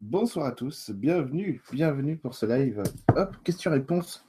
Bonsoir 0.00 0.46
à 0.46 0.52
tous, 0.52 0.90
bienvenue, 0.92 1.62
bienvenue 1.72 2.16
pour 2.16 2.34
ce 2.34 2.46
live. 2.46 2.82
Hop, 3.14 3.36
question-réponse 3.44 4.24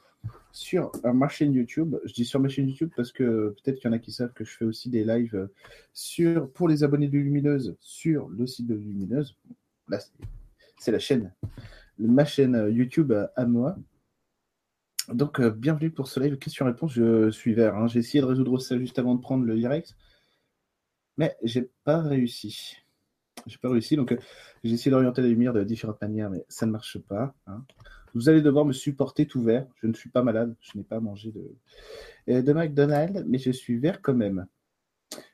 sur 0.52 0.92
ma 1.02 1.30
chaîne 1.30 1.54
YouTube. 1.54 1.96
Je 2.04 2.12
dis 2.12 2.26
sur 2.26 2.42
ma 2.42 2.50
chaîne 2.50 2.68
YouTube 2.68 2.92
parce 2.94 3.14
que 3.14 3.56
peut-être 3.56 3.80
qu'il 3.80 3.90
y 3.90 3.94
en 3.94 3.96
a 3.96 4.00
qui 4.00 4.12
savent 4.12 4.34
que 4.34 4.44
je 4.44 4.58
fais 4.58 4.66
aussi 4.66 4.90
des 4.90 5.06
lives 5.06 5.48
sur, 5.94 6.52
pour 6.52 6.68
les 6.68 6.84
abonnés 6.84 7.08
de 7.08 7.18
Lumineuse 7.18 7.78
sur 7.80 8.28
le 8.28 8.46
site 8.48 8.68
de 8.68 8.76
Lumineuse. 8.76 9.38
Là, 9.88 10.00
c'est 10.78 10.92
la 10.92 11.00
chaîne, 11.00 11.34
ma 11.98 12.26
chaîne 12.26 12.68
YouTube 12.70 13.14
à 13.38 13.46
moi. 13.46 13.78
Donc, 15.08 15.40
euh, 15.40 15.52
bienvenue 15.52 15.90
pour 15.90 16.10
ce 16.10 16.20
live 16.20 16.38
question-réponse. 16.38 16.92
Je 16.92 17.32
suis 17.32 17.54
vert. 17.54 17.78
Hein. 17.78 17.88
J'ai 17.88 18.00
essayé 18.00 18.20
de 18.20 18.28
résoudre 18.28 18.60
ça 18.60 18.78
juste 18.78 19.00
avant 19.00 19.16
de 19.16 19.22
prendre 19.22 19.46
le 19.46 19.56
direct, 19.56 19.96
mais 21.16 21.38
j'ai 21.44 21.72
pas 21.86 22.02
réussi. 22.02 22.76
J'ai 23.48 23.58
pas 23.58 23.70
réussi, 23.70 23.96
donc 23.96 24.12
euh, 24.12 24.18
j'ai 24.64 24.74
essayé 24.74 24.92
d'orienter 24.92 25.22
la 25.22 25.28
lumière 25.28 25.54
de 25.54 25.64
différentes 25.64 26.02
manières, 26.02 26.30
mais 26.30 26.46
ça 26.48 26.66
ne 26.66 26.72
marche 26.72 27.00
pas. 27.00 27.34
Hein. 27.48 27.64
Vous 28.14 28.30
allez 28.30 28.42
devoir 28.42 28.66
me 28.66 28.74
supporter 28.74 29.26
tout 29.26 29.42
vert. 29.42 29.66
Je 29.82 29.88
ne 29.88 29.94
suis 29.94 30.10
pas 30.10 30.22
malade, 30.22 30.56
je 30.60 30.78
n'ai 30.78 30.84
pas 30.84 31.00
mangé 31.00 31.32
de, 31.32 31.56
euh, 32.30 32.54
McDonald's, 32.54 33.24
mais 33.28 33.38
je 33.38 33.52
suis 33.52 33.78
vert 33.78 34.02
quand 34.02 34.14
même. 34.14 34.46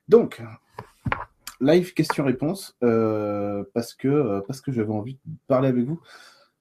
Donc, 0.08 0.42
live 1.60 1.94
question-réponse, 1.94 2.78
parce 2.80 3.94
que, 3.94 4.42
parce 4.48 4.62
que 4.62 4.72
j'avais 4.72 4.94
envie 4.94 5.16
de 5.26 5.36
parler 5.48 5.68
avec 5.68 5.84
vous. 5.84 6.02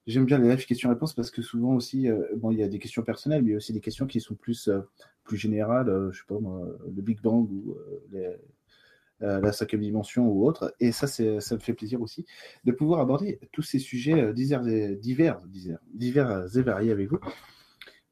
J'aime 0.07 0.23
bien 0.23 0.37
les 0.37 0.47
live 0.47 0.65
questions-réponses 0.65 1.13
parce 1.13 1.29
que 1.29 1.41
souvent 1.41 1.75
aussi, 1.75 2.09
euh, 2.09 2.23
bon, 2.37 2.51
il 2.51 2.59
y 2.59 2.63
a 2.63 2.69
des 2.69 2.79
questions 2.79 3.03
personnelles, 3.03 3.41
mais 3.41 3.49
il 3.49 3.51
y 3.51 3.55
a 3.55 3.57
aussi 3.57 3.73
des 3.73 3.81
questions 3.81 4.07
qui 4.07 4.21
sont 4.21 4.35
plus, 4.35 4.69
euh, 4.69 4.79
plus 5.25 5.35
générales, 5.35 5.89
euh, 5.89 6.13
je 6.13 6.19
sais 6.19 6.25
pas 6.25 6.39
moi, 6.39 6.65
le 6.85 7.01
Big 7.01 7.21
Bang 7.21 7.51
ou 7.51 7.77
la 9.19 9.51
cinquième 9.51 9.81
dimension 9.81 10.27
ou 10.27 10.45
autre. 10.45 10.73
Et 10.79 10.91
ça, 10.91 11.07
ça 11.07 11.23
me 11.23 11.59
fait 11.59 11.73
plaisir 11.73 12.01
aussi 12.01 12.25
de 12.65 12.71
pouvoir 12.71 12.99
aborder 12.99 13.39
tous 13.51 13.63
ces 13.63 13.79
sujets 13.79 14.33
divers, 14.33 14.61
divers, 14.61 15.39
divers, 15.47 15.79
divers 15.93 16.45
et 16.55 16.61
variés 16.61 16.91
avec 16.91 17.09
vous. 17.09 17.19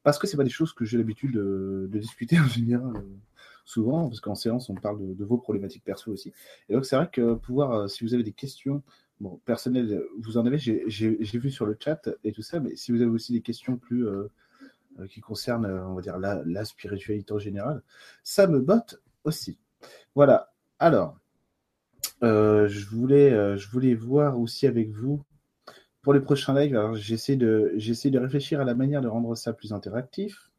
Parce 0.02 0.18
que 0.18 0.28
ce 0.28 0.36
pas 0.36 0.44
des 0.44 0.50
choses 0.50 0.72
que 0.72 0.84
j'ai 0.84 0.98
l'habitude 0.98 1.32
de, 1.32 1.88
discuter 1.92 2.38
en 2.40 2.46
général 2.46 3.04
souvent, 3.64 4.08
parce 4.08 4.20
qu'en 4.20 4.36
séance, 4.36 4.70
on 4.70 4.74
parle 4.76 5.16
de, 5.16 5.24
vos 5.24 5.36
problématiques 5.36 5.82
perso 5.82 6.12
aussi. 6.12 6.32
Et 6.68 6.74
donc, 6.74 6.86
c'est 6.86 6.94
vrai 6.94 7.10
que 7.12 7.34
pouvoir, 7.34 7.90
si 7.90 8.04
vous 8.04 8.14
avez 8.14 8.22
des 8.22 8.32
questions 8.32 8.84
bon, 9.18 9.40
personnel, 9.44 10.02
vous 10.20 10.38
en 10.38 10.46
avez, 10.46 10.58
j'ai 10.58 11.38
vu 11.38 11.50
sur 11.50 11.66
le 11.66 11.76
chat 11.78 12.08
et 12.22 12.30
tout 12.30 12.42
ça, 12.42 12.60
mais 12.60 12.76
si 12.76 12.92
vous 12.92 13.02
avez 13.02 13.10
aussi 13.10 13.32
des 13.32 13.40
questions 13.40 13.76
plus 13.76 14.06
euh, 14.06 14.30
euh, 15.00 15.06
qui 15.08 15.20
concernent, 15.20 15.66
euh, 15.66 15.84
on 15.88 15.94
va 15.94 16.02
dire, 16.02 16.18
la, 16.18 16.42
la, 16.46 16.64
spiritualité 16.64 17.32
en 17.32 17.40
général, 17.40 17.82
ça 18.22 18.46
me 18.46 18.60
botte 18.60 19.02
aussi. 19.24 19.58
Voilà. 20.14 20.52
Alors, 20.78 21.18
je, 22.22 22.86
voulais, 22.86 23.58
je 23.58 23.68
voulais 23.68 23.94
voir 23.94 24.38
aussi 24.38 24.66
avec 24.66 24.90
vous 24.90 25.22
pour 26.02 26.12
les 26.12 26.20
prochains 26.20 26.58
lives. 26.58 26.76
Alors, 26.76 26.94
j'essaie 26.94 27.36
de, 27.36 27.74
de 27.76 28.18
réfléchir 28.18 28.60
à 28.60 28.64
la 28.64 28.74
manière 28.74 29.00
de 29.00 29.08
rendre 29.08 29.34
ça 29.34 29.52
plus 29.52 29.72
interactif. 29.72 30.50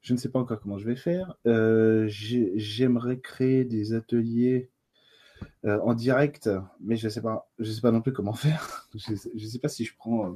Je 0.00 0.12
ne 0.12 0.18
sais 0.18 0.28
pas 0.28 0.40
encore 0.40 0.60
comment 0.60 0.78
je 0.78 0.86
vais 0.86 0.96
faire. 0.96 1.36
J'aimerais 1.46 3.18
créer 3.18 3.64
des 3.64 3.94
ateliers 3.94 4.70
euh, 5.64 5.78
en 5.82 5.94
direct, 5.94 6.50
mais 6.80 6.96
je 6.96 7.08
sais 7.08 7.22
pas, 7.22 7.48
je 7.58 7.70
sais 7.70 7.80
pas 7.80 7.92
non 7.92 8.00
plus 8.00 8.12
comment 8.12 8.32
faire. 8.32 8.88
je, 8.94 9.14
sais, 9.14 9.38
sais 9.38 9.58
pas 9.58 9.68
si 9.68 9.84
je 9.84 9.94
prends, 9.96 10.30
euh, 10.30 10.34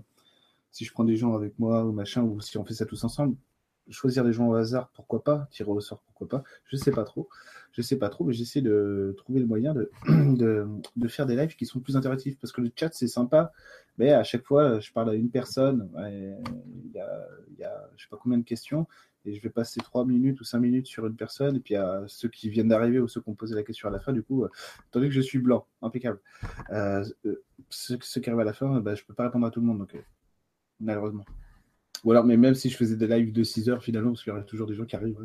si 0.70 0.84
je 0.84 0.92
prends 0.92 1.04
des 1.04 1.16
gens 1.16 1.34
avec 1.34 1.58
moi 1.58 1.84
ou 1.84 1.92
machin, 1.92 2.22
ou 2.22 2.40
si 2.40 2.58
on 2.58 2.64
fait 2.64 2.74
ça 2.74 2.86
tous 2.86 3.02
ensemble. 3.04 3.36
Choisir 3.90 4.24
des 4.24 4.32
gens 4.32 4.48
au 4.48 4.54
hasard, 4.54 4.90
pourquoi 4.94 5.22
pas 5.22 5.48
Tirer 5.50 5.70
au 5.70 5.80
sort, 5.80 6.00
pourquoi 6.06 6.28
pas 6.28 6.44
Je 6.64 6.76
sais 6.76 6.90
pas 6.90 7.04
trop. 7.04 7.28
Je 7.72 7.82
sais 7.82 7.98
pas 7.98 8.08
trop, 8.08 8.24
mais 8.24 8.32
j'essaie 8.32 8.62
de 8.62 9.14
trouver 9.18 9.40
le 9.40 9.46
moyen 9.46 9.74
de, 9.74 9.90
faire 11.08 11.26
des 11.26 11.36
lives 11.36 11.56
qui 11.56 11.66
sont 11.66 11.80
plus 11.80 11.96
interactifs 11.96 12.38
parce 12.38 12.52
que 12.52 12.62
le 12.62 12.70
chat 12.74 12.90
c'est 12.92 13.06
sympa, 13.06 13.52
mais 13.98 14.12
à 14.12 14.24
chaque 14.24 14.44
fois 14.44 14.80
je 14.80 14.90
parle 14.92 15.10
à 15.10 15.14
une 15.14 15.30
personne, 15.30 15.90
il 15.98 16.92
y 16.94 16.98
a, 17.64 17.90
je 17.96 18.02
sais 18.02 18.08
pas 18.08 18.18
combien 18.20 18.38
de 18.38 18.44
questions, 18.44 18.86
et 19.26 19.34
je 19.34 19.42
vais 19.42 19.50
passer 19.50 19.80
trois 19.80 20.04
minutes 20.06 20.40
ou 20.40 20.44
cinq 20.44 20.60
minutes 20.60 20.86
sur 20.86 21.06
une 21.06 21.16
personne, 21.16 21.56
et 21.56 21.60
puis 21.60 21.74
à 21.74 22.04
ceux 22.06 22.28
qui 22.28 22.48
viennent 22.48 22.68
d'arriver 22.68 23.00
ou 23.00 23.08
ceux 23.08 23.20
qui 23.20 23.28
ont 23.28 23.34
posé 23.34 23.54
la 23.54 23.64
question 23.64 23.88
à 23.88 23.90
la 23.90 23.98
fin, 23.98 24.12
du 24.12 24.22
coup, 24.22 24.44
euh, 24.44 24.48
tandis 24.92 25.08
que 25.08 25.14
je 25.14 25.20
suis 25.20 25.40
blanc, 25.40 25.66
impeccable. 25.82 26.20
Euh, 26.70 27.04
euh, 27.26 27.42
ceux, 27.68 27.96
qui 27.98 28.30
arrivent 28.30 28.40
à 28.40 28.44
la 28.44 28.52
fin, 28.52 28.80
bah, 28.80 28.94
je 28.94 29.02
ne 29.02 29.06
peux 29.06 29.14
pas 29.14 29.24
répondre 29.24 29.46
à 29.46 29.50
tout 29.50 29.60
le 29.60 29.66
monde, 29.66 29.78
donc 29.78 29.96
malheureusement. 30.80 31.24
Ou 32.04 32.12
alors, 32.12 32.24
mais 32.24 32.36
même 32.36 32.54
si 32.54 32.70
je 32.70 32.76
faisais 32.76 32.96
des 32.96 33.06
lives 33.06 33.32
de 33.32 33.42
6 33.42 33.68
heures 33.68 33.82
finalement, 33.82 34.10
parce 34.10 34.22
qu'il 34.22 34.32
y 34.32 34.36
aurait 34.36 34.44
toujours 34.44 34.66
des 34.66 34.74
gens 34.74 34.84
qui 34.84 34.96
arrivent 34.96 35.18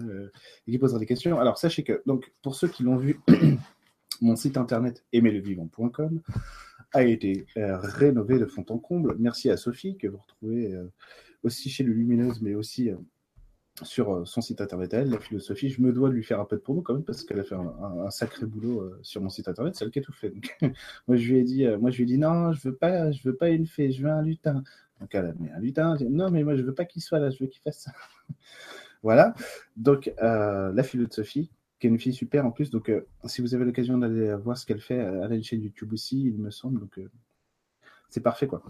et 0.67 0.71
qui 0.71 0.77
poseraient 0.77 0.99
des 0.99 1.05
questions. 1.05 1.39
Alors, 1.39 1.57
sachez 1.57 1.83
que, 1.83 2.01
donc, 2.05 2.31
pour 2.41 2.55
ceux 2.55 2.67
qui 2.67 2.83
l'ont 2.83 2.97
vu, 2.97 3.19
mon 4.21 4.35
site 4.35 4.57
internet 4.57 5.03
aimerlevivant.com 5.13 6.21
a 6.93 7.03
été 7.03 7.45
rénové 7.55 8.39
de 8.39 8.45
fond 8.45 8.65
en 8.69 8.77
comble. 8.77 9.15
Merci 9.19 9.49
à 9.49 9.57
Sophie, 9.57 9.97
que 9.97 10.07
vous 10.07 10.17
retrouvez 10.17 10.75
aussi 11.43 11.69
chez 11.69 11.83
le 11.83 11.93
Lumineuse, 11.93 12.41
mais 12.41 12.55
aussi 12.55 12.91
sur 13.83 14.13
euh, 14.13 14.25
son 14.25 14.41
site 14.41 14.61
internet 14.61 14.93
elle, 14.93 15.09
la 15.09 15.19
philosophie. 15.19 15.69
Je 15.69 15.81
me 15.81 15.91
dois 15.91 16.09
de 16.09 16.13
lui 16.13 16.23
faire 16.23 16.39
un 16.39 16.45
peu 16.45 16.55
de 16.57 16.61
promo 16.61 16.81
quand 16.81 16.93
même 16.93 17.03
parce 17.03 17.23
qu'elle 17.23 17.39
a 17.39 17.43
fait 17.43 17.55
un, 17.55 18.09
sacré 18.09 18.45
boulot 18.45 18.81
euh, 18.81 18.99
sur 19.01 19.21
mon 19.21 19.29
site 19.29 19.47
internet, 19.47 19.75
c'est 19.75 19.85
elle 19.85 19.91
qui 19.91 19.99
a 19.99 20.01
tout 20.01 20.13
fait. 20.13 20.33
moi 21.07 21.17
je 21.17 21.31
lui 21.31 21.39
ai 21.39 21.43
dit, 21.43 21.65
euh, 21.65 21.77
moi 21.77 21.91
je 21.91 21.97
lui 21.97 22.03
ai 22.03 22.07
dit 22.07 22.17
non, 22.17 22.53
je 22.53 22.69
veux 22.69 22.75
pas, 22.75 23.11
je 23.11 23.23
veux 23.23 23.35
pas 23.35 23.49
une 23.49 23.65
fée, 23.65 23.91
je 23.91 24.03
veux 24.03 24.09
un 24.09 24.21
lutin. 24.21 24.63
Donc 25.01 25.13
elle 25.13 25.25
a 25.25 25.33
mis 25.33 25.49
un 25.49 25.59
lutin. 25.59 25.97
non 26.09 26.29
mais 26.31 26.43
moi 26.43 26.55
je 26.55 26.61
veux 26.61 26.73
pas 26.73 26.85
qu'il 26.85 27.01
soit 27.01 27.19
là, 27.19 27.29
je 27.29 27.43
veux 27.43 27.49
qu'il 27.49 27.61
fasse 27.61 27.79
ça. 27.79 27.91
voilà. 29.03 29.33
Donc 29.75 30.13
la 30.17 30.83
philosophie, 30.83 31.51
qui 31.79 31.87
est 31.87 31.89
une 31.89 31.99
fille 31.99 32.13
super 32.13 32.45
en 32.45 32.51
plus. 32.51 32.69
Donc 32.69 32.91
si 33.25 33.41
vous 33.41 33.55
avez 33.55 33.65
l'occasion 33.65 33.97
d'aller 33.97 34.33
voir 34.35 34.57
ce 34.57 34.65
qu'elle 34.65 34.81
fait, 34.81 34.95
elle 34.95 35.31
a 35.31 35.35
une 35.35 35.43
chaîne 35.43 35.61
YouTube 35.61 35.91
aussi, 35.93 36.21
il 36.21 36.37
me 36.37 36.51
semble. 36.51 36.79
Donc 36.79 36.99
c'est 38.09 38.21
parfait 38.21 38.47
quoi. 38.47 38.63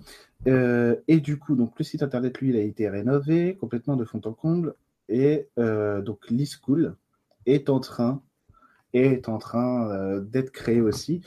et 0.45 1.19
du 1.19 1.37
coup, 1.37 1.55
donc 1.55 1.77
le 1.77 1.83
site 1.83 2.01
internet, 2.01 2.39
lui, 2.39 2.49
il 2.49 2.55
a 2.55 2.61
été 2.61 2.89
rénové 2.89 3.55
complètement 3.55 3.97
de 3.97 4.05
fond 4.05 4.21
en 4.25 4.33
comble. 4.33 4.73
Et 5.11 5.49
euh, 5.59 6.01
donc 6.01 6.29
l'e-school 6.29 6.95
est 7.45 7.69
en 7.69 7.79
train, 7.79 8.23
est 8.93 9.27
en 9.27 9.37
train 9.37 9.89
euh, 9.91 10.21
d'être 10.21 10.51
créé 10.51 10.79
aussi. 10.79 11.21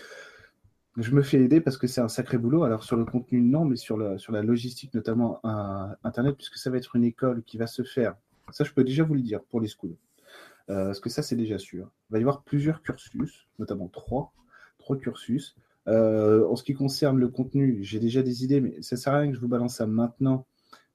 Je 0.96 1.10
me 1.10 1.22
fais 1.22 1.40
aider 1.40 1.60
parce 1.60 1.76
que 1.76 1.86
c'est 1.86 2.00
un 2.00 2.08
sacré 2.08 2.38
boulot. 2.38 2.64
Alors 2.64 2.84
sur 2.84 2.96
le 2.96 3.04
contenu, 3.04 3.40
non, 3.40 3.64
mais 3.64 3.76
sur 3.76 3.96
la, 3.96 4.18
sur 4.18 4.32
la 4.32 4.42
logistique, 4.42 4.94
notamment 4.94 5.40
Internet, 6.04 6.36
puisque 6.36 6.56
ça 6.56 6.70
va 6.70 6.76
être 6.76 6.96
une 6.96 7.04
école 7.04 7.42
qui 7.42 7.58
va 7.58 7.66
se 7.66 7.82
faire. 7.82 8.14
Ça, 8.50 8.64
je 8.64 8.72
peux 8.72 8.84
déjà 8.84 9.02
vous 9.02 9.14
le 9.14 9.22
dire 9.22 9.42
pour 9.42 9.60
les 9.60 9.68
schools. 9.68 9.96
Euh, 10.70 10.86
parce 10.86 11.00
que 11.00 11.10
ça, 11.10 11.22
c'est 11.22 11.36
déjà 11.36 11.58
sûr. 11.58 11.90
Il 12.08 12.12
va 12.12 12.18
y 12.18 12.22
avoir 12.22 12.42
plusieurs 12.42 12.82
cursus, 12.82 13.46
notamment 13.58 13.88
trois, 13.88 14.32
trois 14.78 14.96
cursus. 14.96 15.56
en 15.86 16.56
ce 16.56 16.62
qui 16.62 16.74
concerne 16.74 17.18
le 17.18 17.28
contenu, 17.28 17.82
j'ai 17.82 17.98
déjà 17.98 18.22
des 18.22 18.44
idées, 18.44 18.60
mais 18.60 18.80
ça 18.82 18.96
sert 18.96 19.14
à 19.14 19.18
rien 19.18 19.30
que 19.30 19.36
je 19.36 19.40
vous 19.40 19.48
balance 19.48 19.76
ça 19.76 19.86
maintenant 19.86 20.46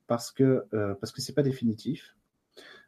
parce 0.07 0.31
que 0.31 0.65
parce 0.99 1.11
que 1.11 1.21
c'est 1.21 1.33
pas 1.33 1.43
définitif. 1.43 2.15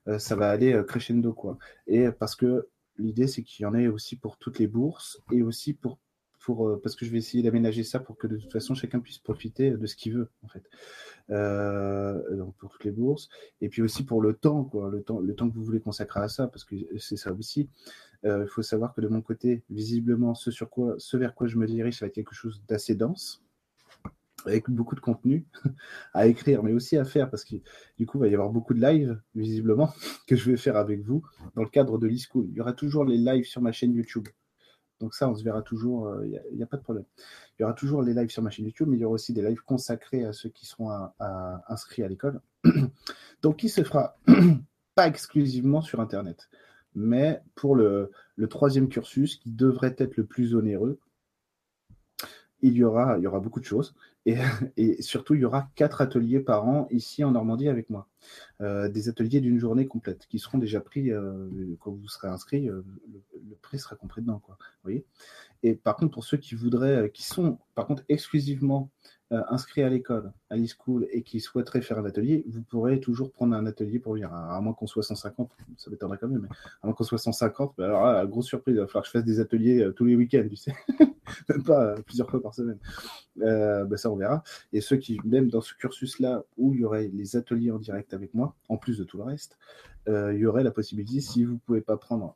Euh, 0.08 0.20
ça 0.20 0.36
va 0.36 0.50
aller 0.50 0.74
euh, 0.74 0.84
crescendo 0.84 1.34
quoi. 1.34 1.58
Et 1.88 2.12
parce 2.12 2.36
que 2.36 2.68
l'idée 2.98 3.28
c'est 3.28 3.44
qu'il 3.44 3.64
y 3.64 3.66
en 3.66 3.76
ait 3.76 3.88
aussi 3.88 4.16
pour 4.16 4.38
toutes 4.38 4.60
les 4.60 4.68
bourses 4.68 5.22
et 5.32 5.44
aussi 5.44 5.74
pour 5.74 6.00
pour, 6.44 6.68
euh, 6.68 6.80
parce 6.82 6.96
que 6.96 7.06
je 7.06 7.12
vais 7.12 7.18
essayer 7.18 7.44
d'aménager 7.44 7.84
ça 7.84 8.00
pour 8.00 8.18
que 8.18 8.28
de 8.28 8.38
toute 8.38 8.52
façon 8.52 8.76
chacun 8.76 9.00
puisse 9.00 9.18
profiter 9.18 9.72
de 9.72 9.86
ce 9.86 9.96
qu'il 9.96 10.14
veut 10.14 10.30
en 10.44 10.48
fait. 10.48 10.64
donc 12.36 12.56
pour 12.58 12.72
toutes 12.72 12.84
les 12.84 12.92
bourses 12.92 13.30
et 13.62 13.70
puis 13.70 13.82
aussi 13.82 14.04
pour 14.04 14.22
le 14.22 14.34
temps 14.34 14.64
quoi, 14.64 14.90
le 14.92 15.02
temps, 15.04 15.50
que 15.50 15.56
vous 15.56 15.64
voulez 15.64 15.80
consacrer 15.80 16.22
à 16.22 16.30
ça 16.30 16.48
parce 16.48 16.66
que 16.66 16.76
c'est 16.98 17.18
ça 17.18 17.32
aussi. 17.34 17.70
Il 18.24 18.48
faut 18.48 18.62
savoir 18.62 18.94
que 18.94 19.02
de 19.02 19.08
mon 19.08 19.22
côté, 19.22 19.64
visiblement, 19.70 20.36
ce 20.36 20.52
sur 20.52 20.70
quoi, 20.70 20.96
ce 21.00 21.18
vers 21.18 21.34
quoi 21.34 21.48
je 21.48 21.58
me 21.58 21.66
dirige, 21.66 21.98
ça 21.98 22.06
va 22.06 22.08
être 22.08 22.14
quelque 22.14 22.36
chose 22.36 22.62
d'assez 22.68 22.94
dense 22.94 23.44
avec 24.46 24.70
beaucoup 24.70 24.96
de 24.96 25.00
contenu 25.00 25.46
à 26.14 26.28
écrire, 26.28 26.64
mais 26.64 26.74
aussi 26.74 26.98
à 26.98 27.06
faire, 27.06 27.30
parce 27.30 27.44
que 27.44 27.56
du 27.98 28.06
coup, 28.06 28.18
il 28.18 28.22
va 28.22 28.28
y 28.28 28.34
avoir 28.34 28.50
beaucoup 28.50 28.74
de 28.74 28.82
lives, 28.82 29.20
visiblement, 29.36 29.94
que 30.28 30.36
je 30.36 30.50
vais 30.50 30.58
faire 30.58 30.78
avec 30.78 31.02
vous 31.02 31.24
dans 31.56 31.64
le 31.64 31.70
cadre 31.70 31.98
de 31.98 32.08
l'e-school. 32.08 32.48
Il 32.50 32.56
y 32.56 32.62
aura 32.62 32.74
toujours 32.74 33.06
les 33.06 33.18
lives 33.18 33.46
sur 33.46 33.62
ma 33.62 33.72
chaîne 33.72 33.94
YouTube. 33.94 34.28
Donc 35.02 35.14
ça, 35.14 35.28
on 35.28 35.36
se 35.36 35.44
verra 35.44 35.62
toujours, 35.62 36.16
il 36.24 36.36
euh, 36.36 36.56
n'y 36.56 36.64
a, 36.64 36.66
pas 36.68 36.78
de 36.78 36.84
problème. 36.84 37.06
Il 37.58 37.64
y 37.64 37.66
aura 37.66 37.74
toujours 37.74 38.02
les 38.02 38.14
lives 38.14 38.30
sur 38.30 38.42
ma 38.42 38.50
chaîne 38.50 38.66
YouTube, 38.66 38.88
mais 38.88 38.98
il 38.98 39.02
y 39.02 39.06
aura 39.06 39.16
aussi 39.16 39.34
des 39.34 39.42
lives 39.42 39.62
consacrés 39.64 40.24
à 40.26 40.32
ceux 40.32 40.50
qui 40.50 40.66
seront 40.66 40.92
inscrits 41.68 42.04
à 42.04 42.08
l'école. 42.08 42.40
Donc 43.42 43.58
qui 43.58 43.70
se 43.70 43.84
fera 43.84 44.18
pas 44.96 45.08
exclusivement 45.08 45.82
sur 45.82 46.00
Internet, 46.00 46.50
mais 46.96 47.42
pour 47.56 47.76
le 47.76 48.12
troisième 48.50 48.88
cursus 48.88 49.36
qui 49.38 49.52
devrait 49.52 49.96
être 49.98 50.16
le 50.18 50.26
plus 50.26 50.56
onéreux, 50.56 51.00
il 52.62 52.74
y 52.74 52.84
aura, 52.84 53.18
il 53.18 53.24
y 53.24 53.28
aura 53.28 53.40
beaucoup 53.40 53.60
de 53.60 53.66
choses. 53.66 53.96
Et, 54.78 55.02
surtout, 55.02 55.34
il 55.34 55.42
y 55.42 55.46
aura 55.46 55.70
quatre 55.76 56.02
ateliers 56.02 56.40
par 56.40 56.68
an 56.68 56.88
ici 56.92 57.24
en 57.24 57.32
Normandie 57.32 57.70
avec 57.70 57.90
moi. 57.90 58.08
des 58.60 59.10
ateliers 59.10 59.42
d'une 59.42 59.58
journée 59.60 59.88
complète 59.88 60.28
qui 60.28 60.38
seront 60.38 60.60
déjà 60.60 60.80
pris 60.80 61.10
quand 61.80 61.92
vous 61.92 62.08
serez 62.08 62.28
inscrit. 62.28 62.68
Le, 62.68 62.84
prix 63.62 63.80
sera 63.80 63.96
compris 63.96 64.22
dedans, 64.22 64.40
quoi. 64.40 64.58
Voyez? 64.84 65.06
Et 65.64 65.76
par 65.76 65.96
contre, 65.96 66.14
pour 66.14 66.24
ceux 66.24 66.38
qui 66.38 66.56
voudraient, 66.56 67.10
qui 67.12 67.24
sont 67.24 67.58
par 67.76 67.88
contre 67.88 68.04
exclusivement 68.10 68.92
euh, 69.00 69.21
inscrits 69.50 69.84
à 69.84 69.90
l'école, 69.90 70.34
à 70.50 70.58
l'e-school, 70.58 71.08
et 71.12 71.24
qui 71.24 71.40
souhaiteraient 71.40 71.82
faire 71.82 71.98
un 71.98 72.06
atelier, 72.06 72.44
vous 72.50 72.62
pourrez 72.62 73.00
toujours 73.00 73.32
prendre 73.32 73.56
un 73.56 73.66
atelier 73.66 74.00
pour 74.00 74.14
venir. 74.14 74.34
À, 74.34 74.60
moins 74.62 74.74
qu'on 74.74 74.88
soit 74.88 75.04
150, 75.04 75.50
ça 75.78 75.90
m'étonnerait 75.90 76.18
quand 76.20 76.28
même, 76.28 76.42
mais 76.42 76.50
à 76.82 76.88
moins 76.88 76.94
qu'on 76.94 77.04
soit 77.04 77.18
150, 77.18 77.76
bah 77.78 77.86
alors 77.86 78.28
grosse 78.28 78.48
surprise, 78.48 78.76
il 78.76 78.80
va 78.80 78.88
falloir 78.88 79.04
que 79.04 79.08
je 79.08 79.12
fasse 79.12 79.24
des 79.24 79.40
ateliers 79.40 79.82
euh, 79.82 79.92
tous 79.94 80.06
les 80.06 80.16
week-ends, 80.16 80.46
tu 80.50 80.58
sais, 80.58 80.74
même 81.50 81.64
pas 81.64 81.84
euh, 81.84 81.96
plusieurs 82.06 82.30
fois 82.30 82.42
par 82.42 82.54
semaine. 82.54 82.80
Bah, 83.38 83.98
ça, 83.98 84.12
on 84.12 84.18
verra. 84.18 84.44
Et 84.74 84.82
ceux 84.82 84.98
qui, 84.98 85.20
même 85.24 85.50
dans 85.50 85.62
ce 85.62 85.74
cursus-là, 85.76 86.44
où 86.58 86.74
il 86.74 86.82
y 86.82 86.84
aurait 86.84 87.10
les 87.14 87.36
ateliers 87.36 87.72
en 87.72 87.80
direct 87.80 88.14
avec 88.14 88.34
moi, 88.34 88.56
en 88.68 88.78
plus 88.78 88.98
de 88.98 89.04
tout 89.04 89.18
le 89.18 89.24
reste, 89.24 89.58
il 90.08 90.38
y 90.38 90.46
aurait 90.46 90.64
la 90.64 90.72
possibilité, 90.72 91.22
si 91.22 91.46
vous 91.46 91.54
ne 91.54 91.60
pouvez 91.60 91.82
pas 91.82 91.96
prendre, 91.96 92.36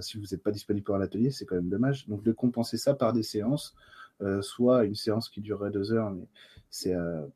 si 0.00 0.18
vous 0.18 0.24
n'êtes 0.30 0.42
pas 0.42 0.52
disponible 0.52 0.84
pour 0.84 0.94
un 0.94 1.00
atelier, 1.00 1.30
c'est 1.30 1.44
quand 1.44 1.56
même 1.56 1.68
dommage, 1.68 2.06
donc 2.08 2.22
de 2.22 2.32
compenser 2.32 2.76
ça 2.76 2.94
par 2.94 3.12
des 3.12 3.22
séances 3.22 3.74
euh, 3.74 4.05
soit 4.40 4.84
une 4.84 4.94
séance 4.94 5.28
qui 5.28 5.40
durerait 5.40 5.70
deux 5.70 5.92
heures, 5.92 6.10
mais 6.10 6.26
c'est 6.70 6.94
euh, 6.94 7.26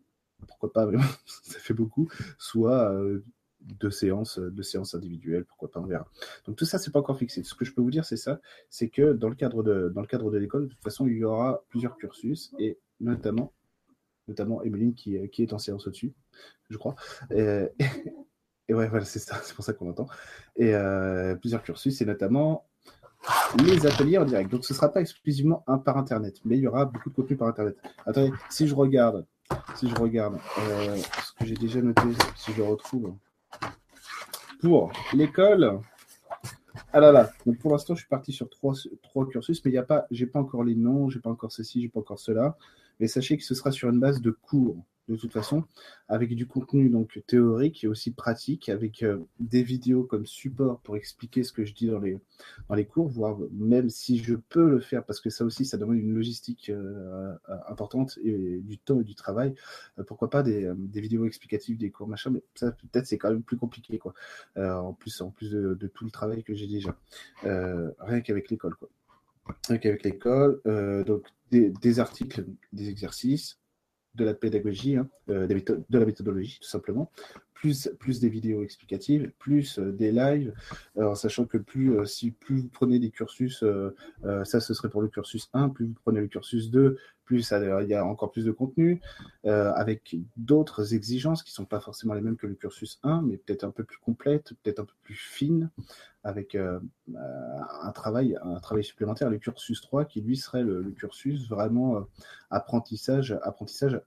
pourquoi 0.46 0.72
pas, 0.72 0.88
ça 1.26 1.58
fait 1.58 1.74
beaucoup, 1.74 2.10
soit 2.38 2.92
euh, 2.92 3.24
deux 3.60 3.90
séances, 3.90 4.38
deux 4.38 4.62
séances 4.62 4.94
individuelles, 4.94 5.44
pourquoi 5.44 5.70
pas, 5.70 5.80
on 5.80 5.86
verra. 5.86 6.08
Donc 6.46 6.56
tout 6.56 6.64
ça, 6.64 6.78
c'est 6.78 6.90
pas 6.90 7.00
encore 7.00 7.18
fixé. 7.18 7.42
Ce 7.42 7.54
que 7.54 7.64
je 7.64 7.74
peux 7.74 7.82
vous 7.82 7.90
dire, 7.90 8.04
c'est 8.04 8.16
ça, 8.16 8.40
c'est 8.68 8.88
que 8.88 9.12
dans 9.12 9.28
le 9.28 9.34
cadre 9.34 9.62
de, 9.62 9.90
dans 9.94 10.00
le 10.00 10.06
cadre 10.06 10.30
de 10.30 10.38
l'école, 10.38 10.64
de 10.64 10.68
toute 10.68 10.82
façon, 10.82 11.06
il 11.06 11.16
y 11.16 11.24
aura 11.24 11.64
plusieurs 11.68 11.96
cursus, 11.96 12.52
et 12.58 12.78
notamment, 13.00 13.52
notamment 14.28 14.62
Emeline 14.62 14.94
qui, 14.94 15.28
qui 15.30 15.42
est 15.42 15.52
en 15.52 15.58
séance 15.58 15.86
au-dessus, 15.86 16.14
je 16.70 16.78
crois. 16.78 16.94
Et, 17.30 17.66
et 18.68 18.74
ouais, 18.74 18.88
voilà, 18.88 19.04
c'est 19.04 19.18
ça, 19.18 19.36
c'est 19.44 19.54
pour 19.54 19.64
ça 19.64 19.74
qu'on 19.74 19.90
entend. 19.90 20.06
Et 20.56 20.72
plusieurs 21.40 21.62
cursus, 21.62 22.00
et 22.00 22.06
notamment 22.06 22.69
les 23.64 23.86
ateliers 23.86 24.18
en 24.18 24.24
direct. 24.24 24.50
Donc 24.50 24.64
ce 24.64 24.72
ne 24.72 24.76
sera 24.76 24.88
pas 24.88 25.00
exclusivement 25.00 25.64
un 25.66 25.78
par 25.78 25.96
Internet, 25.96 26.40
mais 26.44 26.56
il 26.56 26.62
y 26.62 26.66
aura 26.66 26.84
beaucoup 26.84 27.10
de 27.10 27.14
contenu 27.14 27.36
par 27.36 27.48
Internet. 27.48 27.76
Attendez, 28.06 28.32
si 28.48 28.66
je 28.66 28.74
regarde, 28.74 29.26
si 29.76 29.88
je 29.88 29.94
regarde 29.96 30.38
euh, 30.58 30.96
ce 30.96 31.32
que 31.32 31.44
j'ai 31.44 31.56
déjà 31.56 31.80
noté, 31.82 32.02
si 32.36 32.52
je 32.52 32.62
retrouve, 32.62 33.14
pour 34.60 34.92
l'école, 35.12 35.80
ah 36.92 37.00
là 37.00 37.12
là, 37.12 37.30
pour 37.60 37.72
l'instant 37.72 37.94
je 37.94 38.00
suis 38.00 38.08
parti 38.08 38.32
sur 38.32 38.48
trois, 38.48 38.74
trois 39.02 39.26
cursus, 39.28 39.64
mais 39.64 39.70
il 39.70 39.74
y 39.74 39.78
a 39.78 39.82
pas, 39.82 40.06
j'ai 40.10 40.26
pas 40.26 40.40
encore 40.40 40.64
les 40.64 40.74
noms, 40.74 41.08
j'ai 41.08 41.20
pas 41.20 41.30
encore 41.30 41.52
ceci, 41.52 41.80
j'ai 41.80 41.88
pas 41.88 42.00
encore 42.00 42.18
cela, 42.18 42.56
mais 42.98 43.06
sachez 43.06 43.36
que 43.36 43.44
ce 43.44 43.54
sera 43.54 43.72
sur 43.72 43.88
une 43.88 44.00
base 44.00 44.20
de 44.20 44.30
cours 44.30 44.76
de 45.10 45.16
toute 45.16 45.32
façon, 45.32 45.64
avec 46.08 46.34
du 46.34 46.46
contenu 46.46 46.88
donc 46.88 47.20
théorique 47.26 47.82
et 47.82 47.88
aussi 47.88 48.12
pratique, 48.12 48.68
avec 48.68 49.02
euh, 49.02 49.18
des 49.40 49.62
vidéos 49.62 50.04
comme 50.04 50.24
support 50.24 50.80
pour 50.80 50.96
expliquer 50.96 51.42
ce 51.42 51.52
que 51.52 51.64
je 51.64 51.74
dis 51.74 51.88
dans 51.88 51.98
les, 51.98 52.18
dans 52.68 52.76
les 52.76 52.86
cours, 52.86 53.08
voire 53.08 53.38
même 53.52 53.90
si 53.90 54.18
je 54.18 54.34
peux 54.34 54.68
le 54.68 54.80
faire, 54.80 55.04
parce 55.04 55.20
que 55.20 55.28
ça 55.28 55.44
aussi, 55.44 55.64
ça 55.64 55.78
demande 55.78 55.96
une 55.96 56.14
logistique 56.14 56.70
euh, 56.70 57.34
euh, 57.48 57.56
importante 57.68 58.18
et 58.22 58.60
du 58.60 58.78
temps 58.78 59.00
et 59.00 59.04
du 59.04 59.16
travail, 59.16 59.54
pourquoi 60.06 60.30
pas 60.30 60.42
des, 60.42 60.70
vidéos 60.94 61.26
explicatives 61.26 61.76
des 61.76 61.90
cours, 61.90 62.06
machin, 62.06 62.30
mais 62.30 62.42
ça 62.54 62.70
peut-être 62.70 63.06
c'est 63.06 63.18
quand 63.18 63.30
même 63.30 63.42
plus 63.42 63.56
compliqué, 63.56 63.98
quoi. 63.98 64.14
en 64.56 64.92
plus, 64.92 65.20
en 65.20 65.30
plus 65.30 65.50
de, 65.50 65.86
tout 65.88 66.04
le 66.04 66.10
travail 66.10 66.44
que 66.44 66.54
j'ai 66.54 66.66
déjà, 66.66 66.96
rien 67.42 68.20
qu'avec 68.20 68.50
l'école, 68.50 68.76
quoi. 68.76 68.88
Rien 69.68 69.78
qu'avec 69.78 70.04
l'école, 70.04 70.60
donc 71.06 71.26
des 71.50 72.00
articles, 72.00 72.44
des 72.72 72.88
exercices, 72.88 73.59
de 74.14 74.24
la 74.24 74.34
pédagogie, 74.34 74.96
hein, 74.96 75.08
euh, 75.28 75.46
de 75.46 75.98
la 75.98 76.04
méthodologie 76.04 76.58
tout 76.60 76.68
simplement, 76.68 77.10
plus, 77.54 77.90
plus 77.98 78.20
des 78.20 78.28
vidéos 78.28 78.62
explicatives, 78.62 79.30
plus 79.38 79.78
euh, 79.78 79.92
des 79.92 80.12
lives, 80.12 80.54
en 80.96 81.14
sachant 81.14 81.44
que 81.44 81.58
plus, 81.58 81.96
euh, 81.96 82.04
si 82.04 82.30
plus 82.30 82.60
vous 82.60 82.68
prenez 82.68 82.98
des 82.98 83.10
cursus, 83.10 83.64
ça 84.44 84.60
ce 84.60 84.74
serait 84.74 84.88
pour 84.88 85.02
le 85.02 85.08
cursus 85.08 85.48
1, 85.52 85.68
plus 85.70 85.86
vous 85.86 85.96
prenez 86.02 86.20
le 86.20 86.28
cursus 86.28 86.70
2, 86.70 86.96
plus 87.30 87.52
il 87.52 87.88
y 87.88 87.94
a 87.94 88.04
encore 88.04 88.32
plus 88.32 88.44
de 88.44 88.50
contenu, 88.50 89.00
avec 89.44 90.16
d'autres 90.36 90.94
exigences 90.94 91.44
qui 91.44 91.52
ne 91.52 91.54
sont 91.54 91.64
pas 91.64 91.78
forcément 91.78 92.14
les 92.14 92.20
mêmes 92.20 92.36
que 92.36 92.48
le 92.48 92.54
cursus 92.54 92.98
1, 93.04 93.22
mais 93.22 93.36
peut-être 93.36 93.62
un 93.62 93.70
peu 93.70 93.84
plus 93.84 93.98
complètes, 93.98 94.52
peut-être 94.62 94.80
un 94.80 94.84
peu 94.84 94.94
plus 95.04 95.14
fines, 95.14 95.70
avec 96.24 96.56
un, 96.56 97.92
travail, 97.92 98.36
un 98.42 98.58
travail 98.58 98.82
supplémentaire, 98.82 99.30
le 99.30 99.38
cursus 99.38 99.80
3, 99.80 100.06
qui 100.06 100.22
lui 100.22 100.36
serait 100.36 100.64
le, 100.64 100.82
le 100.82 100.90
cursus 100.90 101.48
vraiment 101.48 102.04
apprentissage, 102.50 103.38
apprentissage 103.42 104.00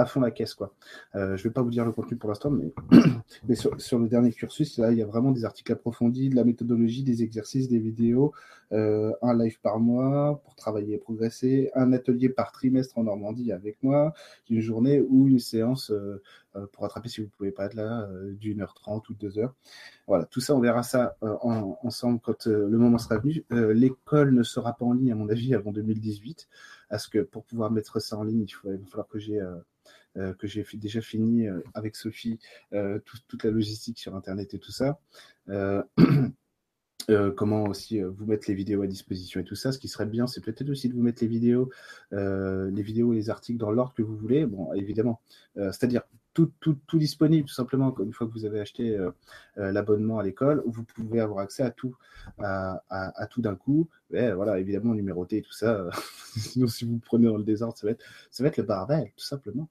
à 0.00 0.06
fond 0.06 0.20
la 0.20 0.30
caisse. 0.30 0.54
Quoi. 0.54 0.74
Euh, 1.14 1.36
je 1.36 1.44
vais 1.44 1.50
pas 1.52 1.62
vous 1.62 1.70
dire 1.70 1.84
le 1.84 1.92
contenu 1.92 2.16
pour 2.16 2.28
l'instant, 2.28 2.50
mais, 2.50 2.72
mais 3.48 3.54
sur, 3.54 3.98
le 3.98 4.08
dernier 4.08 4.32
cursus, 4.32 4.78
là, 4.78 4.92
il 4.92 4.98
y 4.98 5.02
a 5.02 5.06
vraiment 5.06 5.30
des 5.30 5.44
articles 5.44 5.72
approfondis, 5.72 6.28
de 6.28 6.36
la 6.36 6.44
méthodologie, 6.44 7.02
des 7.02 7.22
exercices, 7.22 7.68
des 7.68 7.78
vidéos, 7.78 8.32
euh, 8.72 9.12
un 9.22 9.36
live 9.36 9.60
par 9.60 9.78
mois 9.80 10.40
pour 10.44 10.54
travailler 10.54 10.94
et 10.94 10.98
progresser, 10.98 11.70
un 11.74 11.92
atelier 11.92 12.28
par 12.28 12.52
trimestre 12.52 12.98
en 12.98 13.04
Normandie 13.04 13.52
avec 13.52 13.82
moi, 13.82 14.14
une 14.48 14.60
journée 14.60 15.00
ou 15.00 15.28
une 15.28 15.38
séance 15.38 15.90
euh, 15.90 16.22
pour 16.72 16.84
attraper 16.84 17.08
si 17.08 17.20
vous 17.20 17.26
ne 17.26 17.30
pouvez 17.30 17.52
pas 17.52 17.66
être 17.66 17.74
là 17.74 18.08
d'une 18.32 18.60
heure 18.60 18.74
trente 18.74 19.08
ou 19.08 19.14
deux 19.14 19.38
heures. 19.38 19.54
Voilà, 20.06 20.24
tout 20.26 20.40
ça, 20.40 20.54
on 20.54 20.60
verra 20.60 20.82
ça 20.82 21.16
ensemble 21.20 22.20
quand 22.20 22.46
le 22.46 22.76
moment 22.78 22.98
sera 22.98 23.18
venu. 23.18 23.44
L'école 23.50 24.34
ne 24.34 24.42
sera 24.42 24.76
pas 24.76 24.84
en 24.84 24.92
ligne, 24.92 25.12
à 25.12 25.14
mon 25.14 25.28
avis, 25.28 25.54
avant 25.54 25.72
2018, 25.72 26.48
parce 26.88 27.08
que 27.08 27.20
pour 27.20 27.44
pouvoir 27.44 27.70
mettre 27.70 28.00
ça 28.00 28.16
en 28.16 28.24
ligne, 28.24 28.42
il, 28.42 28.50
faut, 28.50 28.68
va 28.68 28.76
falloir 28.86 29.08
que 29.08 29.18
j'ai 29.18 29.40
euh, 30.16 30.34
que 30.34 30.76
déjà 30.76 31.00
fini 31.00 31.46
euh, 31.46 31.60
avec 31.72 31.94
Sophie, 31.94 32.40
euh, 32.72 32.98
toute 33.04 33.44
la 33.44 33.50
logistique 33.52 34.00
sur 34.00 34.16
Internet 34.16 34.54
et 34.54 34.58
tout 34.58 34.72
ça. 34.72 34.98
comment 37.36 37.64
aussi 37.64 38.00
vous 38.00 38.24
mettre 38.24 38.44
les 38.46 38.54
vidéos 38.54 38.82
à 38.82 38.86
disposition 38.86 39.40
et 39.40 39.44
tout 39.44 39.56
ça. 39.56 39.72
Ce 39.72 39.78
qui 39.78 39.88
serait 39.88 40.06
bien, 40.06 40.28
c'est 40.28 40.40
peut-être 40.40 40.70
aussi 40.70 40.88
de 40.88 40.94
vous 40.94 41.02
mettre 41.02 41.22
les 41.22 41.28
vidéos, 41.28 41.70
les 42.12 42.82
vidéos 42.82 43.12
et 43.12 43.16
les 43.16 43.30
articles 43.30 43.58
dans 43.58 43.72
l'ordre 43.72 43.94
que 43.94 44.02
vous 44.02 44.16
voulez. 44.16 44.46
Bon, 44.46 44.72
évidemment, 44.74 45.20
c'est-à-dire 45.56 46.02
tout, 46.34 46.52
tout, 46.60 46.78
tout, 46.86 46.98
disponible, 46.98 47.48
tout 47.48 47.54
simplement, 47.54 47.94
une 48.00 48.12
fois 48.12 48.26
que 48.26 48.32
vous 48.32 48.44
avez 48.44 48.60
acheté 48.60 48.96
l'abonnement 49.56 50.18
à 50.18 50.22
l'école, 50.22 50.62
vous 50.66 50.84
pouvez 50.84 51.20
avoir 51.20 51.40
accès 51.40 51.62
à 51.62 51.70
tout, 51.70 51.96
à, 52.38 52.82
à, 52.88 53.26
tout 53.26 53.40
d'un 53.40 53.56
coup. 53.56 53.88
Mais, 54.10 54.32
voilà, 54.32 54.58
évidemment, 54.58 54.94
numéroté 54.94 55.38
et 55.38 55.42
tout 55.42 55.52
ça. 55.52 55.90
Sinon, 56.36 56.68
si 56.68 56.84
vous 56.84 56.98
prenez 56.98 57.26
dans 57.26 57.36
le 57.36 57.44
désordre, 57.44 57.76
ça 57.76 57.86
va 57.86 57.92
être, 57.92 58.04
ça 58.30 58.42
va 58.42 58.48
être 58.48 58.58
le 58.58 58.64
barbel, 58.64 59.10
tout 59.16 59.24
simplement. 59.24 59.68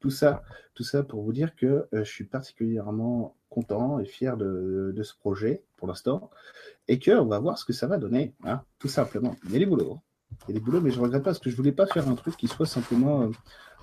Tout 0.00 0.10
ça, 0.10 0.42
tout 0.74 0.84
ça 0.84 1.02
pour 1.02 1.22
vous 1.22 1.32
dire 1.32 1.56
que 1.56 1.66
euh, 1.66 2.04
je 2.04 2.10
suis 2.10 2.24
particulièrement 2.24 3.34
content 3.48 3.98
et 3.98 4.04
fier 4.04 4.36
de, 4.36 4.94
ce 5.02 5.14
projet 5.14 5.62
pour 5.76 5.88
l'instant 5.88 6.30
et 6.88 6.98
qu'on 6.98 7.24
va 7.24 7.38
voir 7.38 7.58
ce 7.58 7.64
que 7.64 7.72
ça 7.72 7.86
va 7.86 7.96
donner, 7.96 8.34
hein, 8.44 8.62
tout 8.78 8.88
simplement. 8.88 9.36
A 9.46 9.58
des 9.58 9.66
boulots. 9.66 9.98
Il 10.48 10.54
y 10.54 10.56
a 10.56 10.60
des 10.60 10.64
boulots, 10.64 10.80
mais 10.80 10.90
je 10.90 10.98
ne 10.98 11.04
regrette 11.04 11.22
pas 11.22 11.30
parce 11.30 11.38
que 11.38 11.50
je 11.50 11.56
voulais 11.56 11.72
pas 11.72 11.86
faire 11.86 12.08
un 12.08 12.14
truc 12.14 12.36
qui 12.36 12.46
soit 12.46 12.66
simplement 12.66 13.22
euh, 13.22 13.30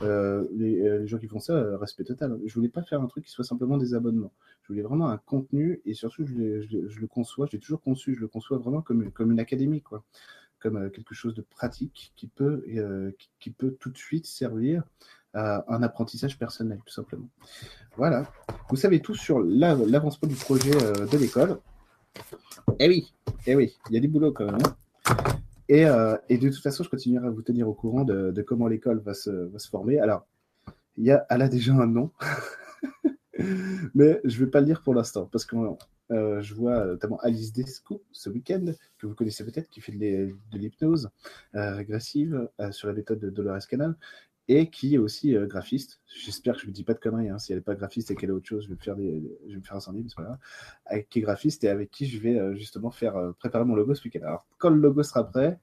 euh, 0.01 0.47
les, 0.51 1.07
gens 1.07 1.17
qui 1.17 1.27
font 1.27 1.39
ça, 1.39 1.77
respect 1.77 2.03
total. 2.03 2.39
Je 2.45 2.53
voulais 2.53 2.69
pas 2.69 2.83
faire 2.83 3.01
un 3.01 3.07
truc 3.07 3.25
qui 3.25 3.31
soit 3.31 3.43
simplement 3.43 3.77
des 3.77 3.93
abonnements. 3.93 4.33
Je 4.63 4.67
voulais 4.69 4.81
vraiment 4.81 5.09
un 5.09 5.17
contenu 5.17 5.81
et 5.85 5.93
surtout 5.93 6.25
je, 6.25 6.33
le 6.33 7.07
conçois, 7.07 7.47
j'ai 7.51 7.59
toujours 7.59 7.81
conçu, 7.81 8.15
je 8.15 8.21
le 8.21 8.27
conçois 8.27 8.57
vraiment 8.57 8.81
comme, 8.81 9.11
comme 9.11 9.31
une 9.31 9.39
académie, 9.39 9.81
quoi, 9.81 10.03
comme 10.59 10.89
quelque 10.91 11.15
chose 11.15 11.33
de 11.33 11.41
pratique 11.41 12.13
qui 12.15 12.27
peut, 12.27 12.63
qui 13.39 13.49
peut 13.49 13.75
tout 13.79 13.89
de 13.89 13.97
suite 13.97 14.25
servir 14.25 14.83
un 15.33 15.83
apprentissage 15.83 16.37
personnel, 16.37 16.79
tout 16.85 16.93
simplement. 16.93 17.27
Voilà. 17.97 18.27
Vous 18.69 18.75
savez 18.75 19.01
tout 19.01 19.15
sur 19.15 19.39
l'avancement 19.39 20.27
du 20.27 20.35
projet 20.35 20.71
euh, 20.83 21.07
de 21.07 21.17
l'école. 21.17 21.59
Eh 22.79 22.87
oui, 22.87 23.13
eh 23.47 23.55
oui, 23.55 23.75
il 23.89 23.95
y 23.95 23.97
a 23.97 23.99
du 23.99 24.07
boulot 24.07 24.31
quand 24.31 24.45
même. 24.45 24.57
Hein. 24.63 24.75
Et, 25.69 25.85
euh, 25.85 26.17
et, 26.29 26.37
de 26.37 26.49
toute 26.49 26.61
façon, 26.61 26.83
je 26.83 26.89
continuerai 26.89 27.27
à 27.27 27.29
vous 27.29 27.41
tenir 27.41 27.67
au 27.67 27.73
courant 27.73 28.03
de, 28.03 28.41
comment 28.41 28.67
l'école 28.67 28.99
va 28.99 29.13
se, 29.13 29.49
former. 29.69 29.99
Alors, 29.99 30.27
y 30.97 31.11
a, 31.11 31.25
elle 31.29 31.41
a 31.41 31.49
déjà 31.49 31.73
un 31.73 31.87
nom, 31.87 32.11
mais 33.95 34.19
je 34.23 34.39
ne 34.39 34.45
vais 34.45 34.51
pas 34.51 34.59
le 34.59 34.65
dire 34.65 34.81
pour 34.81 34.93
l'instant, 34.93 35.27
parce 35.31 35.45
que 35.45 35.55
euh, 36.11 36.41
je 36.41 36.53
vois 36.53 36.85
notamment 36.85 37.17
Alice 37.21 37.53
Desco 37.53 38.03
ce 38.11 38.29
week-end, 38.29 38.65
que 38.97 39.07
vous 39.07 39.15
connaissez 39.15 39.43
peut-être, 39.45 39.69
qui 39.69 39.81
fait 39.81 39.93
de 39.93 40.57
l'hypnose 40.57 41.09
régressive 41.53 42.49
sur 42.71 42.87
la 42.87 42.93
méthode 42.93 43.19
de 43.19 43.29
Dolores 43.29 43.67
Canal 43.67 43.95
et 44.47 44.69
qui 44.69 44.95
est 44.95 44.97
aussi 44.97 45.35
euh, 45.35 45.45
graphiste. 45.45 46.01
J'espère 46.05 46.55
que 46.55 46.61
je 46.61 46.67
ne 46.67 46.71
dis 46.71 46.83
pas 46.83 46.93
de 46.93 46.99
conneries. 46.99 47.29
Hein. 47.29 47.39
Si 47.39 47.51
elle 47.51 47.59
n'est 47.59 47.63
pas 47.63 47.75
graphiste 47.75 48.11
et 48.11 48.15
qu'elle 48.15 48.29
est 48.29 48.33
autre 48.33 48.47
chose, 48.47 48.63
je 48.63 48.69
vais 48.69 48.75
me 48.75 48.79
faire, 48.79 48.95
des, 48.95 49.23
je 49.47 49.57
incendier, 49.71 50.05
pas. 50.15 50.37
Avec, 50.85 51.09
qui 51.09 51.19
est 51.19 51.21
graphiste 51.21 51.63
et 51.63 51.69
avec 51.69 51.91
qui 51.91 52.05
je 52.05 52.19
vais 52.19 52.37
euh, 52.37 52.53
justement 52.55 52.91
faire 52.91 53.15
euh, 53.15 53.31
préparer 53.33 53.65
mon 53.65 53.75
logo 53.75 53.95
ce 53.95 54.03
week-end. 54.03 54.21
Alors, 54.23 54.45
quand 54.57 54.69
le 54.69 54.79
logo 54.79 55.01
sera 55.03 55.23
prêt, 55.23 55.59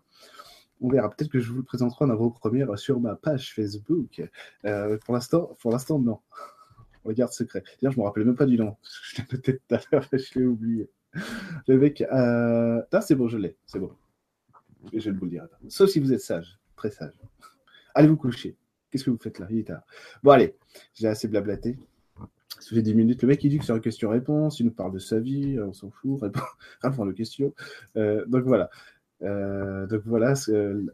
on 0.81 0.89
verra. 0.89 1.11
Peut-être 1.11 1.31
que 1.31 1.41
je 1.41 1.51
vous 1.51 1.59
le 1.59 1.63
présenterai 1.63 2.07
en 2.07 2.11
avant-première 2.11 2.79
sur 2.79 3.01
ma 3.01 3.15
page 3.17 3.55
Facebook. 3.55 4.23
pour 4.63 5.15
l'instant, 5.15 5.55
pour 5.61 5.73
l'instant, 5.73 5.99
non. 5.99 6.21
Regarde 7.05 7.33
secret. 7.33 7.63
D'ailleurs, 7.81 7.93
je 7.93 8.01
me 8.01 8.05
rappelais 8.05 8.25
même 8.25 8.37
pas 8.37 8.47
du 8.47 8.57
nom. 8.57 8.77
Je 9.03 9.21
l'ai 9.21 9.29
noté 9.31 9.59
tout 9.59 9.75
à 9.75 9.81
l'heure, 9.93 10.09
je 10.13 10.39
l'ai 10.39 10.47
oublié. 10.47 10.91
Le 11.67 11.79
mec, 11.79 12.03
ah, 12.11 13.01
c'est 13.03 13.15
bon, 13.15 13.29
je 13.29 13.37
l'ai, 13.37 13.57
c'est 13.67 13.79
bon. 13.79 13.93
Je 14.93 15.11
vais 15.11 15.17
vous 15.17 15.25
le 15.27 15.31
dire. 15.31 15.47
Sauf 15.69 15.91
si 15.91 16.01
vous 16.01 16.13
êtes 16.15 16.21
sage, 16.21 16.59
très 16.77 16.91
sage. 16.91 17.13
Allez 17.95 18.09
vous 18.09 18.17
coucher. 18.17 18.57
Qu'est-ce 18.91 19.05
que 19.05 19.11
vous 19.11 19.19
faites 19.19 19.39
là? 19.39 19.47
Il 19.51 19.59
est 19.59 19.69
tard. 19.69 19.83
Bon, 20.23 20.33
allez, 20.33 20.57
j'ai 20.95 21.09
assez 21.09 21.29
blablaté. 21.29 21.79
Ça 22.59 22.75
fait 22.75 22.83
10 22.83 22.95
minutes. 22.95 23.23
Le 23.23 23.29
mec, 23.29 23.43
il 23.45 23.51
dit 23.51 23.59
que 23.59 23.65
c'est 23.65 23.73
une 23.73 23.81
question-réponse. 23.81 24.61
Il 24.61 24.67
nous 24.67 24.73
parle 24.73 24.93
de 24.93 24.99
sa 24.99 25.19
vie. 25.19 25.59
On 25.61 25.73
s'en 25.73 25.91
fout. 25.91 26.21
Répond, 26.83 27.07
aux 27.07 27.13
questions. 27.13 27.55
donc 27.95 28.45
voilà. 28.45 28.71
donc 29.21 30.03
voilà 30.05 30.35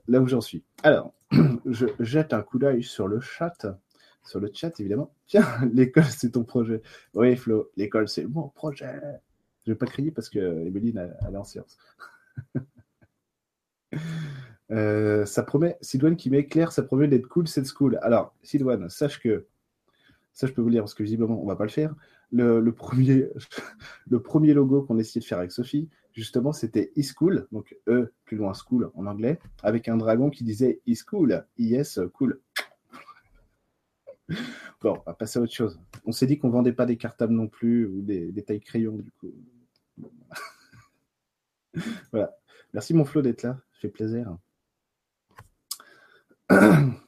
là 0.08 0.20
où 0.20 0.26
j'en 0.26 0.40
suis. 0.40 0.62
Alors, 0.82 1.14
je 1.66 1.86
jette 2.00 2.32
un 2.32 2.42
coup 2.42 2.58
d'œil 2.58 2.82
sur 2.82 3.08
le 3.08 3.20
chat. 3.20 3.66
Sur 4.22 4.40
le 4.40 4.50
chat, 4.52 4.78
évidemment. 4.80 5.12
Tiens, 5.26 5.46
l'école, 5.72 6.04
c'est 6.04 6.30
ton 6.30 6.44
projet. 6.44 6.82
Oui, 7.14 7.36
Flo, 7.36 7.70
l'école, 7.76 8.08
c'est 8.08 8.26
mon 8.26 8.48
projet. 8.48 9.00
Je 9.64 9.72
vais 9.72 9.78
pas 9.78 9.86
crier 9.86 10.10
parce 10.10 10.28
que 10.28 10.38
Emeline, 10.66 11.12
elle 11.26 11.34
est 11.34 11.38
en 11.38 11.44
séance. 11.44 11.76
Euh, 14.72 15.24
ça 15.26 15.42
promet, 15.42 15.76
Sidouane 15.80 16.16
qui 16.16 16.30
m'éclaire, 16.30 16.72
ça 16.72 16.82
promet 16.82 17.08
d'être 17.08 17.28
cool 17.28 17.46
cette 17.46 17.66
school. 17.66 17.98
Alors, 18.02 18.34
Sidouane, 18.42 18.88
sache 18.88 19.20
que, 19.20 19.46
ça 20.32 20.46
je 20.46 20.52
peux 20.52 20.60
vous 20.60 20.68
le 20.68 20.74
dire 20.74 20.82
parce 20.82 20.94
que 20.94 21.02
visiblement 21.02 21.40
on 21.42 21.46
va 21.46 21.56
pas 21.56 21.64
le 21.64 21.70
faire. 21.70 21.94
Le, 22.32 22.70
premier, 22.70 23.28
le 24.08 24.20
premier 24.20 24.52
logo 24.52 24.82
qu'on 24.82 24.98
a 24.98 25.00
essayé 25.00 25.20
de 25.20 25.26
faire 25.26 25.38
avec 25.38 25.52
Sophie, 25.52 25.88
justement, 26.12 26.52
c'était 26.52 26.92
e-school, 26.98 27.46
donc 27.52 27.76
E 27.88 28.12
plus 28.24 28.36
loin 28.36 28.52
school 28.52 28.90
en 28.94 29.06
anglais, 29.06 29.38
avec 29.62 29.88
un 29.88 29.96
dragon 29.96 30.30
qui 30.30 30.42
disait 30.44 30.80
e-school, 30.88 31.46
IS 31.58 32.00
cool. 32.12 32.40
Bon, 34.82 34.98
on 34.98 35.10
va 35.10 35.14
passer 35.14 35.38
à 35.38 35.42
autre 35.42 35.54
chose. 35.54 35.80
On 36.04 36.12
s'est 36.12 36.26
dit 36.26 36.38
qu'on 36.38 36.50
vendait 36.50 36.72
pas 36.72 36.84
des 36.84 36.96
cartables 36.96 37.32
non 37.32 37.48
plus 37.48 37.86
ou 37.86 38.02
des, 38.02 38.30
des 38.30 38.42
tailles 38.42 38.60
crayons, 38.60 38.98
du 38.98 39.10
coup. 39.12 39.32
voilà. 42.12 42.36
Merci 42.74 42.92
mon 42.92 43.04
Flo 43.04 43.22
d'être 43.22 43.42
là, 43.42 43.54
ça 43.72 43.80
fait 43.80 43.88
plaisir. 43.88 44.36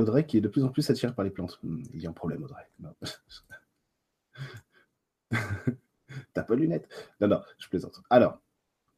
Audrey 0.00 0.26
qui 0.26 0.38
est 0.38 0.40
de 0.40 0.48
plus 0.48 0.64
en 0.64 0.68
plus 0.68 0.88
attiré 0.90 1.12
par 1.14 1.24
les 1.24 1.30
plantes. 1.30 1.58
Hmm, 1.62 1.82
il 1.92 2.00
y 2.00 2.06
a 2.06 2.10
un 2.10 2.14
problème, 2.14 2.42
Audrey. 2.42 2.64
T'as 6.34 6.42
pas 6.42 6.54
de 6.54 6.60
lunettes 6.60 6.88
Non, 7.20 7.28
non, 7.28 7.40
je 7.58 7.68
plaisante. 7.68 8.02
Alors, 8.10 8.40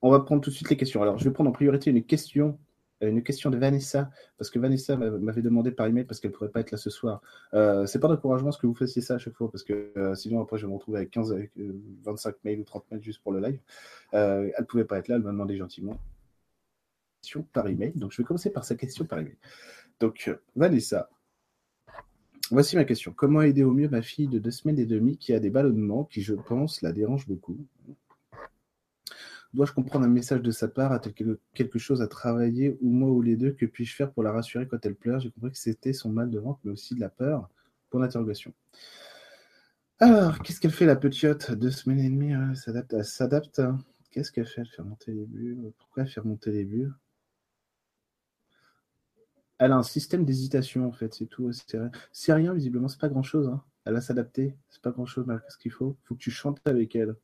on 0.01 0.11
va 0.11 0.21
prendre 0.21 0.43
tout 0.43 0.51
de 0.51 0.55
suite 0.55 0.71
les 0.71 0.77
questions. 0.77 1.03
Alors, 1.03 1.19
je 1.19 1.25
vais 1.25 1.31
prendre 1.31 1.51
en 1.51 1.53
priorité 1.53 1.91
une 1.91 2.03
question, 2.05 2.59
euh, 3.03 3.11
de 3.11 3.57
Vanessa, 3.57 4.11
parce 4.39 4.51
que 4.51 4.59
Vanessa 4.59 4.97
m'avait 4.97 5.43
demandé 5.43 5.71
par 5.73 5.87
email 5.87 6.05
parce 6.05 6.21
qu'elle 6.21 6.31
ne 6.31 6.37
pourrait 6.37 6.51
pas 6.51 6.61
être 6.61 6.71
là 6.71 6.79
ce 6.79 6.91
soir. 6.91 7.21
Euh, 7.55 7.85
c'est 7.87 7.99
pas 7.99 8.09
d'encouragement 8.09 8.53
ce 8.53 8.59
que 8.59 8.67
vous 8.67 8.75
fassiez 8.75 9.03
ça 9.03 9.15
à 9.15 9.19
chaque 9.19 9.35
fois, 9.35 9.51
parce 9.51 9.65
que 9.65 9.93
euh, 9.97 10.15
sinon 10.15 10.41
après 10.41 10.59
je 10.59 10.67
vais 10.67 10.71
me 10.71 10.77
retrouver 10.77 10.99
avec 10.99 11.11
15, 11.11 11.37
25 12.05 12.37
mails 12.45 12.61
ou 12.61 12.65
30 12.65 12.85
mails 12.91 13.03
juste 13.03 13.23
pour 13.23 13.33
le 13.33 13.41
live. 13.41 13.59
elle 14.13 14.53
ne 14.59 14.65
pouvait 14.65 14.85
pas 14.85 14.99
être 14.99 15.09
là, 15.09 15.17
elle 15.17 15.23
m'a 15.23 15.33
demandé 15.33 15.57
gentiment 15.57 15.99
par 17.53 17.69
email. 17.69 17.93
Donc, 17.95 18.13
je 18.13 18.19
vais 18.19 18.25
commencer 18.25 18.51
par 18.51 18.65
sa 18.65 18.75
question 18.75 19.05
par 19.05 19.21
email. 19.21 19.37
Donc, 20.01 20.25
euh, 20.29 20.37
Vanessa, 20.57 21.09
voici 22.51 22.77
ma 22.77 22.85
question. 22.85 23.13
Comment 23.13 23.43
aider 23.43 23.63
au 23.63 23.73
mieux 23.73 23.89
ma 23.89 24.03
fille 24.03 24.29
de 24.29 24.39
deux 24.39 24.51
semaines 24.51 24.79
et 24.79 24.87
demie 24.87 25.17
qui 25.17 25.33
a 25.33 25.41
des 25.41 25.51
ballonnements 25.51 26.05
qui, 26.05 26.23
je 26.23 26.35
pense, 26.35 26.83
la 26.83 26.93
dérangent 26.93 27.29
beaucoup? 27.29 27.57
Dois-je 29.55 29.73
comprendre 29.73 30.07
un 30.07 30.09
message 30.09 30.41
de 30.41 30.51
sa 30.51 30.67
part 30.67 30.93
A-t-elle 30.93 31.37
quelque 31.53 31.79
chose 31.79 32.01
à 32.01 32.09
travailler, 32.09 32.79
ou 32.81 32.91
moi 32.91 33.11
ou 33.11 33.21
les 33.21 33.37
deux 33.37 33.53
Que 33.53 33.67
puis-je 33.67 33.95
faire 33.95 34.11
pour 34.11 34.23
la 34.23 34.33
rassurer 34.33 34.67
quand 34.67 34.85
elle 34.87 34.95
pleure? 34.95 35.21
J'ai 35.21 35.31
compris 35.31 35.51
que 35.51 35.59
c'était 35.59 35.93
son 35.93 36.09
mal 36.11 36.31
de 36.31 36.39
ventre, 36.39 36.61
mais 36.65 36.73
aussi 36.73 36.95
de 36.95 37.01
la 37.01 37.11
peur. 37.11 37.49
Pour 37.91 38.01
l'interrogation. 38.01 38.55
Alors, 40.01 40.39
qu'est-ce 40.39 40.59
qu'elle 40.59 40.73
fait 40.73 40.87
la 40.87 40.97
petite? 40.97 41.53
Deux 41.53 41.71
semaines 41.71 42.01
et 42.01 42.09
demie, 42.09 42.33
elle 42.33 42.57
s'adapte. 42.57 43.03
s'adapte. 43.03 43.61
Qu'est-ce 44.11 44.33
qu'elle 44.33 44.47
fait? 44.47 44.63
Elle 44.63 44.69
fait 44.69 44.83
monter 44.83 45.13
les 45.13 45.27
bulles. 45.27 45.71
Pourquoi 45.79 46.03
elle 46.03 46.09
fait 46.09 46.21
remonter 46.21 46.51
les 46.51 46.65
bulles? 46.65 46.95
Elle 49.63 49.73
a 49.73 49.77
un 49.77 49.83
système 49.85 50.25
d'hésitation, 50.25 50.87
en 50.89 50.93
fait, 50.93 51.15
c'est 51.15 51.27
tout. 51.27 51.51
C'est 52.13 52.33
rien, 52.33 52.53
visiblement, 52.53 52.89
c'est 52.89 53.01
pas 53.01 53.09
grand 53.09 53.23
chose. 53.23 53.47
Hein. 53.49 53.63
Elle 53.85 53.95
va 53.95 54.01
s'adapter, 54.01 54.57
c'est 54.69 54.83
pas 54.83 54.91
grand 54.91 55.07
chose, 55.07 55.25
mais 55.27 55.35
qu'est-ce 55.37 55.57
qu'il 55.57 55.71
faut 55.71 55.97
Il 56.03 56.07
faut 56.09 56.15
que 56.17 56.21
tu 56.21 56.33
chantes 56.33 56.61
avec 56.65 56.97
elle. 56.97 57.15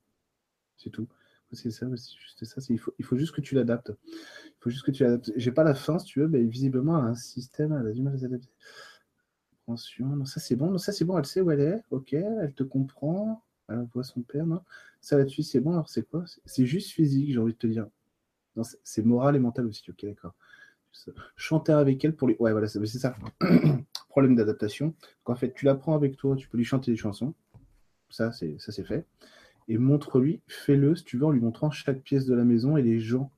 C'est 0.76 0.90
tout. 0.90 1.08
C'est 1.50 1.72
ça, 1.72 1.86
c'est 1.96 2.16
juste 2.20 2.44
ça. 2.44 2.60
Il 2.68 2.78
faut, 2.78 2.94
il 2.98 3.04
faut 3.04 3.16
juste 3.16 3.34
que 3.34 3.40
tu 3.40 3.56
l'adaptes. 3.56 3.92
Il 4.04 4.54
faut 4.60 4.70
juste 4.70 4.84
que 4.84 4.92
tu 4.92 5.02
l'adaptes. 5.02 5.32
J'ai 5.34 5.50
pas 5.50 5.64
la 5.64 5.74
fin, 5.74 5.98
si 5.98 6.06
tu 6.06 6.20
veux, 6.20 6.28
mais 6.28 6.44
visiblement, 6.44 6.98
elle 6.98 7.06
a 7.06 7.08
un 7.08 7.14
système, 7.16 7.72
elle 7.72 7.88
a 7.88 7.92
du 7.92 8.02
mal 8.02 8.14
à 8.14 8.18
s'adapter. 8.18 8.50
Non, 9.66 9.76
ça 10.24 10.40
c'est 10.40 10.56
bon, 10.56 10.70
non, 10.70 10.78
ça 10.78 10.92
c'est 10.92 11.04
bon, 11.04 11.18
elle 11.18 11.26
sait 11.26 11.42
où 11.42 11.50
elle 11.50 11.60
est, 11.60 11.82
ok, 11.90 12.14
elle 12.14 12.54
te 12.54 12.62
comprend, 12.62 13.44
elle 13.68 13.86
voit 13.92 14.02
son 14.02 14.22
père, 14.22 14.46
non 14.46 14.62
Ça 15.02 15.18
là-dessus, 15.18 15.42
c'est 15.42 15.60
bon, 15.60 15.72
alors 15.72 15.90
c'est 15.90 16.08
quoi? 16.08 16.24
C'est 16.46 16.64
juste 16.64 16.90
physique, 16.92 17.32
j'ai 17.32 17.38
envie 17.38 17.52
de 17.52 17.58
te 17.58 17.66
dire. 17.66 17.86
c'est 18.82 19.04
moral 19.04 19.36
et 19.36 19.38
mental 19.38 19.66
aussi, 19.66 19.90
ok, 19.90 20.06
d'accord 20.06 20.34
chanter 21.36 21.72
avec 21.72 22.04
elle 22.04 22.14
pour 22.14 22.28
les. 22.28 22.36
Ouais, 22.38 22.52
voilà, 22.52 22.68
c'est 22.68 22.84
ça. 22.86 23.16
Problème 24.08 24.36
d'adaptation. 24.36 24.94
En 25.24 25.34
fait, 25.34 25.52
tu 25.52 25.64
l'apprends 25.64 25.94
avec 25.94 26.16
toi, 26.16 26.36
tu 26.36 26.48
peux 26.48 26.58
lui 26.58 26.64
chanter 26.64 26.90
des 26.90 26.96
chansons. 26.96 27.34
Ça, 28.10 28.32
c'est 28.32 28.58
ça 28.58 28.72
c'est 28.72 28.84
fait. 28.84 29.06
Et 29.68 29.76
montre-lui, 29.78 30.40
fais-le 30.46 30.96
si 30.96 31.04
tu 31.04 31.18
veux, 31.18 31.26
en 31.26 31.30
lui 31.30 31.40
montrant 31.40 31.70
chaque 31.70 32.00
pièce 32.02 32.24
de 32.24 32.34
la 32.34 32.44
maison 32.44 32.76
et 32.76 32.82
les 32.82 33.00
gens 33.00 33.30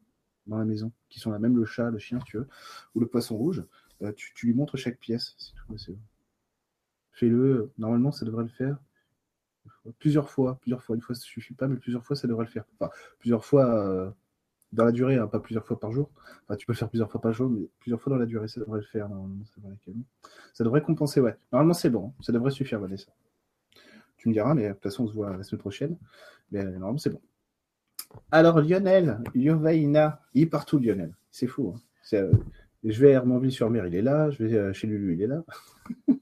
dans 0.46 0.58
la 0.58 0.64
maison, 0.64 0.92
qui 1.08 1.20
sont 1.20 1.30
là, 1.30 1.38
même 1.38 1.56
le 1.56 1.64
chat, 1.64 1.90
le 1.90 1.98
chien, 1.98 2.18
tu 2.24 2.38
veux, 2.38 2.48
ou 2.94 3.00
le 3.00 3.06
poisson 3.06 3.36
rouge. 3.36 3.64
Euh, 4.02 4.12
tu, 4.16 4.46
lui 4.46 4.54
montres 4.54 4.76
chaque 4.76 4.98
pièce. 4.98 5.36
Fais-le. 7.12 7.72
Normalement, 7.78 8.12
ça 8.12 8.24
devrait 8.24 8.44
le 8.44 8.48
faire 8.48 8.78
plusieurs 9.98 10.30
fois. 10.30 10.58
Plusieurs 10.60 10.82
fois. 10.82 10.96
Une 10.96 11.02
fois, 11.02 11.14
ça 11.14 11.22
suffit 11.22 11.54
pas, 11.54 11.68
mais 11.68 11.76
plusieurs 11.76 12.04
fois, 12.04 12.16
ça 12.16 12.28
devrait 12.28 12.44
le 12.44 12.50
faire. 12.50 12.64
Enfin, 12.74 12.90
plusieurs 13.18 13.44
fois. 13.44 13.86
Euh, 13.86 14.10
dans 14.72 14.84
la 14.84 14.92
durée, 14.92 15.16
hein, 15.16 15.26
pas 15.26 15.40
plusieurs 15.40 15.66
fois 15.66 15.78
par 15.78 15.90
jour. 15.92 16.10
Enfin, 16.44 16.56
tu 16.56 16.66
peux 16.66 16.72
le 16.72 16.78
faire 16.78 16.88
plusieurs 16.88 17.10
fois 17.10 17.20
par 17.20 17.32
jour, 17.32 17.50
mais 17.50 17.68
plusieurs 17.80 18.00
fois 18.00 18.12
dans 18.12 18.18
la 18.18 18.26
durée, 18.26 18.48
ça 18.48 18.60
devrait 18.60 18.80
le 18.80 18.86
faire. 18.86 19.08
ça, 20.54 20.64
devrait 20.64 20.82
compenser, 20.82 21.20
ouais. 21.20 21.36
Normalement, 21.52 21.74
c'est 21.74 21.90
bon. 21.90 22.12
Ça 22.20 22.32
devrait 22.32 22.50
suffire, 22.50 22.80
Vanessa. 22.80 23.10
Tu 24.16 24.28
me 24.28 24.34
diras, 24.34 24.54
mais 24.54 24.68
de 24.68 24.72
toute 24.74 24.82
façon, 24.82 25.04
on 25.04 25.08
se 25.08 25.14
voit 25.14 25.36
la 25.36 25.42
semaine 25.42 25.60
prochaine. 25.60 25.96
Mais 26.52 26.60
euh, 26.60 26.70
normalement, 26.72 26.98
c'est 26.98 27.10
bon. 27.10 27.20
Alors, 28.30 28.60
Lionel, 28.60 29.22
Yovaina, 29.34 30.20
il 30.34 30.42
est 30.42 30.46
partout, 30.46 30.78
Lionel. 30.78 31.14
C'est 31.30 31.46
fou. 31.46 31.74
Hein. 31.74 31.80
Euh, 32.14 32.32
je 32.84 33.00
vais 33.00 33.10
à 33.10 33.16
Hermanville-sur-Mer, 33.16 33.86
il 33.86 33.94
est 33.94 34.02
là. 34.02 34.30
Je 34.30 34.44
vais 34.44 34.54
euh, 34.54 34.72
chez 34.72 34.86
Lulu, 34.86 35.14
il 35.14 35.22
est 35.22 35.26
là. 35.26 35.42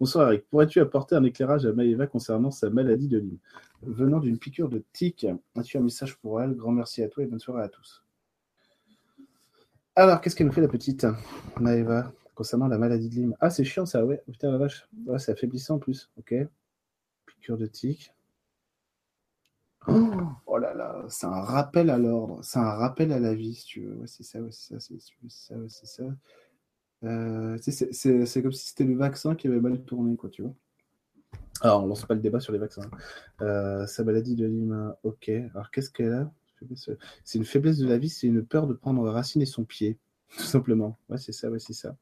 Bonsoir, 0.00 0.28
Eric. 0.28 0.48
Pourrais-tu 0.48 0.80
apporter 0.80 1.14
un 1.14 1.24
éclairage 1.24 1.66
à 1.66 1.72
Maëva 1.72 2.06
concernant 2.06 2.50
sa 2.50 2.70
maladie 2.70 3.08
de 3.08 3.18
Lyme? 3.18 3.38
Venant 3.86 4.20
d'une 4.20 4.38
piqûre 4.38 4.68
de 4.68 4.82
tic. 4.92 5.26
As-tu 5.56 5.78
un 5.78 5.82
message 5.82 6.16
pour 6.16 6.40
elle 6.40 6.54
Grand 6.54 6.72
merci 6.72 7.02
à 7.02 7.08
toi 7.08 7.22
et 7.22 7.26
bonne 7.26 7.38
soirée 7.38 7.62
à 7.62 7.68
tous. 7.68 8.04
Alors, 9.96 10.20
qu'est-ce 10.20 10.34
qu'elle 10.34 10.48
nous 10.48 10.52
fait 10.52 10.60
la 10.60 10.68
petite 10.68 11.06
Maëva 11.60 12.12
concernant 12.34 12.66
la 12.66 12.78
maladie 12.78 13.08
de 13.08 13.14
Lyme? 13.14 13.36
Ah, 13.40 13.50
c'est 13.50 13.64
chiant 13.64 13.86
ça, 13.86 14.04
ouais. 14.04 14.22
Putain, 14.26 14.50
la 14.50 14.58
vache. 14.58 14.88
Ouais, 15.06 15.18
c'est 15.18 15.32
affaiblissant 15.32 15.76
en 15.76 15.78
plus. 15.78 16.10
Ok. 16.18 16.34
Piqûre 17.26 17.56
de 17.56 17.66
tic. 17.66 18.12
Oh, 19.86 20.10
oh 20.46 20.58
là 20.58 20.72
là, 20.72 21.04
c'est 21.08 21.26
un 21.26 21.42
rappel 21.42 21.90
à 21.90 21.98
l'ordre. 21.98 22.40
C'est 22.42 22.58
un 22.58 22.70
rappel 22.70 23.12
à 23.12 23.20
la 23.20 23.34
vie, 23.34 23.54
si 23.54 23.66
tu 23.66 23.80
veux. 23.82 24.06
C'est 24.06 24.22
ça, 24.22 24.38
c'est 24.50 24.80
ça, 24.80 24.80
c'est 24.80 25.28
ça, 25.28 25.54
c'est 25.68 25.86
ça. 25.86 26.04
Euh, 27.04 27.58
c'est 27.60 28.42
comme 28.42 28.52
si 28.52 28.68
c'était 28.68 28.84
le 28.84 28.96
vaccin 28.96 29.34
qui 29.34 29.46
avait 29.46 29.60
mal 29.60 29.84
tourné, 29.84 30.16
quoi, 30.16 30.30
tu 30.30 30.42
vois. 30.42 30.54
Alors, 31.60 31.84
on 31.84 31.86
lance 31.86 32.04
pas 32.04 32.14
le 32.14 32.20
débat 32.20 32.40
sur 32.40 32.52
les 32.52 32.58
vaccins. 32.58 32.90
Euh, 33.40 33.86
sa 33.86 34.04
maladie 34.04 34.34
de 34.34 34.46
Lyme, 34.46 34.94
ok. 35.02 35.28
Alors, 35.28 35.70
qu'est-ce 35.70 35.90
qu'elle 35.90 36.12
a? 36.12 36.32
C'est 37.24 37.38
une 37.38 37.44
faiblesse 37.44 37.78
de 37.78 37.86
la 37.86 37.98
vie, 37.98 38.08
c'est 38.08 38.26
une 38.26 38.44
peur 38.44 38.66
de 38.66 38.74
prendre 38.74 39.08
racine 39.08 39.42
et 39.42 39.46
son 39.46 39.64
pied, 39.64 39.98
tout 40.36 40.44
simplement. 40.44 40.98
Ouais, 41.08 41.18
c'est 41.18 41.32
ça, 41.32 41.50
ouais, 41.50 41.58
c'est 41.58 41.72
ça. 41.72 41.96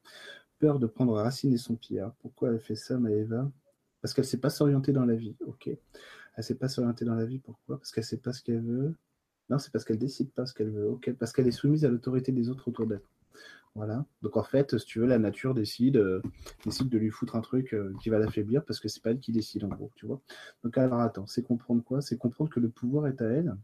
Peur 0.59 0.79
de 0.79 0.87
prendre 0.87 1.15
racine 1.15 1.53
et 1.53 1.59
son 1.59 1.75
pied. 1.75 1.99
Alors, 2.01 2.15
pourquoi 2.21 2.51
elle 2.51 2.61
fait 2.61 2.77
ça, 2.77 2.99
Maëva? 2.99 3.51
Parce 4.01 4.15
qu'elle 4.15 4.25
ne 4.25 4.31
sait 4.31 4.39
pas 4.39 4.51
s'orienter 4.51 4.93
dans 4.93 5.05
la 5.05 5.15
vie, 5.15 5.37
ok. 5.47 5.69
Elle 5.69 5.79
ne 6.39 6.43
sait 6.43 6.55
pas 6.55 6.69
s'orienter 6.69 7.05
dans 7.05 7.15
la 7.15 7.25
vie, 7.25 7.39
pourquoi? 7.39 7.79
Parce 7.79 7.93
qu'elle 7.93 8.03
ne 8.03 8.09
sait 8.09 8.17
pas 8.17 8.33
ce 8.33 8.43
qu'elle 8.43 8.63
veut. 8.63 8.95
Non, 9.51 9.59
c'est 9.59 9.73
parce 9.73 9.85
qu'elle 9.85 9.99
décide 9.99 10.33
pas 10.33 10.47
ce 10.47 10.55
qu'elle 10.55 10.71
veut, 10.71 10.89
ok. 10.89 11.13
Parce 11.19 11.33
qu'elle 11.33 11.47
est 11.47 11.53
soumise 11.53 11.85
à 11.85 11.89
l'autorité 11.89 12.33
des 12.33 12.49
autres 12.49 12.69
autour 12.69 12.87
d'elle. 12.87 13.03
Voilà. 13.75 14.05
Donc 14.21 14.37
en 14.37 14.43
fait, 14.43 14.77
si 14.79 14.85
tu 14.85 14.99
veux, 15.01 15.07
la 15.07 15.19
nature 15.19 15.55
décide, 15.55 15.97
euh, 15.97 16.21
décide 16.65 16.89
de 16.89 16.99
lui 16.99 17.11
foutre 17.11 17.37
un 17.37 17.41
truc 17.41 17.73
euh, 17.73 17.95
qui 18.03 18.11
va 18.11 18.19
l'affaiblir 18.19 18.65
parce 18.65 18.81
que 18.81 18.89
c'est 18.89 19.03
pas 19.03 19.11
elle 19.11 19.21
qui 19.21 19.33
décide 19.33 19.65
en 19.65 19.69
gros, 19.69 19.91
tu 19.97 20.07
vois. 20.07 20.21
Donc 20.63 20.77
alors 20.77 21.01
attends, 21.01 21.27
c'est 21.27 21.43
comprendre 21.43 21.83
quoi? 21.83 22.03
C'est 22.03 22.19
comprendre 22.19 22.51
que 22.51 22.61
le 22.61 22.69
pouvoir 22.69 23.07
est 23.07 23.23
à 23.23 23.27
elle? 23.27 23.57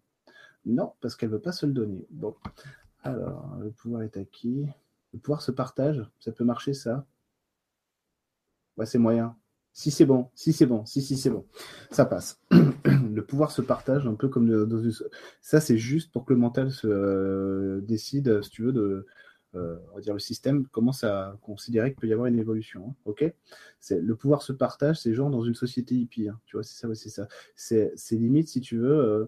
Non, 0.67 0.93
parce 1.01 1.17
qu'elle 1.17 1.31
veut 1.31 1.41
pas 1.41 1.53
se 1.53 1.67
le 1.67 1.73
donner. 1.73 2.07
Bon. 2.11 2.35
Alors, 3.03 3.57
le 3.61 3.71
pouvoir 3.71 4.03
est 4.03 4.17
à 4.17 4.25
qui? 4.25 4.67
Le 5.13 5.19
pouvoir 5.19 5.43
se 5.43 5.53
partage, 5.53 6.05
ça 6.21 6.33
peut 6.33 6.45
marcher 6.45 6.75
ça? 6.75 7.07
Ouais, 8.77 8.87
c'est 8.87 8.99
moyen. 8.99 9.37
Si 9.73 9.91
c'est 9.91 10.07
bon, 10.07 10.29
si 10.35 10.53
c'est 10.53 10.67
bon, 10.67 10.85
si 10.87 11.03
si 11.03 11.17
c'est 11.17 11.31
bon, 11.31 11.47
ça 11.91 12.05
passe. 12.05 12.41
le 12.51 13.21
pouvoir 13.21 13.51
se 13.53 13.63
partage 13.63 14.07
un 14.07 14.15
peu 14.15 14.29
comme 14.29 14.51
ça 15.41 15.61
c'est 15.61 15.79
juste 15.79 16.11
pour 16.13 16.25
que 16.25 16.33
le 16.33 16.39
mental 16.41 16.73
se 16.73 16.87
euh, 16.89 17.81
décide, 17.83 18.43
si 18.43 18.51
tu 18.51 18.63
veux, 18.63 18.73
de 18.73 19.07
on 19.55 19.95
va 19.95 20.00
dire 20.00 20.12
le 20.12 20.19
système 20.19 20.67
commence 20.67 21.05
à 21.05 21.37
considérer 21.43 21.90
qu'il 21.90 22.00
peut 22.00 22.07
y 22.07 22.12
avoir 22.12 22.26
une 22.26 22.38
évolution. 22.38 22.88
Hein, 22.88 22.95
ok, 23.07 23.33
le 23.90 24.14
pouvoir 24.14 24.43
se 24.43 24.52
partage, 24.52 25.00
c'est 25.00 25.14
genre 25.14 25.31
dans 25.31 25.43
une 25.43 25.55
société 25.55 25.95
hippie. 25.95 26.28
Hein, 26.28 26.38
tu 26.47 26.57
vois, 26.57 26.62
c'est 26.62 26.78
ça, 26.78 26.95
c'est 26.95 27.09
ça. 27.09 27.28
C'est, 27.57 28.17
limite 28.17 28.49
si 28.49 28.61
tu 28.61 28.78
veux, 28.78 28.99
euh, 28.99 29.26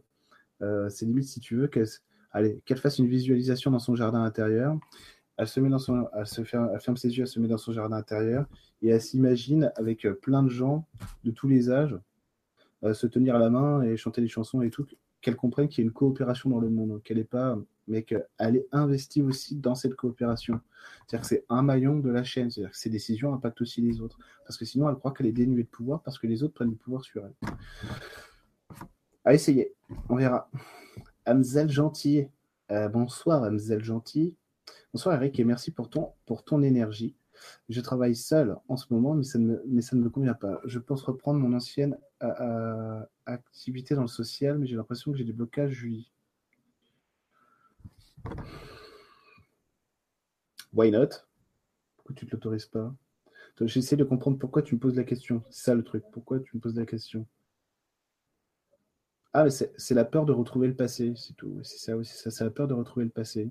euh, 0.62 0.88
c'est 0.88 1.06
limite 1.06 1.24
si 1.24 1.40
tu 1.40 1.56
veux 1.56 1.68
qu'elle, 1.68 1.88
allez, 2.32 2.62
fasse 2.76 2.98
une 2.98 3.08
visualisation 3.08 3.70
dans 3.70 3.78
son 3.78 3.94
jardin 3.94 4.22
intérieur. 4.22 4.78
Elle 5.36 5.48
se 5.48 5.58
met 5.58 5.70
dans 5.70 5.78
son, 5.78 6.06
elle 6.14 6.26
se 6.26 6.44
ferme, 6.44 6.78
ferme 6.80 6.98
ses 6.98 7.16
yeux, 7.16 7.22
elle 7.22 7.28
se 7.28 7.40
met 7.40 7.48
dans 7.48 7.56
son 7.58 7.72
jardin 7.72 7.96
intérieur 7.96 8.46
et 8.82 8.88
elle 8.88 9.00
s'imagine 9.00 9.72
avec 9.76 10.06
plein 10.20 10.42
de 10.42 10.50
gens 10.50 10.86
de 11.24 11.30
tous 11.30 11.48
les 11.48 11.70
âges 11.70 11.98
se 12.94 13.06
tenir 13.06 13.38
la 13.38 13.50
main 13.50 13.82
et 13.82 13.96
chanter 13.96 14.22
des 14.22 14.28
chansons 14.28 14.62
et 14.62 14.70
tout, 14.70 14.86
qu'elle 15.20 15.36
comprenne 15.36 15.68
qu'il 15.68 15.84
y 15.84 15.86
a 15.86 15.88
une 15.88 15.92
coopération 15.92 16.50
dans 16.50 16.60
le 16.60 16.70
monde, 16.70 17.02
qu'elle 17.02 17.18
est 17.18 17.24
pas, 17.24 17.58
mais 17.90 18.04
qu'elle 18.04 18.56
est 18.56 18.66
investie 18.72 19.20
aussi 19.20 19.56
dans 19.56 19.74
cette 19.74 19.94
coopération. 19.96 20.60
C'est-à-dire 21.06 21.20
que 21.22 21.26
c'est 21.26 21.44
un 21.48 21.62
maillon 21.62 21.98
de 21.98 22.08
la 22.08 22.22
chaîne, 22.22 22.50
c'est-à-dire 22.50 22.70
que 22.70 22.78
ses 22.78 22.88
décisions 22.88 23.34
impactent 23.34 23.60
aussi 23.60 23.82
les 23.82 24.00
autres. 24.00 24.18
Parce 24.46 24.56
que 24.56 24.64
sinon, 24.64 24.88
elle 24.88 24.94
croit 24.94 25.12
qu'elle 25.12 25.26
est 25.26 25.32
dénuée 25.32 25.64
de 25.64 25.68
pouvoir 25.68 26.02
parce 26.02 26.18
que 26.18 26.26
les 26.26 26.42
autres 26.42 26.54
prennent 26.54 26.70
du 26.70 26.76
pouvoir 26.76 27.04
sur 27.04 27.24
elle. 27.24 27.50
À 29.24 29.34
essayer, 29.34 29.74
on 30.08 30.16
verra. 30.16 30.48
Amzel 31.26 31.68
Gentil, 31.68 32.28
euh, 32.70 32.88
bonsoir 32.88 33.42
Amzel 33.44 33.84
Gentil. 33.84 34.36
Bonsoir 34.94 35.16
Eric 35.16 35.38
et 35.38 35.44
merci 35.44 35.70
pour 35.70 35.90
ton, 35.90 36.12
pour 36.26 36.44
ton 36.44 36.62
énergie. 36.62 37.16
Je 37.68 37.80
travaille 37.80 38.14
seul 38.14 38.56
en 38.68 38.76
ce 38.76 38.86
moment, 38.92 39.14
mais 39.14 39.24
ça, 39.24 39.38
ne 39.38 39.46
me, 39.46 39.62
mais 39.66 39.82
ça 39.82 39.96
ne 39.96 40.02
me 40.02 40.10
convient 40.10 40.34
pas. 40.34 40.60
Je 40.64 40.78
pense 40.78 41.02
reprendre 41.02 41.40
mon 41.40 41.52
ancienne 41.54 41.98
euh, 42.22 42.32
euh, 42.40 43.02
activité 43.26 43.94
dans 43.94 44.02
le 44.02 44.08
social, 44.08 44.58
mais 44.58 44.66
j'ai 44.66 44.76
l'impression 44.76 45.10
que 45.10 45.18
j'ai 45.18 45.24
des 45.24 45.32
blocages. 45.32 45.86
Why 50.72 50.90
not? 50.90 51.08
Pourquoi 51.96 52.14
tu 52.14 52.26
ne 52.26 52.30
l'autorises 52.30 52.66
pas? 52.66 52.94
J'essaie 53.60 53.96
de 53.96 54.04
comprendre 54.04 54.38
pourquoi 54.38 54.62
tu 54.62 54.74
me 54.74 54.80
poses 54.80 54.96
la 54.96 55.04
question. 55.04 55.42
C'est 55.50 55.64
ça 55.64 55.74
le 55.74 55.82
truc. 55.82 56.04
Pourquoi 56.12 56.40
tu 56.40 56.56
me 56.56 56.60
poses 56.60 56.76
la 56.76 56.86
question? 56.86 57.26
Ah, 59.32 59.44
mais 59.44 59.50
c'est 59.50 59.94
la 59.94 60.04
peur 60.04 60.24
de 60.24 60.32
retrouver 60.32 60.66
le 60.66 60.74
passé, 60.74 61.12
c'est 61.16 61.34
tout. 61.36 61.60
C'est 61.62 61.78
ça 61.78 61.96
aussi, 61.96 62.16
ça, 62.16 62.30
c'est 62.30 62.44
la 62.44 62.50
peur 62.50 62.66
de 62.66 62.74
retrouver 62.74 63.04
le 63.04 63.10
passé. 63.10 63.50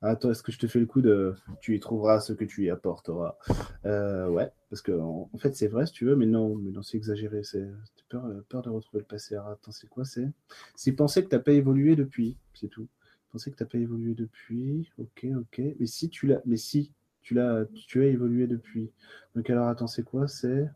Attends, 0.00 0.30
est-ce 0.30 0.42
que 0.42 0.52
je 0.52 0.58
te 0.58 0.66
fais 0.66 0.78
le 0.78 0.86
coup 0.86 1.00
de 1.00 1.34
tu 1.60 1.74
y 1.74 1.80
trouveras 1.80 2.20
ce 2.20 2.32
que 2.32 2.44
tu 2.44 2.64
y 2.64 2.70
apporteras? 2.70 3.36
Euh, 3.84 4.28
Ouais, 4.28 4.52
parce 4.70 4.82
que 4.82 4.92
en, 4.92 5.28
fait 5.38 5.56
c'est 5.56 5.66
vrai 5.66 5.86
si 5.86 5.92
tu 5.92 6.04
veux, 6.04 6.14
mais 6.14 6.26
non, 6.26 6.54
mais 6.56 6.70
non 6.70 6.82
c'est 6.82 6.96
exagéré. 6.96 7.42
C'est 7.42 7.66
peur, 8.08 8.24
peur 8.48 8.62
de 8.62 8.70
retrouver 8.70 9.00
le 9.00 9.06
passé. 9.06 9.36
attends, 9.36 9.72
c'est 9.72 9.88
quoi 9.88 10.04
C'est 10.04 10.92
penser 10.92 11.24
que 11.24 11.28
t'as 11.28 11.38
pas 11.38 11.52
évolué 11.52 11.96
depuis, 11.96 12.36
c'est 12.54 12.68
tout. 12.68 12.86
Penser 13.32 13.50
que 13.50 13.56
t'as 13.56 13.66
pas 13.66 13.78
évolué 13.78 14.14
depuis. 14.14 14.90
Ok, 14.98 15.26
ok. 15.36 15.60
Mais 15.78 15.86
si 15.86 16.08
tu 16.08 16.26
l'as, 16.26 16.40
mais 16.46 16.56
si 16.56 16.92
tu 17.22 17.34
l'as, 17.34 17.66
tu 17.86 18.02
as 18.02 18.06
évolué 18.06 18.46
depuis. 18.46 18.90
Donc 19.34 19.50
alors 19.50 19.68
attends, 19.68 19.86
c'est 19.86 20.04
quoi? 20.04 20.28
C'est 20.28 20.68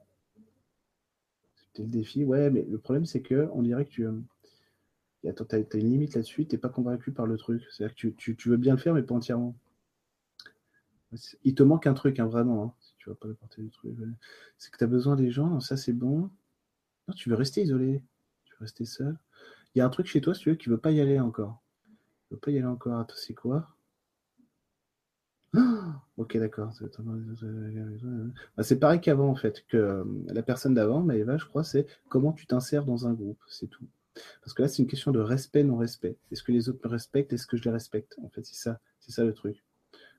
c'était 1.56 1.84
le 1.84 1.88
défi. 1.88 2.24
Ouais, 2.24 2.50
mais 2.50 2.66
le 2.68 2.78
problème 2.78 3.06
c'est 3.06 3.22
que 3.22 3.48
on 3.52 3.62
dirait 3.62 3.86
que 3.86 3.90
tu 3.90 4.06
attends, 5.28 5.44
tu 5.44 5.56
as, 5.56 5.78
une 5.78 5.90
limite 5.90 6.14
là-dessus, 6.14 6.46
tu 6.46 6.54
n'es 6.54 6.60
pas 6.60 6.68
convaincu 6.68 7.12
par 7.12 7.26
le 7.26 7.36
truc. 7.36 7.62
C'est-à-dire 7.70 7.96
que 7.96 8.08
tu, 8.08 8.48
veux 8.48 8.56
bien 8.56 8.72
le 8.74 8.78
faire, 8.78 8.94
mais 8.94 9.02
pas 9.02 9.14
entièrement. 9.14 9.54
Il 11.44 11.54
te 11.54 11.62
manque 11.62 11.86
un 11.86 11.94
truc, 11.94 12.18
hein, 12.20 12.26
vraiment, 12.26 12.64
hein, 12.64 12.74
si 12.80 12.94
tu 12.96 13.10
vas 13.10 13.14
pas 13.14 13.28
apporter 13.28 13.62
le 13.62 13.70
truc. 13.70 13.94
C'est 14.58 14.70
que 14.70 14.78
tu 14.78 14.84
as 14.84 14.86
besoin 14.86 15.16
des 15.16 15.30
gens, 15.30 15.60
ça 15.60 15.76
c'est 15.76 15.92
bon. 15.92 16.30
Non, 17.08 17.14
tu 17.14 17.28
veux 17.28 17.34
rester 17.34 17.62
isolé, 17.62 18.02
tu 18.44 18.54
veux 18.54 18.60
rester 18.60 18.84
seul. 18.84 19.18
Il 19.74 19.78
y 19.78 19.82
a 19.82 19.86
un 19.86 19.90
truc 19.90 20.06
chez 20.06 20.20
toi, 20.20 20.34
si 20.34 20.42
tu 20.42 20.50
veux, 20.50 20.56
qui 20.56 20.68
ne 20.68 20.74
veut 20.74 20.80
pas 20.80 20.92
y 20.92 21.00
aller 21.00 21.20
encore. 21.20 21.62
Veut 22.32 22.38
pas 22.38 22.50
y 22.50 22.56
aller 22.56 22.66
encore. 22.66 22.98
Attends, 22.98 23.14
c'est 23.14 23.34
quoi? 23.34 23.68
Ok, 26.16 26.36
d'accord. 26.38 26.72
C'est 28.62 28.78
pareil 28.80 29.00
qu'avant, 29.00 29.28
en 29.28 29.34
fait, 29.34 29.64
que 29.68 29.76
euh, 29.76 30.04
la 30.28 30.42
personne 30.42 30.72
d'avant, 30.72 31.02
Maëva, 31.02 31.36
je 31.36 31.44
crois, 31.44 31.62
c'est 31.62 31.86
comment 32.08 32.32
tu 32.32 32.46
t'insères 32.46 32.84
dans 32.86 33.06
un 33.06 33.12
groupe, 33.12 33.40
c'est 33.48 33.66
tout. 33.66 33.86
Parce 34.42 34.54
que 34.54 34.62
là, 34.62 34.68
c'est 34.68 34.82
une 34.82 34.88
question 34.88 35.10
de 35.10 35.20
respect, 35.20 35.62
non-respect. 35.62 36.16
Est-ce 36.30 36.42
que 36.42 36.52
les 36.52 36.68
autres 36.68 36.80
me 36.84 36.90
respectent? 36.90 37.32
Est-ce 37.32 37.46
que 37.46 37.56
je 37.56 37.64
les 37.64 37.70
respecte? 37.70 38.16
En 38.22 38.28
fait, 38.30 38.44
c'est 38.44 38.54
ça, 38.54 38.80
c'est 39.00 39.12
ça 39.12 39.24
le 39.24 39.34
truc. 39.34 39.62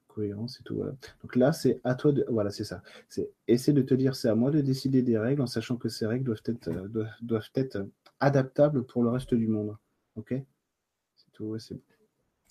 Cohérence 0.08 0.60
et 0.60 0.64
tout. 0.64 0.76
Voilà. 0.76 0.94
Donc 1.24 1.36
là, 1.36 1.52
c'est 1.52 1.80
à 1.84 1.96
toi 1.96 2.12
de. 2.12 2.26
Voilà, 2.30 2.52
c'est 2.52 2.64
ça. 2.64 2.84
C'est 3.10 3.32
essayer 3.48 3.74
de 3.74 3.82
te 3.82 3.96
dire, 3.96 4.16
c'est 4.16 4.30
à 4.30 4.36
moi 4.36 4.52
de 4.52 4.62
décider 4.62 5.02
des 5.02 5.18
règles 5.18 5.42
en 5.42 5.48
sachant 5.48 5.78
que 5.78 5.90
ces 5.90 6.06
règles 6.06 6.26
doivent 6.26 6.44
être, 6.46 6.68
euh, 6.68 7.08
doivent, 7.22 7.50
être 7.56 7.88
adaptables 8.20 8.84
pour 8.84 9.04
le 9.04 9.10
reste 9.10 9.34
du 9.34 9.48
monde. 9.48 9.76
Ok? 10.16 10.36
C'est 11.16 11.32
tout, 11.34 11.58
c'est 11.58 11.76
bon. 11.76 11.82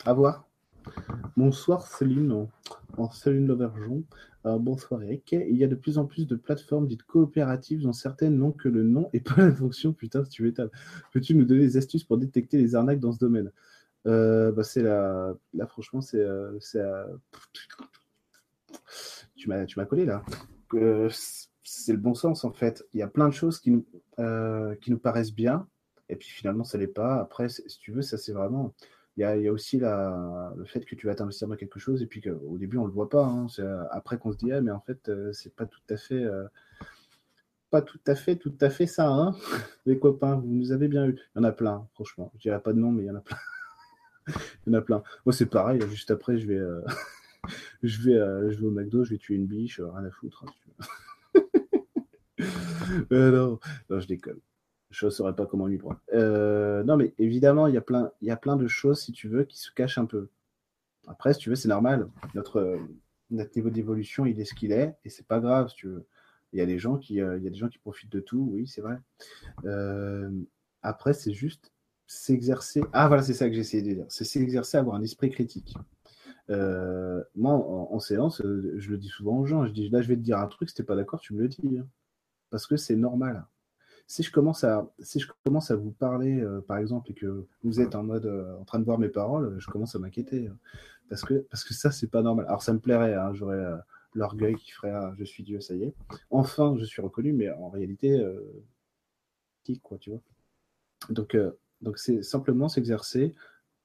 À 0.04 0.14
voir. 0.14 0.48
Bonsoir 1.36 1.86
Céline, 1.86 2.48
en 2.96 3.10
Céline 3.12 3.46
Lauvergeon. 3.46 4.02
Euh, 4.46 4.58
bonsoir 4.58 5.00
Eric. 5.00 5.30
Il 5.30 5.56
y 5.56 5.62
a 5.62 5.68
de 5.68 5.76
plus 5.76 5.96
en 5.96 6.06
plus 6.06 6.26
de 6.26 6.34
plateformes 6.34 6.88
dites 6.88 7.04
coopératives 7.04 7.82
dont 7.82 7.92
certaines 7.92 8.36
n'ont 8.36 8.50
que 8.50 8.68
le 8.68 8.82
nom 8.82 9.08
et 9.12 9.20
pas 9.20 9.36
la 9.36 9.54
fonction. 9.54 9.92
Putain, 9.92 10.24
tu 10.24 10.42
m'étonnes. 10.42 10.70
Peux-tu 11.12 11.36
nous 11.36 11.44
donner 11.44 11.60
des 11.60 11.76
astuces 11.76 12.02
pour 12.02 12.18
détecter 12.18 12.58
les 12.58 12.74
arnaques 12.74 12.98
dans 12.98 13.12
ce 13.12 13.20
domaine? 13.20 13.52
Euh, 14.08 14.50
bah, 14.50 14.64
c'est 14.64 14.82
la... 14.82 15.36
Là, 15.54 15.68
franchement, 15.68 16.00
c'est. 16.00 16.18
Euh, 16.18 16.58
tu 19.36 19.48
m'as 19.48 19.66
tu 19.66 19.78
m'as 19.78 19.84
collé 19.84 20.04
là. 20.04 20.24
c'est 21.62 21.92
le 21.92 21.98
bon 21.98 22.14
sens 22.14 22.44
en 22.44 22.50
fait. 22.50 22.84
Il 22.92 22.98
y 22.98 23.02
a 23.02 23.08
plein 23.08 23.28
de 23.28 23.34
choses 23.34 23.60
qui 23.60 23.70
nous, 23.70 23.86
qui 24.80 24.90
nous 24.90 24.98
paraissent 24.98 25.34
bien 25.34 25.68
et 26.08 26.16
puis 26.16 26.28
finalement 26.28 26.64
ça 26.64 26.76
l'est 26.76 26.88
pas. 26.88 27.20
Après, 27.20 27.48
si 27.48 27.78
tu 27.78 27.92
veux, 27.92 28.02
ça 28.02 28.18
c'est 28.18 28.32
vraiment 28.32 28.74
il 29.16 29.20
y 29.20 29.48
a, 29.48 29.52
aussi 29.52 29.78
le 29.78 30.64
fait 30.64 30.84
que 30.84 30.94
tu 30.94 31.06
vas 31.06 31.14
t'investir 31.14 31.46
dans 31.48 31.56
quelque 31.56 31.78
chose 31.78 32.02
et 32.02 32.06
puis 32.06 32.22
qu'au 32.22 32.56
début 32.56 32.78
on 32.78 32.86
le 32.86 32.92
voit 32.92 33.10
pas. 33.10 33.24
Hein. 33.24 33.48
c'est 33.48 33.62
euh, 33.62 33.84
après 33.90 34.18
qu'on 34.18 34.32
se 34.32 34.38
dit 34.38 34.52
ah 34.52 34.60
mais 34.60 34.70
en 34.70 34.80
fait 34.80 35.08
euh, 35.08 35.32
c'est 35.32 35.54
pas 35.54 35.66
tout 35.66 35.82
à 35.90 35.96
fait 35.96 36.24
euh, 36.24 36.44
pas 37.70 37.82
tout 37.82 38.00
à 38.06 38.14
fait 38.14 38.36
tout 38.36 38.54
à 38.60 38.70
fait 38.70 38.86
ça 38.86 39.08
hein 39.08 39.34
les 39.86 39.98
copains 39.98 40.36
vous 40.36 40.48
nous 40.48 40.72
avez 40.72 40.88
bien 40.88 41.06
eu. 41.06 41.18
Il 41.34 41.38
y 41.38 41.40
en 41.40 41.44
a 41.44 41.52
plein 41.52 41.86
franchement. 41.94 42.32
Je 42.36 42.40
dirais 42.40 42.60
pas 42.60 42.72
de 42.72 42.78
nom 42.78 42.90
mais 42.90 43.02
il 43.02 43.06
y 43.06 43.10
en 43.10 43.16
a 43.16 43.20
plein. 43.20 43.36
il 44.66 44.72
y 44.72 44.76
en 44.76 44.78
a 44.78 44.82
plein. 44.82 45.02
Moi 45.26 45.32
c'est 45.34 45.46
pareil. 45.46 45.80
Juste 45.90 46.10
après 46.10 46.38
je 46.38 46.46
vais 46.46 46.60
je 47.82 48.02
vais 48.02 48.50
je 48.52 48.60
vais 48.60 48.66
au 48.66 48.70
McDo 48.70 49.04
je 49.04 49.10
vais 49.10 49.18
tuer 49.18 49.34
une 49.34 49.46
biche 49.46 49.80
rien 49.80 50.04
à 50.06 50.10
foutre. 50.10 50.44
Hein, 50.44 50.52
non, 53.10 53.58
non 53.90 54.00
je 54.00 54.06
déconne 54.06 54.40
je 54.92 55.06
ne 55.06 55.10
saurais 55.10 55.34
pas 55.34 55.46
comment 55.46 55.66
lui 55.66 55.78
prendre. 55.78 55.98
Euh, 56.12 56.84
non, 56.84 56.96
mais 56.96 57.14
évidemment, 57.18 57.66
il 57.66 57.74
y, 57.74 57.78
a 57.78 57.80
plein, 57.80 58.56
de 58.56 58.66
choses, 58.68 59.00
si 59.00 59.12
tu 59.12 59.26
veux, 59.26 59.44
qui 59.44 59.58
se 59.58 59.72
cachent 59.72 59.98
un 59.98 60.04
peu. 60.04 60.28
Après, 61.08 61.32
si 61.32 61.40
tu 61.40 61.48
veux, 61.48 61.56
c'est 61.56 61.68
normal. 61.68 62.08
Notre, 62.34 62.78
notre 63.30 63.56
niveau 63.56 63.70
d'évolution, 63.70 64.26
il 64.26 64.38
est 64.38 64.44
ce 64.44 64.54
qu'il 64.54 64.70
est, 64.70 64.94
et 65.04 65.08
c'est 65.08 65.26
pas 65.26 65.40
grave, 65.40 65.70
si 65.70 65.76
tu 65.76 65.88
veux. 65.88 66.06
Il 66.52 66.58
y 66.58 66.62
a 66.62 66.66
des 66.66 66.78
gens 66.78 66.98
qui, 66.98 67.22
euh, 67.22 67.38
il 67.38 67.44
y 67.44 67.46
a 67.46 67.50
des 67.50 67.56
gens 67.56 67.70
qui 67.70 67.78
profitent 67.78 68.12
de 68.12 68.20
tout, 68.20 68.50
oui, 68.52 68.66
c'est 68.66 68.82
vrai. 68.82 68.98
Euh, 69.64 70.30
après, 70.82 71.14
c'est 71.14 71.32
juste 71.32 71.72
s'exercer. 72.06 72.82
Ah, 72.92 73.08
voilà, 73.08 73.22
c'est 73.22 73.32
ça 73.32 73.48
que 73.48 73.54
j'essayais 73.54 73.82
de 73.82 73.94
dire. 73.94 74.06
C'est 74.10 74.24
s'exercer 74.24 74.76
à 74.76 74.80
avoir 74.80 74.96
un 74.96 75.02
esprit 75.02 75.30
critique. 75.30 75.74
moi, 76.48 77.54
en, 77.54 77.98
séance, 77.98 78.42
je 78.44 78.90
le 78.90 78.98
dis 78.98 79.08
souvent 79.08 79.38
aux 79.38 79.46
gens. 79.46 79.64
Je 79.64 79.72
dis 79.72 79.88
là, 79.88 80.02
je 80.02 80.08
vais 80.08 80.16
te 80.16 80.20
dire 80.20 80.38
un 80.38 80.48
truc, 80.48 80.68
si 80.68 80.74
t'es 80.74 80.82
pas 80.82 80.96
d'accord, 80.96 81.20
tu 81.20 81.32
me 81.32 81.40
le 81.40 81.48
dis. 81.48 81.78
Hein. 81.78 81.86
Parce 82.50 82.66
que 82.66 82.76
c'est 82.76 82.96
normal 82.96 83.46
si 84.06 84.22
je 84.22 84.30
commence 84.30 84.64
à, 84.64 84.90
si 85.00 85.20
je 85.20 85.28
commence 85.44 85.70
à 85.70 85.76
vous 85.76 85.90
parler, 85.90 86.40
euh, 86.40 86.60
par 86.60 86.78
exemple, 86.78 87.10
et 87.10 87.14
que 87.14 87.46
vous 87.62 87.80
êtes 87.80 87.94
en 87.94 88.02
mode 88.02 88.26
euh, 88.26 88.58
en 88.58 88.64
train 88.64 88.78
de 88.78 88.84
voir 88.84 88.98
mes 88.98 89.08
paroles, 89.08 89.56
je 89.58 89.66
commence 89.68 89.94
à 89.94 89.98
m'inquiéter. 89.98 90.48
Hein. 90.48 90.56
parce, 91.08 91.22
que, 91.22 91.34
parce 91.50 91.64
que 91.64 91.74
ça, 91.74 91.90
c'est 91.90 92.10
pas 92.10 92.22
normal. 92.22 92.46
Alors, 92.46 92.62
ça 92.62 92.72
me 92.72 92.78
plairait, 92.78 93.14
hein, 93.14 93.32
j'aurais 93.34 93.56
euh, 93.56 93.76
l'orgueil 94.14 94.56
qui 94.56 94.70
ferait 94.70 94.90
ah, 94.90 95.14
je 95.18 95.24
suis 95.24 95.42
Dieu, 95.42 95.60
ça 95.60 95.74
y 95.74 95.84
est. 95.84 95.94
Enfin, 96.30 96.76
je 96.78 96.84
suis 96.84 97.02
reconnu, 97.02 97.32
mais 97.32 97.50
en 97.50 97.70
réalité, 97.70 98.22
qui, 99.64 99.78
quoi, 99.80 99.98
tu 99.98 100.10
vois. 100.10 100.20
Donc, 101.08 101.36
donc 101.80 101.98
c'est 101.98 102.22
simplement 102.22 102.68
s'exercer 102.68 103.34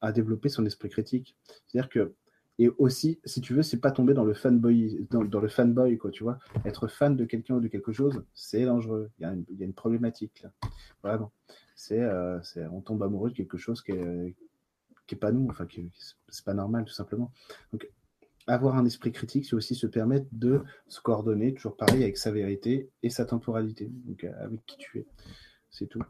à 0.01 0.11
développer 0.11 0.49
son 0.49 0.65
esprit 0.65 0.89
critique. 0.89 1.35
C'est-à-dire 1.67 1.89
que 1.89 2.13
et 2.59 2.69
aussi, 2.77 3.19
si 3.23 3.39
tu 3.41 3.53
veux, 3.53 3.61
c'est 3.61 3.79
pas 3.79 3.91
tomber 3.91 4.13
dans 4.13 4.23
le 4.23 4.33
fanboy, 4.33 5.07
dans, 5.11 5.21
le 5.21 5.47
fanboy, 5.47 5.97
quoi, 5.97 6.09
tu 6.09 6.23
vois. 6.23 6.39
Être 6.65 6.87
fan 6.87 7.15
de 7.15 7.25
quelqu'un 7.25 7.55
ou 7.55 7.59
de 7.59 7.67
quelque 7.67 7.91
chose, 7.91 8.23
c'est 8.33 8.65
dangereux. 8.65 9.11
Il 9.19 9.23
y, 9.23 9.63
a 9.63 9.65
une, 9.65 9.73
problématique 9.73 10.41
là. 10.41 10.51
Vraiment. 11.03 11.31
C'est, 11.75 12.01
euh, 12.01 12.39
on 12.71 12.81
tombe 12.81 13.03
amoureux 13.03 13.29
de 13.29 13.35
quelque 13.35 13.57
chose 13.57 13.83
qui 13.83 13.91
est, 13.91 14.35
qui 15.05 15.15
est 15.15 15.19
pas 15.19 15.31
nous, 15.31 15.47
enfin, 15.49 15.67
qui, 15.67 15.91
c'est 16.29 16.45
pas 16.45 16.55
normal, 16.55 16.85
tout 16.85 16.93
simplement. 16.93 17.31
Donc, 17.71 17.87
avoir 18.47 18.75
un 18.75 18.85
esprit 18.85 19.11
critique, 19.11 19.45
c'est 19.45 19.55
aussi 19.55 19.75
se 19.75 19.85
permettre 19.85 20.25
de 20.31 20.63
se 20.87 20.99
coordonner, 20.99 21.53
toujours 21.53 21.77
pareil, 21.77 22.01
avec 22.01 22.17
sa 22.17 22.31
vérité 22.31 22.89
et 23.03 23.09
sa 23.09 23.25
temporalité, 23.25 23.91
donc 24.05 24.23
avec 24.23 24.65
qui 24.65 24.77
tu 24.77 24.99
es. 24.99 25.05
C'est 25.69 25.87
tout. 25.87 26.01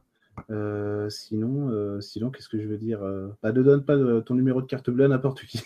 Euh, 0.49 1.09
sinon, 1.09 1.69
euh, 1.69 1.99
sinon 1.99 2.29
qu'est-ce 2.29 2.49
que 2.49 2.59
je 2.59 2.67
veux 2.67 2.77
dire 2.77 3.03
euh, 3.03 3.29
bah, 3.41 3.51
Ne 3.51 3.63
donne 3.63 3.83
pas 3.83 3.97
ton 4.21 4.35
numéro 4.35 4.61
de 4.61 4.67
carte 4.67 4.89
bleue 4.89 5.05
à 5.05 5.07
n'importe 5.07 5.41
qui. 5.45 5.61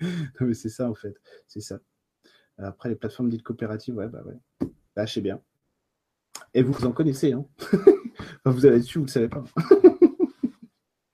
mais 0.40 0.54
c'est 0.54 0.68
ça, 0.68 0.90
en 0.90 0.94
fait. 0.94 1.14
C'est 1.46 1.60
ça. 1.60 1.78
Après, 2.58 2.88
les 2.88 2.96
plateformes 2.96 3.30
dites 3.30 3.42
coopératives, 3.42 3.96
ouais, 3.96 4.08
bah 4.08 4.22
ouais. 4.24 4.68
Je 4.96 5.12
sais 5.12 5.20
bien. 5.20 5.40
Et 6.54 6.62
vous, 6.62 6.84
en 6.84 6.92
connaissez, 6.92 7.32
hein 7.32 7.46
Vous 8.44 8.66
avez 8.66 8.78
dessus, 8.78 8.98
vous 8.98 9.04
ne 9.04 9.08
le 9.08 9.12
savez 9.12 9.28
pas. 9.28 9.44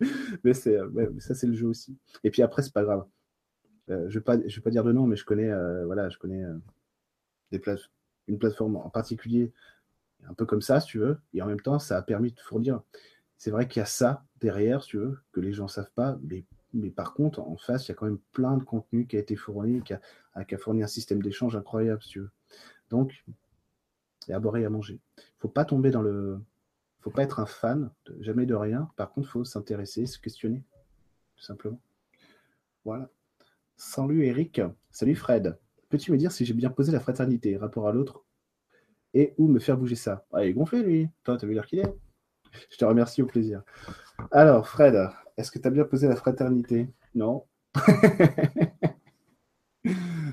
mais, 0.44 0.54
c'est, 0.54 0.78
ça, 1.18 1.34
c'est 1.34 1.46
le 1.46 1.52
jeu 1.52 1.66
aussi. 1.66 1.98
Et 2.22 2.30
puis 2.30 2.40
après, 2.40 2.62
c'est 2.62 2.72
pas 2.72 2.84
grave. 2.84 3.04
je 3.88 3.94
ne 3.94 4.08
vais, 4.08 4.36
vais 4.48 4.60
pas 4.62 4.70
dire 4.70 4.84
de 4.84 4.92
nom, 4.92 5.06
mais 5.06 5.16
je 5.16 5.24
connais, 5.24 5.50
voilà, 5.84 6.08
je 6.08 6.16
connais 6.16 6.44
des 7.50 7.60
une 8.26 8.38
plateforme 8.38 8.76
en 8.76 8.88
particulier 8.88 9.52
un 10.28 10.34
peu 10.34 10.46
comme 10.46 10.62
ça, 10.62 10.80
si 10.80 10.88
tu 10.88 10.98
veux. 10.98 11.18
Et 11.32 11.42
en 11.42 11.46
même 11.46 11.60
temps, 11.60 11.78
ça 11.78 11.96
a 11.96 12.02
permis 12.02 12.32
de 12.32 12.40
fournir. 12.40 12.82
C'est 13.36 13.50
vrai 13.50 13.68
qu'il 13.68 13.80
y 13.80 13.82
a 13.82 13.86
ça 13.86 14.24
derrière, 14.40 14.82
si 14.82 14.90
tu 14.90 14.98
veux, 14.98 15.18
que 15.32 15.40
les 15.40 15.52
gens 15.52 15.64
ne 15.64 15.68
savent 15.68 15.92
pas. 15.94 16.18
Mais, 16.72 16.90
par 16.90 17.14
contre, 17.14 17.40
en 17.40 17.56
face, 17.56 17.86
il 17.86 17.90
y 17.90 17.92
a 17.92 17.94
quand 17.94 18.06
même 18.06 18.20
plein 18.32 18.56
de 18.56 18.64
contenu 18.64 19.06
qui 19.06 19.16
a 19.16 19.20
été 19.20 19.36
fourni, 19.36 19.82
qui 19.82 19.94
a, 19.94 20.58
fourni 20.58 20.82
un 20.82 20.88
système 20.88 21.22
d'échange 21.22 21.56
incroyable, 21.56 22.02
si 22.02 22.08
tu 22.10 22.20
veux. 22.20 22.30
Donc, 22.90 23.24
il 24.26 24.32
a 24.32 24.36
à 24.36 24.58
et 24.58 24.64
à 24.64 24.70
manger. 24.70 25.00
Il 25.16 25.20
ne 25.20 25.40
faut 25.40 25.48
pas 25.48 25.64
tomber 25.64 25.90
dans 25.90 26.02
le 26.02 26.40
faut 27.00 27.10
pas 27.10 27.22
être 27.22 27.38
un 27.38 27.46
fan, 27.46 27.90
jamais 28.20 28.46
de 28.46 28.54
rien. 28.54 28.90
Par 28.96 29.12
contre, 29.12 29.28
il 29.28 29.30
faut 29.30 29.44
s'intéresser, 29.44 30.06
se 30.06 30.18
questionner, 30.18 30.64
tout 31.36 31.44
simplement. 31.44 31.78
Voilà. 32.86 33.10
Salut 33.76 34.24
Eric. 34.24 34.62
Salut 34.90 35.14
Fred. 35.14 35.58
Peux-tu 35.90 36.12
me 36.12 36.16
dire 36.16 36.32
si 36.32 36.46
j'ai 36.46 36.54
bien 36.54 36.70
posé 36.70 36.92
la 36.92 37.00
fraternité, 37.00 37.58
rapport 37.58 37.88
à 37.88 37.92
l'autre, 37.92 38.23
et 39.14 39.34
où 39.38 39.48
me 39.48 39.58
faire 39.60 39.76
bouger 39.76 39.94
ça 39.94 40.26
Ah, 40.32 40.44
il 40.44 40.50
est 40.50 40.52
gonflé, 40.52 40.82
lui. 40.82 41.08
Toi, 41.22 41.36
t'as 41.38 41.46
vu 41.46 41.54
l'heure 41.54 41.66
qu'il 41.66 41.78
est? 41.78 41.94
Je 42.70 42.76
te 42.76 42.84
remercie 42.84 43.22
au 43.22 43.26
plaisir. 43.26 43.62
Alors, 44.30 44.68
Fred, 44.68 45.08
est-ce 45.36 45.50
que 45.50 45.58
tu 45.58 45.66
as 45.66 45.70
bien 45.70 45.84
posé 45.84 46.08
la 46.08 46.16
fraternité? 46.16 46.88
Non. 47.14 47.44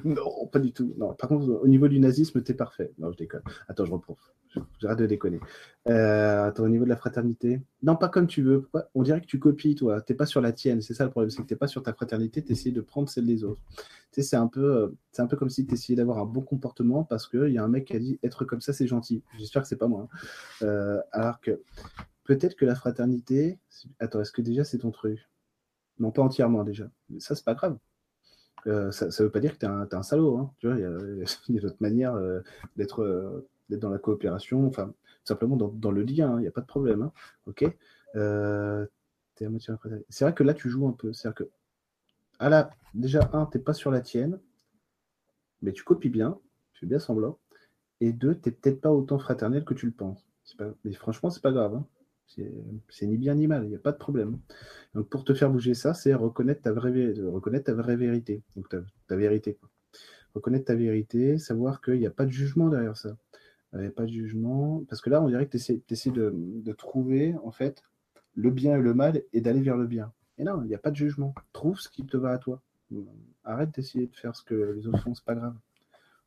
non, 0.05 0.47
pas 0.47 0.59
du 0.59 0.71
tout. 0.73 0.93
Non, 0.97 1.13
par 1.13 1.29
contre, 1.29 1.47
au 1.47 1.67
niveau 1.67 1.87
du 1.87 1.99
nazisme, 1.99 2.41
t'es 2.41 2.53
parfait. 2.53 2.93
Non, 2.97 3.11
je 3.11 3.17
déconne. 3.17 3.41
Attends, 3.67 3.85
je 3.85 3.91
reprends. 3.91 4.17
J'arrête 4.79 4.99
de 4.99 5.05
déconner. 5.05 5.39
Euh, 5.87 6.47
attends, 6.47 6.63
au 6.63 6.69
niveau 6.69 6.83
de 6.83 6.89
la 6.89 6.97
fraternité, 6.97 7.61
non, 7.83 7.95
pas 7.95 8.09
comme 8.09 8.27
tu 8.27 8.41
veux. 8.41 8.69
On 8.93 9.03
dirait 9.03 9.21
que 9.21 9.25
tu 9.25 9.39
copies, 9.39 9.75
toi. 9.75 10.01
T'es 10.01 10.13
pas 10.13 10.25
sur 10.25 10.41
la 10.41 10.51
tienne. 10.51 10.81
C'est 10.81 10.93
ça 10.93 11.05
le 11.05 11.09
problème, 11.11 11.29
c'est 11.29 11.41
que 11.41 11.47
t'es 11.47 11.55
pas 11.55 11.67
sur 11.67 11.83
ta 11.83 11.93
fraternité. 11.93 12.43
T'essayes 12.43 12.73
de 12.73 12.81
prendre 12.81 13.07
celle 13.07 13.25
des 13.25 13.43
autres. 13.43 13.61
Tu 14.11 14.21
sais, 14.21 14.23
c'est 14.23 14.35
un 14.35 14.47
peu, 14.47 14.75
euh, 14.75 14.87
un 15.17 15.27
peu 15.27 15.37
comme 15.37 15.49
si 15.49 15.65
tu 15.65 15.73
essayais 15.73 15.95
d'avoir 15.95 16.17
un 16.17 16.25
bon 16.25 16.41
comportement 16.41 17.03
parce 17.03 17.27
qu'il 17.27 17.51
y 17.51 17.57
a 17.57 17.63
un 17.63 17.69
mec 17.69 17.85
qui 17.85 17.95
a 17.95 17.99
dit 17.99 18.19
être 18.23 18.43
comme 18.43 18.61
ça, 18.61 18.73
c'est 18.73 18.87
gentil. 18.87 19.23
J'espère 19.37 19.61
que 19.61 19.67
c'est 19.67 19.77
pas 19.77 19.87
moi. 19.87 20.09
Hein. 20.11 20.17
Euh, 20.63 21.01
alors 21.11 21.39
que 21.39 21.61
peut-être 22.25 22.55
que 22.55 22.65
la 22.65 22.75
fraternité. 22.75 23.59
Attends, 23.99 24.21
est-ce 24.21 24.31
que 24.31 24.41
déjà 24.41 24.63
c'est 24.63 24.79
ton 24.79 24.91
truc? 24.91 25.19
Non, 25.99 26.11
pas 26.11 26.23
entièrement 26.23 26.63
déjà. 26.63 26.89
ça, 27.19 27.35
c'est 27.35 27.45
pas 27.45 27.53
grave. 27.53 27.77
Euh, 28.67 28.91
ça 28.91 29.08
ne 29.08 29.12
veut 29.24 29.32
pas 29.32 29.39
dire 29.39 29.54
que 29.54 29.60
tu 29.60 29.65
es, 29.65 29.95
un 29.95 30.04
salaud. 30.04 30.38
Hein. 30.38 30.54
Tu 30.60 30.67
vois, 30.67 30.78
il 30.78 30.82
y 30.82 31.58
a, 31.58 31.62
d'autres 31.62 31.78
manières 31.80 32.15
euh, 32.15 32.41
euh, 33.00 33.41
d'être 33.69 33.82
dans 33.82 33.89
la 33.89 34.00
coopération, 34.00 34.67
enfin, 34.67 34.93
simplement 35.24 35.56
dans, 35.56 35.91
le 35.91 36.04
lien, 36.04 36.13
il 36.15 36.21
hein, 36.21 36.39
n'y 36.39 36.47
a 36.47 36.52
pas 36.52 36.62
de 36.62 36.67
problème. 36.67 37.02
Hein. 37.02 37.12
Ok 37.47 37.65
C'est 40.10 40.21
vrai 40.21 40.34
que 40.34 40.43
là, 40.43 40.54
tu 40.54 40.69
joues 40.69 40.88
un 40.88 40.93
peu. 40.93 41.13
C'est-à-dire 41.13 41.45
que, 41.45 41.50
ah 42.39 42.69
déjà, 42.93 43.30
un, 43.34 43.45
tu 43.45 43.58
n'es 43.58 43.63
pas 43.63 43.74
sur 43.74 43.91
la 43.91 44.02
tienne, 44.02 44.39
mais 45.62 45.71
tu 45.74 45.84
copies 45.84 46.10
bien, 46.10 46.38
tu 46.74 46.82
fais 46.82 46.88
bien 46.88 47.00
semblant. 47.00 47.38
Et 48.00 48.13
deux, 48.13 48.36
tu 48.36 48.50
n'es 48.50 48.56
peut-être 48.56 48.82
pas 48.82 48.91
autant 48.91 49.19
fraternel 49.19 49.63
que 49.63 49.74
tu 49.74 49.86
le 49.86 49.91
penses. 49.91 50.26
Mais 50.84 50.93
franchement, 50.93 51.30
c'est 51.30 51.41
pas 51.41 51.52
grave. 51.52 51.82
C'est 52.89 53.08
ni 53.08 53.17
bien 53.17 53.36
ni 53.36 53.48
mal, 53.48 53.63
il 53.63 53.70
n'y 53.70 53.76
a 53.76 53.80
pas 53.80 53.91
de 53.91 53.98
problème. 53.98 54.39
Donc 54.94 55.10
pour 55.10 55.24
te 55.24 55.34
faire 55.34 55.50
bouger 55.50 55.74
ça, 55.74 55.94
c'est 55.94 56.13
reconnaître 56.13 56.62
ta 56.62 56.72
vraie, 56.72 56.91
vérité. 57.96 58.41
Donc 58.56 58.70
ta, 59.08 59.15
vérité. 59.15 59.58
Reconnaître 60.34 60.65
ta 60.65 60.76
vérité, 60.76 61.38
savoir 61.38 61.82
qu'il 61.82 62.00
n'y 62.00 62.08
a 62.08 62.12
pas 62.12 62.26
de 62.26 62.32
jugement 62.32 62.70
derrière 62.70 62.98
ça. 62.98 63.17
Il 63.74 63.80
n'y 63.80 63.88
a 63.88 63.91
pas 63.91 64.04
de 64.04 64.12
jugement. 64.12 64.84
Parce 64.89 65.02
que 65.02 65.10
là, 65.10 65.22
on 65.22 65.30
dirait 65.30 65.48
que 65.48 65.58
tu 65.58 65.82
essaies, 65.89 66.12
de, 66.12 66.34
de, 66.36 66.74
trouver, 66.74 67.36
en 67.44 67.52
fait, 67.52 67.84
le 68.36 68.50
bien 68.50 68.78
et 68.78 68.82
le 68.82 68.94
mal 68.94 69.24
et 69.34 69.41
d'aller 69.41 69.62
vers 69.62 69.78
le 69.78 69.88
bien. 69.88 70.12
Et 70.38 70.44
non, 70.44 70.62
il 70.63 70.67
n'y 70.67 70.76
a 70.76 70.80
pas 70.80 70.91
de 70.91 70.96
jugement. 70.96 71.34
Trouve 71.54 71.80
ce 71.80 71.89
qui 71.89 72.06
te 72.06 72.17
va 72.17 72.32
à 72.32 72.38
toi. 72.38 72.62
Arrête 73.44 73.72
d'essayer 73.74 74.08
de 74.08 74.15
faire 74.15 74.36
ce 74.36 74.44
que 74.44 74.74
les 74.76 74.88
autres 74.88 75.02
font, 75.02 75.13
c'est 75.15 75.26
pas 75.26 75.36
grave. 75.36 75.56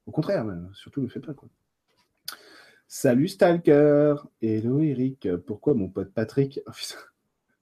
Au 0.06 0.10
contraire, 0.10 0.46
surtout 0.72 1.00
ne 1.00 1.08
fais 1.08 1.20
pas. 1.20 1.34
Quoi. 1.34 1.48
Salut 2.86 3.28
Stalker 3.28 4.16
Hello 4.42 4.80
Eric, 4.80 5.28
pourquoi 5.46 5.74
mon 5.74 5.88
pote 5.88 6.12
Patrick, 6.12 6.60
oh, 6.66 6.72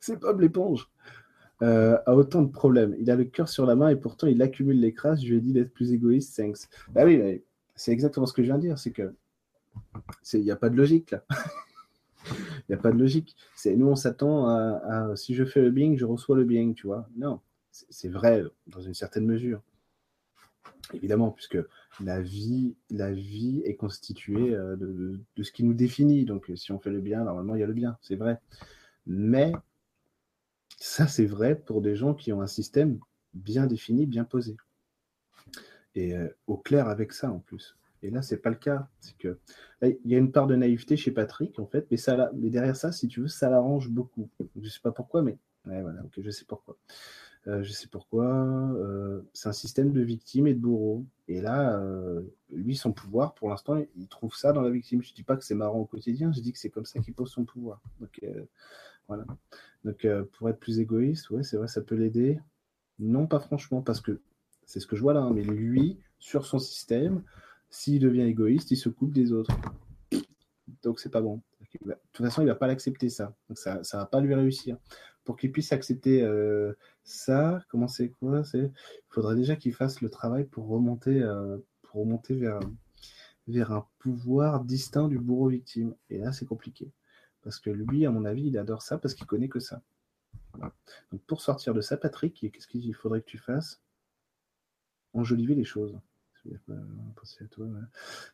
c'est 0.01 0.21
Bob 0.21 0.41
l'éponge, 0.41 0.91
euh, 1.63 1.97
a 2.07 2.15
autant 2.15 2.43
de 2.43 2.51
problèmes 2.51 2.95
Il 2.99 3.11
a 3.11 3.17
le 3.17 3.25
cœur 3.25 3.49
sur 3.49 3.65
la 3.65 3.77
main 3.77 3.89
et 3.89 3.97
pourtant 3.97 4.27
il 4.27 4.43
accumule 4.43 4.81
les 4.81 4.93
crasses, 4.93 5.23
je 5.23 5.29
lui 5.29 5.37
ai 5.37 5.41
dit 5.41 5.53
d'être 5.53 5.73
plus 5.73 5.93
égoïste, 5.93 6.37
thanks. 6.37 6.69
Bah 6.91 7.05
oui, 7.05 7.43
c'est 7.77 7.93
exactement 7.93 8.27
ce 8.27 8.33
que 8.33 8.43
je 8.43 8.49
viens 8.49 8.57
de 8.57 8.63
dire, 8.63 8.79
c'est 8.79 8.91
que 8.91 9.15
il 10.35 10.41
n'y 10.41 10.51
a 10.51 10.57
pas 10.57 10.69
de 10.69 10.77
logique 10.77 11.13
là. 11.13 11.25
Il 12.25 12.65
n'y 12.69 12.75
a 12.77 12.79
pas 12.79 12.93
de 12.93 12.99
logique. 12.99 13.35
Nous 13.67 13.89
on 13.89 13.97
s'attend 13.97 14.47
à, 14.47 15.17
si 15.17 15.35
je 15.35 15.45
fais 15.45 15.61
le 15.61 15.73
bien, 15.73 15.97
je 15.97 16.05
reçois 16.05 16.37
le 16.37 16.45
bien, 16.45 16.73
tu 16.73 16.87
vois. 16.87 17.09
Non, 17.17 17.41
c'est 17.73 18.09
vrai 18.09 18.45
dans 18.69 18.81
une 18.81 18.95
certaine 18.95 19.27
mesure. 19.27 19.61
Évidemment, 20.95 21.31
puisque 21.31 21.59
la 22.01 22.21
vie, 22.21 22.75
la 22.91 23.13
vie 23.13 23.63
est 23.65 23.77
constituée 23.77 24.55
euh, 24.55 24.77
de, 24.77 25.43
ce 25.43 25.53
qui 25.53 25.65
nous 25.65 25.75
définit. 25.75 26.25
Donc, 26.25 26.51
si 26.55 26.73
on 26.73 26.79
fait 26.79 26.91
le 26.91 27.01
bien, 27.01 27.25
normalement, 27.25 27.55
il 27.55 27.61
y 27.61 27.65
a 27.65 27.67
le 27.67 27.73
bien, 27.73 27.97
c'est 28.03 28.17
vrai. 28.17 28.39
Mais 29.07 29.53
ça, 30.79 31.07
c'est 31.07 31.27
vrai 31.27 31.55
pour 31.55 31.81
des 31.81 31.97
gens 31.97 32.15
qui 32.15 32.33
ont 32.33 32.43
un 32.43 32.47
système 32.47 32.99
bien 33.35 33.67
défini, 33.67 34.07
bien 34.07 34.25
posé. 34.25 34.57
Et 35.95 36.15
euh, 36.15 36.29
au 36.47 36.57
clair 36.57 36.89
avec 36.89 37.13
ça, 37.13 37.31
en 37.31 37.39
plus. 37.39 37.77
Et 38.03 38.11
là, 38.11 38.21
c'est 38.23 38.39
pas 38.39 38.51
le 38.51 38.57
cas. 38.57 38.89
C'est 39.01 39.17
que 39.17 39.39
il 39.83 40.11
y 40.11 40.15
a 40.15 40.19
une 40.19 40.33
part 40.33 40.47
de 40.47 40.57
naïveté 40.57 40.97
chez 40.97 41.11
Patrick, 41.11 41.59
en 41.59 41.67
fait, 41.67 41.87
mais, 41.91 42.51
derrière 42.51 42.77
ça, 42.77 42.93
si 42.93 43.09
tu 43.09 43.21
veux, 43.21 43.29
ça 43.29 43.49
l'arrange 43.51 43.89
beaucoup. 43.89 44.29
Je 44.61 44.69
sais 44.69 44.81
pas 44.81 44.93
pourquoi, 44.93 45.23
mais 45.23 45.39
voilà, 45.65 46.03
je 46.17 46.31
sais 46.31 46.45
pourquoi. 46.45 46.77
Euh, 47.49 47.63
je 47.63 47.73
sais 47.73 47.89
pourquoi. 47.89 48.27
Euh, 48.27 49.23
c'est 49.33 49.49
un 49.49 49.53
système 49.53 49.93
de 49.93 50.01
victime 50.01 50.47
et 50.47 50.55
de 50.55 50.61
bourreau. 50.61 51.05
Et 51.29 51.41
là, 51.41 51.79
euh, 51.79 52.23
lui, 52.51 52.77
son 52.77 52.93
pouvoir, 52.93 53.35
pour 53.35 53.51
l'instant, 53.51 53.83
il 53.97 54.09
trouve 54.09 54.35
ça 54.35 54.53
dans 54.53 54.63
la 54.63 54.71
victime. 54.71 55.03
Je 55.03 55.13
dis 55.13 55.25
pas 55.25 55.37
que 55.37 55.45
c'est 55.45 55.55
marrant 55.55 55.81
au 55.81 55.87
quotidien, 55.87 56.33
je 56.33 56.41
dis 56.41 56.53
que 56.53 56.59
c'est 56.59 56.71
comme 56.71 56.85
ça 56.85 57.01
qu'il 57.01 57.15
pose 57.15 57.31
son 57.31 57.45
pouvoir. 57.45 57.81
Donc, 58.01 58.21
voilà. 59.09 59.25
Donc, 59.85 60.07
pour 60.33 60.49
être 60.49 60.61
plus 60.61 60.79
égoïste, 60.79 61.31
ouais, 61.31 61.43
c'est 61.43 61.57
vrai, 61.57 61.69
ça 61.69 61.81
peut 61.81 61.97
l'aider. 61.97 62.39
Non, 62.99 63.27
pas 63.27 63.41
franchement, 63.41 63.83
parce 63.83 64.01
que 64.01 64.21
c'est 64.65 64.79
ce 64.79 64.87
que 64.87 64.95
je 64.95 65.03
vois 65.03 65.15
là, 65.15 65.21
hein, 65.21 65.33
mais 65.35 65.43
lui, 65.43 65.99
sur 66.19 66.47
son 66.47 66.59
système, 66.59 67.23
s'il 67.71 68.01
devient 68.01 68.23
égoïste, 68.23 68.71
il 68.71 68.77
se 68.77 68.89
coupe 68.89 69.13
des 69.13 69.33
autres. 69.33 69.55
Donc, 70.83 71.01
c'est 71.01 71.11
pas 71.11 71.21
bon. 71.21 71.43
De 71.85 71.95
toute 72.13 72.27
façon, 72.27 72.43
il 72.43 72.47
va 72.47 72.55
pas 72.55 72.67
l'accepter, 72.67 73.09
ça. 73.09 73.35
Donc, 73.49 73.59
ça 73.59 73.81
ne 73.81 73.99
va 73.99 74.07
pas 74.07 74.21
lui 74.21 74.35
réussir 74.35 74.77
pour 75.25 75.37
qu'il 75.37 75.53
puisse 75.53 75.73
accepter 75.73 76.23
euh, 76.23 76.73
ça, 77.05 77.65
comment 77.69 77.89
c'est 77.89 78.11
quoi 78.11 78.43
Il 78.55 78.71
faudrait 79.09 79.37
déjà 79.37 79.57
qu'il 79.57 79.75
fasse 79.75 80.01
le 80.01 80.11
travail 80.11 80.45
pour 80.45 80.69
remonter, 80.69 81.23
euh, 81.23 81.59
pour 81.83 82.01
remonter 82.01 82.35
vers, 82.35 82.61
vers 83.49 83.73
un 83.73 83.87
pouvoir 83.99 84.65
distinct 84.65 85.09
du 85.09 85.19
bourreau 85.19 85.49
victime. 85.49 85.95
Et 86.11 86.19
là, 86.19 86.33
c'est 86.33 86.47
compliqué. 86.47 86.91
Parce 87.43 87.59
que 87.59 87.71
lui, 87.71 88.07
à 88.07 88.11
mon 88.11 88.25
avis, 88.25 88.47
il 88.47 88.59
adore 88.59 88.83
ça 88.83 88.99
parce 88.99 89.15
qu'il 89.15 89.27
connaît 89.27 89.49
que 89.49 89.61
ça. 89.61 89.83
Donc 91.11 91.23
pour 91.27 91.41
sortir 91.41 91.75
de 91.75 91.81
ça, 91.81 91.97
Patrick, 91.97 92.35
qu'est-ce 92.53 92.67
qu'il 92.67 92.95
faudrait 92.95 93.21
que 93.21 93.27
tu 93.27 93.39
fasses 93.39 93.81
Enjoliver 95.15 95.55
les 95.55 95.65
choses. 95.65 95.99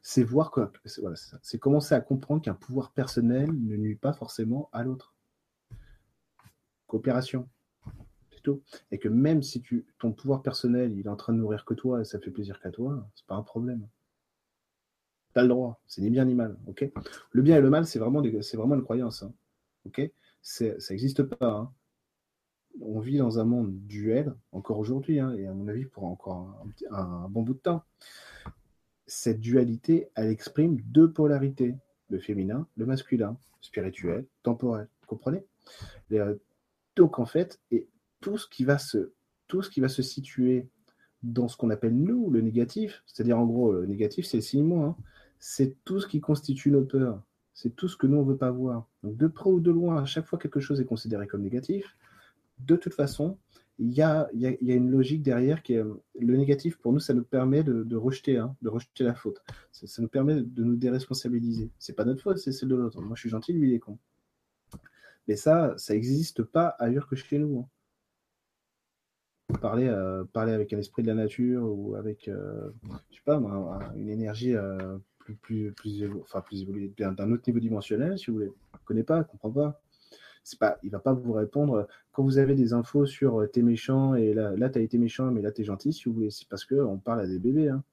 C'est 0.03 0.23
voir 0.23 0.51
quoi. 0.51 0.73
C'est 1.43 1.59
commencer 1.59 1.95
à 1.95 2.01
comprendre 2.01 2.43
qu'un 2.43 2.55
pouvoir 2.55 2.93
personnel 2.93 3.51
ne 3.51 3.77
nuit 3.77 3.97
pas 3.97 4.13
forcément 4.13 4.69
à 4.73 4.83
l'autre 4.83 5.15
coopération. 6.89 7.49
C'est 8.33 8.43
tout. 8.43 8.63
Et 8.91 8.99
que 8.99 9.09
même 9.09 9.43
si 9.43 9.63
tu, 9.63 9.87
ton 10.01 10.13
pouvoir 10.13 10.43
personnel, 10.43 10.93
il 10.99 11.07
est 11.07 11.09
en 11.09 11.17
train 11.17 11.33
de 11.33 11.39
nourrir 11.39 11.65
que 11.65 11.75
toi 11.75 12.01
et 12.01 12.05
ça 12.05 12.19
fait 12.19 12.33
plaisir 12.33 12.59
qu'à 12.61 12.71
toi, 12.71 13.09
c'est 13.15 13.27
pas 13.27 13.37
un 13.37 13.43
problème. 13.43 13.87
Tu 15.35 15.39
as 15.39 15.43
le 15.43 15.49
droit, 15.49 15.81
c'est 15.87 16.01
ni 16.01 16.11
bien 16.11 16.25
ni 16.25 16.35
mal. 16.35 16.57
le 17.31 17.43
bien 17.43 17.57
et 17.57 17.61
le 17.61 17.71
mal, 17.71 17.87
c'est 17.87 18.01
vraiment, 18.01 18.21
vraiment 18.21 18.75
une 18.75 18.83
croyance. 18.83 19.23
Hein, 19.23 19.33
ça 20.43 20.65
n'existe 20.91 21.23
pas. 21.23 21.51
Hein. 21.51 21.73
On 22.81 23.01
vit 23.01 23.19
dans 23.19 23.39
un 23.39 23.45
monde 23.45 23.75
duel, 23.87 24.35
encore 24.53 24.79
aujourd'hui, 24.79 25.21
hein, 25.21 25.35
et 25.35 25.47
à 25.47 25.53
mon 25.53 25.69
avis 25.69 25.85
pour 25.85 26.05
encore 26.05 26.65
un, 26.91 27.29
bon 27.29 27.43
bout 27.43 27.55
de 27.55 27.59
temps. 27.59 27.83
Cette 29.07 29.41
dualité, 29.41 30.11
elle 30.15 30.29
exprime 30.29 30.81
deux 30.83 31.11
polarités, 31.11 31.75
le 32.09 32.19
féminin, 32.19 32.67
le 32.77 32.87
masculin, 32.87 33.37
spirituel, 33.61 34.27
temporel. 34.43 34.89
Vous 35.01 35.07
comprenez 35.09 35.45
donc 36.99 37.21
en 37.21 37.27
fait, 37.27 37.61
tout 38.21 38.37
ce 38.37 38.49
qui 38.49 38.65
va 38.65 38.77
se, 38.77 39.13
tout 39.47 39.63
ce 39.63 39.71
qui 39.71 39.81
va 39.81 39.89
se 39.89 40.03
situer 40.03 40.69
dans 41.23 41.47
ce 41.47 41.57
qu'on 41.57 41.71
appelle 41.71 41.97
nous 41.97 42.29
le 42.31 42.41
négatif, 42.41 43.03
c'est-à-dire 43.07 43.39
en 43.39 43.47
gros 43.47 43.73
le 43.73 43.87
négatif 43.87 44.27
c'est 44.27 44.39
le 44.39 44.43
signe 44.43 44.65
moins, 44.65 44.89
hein. 44.89 44.97
c'est 45.39 45.77
tout 45.85 46.01
ce 46.01 46.09
qui 46.09 46.21
constitue 46.21 46.71
nos 46.73 46.85
peurs, 46.85 47.23
c'est 47.55 47.75
tout 47.75 47.89
ce 47.89 47.97
que 47.97 48.09
nous 48.09 48.19
on 48.19 48.25
veut 48.25 48.37
pas 48.37 48.51
voir. 48.51 48.89
Donc 49.05 49.17
de 49.17 49.29
près 49.29 49.49
ou 49.49 49.61
de 49.61 49.71
loin, 49.71 50.03
à 50.03 50.05
chaque 50.07 50.27
fois 50.27 50.41
quelque 50.41 50.59
chose 50.59 50.81
est 50.81 50.85
considéré 50.85 51.29
comme 51.29 51.43
négatif, 51.43 51.97
de 52.59 52.75
toute 52.75 52.95
façon, 52.95 53.39
il 53.79 53.93
y 53.95 54.03
a, 54.03 54.29
y, 54.35 54.47
a, 54.47 54.75
une 54.75 54.91
logique 54.91 55.23
derrière 55.23 55.63
qui 55.63 55.75
est 55.75 55.85
le 56.19 56.37
négatif 56.37 56.79
pour 56.79 56.93
nous, 56.93 56.99
ça 56.99 57.15
nous 57.15 57.23
permet 57.23 57.63
de, 57.63 57.95
rejeter, 57.95 58.37
hein, 58.37 58.57
de 58.61 58.69
rejeter 58.69 59.05
la 59.05 59.15
faute. 59.15 59.41
Ça, 59.71 60.03
nous 60.03 60.09
permet 60.09 60.43
de 60.43 60.65
nous 60.65 60.75
déresponsabiliser. 60.75 61.71
C'est 61.79 61.93
pas 61.93 62.05
notre 62.05 62.23
faute, 62.23 62.39
c'est 62.39 62.51
celle 62.51 62.71
de 62.71 62.75
l'autre. 62.75 63.01
Moi 63.01 63.15
je 63.15 63.21
suis 63.21 63.31
gentil, 63.31 63.53
lui 63.53 63.69
il 63.69 63.75
est 63.75 63.79
con. 63.79 63.99
Mais 65.29 65.37
ça, 65.37 65.75
ça 65.77 65.93
n'existe 65.93 66.43
pas 66.43 66.69
ailleurs 66.79 67.07
que 67.07 67.15
chez 67.15 67.39
nous. 67.39 67.61
Hein. 67.61 67.69
Parler, 69.61 69.87
euh, 69.87 70.25
parler 70.25 70.53
avec 70.53 70.73
un 70.73 70.79
esprit 70.79 71.03
de 71.03 71.09
la 71.09 71.15
nature 71.15 71.63
ou 71.63 71.95
avec, 71.95 72.29
euh, 72.29 72.71
je 73.11 73.17
sais 73.17 73.23
pas, 73.25 73.41
une 73.97 74.09
énergie 74.09 74.55
euh, 74.55 74.99
plus, 75.19 75.37
plus, 75.37 75.73
plus, 75.73 76.11
enfin, 76.23 76.41
plus 76.41 76.63
évoluée, 76.63 76.93
d'un 76.99 77.33
autre 77.33 77.45
niveau 77.47 77.61
dimensionnel, 77.61 78.19
si 78.19 78.27
vous 78.27 78.35
voulez. 78.35 78.47
ne 78.49 78.79
connaît 78.85 79.05
pas, 79.05 79.25
comprend 79.25 79.51
pas. 79.51 79.81
Pas, 80.59 80.79
il 80.83 80.91
va 80.91 80.99
pas 80.99 81.13
vous 81.13 81.35
répondre 81.35 81.87
quand 82.11 82.23
vous 82.23 82.39
avez 82.39 82.55
des 82.55 82.73
infos 82.73 83.05
sur 83.05 83.47
t'es 83.53 83.61
méchant 83.61 84.15
et 84.15 84.33
là, 84.33 84.57
là 84.57 84.71
as 84.75 84.81
été 84.81 84.97
méchant, 84.97 85.31
mais 85.31 85.43
là 85.43 85.53
tu 85.53 85.61
es 85.61 85.65
gentil, 85.65 85.93
si 85.93 86.05
vous 86.09 86.15
voulez. 86.15 86.31
C'est 86.31 86.49
parce 86.49 86.65
qu'on 86.65 86.99
parle 86.99 87.21
à 87.21 87.27
des 87.27 87.39
bébés. 87.39 87.69
Hein. 87.69 87.85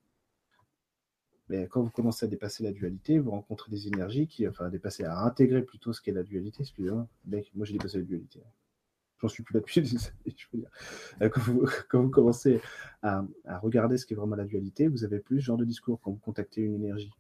Mais 1.50 1.68
quand 1.68 1.82
vous 1.82 1.92
commencez 1.92 2.26
à 2.26 2.30
dépasser 2.30 2.64
la 2.64 2.72
dualité, 2.72 3.20
vous 3.20 3.32
rencontrez 3.32 3.70
des 3.70 3.88
énergies 3.88 4.28
qui, 4.28 4.48
enfin, 4.48 4.70
dépasser, 4.70 5.04
à 5.04 5.20
intégrer 5.20 5.62
plutôt 5.62 5.94
ce 5.94 6.02
qu'est 6.02 6.12
la 6.12 6.24
dualité. 6.24 6.62
Excusez-moi, 6.62 7.08
moi 7.28 7.66
j'ai 7.66 7.74
dépassé 7.74 7.98
la 8.00 8.04
dualité. 8.04 8.42
J'en 9.22 9.28
suis 9.28 9.44
plus 9.44 9.54
là-dessus, 9.54 9.86
je 10.26 10.46
veux 10.54 10.60
dire. 10.60 10.70
Euh, 11.22 11.30
quand, 11.90 12.02
vous, 12.02 12.10
commencez 12.10 12.62
à, 13.02 13.26
à, 13.46 13.60
regarder 13.60 13.98
ce 13.98 14.06
qu'est 14.06 14.16
vraiment 14.16 14.36
la 14.36 14.46
dualité, 14.46 14.88
vous 14.88 15.04
avez 15.04 15.20
plus 15.20 15.40
ce 15.40 15.46
genre 15.46 15.58
de 15.58 15.66
discours 15.66 16.00
quand 16.02 16.12
vous 16.12 16.20
contactez 16.20 16.62
une 16.62 16.76
énergie 16.76 17.14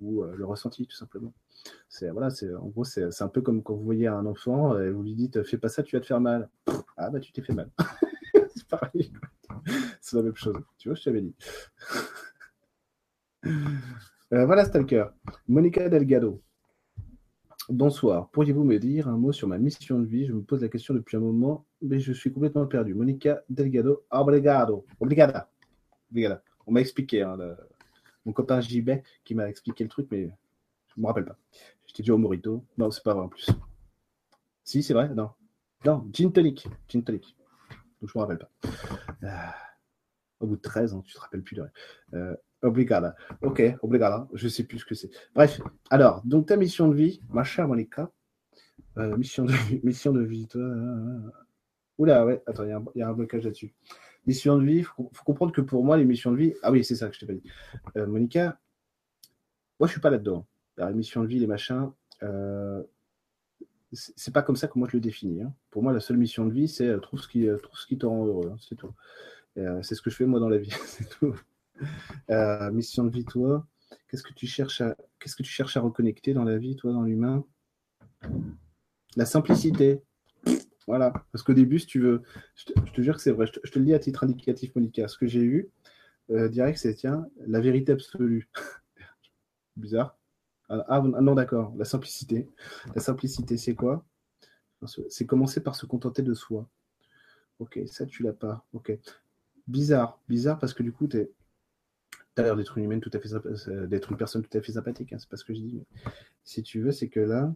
ou 0.00 0.22
euh, 0.22 0.34
le 0.36 0.44
ressenti, 0.44 0.86
tout 0.86 0.96
simplement. 0.96 1.32
C'est 1.88 2.10
voilà, 2.10 2.30
c'est 2.30 2.52
en 2.54 2.66
gros, 2.66 2.84
c'est 2.84 3.22
un 3.22 3.28
peu 3.28 3.40
comme 3.40 3.62
quand 3.62 3.74
vous 3.74 3.84
voyez 3.84 4.08
un 4.08 4.26
enfant 4.26 4.78
et 4.78 4.90
vous 4.90 5.02
lui 5.02 5.14
dites 5.14 5.42
fais 5.44 5.58
pas 5.58 5.68
ça, 5.68 5.82
tu 5.82 5.96
vas 5.96 6.00
te 6.00 6.06
faire 6.06 6.20
mal. 6.20 6.50
Ah 6.96 7.08
bah 7.10 7.20
tu 7.20 7.32
t'es 7.32 7.42
fait 7.42 7.52
mal. 7.52 7.70
c'est 8.54 8.66
pareil. 8.66 9.12
C'est 10.00 10.16
la 10.16 10.22
même 10.22 10.36
chose. 10.36 10.56
Tu 10.78 10.88
vois, 10.88 10.96
je 10.96 11.04
t'avais 11.04 11.22
dit. 11.22 11.34
Euh, 13.44 14.46
voilà, 14.46 14.64
Stalker. 14.64 15.06
Monica 15.48 15.88
Delgado. 15.88 16.42
Bonsoir. 17.68 18.30
Pourriez-vous 18.30 18.64
me 18.64 18.78
dire 18.78 19.08
un 19.08 19.18
mot 19.18 19.32
sur 19.32 19.46
ma 19.46 19.58
mission 19.58 19.98
de 19.98 20.06
vie? 20.06 20.26
Je 20.26 20.32
me 20.32 20.42
pose 20.42 20.62
la 20.62 20.68
question 20.68 20.94
depuis 20.94 21.16
un 21.16 21.20
moment, 21.20 21.66
mais 21.82 22.00
je 22.00 22.12
suis 22.12 22.32
complètement 22.32 22.66
perdu. 22.66 22.94
Monica 22.94 23.42
Delgado. 23.50 24.04
Obrigado. 24.10 24.86
Obrigada. 25.00 25.50
Obrigada. 26.10 26.42
On 26.66 26.72
m'a 26.72 26.80
expliqué, 26.80 27.22
hein, 27.22 27.36
mon 28.24 28.32
copain 28.32 28.60
JB 28.60 29.02
qui 29.24 29.34
m'a 29.34 29.48
expliqué 29.48 29.84
le 29.84 29.90
truc, 29.90 30.08
mais 30.10 30.30
je 30.88 30.94
ne 30.96 31.02
me 31.02 31.06
rappelle 31.08 31.24
pas. 31.24 31.36
J'étais 31.86 32.02
déjà 32.02 32.14
au 32.14 32.18
Morito. 32.18 32.64
Non, 32.78 32.90
c'est 32.90 33.02
pas 33.02 33.14
vrai 33.14 33.24
en 33.24 33.28
plus. 33.28 33.50
Si, 34.64 34.82
c'est 34.82 34.94
vrai? 34.94 35.08
Non. 35.10 35.30
Non, 35.84 36.08
Gin 36.12 36.32
Tonic. 36.32 36.66
Gin 36.88 37.02
Tonic. 37.02 37.36
Donc 38.00 38.10
je 38.10 38.18
ne 38.18 38.22
me 38.22 38.26
rappelle 38.26 38.38
pas. 38.38 38.50
Ah. 39.22 39.54
Au 40.40 40.46
bout 40.46 40.56
de 40.56 40.62
13 40.62 40.94
ans, 40.94 41.02
tu 41.02 41.14
te 41.14 41.20
rappelles 41.20 41.42
plus 41.42 41.54
de 41.56 41.62
rien. 41.62 41.70
Euh, 42.14 42.36
Obrigada. 42.62 43.16
Ok, 43.42 43.60
obrigada. 43.82 44.28
Je 44.32 44.48
sais 44.48 44.62
plus 44.62 44.78
ce 44.78 44.84
que 44.84 44.94
c'est. 44.94 45.10
Bref, 45.34 45.60
alors, 45.90 46.22
donc 46.24 46.46
ta 46.46 46.56
mission 46.56 46.88
de 46.88 46.94
vie, 46.94 47.20
ma 47.30 47.42
chère 47.42 47.66
Monica, 47.66 48.10
euh, 48.98 49.16
mission, 49.16 49.44
de, 49.44 49.52
mission 49.84 50.12
de 50.12 50.22
vie, 50.22 50.46
toi. 50.46 50.60
Euh, 50.60 51.30
oula, 51.98 52.24
ouais, 52.24 52.42
attends, 52.46 52.64
il 52.64 53.00
y, 53.00 53.02
a 53.02 53.08
un 53.08 53.12
blocage 53.12 53.44
là-dessus. 53.44 53.74
Mission 54.26 54.58
de 54.58 54.64
vie, 54.64 54.78
il 54.78 54.84
faut, 54.84 55.10
comprendre 55.24 55.52
que 55.52 55.60
pour 55.60 55.84
moi, 55.84 55.96
les 55.96 56.04
missions 56.04 56.30
de 56.30 56.36
vie. 56.36 56.54
Ah 56.62 56.70
oui, 56.70 56.84
c'est 56.84 56.94
ça 56.94 57.08
que 57.08 57.14
je 57.14 57.20
t'ai 57.20 57.26
pas 57.26 57.32
dit. 57.32 57.42
Euh, 57.96 58.06
Monica, 58.06 58.60
moi, 59.80 59.88
je 59.88 59.92
suis 59.92 60.00
pas 60.00 60.10
là-dedans. 60.10 60.46
La 60.76 60.92
mission 60.92 61.22
de 61.22 61.26
vie, 61.26 61.40
les 61.40 61.48
machins, 61.48 61.90
c'est 63.92 64.32
pas 64.32 64.42
comme 64.42 64.56
ça 64.56 64.68
que 64.68 64.78
moi 64.78 64.88
je 64.90 64.96
le 64.96 65.00
définis. 65.00 65.42
Hein. 65.42 65.52
Pour 65.70 65.82
moi, 65.82 65.92
la 65.92 66.00
seule 66.00 66.16
mission 66.16 66.46
de 66.46 66.52
vie, 66.52 66.68
c'est 66.68 66.98
trouve 67.00 67.20
ce 67.20 67.26
qui, 67.26 67.46
trouve 67.62 67.76
ce 67.76 67.86
qui 67.86 67.98
te 67.98 68.06
rend 68.06 68.24
heureux. 68.24 68.50
Hein, 68.52 68.56
c'est 68.60 68.76
tout. 68.76 68.92
c'est 69.56 69.96
ce 69.96 70.00
que 70.00 70.08
je 70.08 70.16
fais 70.16 70.24
moi 70.24 70.38
dans 70.38 70.48
la 70.48 70.58
vie. 70.58 70.70
c'est 70.86 71.08
tout. 71.18 71.34
Euh, 72.30 72.70
mission 72.70 73.04
de 73.04 73.10
vie, 73.10 73.24
toi, 73.24 73.66
qu'est-ce 74.08 74.22
que 74.22 74.32
tu 74.32 74.46
cherches 74.46 74.80
à 74.80 75.80
reconnecter 75.80 76.34
dans 76.34 76.44
la 76.44 76.58
vie, 76.58 76.76
toi, 76.76 76.92
dans 76.92 77.02
l'humain? 77.02 77.44
La 79.16 79.26
simplicité. 79.26 80.02
Voilà. 80.86 81.12
Parce 81.32 81.42
qu'au 81.42 81.54
début, 81.54 81.78
si 81.78 81.86
tu 81.86 82.00
veux, 82.00 82.22
je 82.54 82.72
te, 82.72 83.02
jure 83.02 83.16
que 83.16 83.22
c'est 83.22 83.30
vrai. 83.30 83.46
Je 83.46 83.70
te, 83.70 83.78
le 83.78 83.84
dis 83.84 83.94
à 83.94 83.98
titre 83.98 84.24
indicatif, 84.24 84.74
Monica. 84.74 85.06
Ce 85.08 85.16
que 85.16 85.26
j'ai 85.26 85.42
eu 85.42 85.70
euh, 86.30 86.48
direct, 86.48 86.78
c'est 86.78 86.94
tiens, 86.94 87.26
la 87.46 87.60
vérité 87.60 87.92
absolue. 87.92 88.48
Bizarre. 89.76 90.18
Ah, 90.68 90.84
ah 90.88 91.00
non, 91.02 91.34
d'accord. 91.34 91.74
La 91.76 91.84
simplicité. 91.84 92.48
La 92.94 93.00
simplicité, 93.00 93.56
c'est 93.56 93.74
quoi? 93.74 94.04
C'est 95.08 95.26
commencer 95.26 95.60
par 95.62 95.76
se 95.76 95.86
contenter 95.86 96.22
de 96.22 96.34
soi. 96.34 96.68
Ok, 97.58 97.78
ça 97.86 98.06
tu 98.06 98.22
l'as 98.22 98.32
pas. 98.32 98.66
Ok. 98.72 98.92
Bizarre, 99.68 100.20
bizarre 100.28 100.58
parce 100.58 100.74
que 100.74 100.82
du 100.82 100.90
coup, 100.90 101.06
tu 101.06 101.18
es, 101.18 101.30
as 102.36 102.42
l'air 102.42 102.56
d'être 102.56 102.78
une 102.78 102.84
humaine 102.84 103.00
tout 103.00 103.10
à 103.12 103.18
fait 103.18 103.32
euh, 103.68 103.86
d'être 103.86 104.10
une 104.10 104.16
personne 104.16 104.42
tout 104.42 104.56
à 104.56 104.62
fait 104.62 104.72
sympathique, 104.72 105.12
hein, 105.12 105.18
c'est 105.18 105.28
pas 105.28 105.36
ce 105.36 105.44
que 105.44 105.54
je 105.54 105.60
dis. 105.60 105.82
si 106.44 106.62
tu 106.62 106.80
veux, 106.80 106.92
c'est 106.92 107.08
que 107.08 107.20
là. 107.20 107.54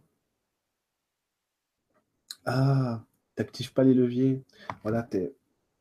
Ah, 2.45 3.03
t'actives 3.35 3.73
pas 3.73 3.83
les 3.83 3.93
leviers. 3.93 4.43
Voilà, 4.83 5.07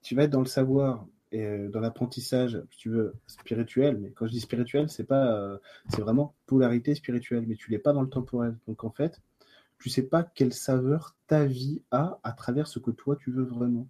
tu 0.03 0.15
vas 0.15 0.25
être 0.25 0.31
dans 0.31 0.41
le 0.41 0.47
savoir 0.47 1.07
et 1.33 1.45
euh, 1.45 1.69
dans 1.69 1.81
l'apprentissage, 1.81 2.63
si 2.71 2.79
tu 2.79 2.91
veux, 2.91 3.15
spirituel. 3.27 3.99
Mais 3.99 4.11
quand 4.11 4.27
je 4.27 4.33
dis 4.33 4.41
spirituel, 4.41 4.89
c'est 4.89 5.05
pas, 5.05 5.33
euh, 5.35 5.59
c'est 5.89 6.01
vraiment 6.01 6.35
polarité 6.47 6.95
spirituelle, 6.95 7.45
mais 7.47 7.57
tu 7.57 7.71
l'es 7.71 7.79
pas 7.79 7.93
dans 7.93 8.03
le 8.03 8.09
temporel. 8.09 8.57
Donc 8.67 8.85
en 8.85 8.91
fait, 8.91 9.21
tu 9.79 9.91
sais 9.91 10.03
pas 10.03 10.23
quelle 10.23 10.53
saveur 10.53 11.17
ta 11.27 11.45
vie 11.45 11.83
a 11.91 12.19
à 12.23 12.33
travers 12.33 12.67
ce 12.67 12.79
que 12.79 12.91
toi 12.91 13.17
tu 13.17 13.31
veux 13.31 13.45
vraiment. 13.45 13.89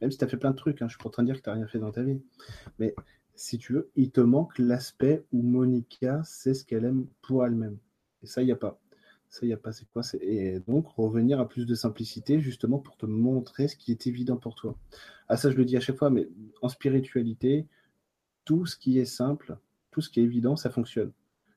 Même 0.00 0.10
si 0.10 0.18
tu 0.18 0.24
as 0.24 0.28
fait 0.28 0.36
plein 0.36 0.50
de 0.50 0.56
trucs, 0.56 0.82
hein, 0.82 0.88
je 0.88 0.94
suis 0.94 1.02
pas 1.02 1.08
en 1.08 1.12
train 1.12 1.22
de 1.22 1.28
dire 1.28 1.36
que 1.36 1.42
tu 1.42 1.48
n'as 1.48 1.54
rien 1.54 1.66
fait 1.66 1.78
dans 1.78 1.92
ta 1.92 2.02
vie. 2.02 2.20
Mais 2.78 2.94
si 3.36 3.58
tu 3.58 3.72
veux, 3.72 3.90
il 3.96 4.10
te 4.10 4.20
manque 4.20 4.58
l'aspect 4.58 5.24
où 5.32 5.42
Monica 5.42 6.22
sait 6.24 6.54
ce 6.54 6.64
qu'elle 6.64 6.84
aime 6.84 7.06
pour 7.22 7.44
elle-même. 7.44 7.78
Et 8.22 8.26
ça, 8.26 8.42
il 8.42 8.46
n'y 8.46 8.52
a 8.52 8.56
pas. 8.56 8.80
Ça, 9.28 9.40
il 9.42 9.48
n'y 9.48 9.54
a 9.54 9.58
pas. 9.58 9.72
C'est 9.72 9.86
quoi? 9.92 10.02
Et 10.20 10.60
donc, 10.60 10.86
revenir 10.96 11.40
à 11.40 11.48
plus 11.48 11.66
de 11.66 11.74
simplicité, 11.74 12.40
justement, 12.40 12.78
pour 12.78 12.96
te 12.96 13.06
montrer 13.06 13.68
ce 13.68 13.76
qui 13.76 13.90
est 13.90 14.06
évident 14.06 14.36
pour 14.36 14.54
toi. 14.54 14.76
Ah, 15.28 15.36
ça, 15.36 15.50
je 15.50 15.56
le 15.56 15.64
dis 15.64 15.76
à 15.76 15.80
chaque 15.80 15.96
fois, 15.96 16.10
mais 16.10 16.28
en 16.62 16.68
spiritualité, 16.68 17.66
tout 18.44 18.66
ce 18.66 18.76
qui 18.76 18.98
est 18.98 19.04
simple, 19.04 19.56
tout 19.90 20.00
ce 20.00 20.10
qui 20.10 20.20
est 20.20 20.24
évident, 20.24 20.56
ça 20.56 20.70
fonctionne. 20.70 21.12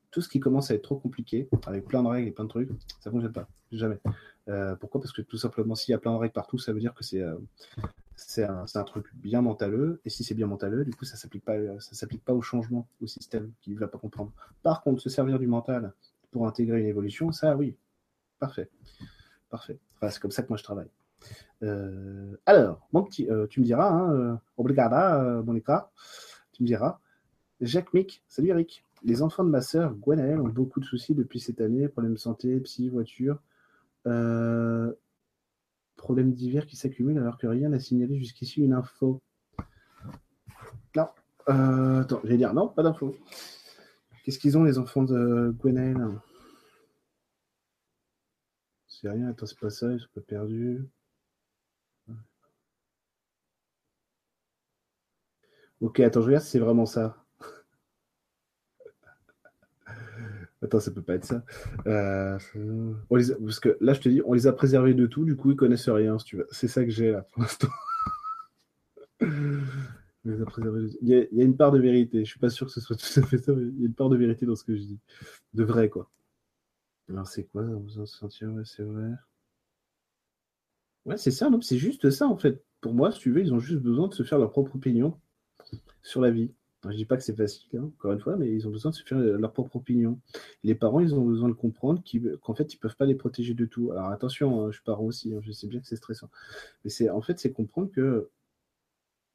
Tout 0.10 0.22
ce 0.22 0.30
qui 0.30 0.40
commence 0.40 0.72
à 0.72 0.76
être 0.76 0.84
trop 0.84 0.96
compliqué, 0.96 1.48
avec 1.68 1.86
plein 1.86 2.02
de 2.02 2.08
règles 2.08 2.30
et 2.30 2.32
plein 2.32 2.46
de 2.46 2.50
trucs, 2.50 2.70
ça 3.00 3.10
ne 3.10 3.12
fonctionne 3.12 3.34
pas. 3.34 3.48
Jamais. 3.72 4.00
Euh, 4.48 4.76
pourquoi? 4.78 5.02
Parce 5.02 5.12
que 5.12 5.22
tout 5.22 5.38
simplement, 5.38 5.76
s'il 5.76 5.92
y 5.92 5.96
a 5.96 6.00
plein 6.00 6.14
de 6.14 6.18
règles 6.18 6.34
partout, 6.34 6.58
ça 6.58 6.72
veut 6.72 6.80
dire 6.80 6.94
que 6.94 7.04
c'est 7.04 7.22
euh, 7.22 7.36
c'est 8.18 8.44
un, 8.44 8.84
truc 8.84 9.06
bien 9.16 9.42
mentaleux. 9.42 10.02
Et 10.04 10.10
si 10.10 10.24
c'est 10.24 10.34
bien 10.34 10.48
mentaleux, 10.48 10.84
du 10.84 10.94
coup, 10.94 11.06
ça 11.06 11.16
s'applique 11.16 11.46
pas, 11.46 11.56
s'applique 11.80 12.26
pas 12.26 12.34
au 12.34 12.42
changement, 12.42 12.88
au 13.00 13.08
système 13.08 13.52
qui 13.62 13.72
ne 13.72 13.80
va 13.80 13.88
pas 13.88 14.00
comprendre. 14.00 14.32
Par 14.64 14.82
contre, 14.82 15.02
se 15.02 15.10
servir 15.10 15.40
du 15.40 15.48
mental 15.48 15.94
pour 16.32 16.48
intégrer 16.48 16.82
une 16.82 16.88
évolution, 16.88 17.32
ça, 17.32 17.56
oui, 17.56 17.78
parfait, 18.40 18.70
parfait. 19.50 19.80
c'est 20.10 20.20
comme 20.20 20.32
ça 20.32 20.44
que 20.44 20.50
moi 20.50 20.58
je 20.58 20.64
travaille. 20.64 20.90
Euh, 21.64 22.36
alors, 22.46 22.88
mon 22.92 23.04
petit, 23.04 23.30
euh, 23.30 23.48
tu 23.48 23.60
me 23.62 23.66
diras, 23.66 23.90
hein, 23.90 24.14
euh, 24.14 24.36
obrigada, 24.58 25.42
Monica, 25.46 25.92
tu 26.52 26.64
me 26.64 26.68
diras. 26.68 27.00
Jacques 27.62 27.94
Mick, 27.94 28.24
salut 28.28 28.50
Eric. 28.50 28.84
Les 29.04 29.22
enfants 29.22 29.44
de 29.44 29.50
ma 29.50 29.62
sœur, 29.62 29.94
Gwenaëlle, 29.94 30.42
ont 30.42 30.48
beaucoup 30.48 30.80
de 30.80 30.86
soucis 30.86 31.14
depuis 31.14 31.40
cette 31.40 31.62
année, 31.62 31.88
problèmes 31.88 32.16
de 32.16 32.20
santé, 32.20 32.60
psy, 32.62 32.90
voiture. 32.90 33.40
Problèmes 35.98 36.34
divers 36.34 36.66
qui 36.66 36.76
s'accumulent 36.76 37.18
alors 37.18 37.38
que 37.38 37.48
rien 37.48 37.70
n'a 37.70 37.80
signalé 37.80 38.18
jusqu'ici 38.18 38.62
une 38.62 38.74
info. 38.74 39.22
Non. 40.96 41.10
Euh, 41.50 42.02
attends, 42.02 42.22
j'allais 42.24 42.38
dire 42.38 42.54
non, 42.54 42.70
pas 42.70 42.84
d'info. 42.84 43.16
Qu'est-ce 44.24 44.40
qu'ils 44.40 44.58
ont 44.58 44.64
les 44.64 44.78
enfants 44.78 45.04
de 45.04 45.56
Gwenaël 45.60 45.98
C'est 48.88 49.10
rien, 49.10 49.28
attends, 49.30 49.46
c'est 49.46 49.60
pas 49.60 49.70
ça, 49.70 49.92
ils 49.92 50.00
sont 50.00 50.08
pas 50.16 50.22
perdus. 50.22 50.88
Ok, 55.80 56.00
attends, 56.00 56.22
je 56.22 56.26
regarde 56.28 56.44
si 56.44 56.52
c'est 56.52 56.60
vraiment 56.60 56.86
ça. 56.86 57.27
Attends, 60.68 60.82
ça 60.82 60.92
peut 60.92 61.02
pas 61.02 61.16
être 61.16 61.24
ça. 61.24 61.46
Euh, 61.88 62.38
parce 63.10 63.62
que 63.62 63.78
là, 63.80 63.94
je 63.94 64.02
te 64.02 64.10
dis, 64.10 64.22
on 64.26 64.34
les 64.34 64.48
a 64.48 64.52
préservés 64.52 64.94
de 64.94 65.06
tout, 65.06 65.24
du 65.24 65.38
coup, 65.38 65.52
ils 65.52 65.56
connaissent 65.56 65.88
rien. 65.88 66.18
C'est 66.52 66.68
ça 66.68 66.84
que 66.84 66.90
j'ai 66.90 67.12
là 67.12 67.22
pour 67.22 67.42
l'instant. 67.42 67.70
il, 69.22 70.92
y 71.04 71.16
a, 71.16 71.44
une 71.44 71.56
part 71.56 71.72
de 71.72 71.80
vérité. 71.80 72.26
Je 72.26 72.30
suis 72.30 72.40
pas 72.40 72.50
sûr 72.50 72.68
que 72.68 72.74
ce 72.74 72.82
soit 72.82 72.98
tout 72.98 73.20
à 73.22 73.24
fait 73.24 73.38
ça, 73.38 73.54
mais 73.54 73.64
il 73.64 73.80
y 73.80 73.84
a 73.84 73.86
une 73.86 73.94
part 73.94 74.10
de 74.10 74.18
vérité 74.18 74.46
dans 74.46 74.56
ce 74.56 74.66
que 74.66 74.76
je 74.76 74.82
dis. 74.82 75.00
De 75.54 75.64
vrai, 75.64 75.88
quoi. 75.88 76.12
Alors, 77.10 77.28
c'est 77.28 77.46
quoi 77.46 77.64
besoin 77.64 78.04
de 78.04 78.10
sentir 78.10 78.50
Ouais, 78.50 78.64
c'est 78.66 78.84
vrai. 78.84 79.12
Ouais, 81.06 81.18
c'est 81.18 81.32
ça, 81.32 81.50
non 81.50 81.62
C'est 81.62 81.78
juste 81.78 82.10
ça, 82.10 82.28
en 82.28 82.36
fait. 82.36 82.62
Pour 82.82 82.94
moi, 82.94 83.14
si 83.14 83.20
tu 83.20 83.32
veux, 83.32 83.40
ils 83.40 83.54
ont 83.54 83.60
juste 83.60 83.80
besoin 83.80 84.10
de 84.10 84.14
se 84.14 84.24
faire 84.24 84.38
leur 84.38 84.52
propre 84.52 84.76
opinion 84.76 85.18
sur 86.04 86.20
la 86.20 86.30
vie. 86.30 86.52
Je 86.88 86.94
ne 86.94 86.98
dis 86.98 87.06
pas 87.06 87.18
que 87.18 87.24
c'est 87.24 87.36
facile, 87.36 87.78
hein, 87.78 87.92
encore 87.98 88.14
une 88.14 88.20
fois, 88.20 88.36
mais 88.38 88.52
ils 88.52 88.68
ont 88.68 88.72
besoin 88.72 88.92
de 88.92 88.96
se 88.96 89.04
faire 89.04 89.18
leur 89.18 89.52
propre 89.54 89.76
opinion. 89.76 90.20
Les 90.64 90.76
parents, 90.76 91.00
ils 91.00 91.14
ont 91.14 91.26
besoin 91.26 91.50
de 91.50 91.54
comprendre 91.54 92.02
qu'en 92.42 92.54
fait, 92.54 92.74
ils 92.74 92.78
ne 92.78 92.82
peuvent 92.82 92.96
pas 92.96 93.06
les 93.06 93.16
protéger 93.16 93.54
de 93.54 93.66
tout. 93.66 93.92
Alors 93.92 94.08
attention, 94.10 94.66
hein, 94.66 94.72
je 94.72 94.82
pars 94.82 95.02
aussi, 95.02 95.34
hein, 95.34 95.40
je 95.42 95.52
sais 95.52 95.68
bien 95.68 95.80
que 95.80 95.88
c'est 95.88 95.96
stressant. 95.96 96.30
Mais 96.86 97.10
en 97.10 97.22
fait, 97.22 97.40
c'est 97.40 97.52
comprendre 97.52 97.92
que 97.92 98.30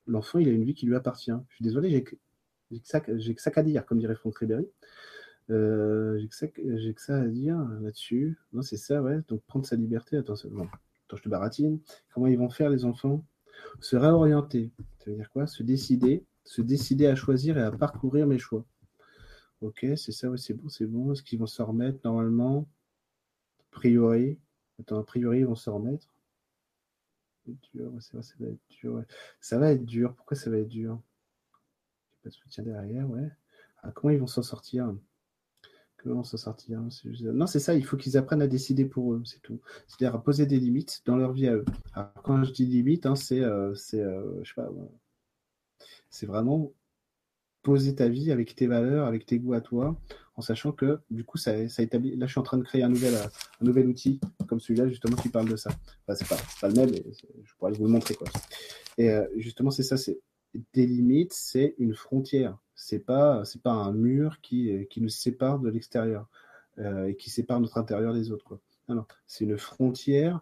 l'enfant, 0.06 0.38
il 0.38 0.48
a 0.48 0.52
une 0.52 0.64
vie 0.64 0.74
qui 0.74 0.86
lui 0.86 0.94
appartient. 0.94 1.32
Je 1.48 1.54
suis 1.56 1.64
désolé, 1.64 1.90
j'ai 1.90 2.02
que, 2.04 2.16
que 2.70 3.40
ça 3.42 3.50
qu'à 3.50 3.62
dire, 3.62 3.84
comme 3.86 3.98
dirait 3.98 4.14
Franck 4.14 4.38
Ribéry. 4.38 4.66
Euh, 5.50 6.18
j'ai 6.18 6.28
que, 6.48 7.00
ça 7.00 7.16
à 7.16 7.26
dire 7.26 7.58
là-dessus. 7.80 8.38
Non, 8.52 8.62
c'est 8.62 8.76
ça, 8.76 9.02
ouais. 9.02 9.20
Donc 9.28 9.42
prendre 9.42 9.66
sa 9.66 9.76
liberté. 9.76 10.16
Attends, 10.16 10.34
attends, 10.34 11.16
je 11.16 11.22
te 11.22 11.28
baratine. 11.28 11.80
Comment 12.14 12.28
ils 12.28 12.38
vont 12.38 12.50
faire, 12.50 12.70
les 12.70 12.84
enfants? 12.84 13.24
Se 13.80 13.96
réorienter. 13.96 14.70
Ça 14.98 15.10
veut 15.10 15.16
dire 15.16 15.30
quoi? 15.30 15.46
Se 15.46 15.62
décider 15.62 16.24
se 16.44 16.62
décider 16.62 17.06
à 17.06 17.14
choisir 17.14 17.58
et 17.58 17.62
à 17.62 17.70
parcourir 17.70 18.26
mes 18.26 18.38
choix. 18.38 18.64
Ok, 19.60 19.86
c'est 19.96 20.12
ça, 20.12 20.28
oui, 20.28 20.38
c'est 20.38 20.54
bon, 20.54 20.68
c'est 20.68 20.86
bon. 20.86 21.12
Est-ce 21.12 21.22
qu'ils 21.22 21.38
vont 21.38 21.46
se 21.46 21.62
remettre 21.62 22.00
normalement? 22.04 22.66
A 23.60 23.64
priori. 23.70 24.38
Attends, 24.80 24.98
a 24.98 25.04
priori, 25.04 25.40
ils 25.40 25.46
vont 25.46 25.54
se 25.54 25.70
remettre. 25.70 26.12
Dur, 27.74 27.92
ça 28.00 28.18
va 28.40 28.46
être 28.48 28.60
dur. 28.70 29.04
Ça 29.40 29.58
va 29.58 29.72
être 29.72 29.84
dur. 29.84 30.14
Pourquoi 30.14 30.36
ça 30.36 30.50
va 30.50 30.58
être 30.58 30.68
dur? 30.68 31.00
Pas 32.22 32.28
de 32.28 32.34
soutien 32.34 32.64
derrière, 32.64 33.08
ouais. 33.10 33.28
Ah, 33.82 33.90
comment 33.92 34.12
ils 34.12 34.18
vont 34.18 34.26
s'en 34.26 34.42
sortir? 34.42 34.94
Comment 35.96 36.24
s'en 36.24 36.36
sortir? 36.36 36.80
Non, 37.32 37.46
c'est 37.46 37.60
ça, 37.60 37.74
il 37.74 37.84
faut 37.84 37.96
qu'ils 37.96 38.16
apprennent 38.16 38.42
à 38.42 38.48
décider 38.48 38.84
pour 38.84 39.14
eux, 39.14 39.22
c'est 39.24 39.40
tout. 39.42 39.60
C'est-à-dire 39.86 40.16
à 40.16 40.22
poser 40.22 40.46
des 40.46 40.58
limites 40.58 41.02
dans 41.04 41.16
leur 41.16 41.32
vie 41.32 41.46
à 41.46 41.54
eux. 41.54 41.64
Alors, 41.94 42.12
quand 42.24 42.42
je 42.42 42.52
dis 42.52 42.66
limites, 42.66 43.06
hein, 43.06 43.14
c'est, 43.14 43.40
euh, 43.40 43.74
c'est 43.74 44.00
euh, 44.00 44.42
je 44.42 44.48
sais 44.48 44.54
pas, 44.54 44.70
c'est 46.12 46.26
vraiment 46.26 46.72
poser 47.62 47.94
ta 47.94 48.08
vie 48.08 48.30
avec 48.30 48.54
tes 48.54 48.66
valeurs, 48.66 49.06
avec 49.06 49.26
tes 49.26 49.38
goûts 49.38 49.54
à 49.54 49.60
toi, 49.60 49.96
en 50.36 50.42
sachant 50.42 50.72
que 50.72 51.00
du 51.10 51.24
coup, 51.24 51.38
ça, 51.38 51.68
ça 51.68 51.82
établit. 51.82 52.16
Là, 52.16 52.26
je 52.26 52.32
suis 52.32 52.40
en 52.40 52.44
train 52.44 52.58
de 52.58 52.62
créer 52.62 52.82
un 52.82 52.88
nouvel, 52.88 53.14
un 53.14 53.64
nouvel 53.64 53.88
outil 53.88 54.20
comme 54.46 54.60
celui-là, 54.60 54.88
justement, 54.88 55.16
qui 55.16 55.28
parle 55.28 55.48
de 55.48 55.56
ça. 55.56 55.70
Enfin, 56.06 56.14
c'est 56.14 56.28
pas, 56.28 56.42
pas 56.60 56.68
le 56.68 56.74
même, 56.74 56.90
mais 56.90 57.02
je 57.44 57.54
pourrais 57.56 57.72
vous 57.72 57.84
le 57.84 57.90
montrer. 57.90 58.14
Quoi. 58.14 58.28
Et 58.98 59.10
euh, 59.10 59.26
justement, 59.36 59.70
c'est 59.70 59.82
ça 59.82 59.96
c'est 59.96 60.20
des 60.74 60.86
limites, 60.86 61.32
c'est 61.32 61.74
une 61.78 61.94
frontière. 61.94 62.58
C'est 62.74 62.98
pas, 62.98 63.44
c'est 63.44 63.62
pas 63.62 63.72
un 63.72 63.92
mur 63.92 64.40
qui, 64.42 64.86
qui 64.90 65.00
nous 65.00 65.08
sépare 65.08 65.60
de 65.60 65.70
l'extérieur 65.70 66.28
euh, 66.78 67.06
et 67.06 67.16
qui 67.16 67.30
sépare 67.30 67.60
notre 67.60 67.78
intérieur 67.78 68.12
des 68.12 68.32
autres. 68.32 68.58
Non, 68.88 68.96
non, 68.96 69.06
c'est 69.26 69.44
une 69.44 69.56
frontière 69.56 70.40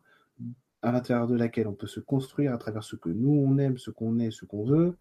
à 0.83 0.93
l'intérieur 0.93 1.27
de 1.27 1.37
laquelle 1.37 1.69
on 1.69 1.75
peut 1.75 1.87
se 1.87 2.01
construire 2.01 2.55
à 2.55 2.59
travers 2.59 2.83
ce 2.83 2.97
que 2.97 3.11
nous 3.11 3.31
on 3.31 3.59
aime, 3.59 3.77
ce 3.77 3.91
qu'on 3.91 4.19
est, 4.19 4.31
ce 4.31 4.47
qu'on 4.47 4.65
veut, 4.65 4.97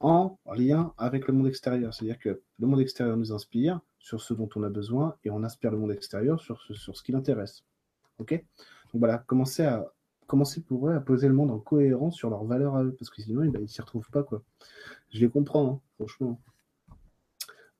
en 0.00 0.38
lien 0.54 0.92
avec 0.96 1.26
le 1.26 1.34
monde 1.34 1.48
extérieur. 1.48 1.92
C'est-à-dire 1.92 2.18
que 2.18 2.40
le 2.58 2.66
monde 2.66 2.80
extérieur 2.80 3.16
nous 3.16 3.32
inspire 3.32 3.80
sur 3.98 4.20
ce 4.20 4.34
dont 4.34 4.48
on 4.56 4.62
a 4.62 4.68
besoin 4.68 5.16
et 5.24 5.30
on 5.30 5.42
inspire 5.42 5.70
le 5.70 5.78
monde 5.78 5.92
extérieur 5.92 6.40
sur 6.40 6.60
ce, 6.62 6.74
sur 6.74 6.96
ce 6.96 7.02
qui 7.02 7.12
l'intéresse. 7.12 7.64
Ok? 8.18 8.32
Donc 8.32 9.00
voilà, 9.00 9.18
commencez, 9.18 9.64
à, 9.64 9.86
pour 10.66 10.88
eux 10.88 10.94
à 10.94 11.00
poser 11.00 11.28
le 11.28 11.34
monde 11.34 11.50
en 11.50 11.58
cohérence 11.58 12.16
sur 12.16 12.30
leurs 12.30 12.44
valeurs 12.44 12.76
à 12.76 12.84
eux, 12.84 12.94
parce 12.98 13.10
que 13.10 13.22
sinon, 13.22 13.42
ils 13.42 13.50
ne 13.50 13.66
s'y 13.66 13.80
retrouvent 13.80 14.10
pas. 14.10 14.22
Quoi. 14.22 14.42
Je 15.12 15.20
les 15.20 15.28
comprends, 15.28 15.68
hein, 15.68 15.80
franchement. 15.96 16.40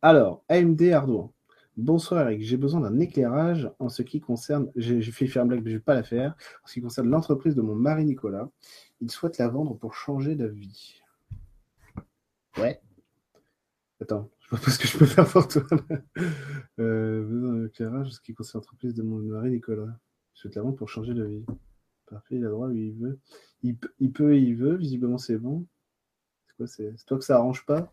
Alors, 0.02 0.44
AMD 0.48 0.82
Ardoin. 0.92 1.30
Bonsoir 1.76 2.22
Eric, 2.22 2.42
j'ai 2.42 2.56
besoin 2.56 2.80
d'un 2.80 2.98
éclairage 2.98 3.70
en 3.78 3.88
ce 3.88 4.02
qui 4.02 4.20
concerne, 4.20 4.68
j'ai 4.74 5.00
fait 5.00 5.28
faire 5.28 5.44
une 5.44 5.48
blague 5.48 5.60
mais 5.62 5.70
je 5.70 5.76
ne 5.76 5.78
vais 5.78 5.84
pas 5.84 5.94
la 5.94 6.02
faire, 6.02 6.34
en 6.64 6.66
ce 6.66 6.74
qui 6.74 6.80
concerne 6.80 7.08
l'entreprise 7.08 7.54
de 7.54 7.62
mon 7.62 7.76
mari 7.76 8.04
Nicolas. 8.04 8.50
Il 9.00 9.10
souhaite 9.12 9.38
la 9.38 9.46
vendre 9.46 9.76
pour 9.76 9.94
changer 9.94 10.34
d'avis. 10.34 11.00
Ouais. 12.60 12.80
Attends, 14.00 14.30
je 14.40 14.50
vois 14.50 14.58
pas 14.60 14.70
ce 14.70 14.78
que 14.78 14.86
je 14.86 14.96
peux 14.98 15.06
faire 15.06 15.28
pour 15.28 15.48
toi. 15.48 15.62
euh, 16.78 17.66
éclairage 17.66 18.10
ce 18.12 18.20
qui 18.20 18.34
concerne 18.34 18.62
l'entreprise 18.62 18.94
de 18.94 19.02
mon 19.02 19.18
mari 19.18 19.50
Nicolas. 19.50 19.98
Je 20.34 20.40
souhaite 20.40 20.54
la 20.54 20.62
vendre 20.62 20.76
pour 20.76 20.88
changer 20.88 21.14
d'avis. 21.14 21.44
Parfait, 22.06 22.36
il 22.36 22.46
a 22.46 22.48
droit, 22.48 22.68
oui, 22.68 22.88
il 22.88 22.94
veut. 22.94 23.18
Il, 23.62 23.76
peut 24.12 24.34
et 24.34 24.40
il 24.40 24.56
veut, 24.56 24.76
visiblement 24.76 25.18
c'est 25.18 25.36
bon. 25.36 25.66
C'est 26.46 26.56
quoi 26.56 26.66
C'est 26.66 26.94
toi 27.06 27.18
que 27.18 27.24
ça 27.24 27.36
arrange 27.36 27.66
pas? 27.66 27.92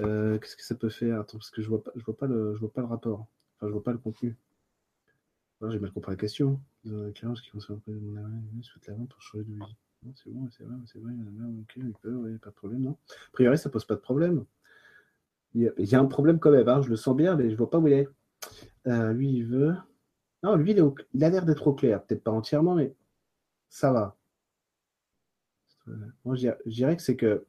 Euh, 0.00 0.38
Qu'est-ce 0.38 0.56
que 0.56 0.64
ça 0.64 0.74
peut 0.74 0.88
faire? 0.88 1.20
Attends, 1.20 1.38
parce 1.38 1.50
que 1.50 1.62
je 1.62 1.68
vois 1.68 1.82
pas, 1.82 1.90
je 1.96 2.04
vois 2.04 2.16
pas 2.16 2.26
le, 2.26 2.54
je 2.54 2.60
vois 2.60 2.72
pas 2.72 2.80
le 2.80 2.86
rapport. 2.86 3.26
Enfin, 3.56 3.66
je 3.66 3.72
vois 3.72 3.82
pas 3.82 3.92
le 3.92 3.98
contenu. 3.98 4.36
J'ai 5.68 5.78
mal 5.80 5.90
compris 5.92 6.12
la 6.12 6.16
question. 6.16 6.60
Clairement, 7.14 7.34
qui 7.34 7.50
concerne 7.50 7.80
de 7.88 7.98
mon 7.98 8.14
je 8.60 8.68
souhaite 8.68 8.86
la 8.86 8.94
vente 8.94 9.08
pour 9.08 9.20
changer 9.20 9.44
de 9.44 9.52
vie. 9.52 9.76
C'est 10.14 10.30
bon, 10.30 10.48
c'est 10.50 10.64
vrai, 10.64 10.76
c'est 10.86 10.98
vrai. 10.98 11.12
Ok, 11.60 11.72
il 11.76 11.92
peut, 11.94 12.14
oui, 12.14 12.38
pas 12.38 12.50
de 12.50 12.54
problème, 12.54 12.82
non. 12.82 12.96
A 13.10 13.32
priori, 13.32 13.58
ça 13.58 13.68
pose 13.68 13.84
pas 13.84 13.94
de 13.94 14.00
problème. 14.00 14.44
Il 15.54 15.72
y 15.78 15.94
a, 15.94 16.00
un 16.00 16.06
problème 16.06 16.38
quand 16.38 16.50
même, 16.50 16.68
hein, 16.68 16.82
je 16.82 16.88
le 16.88 16.96
sens 16.96 17.16
bien, 17.16 17.34
mais 17.34 17.50
je 17.50 17.56
vois 17.56 17.70
pas 17.70 17.78
où 17.78 17.88
il 17.88 17.94
est. 17.94 18.08
Euh, 18.86 19.12
lui, 19.12 19.30
il 19.32 19.44
veut. 19.44 19.74
Non, 20.42 20.56
lui, 20.56 20.70
il, 20.70 20.78
est 20.78 20.82
au... 20.82 20.94
il 21.14 21.24
a 21.24 21.30
l'air 21.30 21.44
d'être 21.44 21.66
au 21.66 21.74
clair. 21.74 22.02
Peut-être 22.04 22.22
pas 22.22 22.30
entièrement, 22.30 22.74
mais 22.74 22.94
ça 23.68 23.92
va. 23.92 24.16
Moi, 26.24 26.36
je 26.36 26.50
dirais 26.66 26.96
que 26.96 27.02
c'est 27.02 27.16
que, 27.16 27.46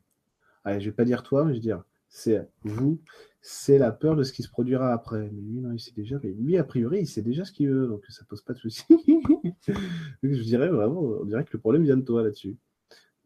allez, 0.63 0.79
je 0.79 0.89
vais 0.89 0.95
pas 0.95 1.05
dire 1.05 1.23
toi, 1.23 1.43
mais 1.43 1.51
je 1.53 1.57
vais 1.57 1.61
dire, 1.61 1.83
c'est 2.07 2.47
vous, 2.63 2.99
c'est 3.41 3.77
la 3.77 3.91
peur 3.91 4.15
de 4.15 4.23
ce 4.23 4.33
qui 4.33 4.43
se 4.43 4.49
produira 4.49 4.91
après. 4.93 5.29
Mais 5.31 5.41
lui, 5.41 5.59
non, 5.61 5.71
il 5.71 5.79
sait 5.79 5.93
déjà, 5.95 6.17
lui, 6.23 6.57
a 6.57 6.63
priori, 6.63 7.01
il 7.01 7.07
sait 7.07 7.21
déjà 7.21 7.45
ce 7.45 7.51
qu'il 7.51 7.69
veut, 7.69 7.87
donc 7.87 8.03
ça 8.09 8.25
pose 8.25 8.41
pas 8.41 8.53
de 8.53 8.59
souci. 8.59 8.83
je 10.23 10.43
dirais 10.43 10.69
vraiment, 10.69 11.01
on 11.01 11.25
dirait 11.25 11.43
que 11.43 11.51
le 11.53 11.59
problème 11.59 11.83
vient 11.83 11.97
de 11.97 12.03
toi 12.03 12.23
là-dessus. 12.23 12.57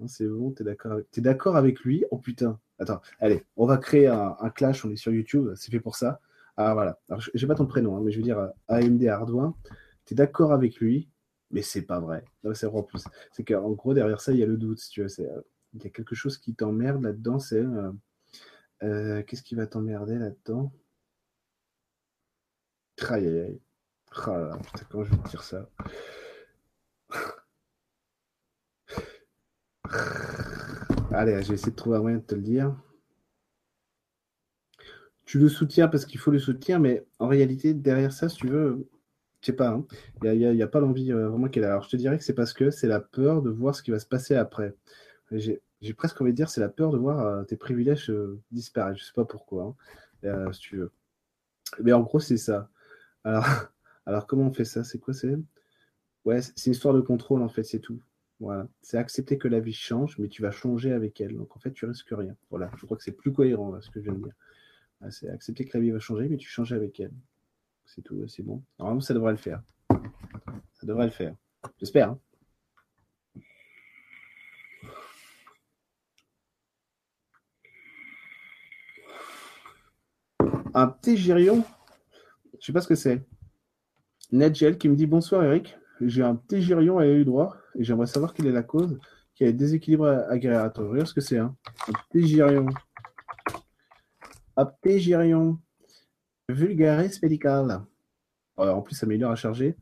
C'est 0.07 0.27
bon, 0.27 0.51
t'es 0.51 0.63
d'accord 0.63 0.93
avec... 0.93 1.17
Es 1.17 1.21
d'accord 1.21 1.55
avec 1.55 1.79
lui? 1.81 2.03
Oh 2.11 2.17
putain. 2.17 2.59
Attends, 2.79 3.01
allez, 3.19 3.45
on 3.55 3.65
va 3.65 3.77
créer 3.77 4.07
un, 4.07 4.49
clash, 4.53 4.83
on 4.85 4.91
est 4.91 4.97
sur 4.97 5.13
YouTube, 5.13 5.51
c'est 5.55 5.71
fait 5.71 5.79
pour 5.79 5.95
ça. 5.95 6.19
Ah 6.57 6.73
voilà. 6.73 6.99
Alors, 7.09 7.23
j'ai 7.33 7.47
pas 7.47 7.55
ton 7.55 7.65
prénom, 7.65 7.97
hein, 7.97 8.01
mais 8.03 8.11
je 8.11 8.17
veux 8.17 8.23
dire 8.23 8.49
AMD 8.67 9.03
Hardware. 9.05 9.53
T'es 10.05 10.15
d'accord 10.15 10.51
avec 10.51 10.77
lui? 10.77 11.09
Mais 11.51 11.61
c'est 11.61 11.83
pas 11.83 11.99
vrai. 11.99 12.25
C'est 12.53 12.65
en 12.65 12.83
plus. 12.83 13.05
C'est 13.31 13.43
qu'en 13.43 13.71
gros, 13.71 13.93
derrière 13.93 14.21
ça, 14.21 14.31
il 14.33 14.39
y 14.39 14.43
a 14.43 14.47
le 14.47 14.57
doute, 14.57 14.81
tu 14.89 15.01
veux. 15.01 15.07
Euh, 15.19 15.41
il 15.73 15.83
y 15.83 15.87
a 15.87 15.89
quelque 15.89 16.15
chose 16.15 16.37
qui 16.37 16.53
t'emmerde 16.53 17.03
là-dedans. 17.03 17.37
Euh, 17.53 17.91
euh, 18.83 19.23
qu'est-ce 19.23 19.43
qui 19.43 19.55
va 19.55 19.67
t'emmerder 19.67 20.15
là-dedans? 20.17 20.71
Aïe 23.09 23.27
aïe 23.27 23.39
aïe. 23.39 23.61
Là 24.27 24.57
putain, 24.63 24.85
comment 24.89 25.03
je 25.03 25.11
vais 25.11 25.17
te 25.17 25.29
dire 25.29 25.43
ça? 25.43 25.69
Allez, 31.11 31.41
je 31.43 31.49
vais 31.49 31.53
essayer 31.55 31.71
de 31.71 31.75
trouver 31.75 31.97
un 31.97 32.01
moyen 32.01 32.17
de 32.17 32.23
te 32.23 32.35
le 32.35 32.41
dire. 32.41 32.75
Tu 35.25 35.39
le 35.39 35.49
soutiens 35.49 35.87
parce 35.87 36.05
qu'il 36.05 36.19
faut 36.19 36.31
le 36.31 36.39
soutenir, 36.39 36.79
mais 36.79 37.05
en 37.19 37.27
réalité, 37.27 37.73
derrière 37.73 38.11
ça, 38.11 38.29
si 38.29 38.37
tu 38.37 38.47
veux, 38.47 38.87
je 39.41 39.47
sais 39.47 39.53
pas, 39.53 39.69
hein. 39.69 39.85
il 40.23 40.37
n'y 40.37 40.61
a, 40.61 40.67
pas 40.67 40.79
l'envie 40.79 41.11
euh, 41.11 41.29
vraiment 41.29 41.47
qu'elle 41.49 41.63
a. 41.65 41.71
Alors 41.71 41.83
je 41.83 41.89
te 41.89 41.97
dirais 41.97 42.17
que 42.17 42.23
c'est 42.23 42.33
parce 42.33 42.53
que 42.53 42.71
c'est 42.71 42.87
la 42.87 42.99
peur 42.99 43.41
de 43.41 43.49
voir 43.49 43.75
ce 43.75 43.83
qui 43.83 43.91
va 43.91 43.99
se 43.99 44.05
passer 44.05 44.35
après. 44.35 44.75
J'ai 45.31 45.61
presque 45.91 46.21
envie 46.21 46.31
de 46.31 46.37
dire 46.37 46.49
c'est 46.49 46.61
la 46.61 46.69
peur 46.69 46.91
de 46.91 46.97
voir 46.97 47.19
euh, 47.19 47.43
tes 47.43 47.57
privilèges 47.57 48.09
euh, 48.09 48.39
disparaître. 48.51 48.99
Je 48.99 49.03
sais 49.03 49.13
pas 49.13 49.25
pourquoi, 49.25 49.75
hein. 50.23 50.53
si 50.53 50.59
tu 50.59 50.77
veux. 50.77 50.91
Mais 51.81 51.91
en 51.91 52.01
gros, 52.01 52.19
c'est 52.19 52.37
ça. 52.37 52.69
Alors, 53.25 53.45
comment 54.27 54.47
on 54.47 54.53
fait 54.53 54.65
ça? 54.65 54.83
C'est 54.83 54.99
quoi 54.99 55.13
C'est 55.13 55.35
ouais, 56.25 56.41
c'est 56.41 56.67
une 56.67 56.73
histoire 56.73 56.93
de 56.93 57.01
contrôle 57.01 57.41
en 57.41 57.49
fait, 57.49 57.63
c'est 57.63 57.79
tout. 57.79 58.01
Voilà, 58.39 58.67
c'est 58.81 58.97
accepter 58.97 59.37
que 59.37 59.47
la 59.47 59.59
vie 59.59 59.73
change, 59.73 60.17
mais 60.19 60.27
tu 60.27 60.41
vas 60.41 60.51
changer 60.51 60.91
avec 60.91 61.19
elle. 61.21 61.35
Donc 61.35 61.55
en 61.55 61.59
fait, 61.59 61.71
tu 61.71 61.85
risques 61.85 62.11
rien. 62.11 62.35
Voilà, 62.49 62.71
je 62.77 62.85
crois 62.85 62.97
que 62.97 63.03
c'est 63.03 63.11
plus 63.11 63.33
cohérent 63.33 63.79
ce 63.81 63.89
que 63.89 63.99
je 63.99 64.05
viens 64.05 64.13
de 64.13 64.23
dire. 64.23 64.33
C'est 65.09 65.29
accepter 65.29 65.65
que 65.65 65.77
la 65.77 65.81
vie 65.81 65.91
va 65.91 65.99
changer, 65.99 66.29
mais 66.29 66.37
tu 66.37 66.49
changes 66.49 66.73
avec 66.73 66.99
elle. 66.99 67.11
C'est 67.85 68.01
tout, 68.01 68.25
c'est 68.27 68.43
bon. 68.43 68.63
Normalement, 68.79 69.01
ça 69.01 69.13
devrait 69.13 69.31
le 69.31 69.37
faire. 69.37 69.61
Ça 69.89 70.87
devrait 70.87 71.05
le 71.05 71.11
faire. 71.11 71.35
J'espère. 71.79 72.11
Hein. 72.11 72.19
Un 80.75 80.87
petit 80.87 81.17
girion, 81.17 81.63
je 82.59 82.65
sais 82.65 82.73
pas 82.73 82.81
ce 82.81 82.87
que 82.87 82.95
c'est. 82.95 83.23
Nedgel 84.31 84.79
qui 84.79 84.89
me 84.89 84.95
dit 84.95 85.05
bonsoir 85.05 85.43
Eric, 85.43 85.77
j'ai 86.01 86.23
un 86.23 86.35
petit 86.35 86.73
à 86.73 86.79
l'œil 86.79 87.25
droit 87.25 87.55
et 87.75 87.83
j'aimerais 87.83 88.07
savoir 88.07 88.33
quelle 88.33 88.47
est 88.47 88.51
la 88.51 88.63
cause 88.63 88.97
qui 89.35 89.43
a 89.43 89.47
des 89.47 89.53
déséquilibres 89.53 90.25
agréateurs. 90.29 90.89
Regarde 90.89 91.07
ce 91.07 91.13
que 91.13 91.21
c'est. 91.21 91.37
Hein. 91.37 91.55
Un 91.87 91.93
petit 92.09 92.27
girion. 92.27 92.65
Un 94.57 94.65
petit 94.65 94.99
girion. 94.99 95.59
Vulgaris 96.49 97.19
médical. 97.21 97.83
en 98.57 98.81
plus, 98.81 98.95
ça 98.95 99.05
améliore 99.05 99.31
à 99.31 99.35
charger. 99.35 99.77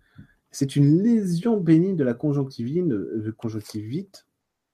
C'est 0.51 0.75
une 0.75 1.01
lésion 1.01 1.57
bénigne 1.57 1.95
de 1.95 2.03
la 2.03 2.13
conjonctivine, 2.13 2.91
euh, 2.91 3.33
conjonctivite, 3.37 4.27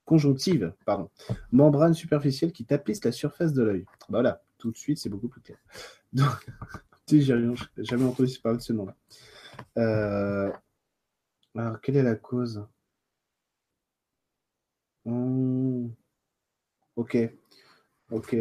conjonctive, 0.05 0.73
pardon, 0.85 1.09
membrane 1.51 1.93
superficielle 1.93 2.51
qui 2.51 2.65
tapisse 2.65 3.03
la 3.05 3.11
surface 3.11 3.53
de 3.53 3.61
l'œil. 3.61 3.85
Bah 4.09 4.21
voilà, 4.21 4.41
tout 4.57 4.71
de 4.71 4.77
suite, 4.77 4.97
c'est 4.97 5.09
beaucoup 5.09 5.27
plus 5.27 5.41
clair. 5.41 5.57
Donc, 6.17 6.47
j'ai 7.07 7.21
jamais 7.21 8.05
entendu 8.05 8.39
parler 8.39 8.57
de 8.57 8.63
ce 8.63 8.73
nom-là. 8.73 8.95
Euh, 9.77 10.51
alors, 11.55 11.81
quelle 11.81 11.97
est 11.97 12.03
la 12.03 12.15
cause? 12.15 12.65
Hmm, 15.05 15.89
Ok, 16.95 17.15
ok 18.11 18.35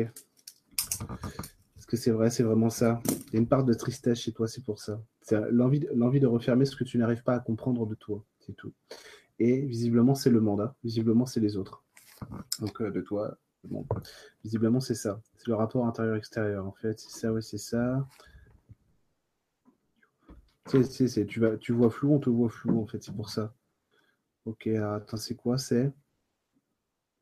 que 1.86 1.96
c'est 1.96 2.10
vrai, 2.10 2.30
c'est 2.30 2.42
vraiment 2.42 2.70
ça? 2.70 3.00
Il 3.08 3.34
y 3.34 3.36
a 3.36 3.38
une 3.38 3.48
part 3.48 3.64
de 3.64 3.72
tristesse 3.72 4.18
chez 4.20 4.32
toi, 4.32 4.48
c'est 4.48 4.64
pour 4.64 4.80
ça. 4.80 5.00
C'est 5.22 5.38
l'envie, 5.50 5.80
de 5.80 6.26
refermer 6.26 6.64
ce 6.64 6.76
que 6.76 6.84
tu 6.84 6.98
n'arrives 6.98 7.22
pas 7.22 7.34
à 7.34 7.40
comprendre 7.40 7.86
de 7.86 7.94
toi, 7.94 8.24
c'est 8.40 8.54
tout. 8.54 8.72
Et 9.38 9.60
visiblement, 9.62 10.14
c'est 10.14 10.30
le 10.30 10.40
mandat. 10.40 10.74
Visiblement, 10.82 11.26
c'est 11.26 11.40
les 11.40 11.56
autres. 11.56 11.84
Donc, 12.60 12.80
euh, 12.80 12.90
de 12.90 13.00
toi, 13.00 13.36
monde. 13.72 13.86
Visiblement, 14.44 14.80
c'est 14.80 14.94
ça. 14.94 15.20
C'est 15.36 15.48
le 15.48 15.54
rapport 15.54 15.86
intérieur-extérieur, 15.86 16.66
en 16.66 16.72
fait. 16.72 16.98
C'est 16.98 17.18
ça, 17.18 17.32
ouais, 17.32 17.42
c'est 17.42 17.58
ça. 17.58 18.06
Tu, 20.66 21.40
vas, 21.40 21.56
tu 21.56 21.72
vois 21.72 21.90
flou, 21.90 22.14
on 22.14 22.18
te 22.18 22.30
voit 22.30 22.48
flou, 22.48 22.80
en 22.80 22.86
fait, 22.86 23.02
c'est 23.02 23.14
pour 23.14 23.30
ça. 23.30 23.54
Ok, 24.46 24.66
attends, 24.66 25.16
c'est 25.16 25.34
quoi? 25.34 25.58
C'est 25.58 25.92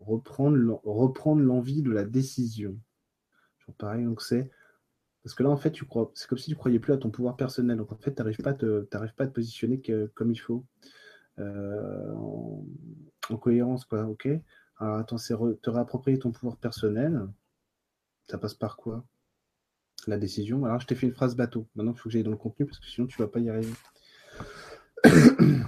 reprendre, 0.00 1.40
l'envie 1.40 1.83
de 1.83 1.90
la 1.90 2.04
décision 2.04 2.79
pareil, 3.73 4.04
donc 4.04 4.23
c'est. 4.23 4.50
Parce 5.23 5.35
que 5.35 5.42
là, 5.42 5.48
en 5.48 5.56
fait, 5.56 5.73
crois, 5.87 6.10
c'est 6.14 6.29
comme 6.29 6.38
si 6.38 6.50
tu 6.50 6.56
croyais 6.56 6.79
plus 6.79 6.92
à 6.92 6.98
ton 6.98 7.10
pouvoir 7.10 7.37
personnel. 7.37 7.79
Donc, 7.79 7.92
en 7.92 7.96
fait, 7.96 8.14
tu 8.14 8.21
n'arrives 8.21 8.42
pas, 8.42 8.52
te, 8.52 8.83
pas 8.83 9.25
à 9.25 9.27
te 9.27 9.33
positionner 9.33 9.81
comme 10.14 10.31
il 10.31 10.37
faut, 10.37 10.66
euh, 11.38 12.12
en, 13.31 13.37
cohérence, 13.38 13.87
quoi. 13.87 14.04
Ok? 14.04 14.29
Alors, 14.79 14.96
attends, 14.96 15.18
c'est 15.18 15.35
te 15.62 15.70
réapproprier 15.70 16.18
ton 16.18 16.33
pouvoir 16.33 16.56
personnel. 16.56 17.29
Ça 18.29 18.38
passe 18.38 18.54
par 18.54 18.77
quoi? 18.77 19.04
La 20.06 20.18
décision. 20.18 20.64
Alors, 20.64 20.81
je 20.81 20.87
t'ai 20.87 20.94
fait 20.94 21.06
une 21.06 21.14
phrase 21.14 21.37
bateau. 21.37 21.66
Maintenant, 21.75 21.92
il 21.92 21.98
faut 21.98 22.08
que 22.08 22.12
j'aille 22.12 22.25
dans 22.25 22.31
le 22.31 22.37
contenu 22.37 22.66
parce 22.66 22.79
que 22.79 22.87
sinon, 22.87 23.06
tu 23.06 23.18
vas 23.18 23.29
pas 23.29 23.40
y 23.40 23.48
arriver. 23.48 23.72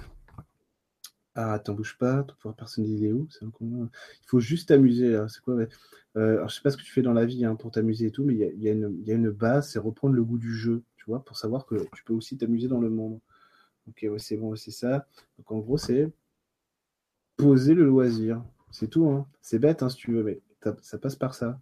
ah, 1.35 1.53
attends, 1.53 1.73
bouge 1.73 1.97
pas. 1.97 2.23
Ton 2.23 2.35
pouvoir 2.35 2.55
personnel, 2.55 2.89
il 2.91 3.05
est 3.05 3.11
où? 3.11 3.27
Il 3.41 3.89
faut 4.27 4.39
juste 4.39 4.69
t'amuser. 4.69 5.19
C'est 5.29 5.41
quoi 5.41 5.55
euh, 6.17 6.47
Je 6.47 6.53
sais 6.53 6.61
pas 6.61 6.71
ce 6.71 6.77
que 6.77 6.83
tu 6.83 6.91
fais 6.91 7.01
dans 7.01 7.13
la 7.13 7.25
vie 7.25 7.45
hein, 7.45 7.55
pour 7.55 7.71
t'amuser 7.71 8.07
et 8.07 8.11
tout, 8.11 8.23
mais 8.23 8.35
il 8.35 8.61
y 8.61 8.69
a, 8.69 8.73
une 9.15 9.29
base, 9.31 9.71
c'est 9.71 9.79
reprendre 9.79 10.15
le 10.15 10.23
goût 10.23 10.37
du 10.37 10.53
jeu, 10.53 10.83
tu 10.97 11.05
vois, 11.05 11.23
pour 11.23 11.37
savoir 11.37 11.65
que 11.65 11.75
tu 11.95 12.03
peux 12.03 12.13
aussi 12.13 12.37
t'amuser 12.37 12.67
dans 12.67 12.81
le 12.81 12.89
monde. 12.89 13.19
Ok, 13.87 14.05
c'est 14.17 14.37
bon, 14.37 14.55
c'est 14.55 14.71
ça. 14.71 15.07
Donc, 15.37 15.51
en 15.51 15.59
gros, 15.59 15.77
c'est 15.77 16.11
poser 17.37 17.73
le 17.73 17.85
loisir. 17.85 18.43
C'est 18.79 18.87
tout. 18.87 19.09
Hein. 19.09 19.27
C'est 19.41 19.59
bête, 19.59 19.81
hein, 19.81 19.89
si 19.89 19.97
tu 19.97 20.13
veux, 20.13 20.23
mais 20.23 20.39
ça 20.81 20.97
passe 20.97 21.15
par 21.15 21.33
ça 21.33 21.59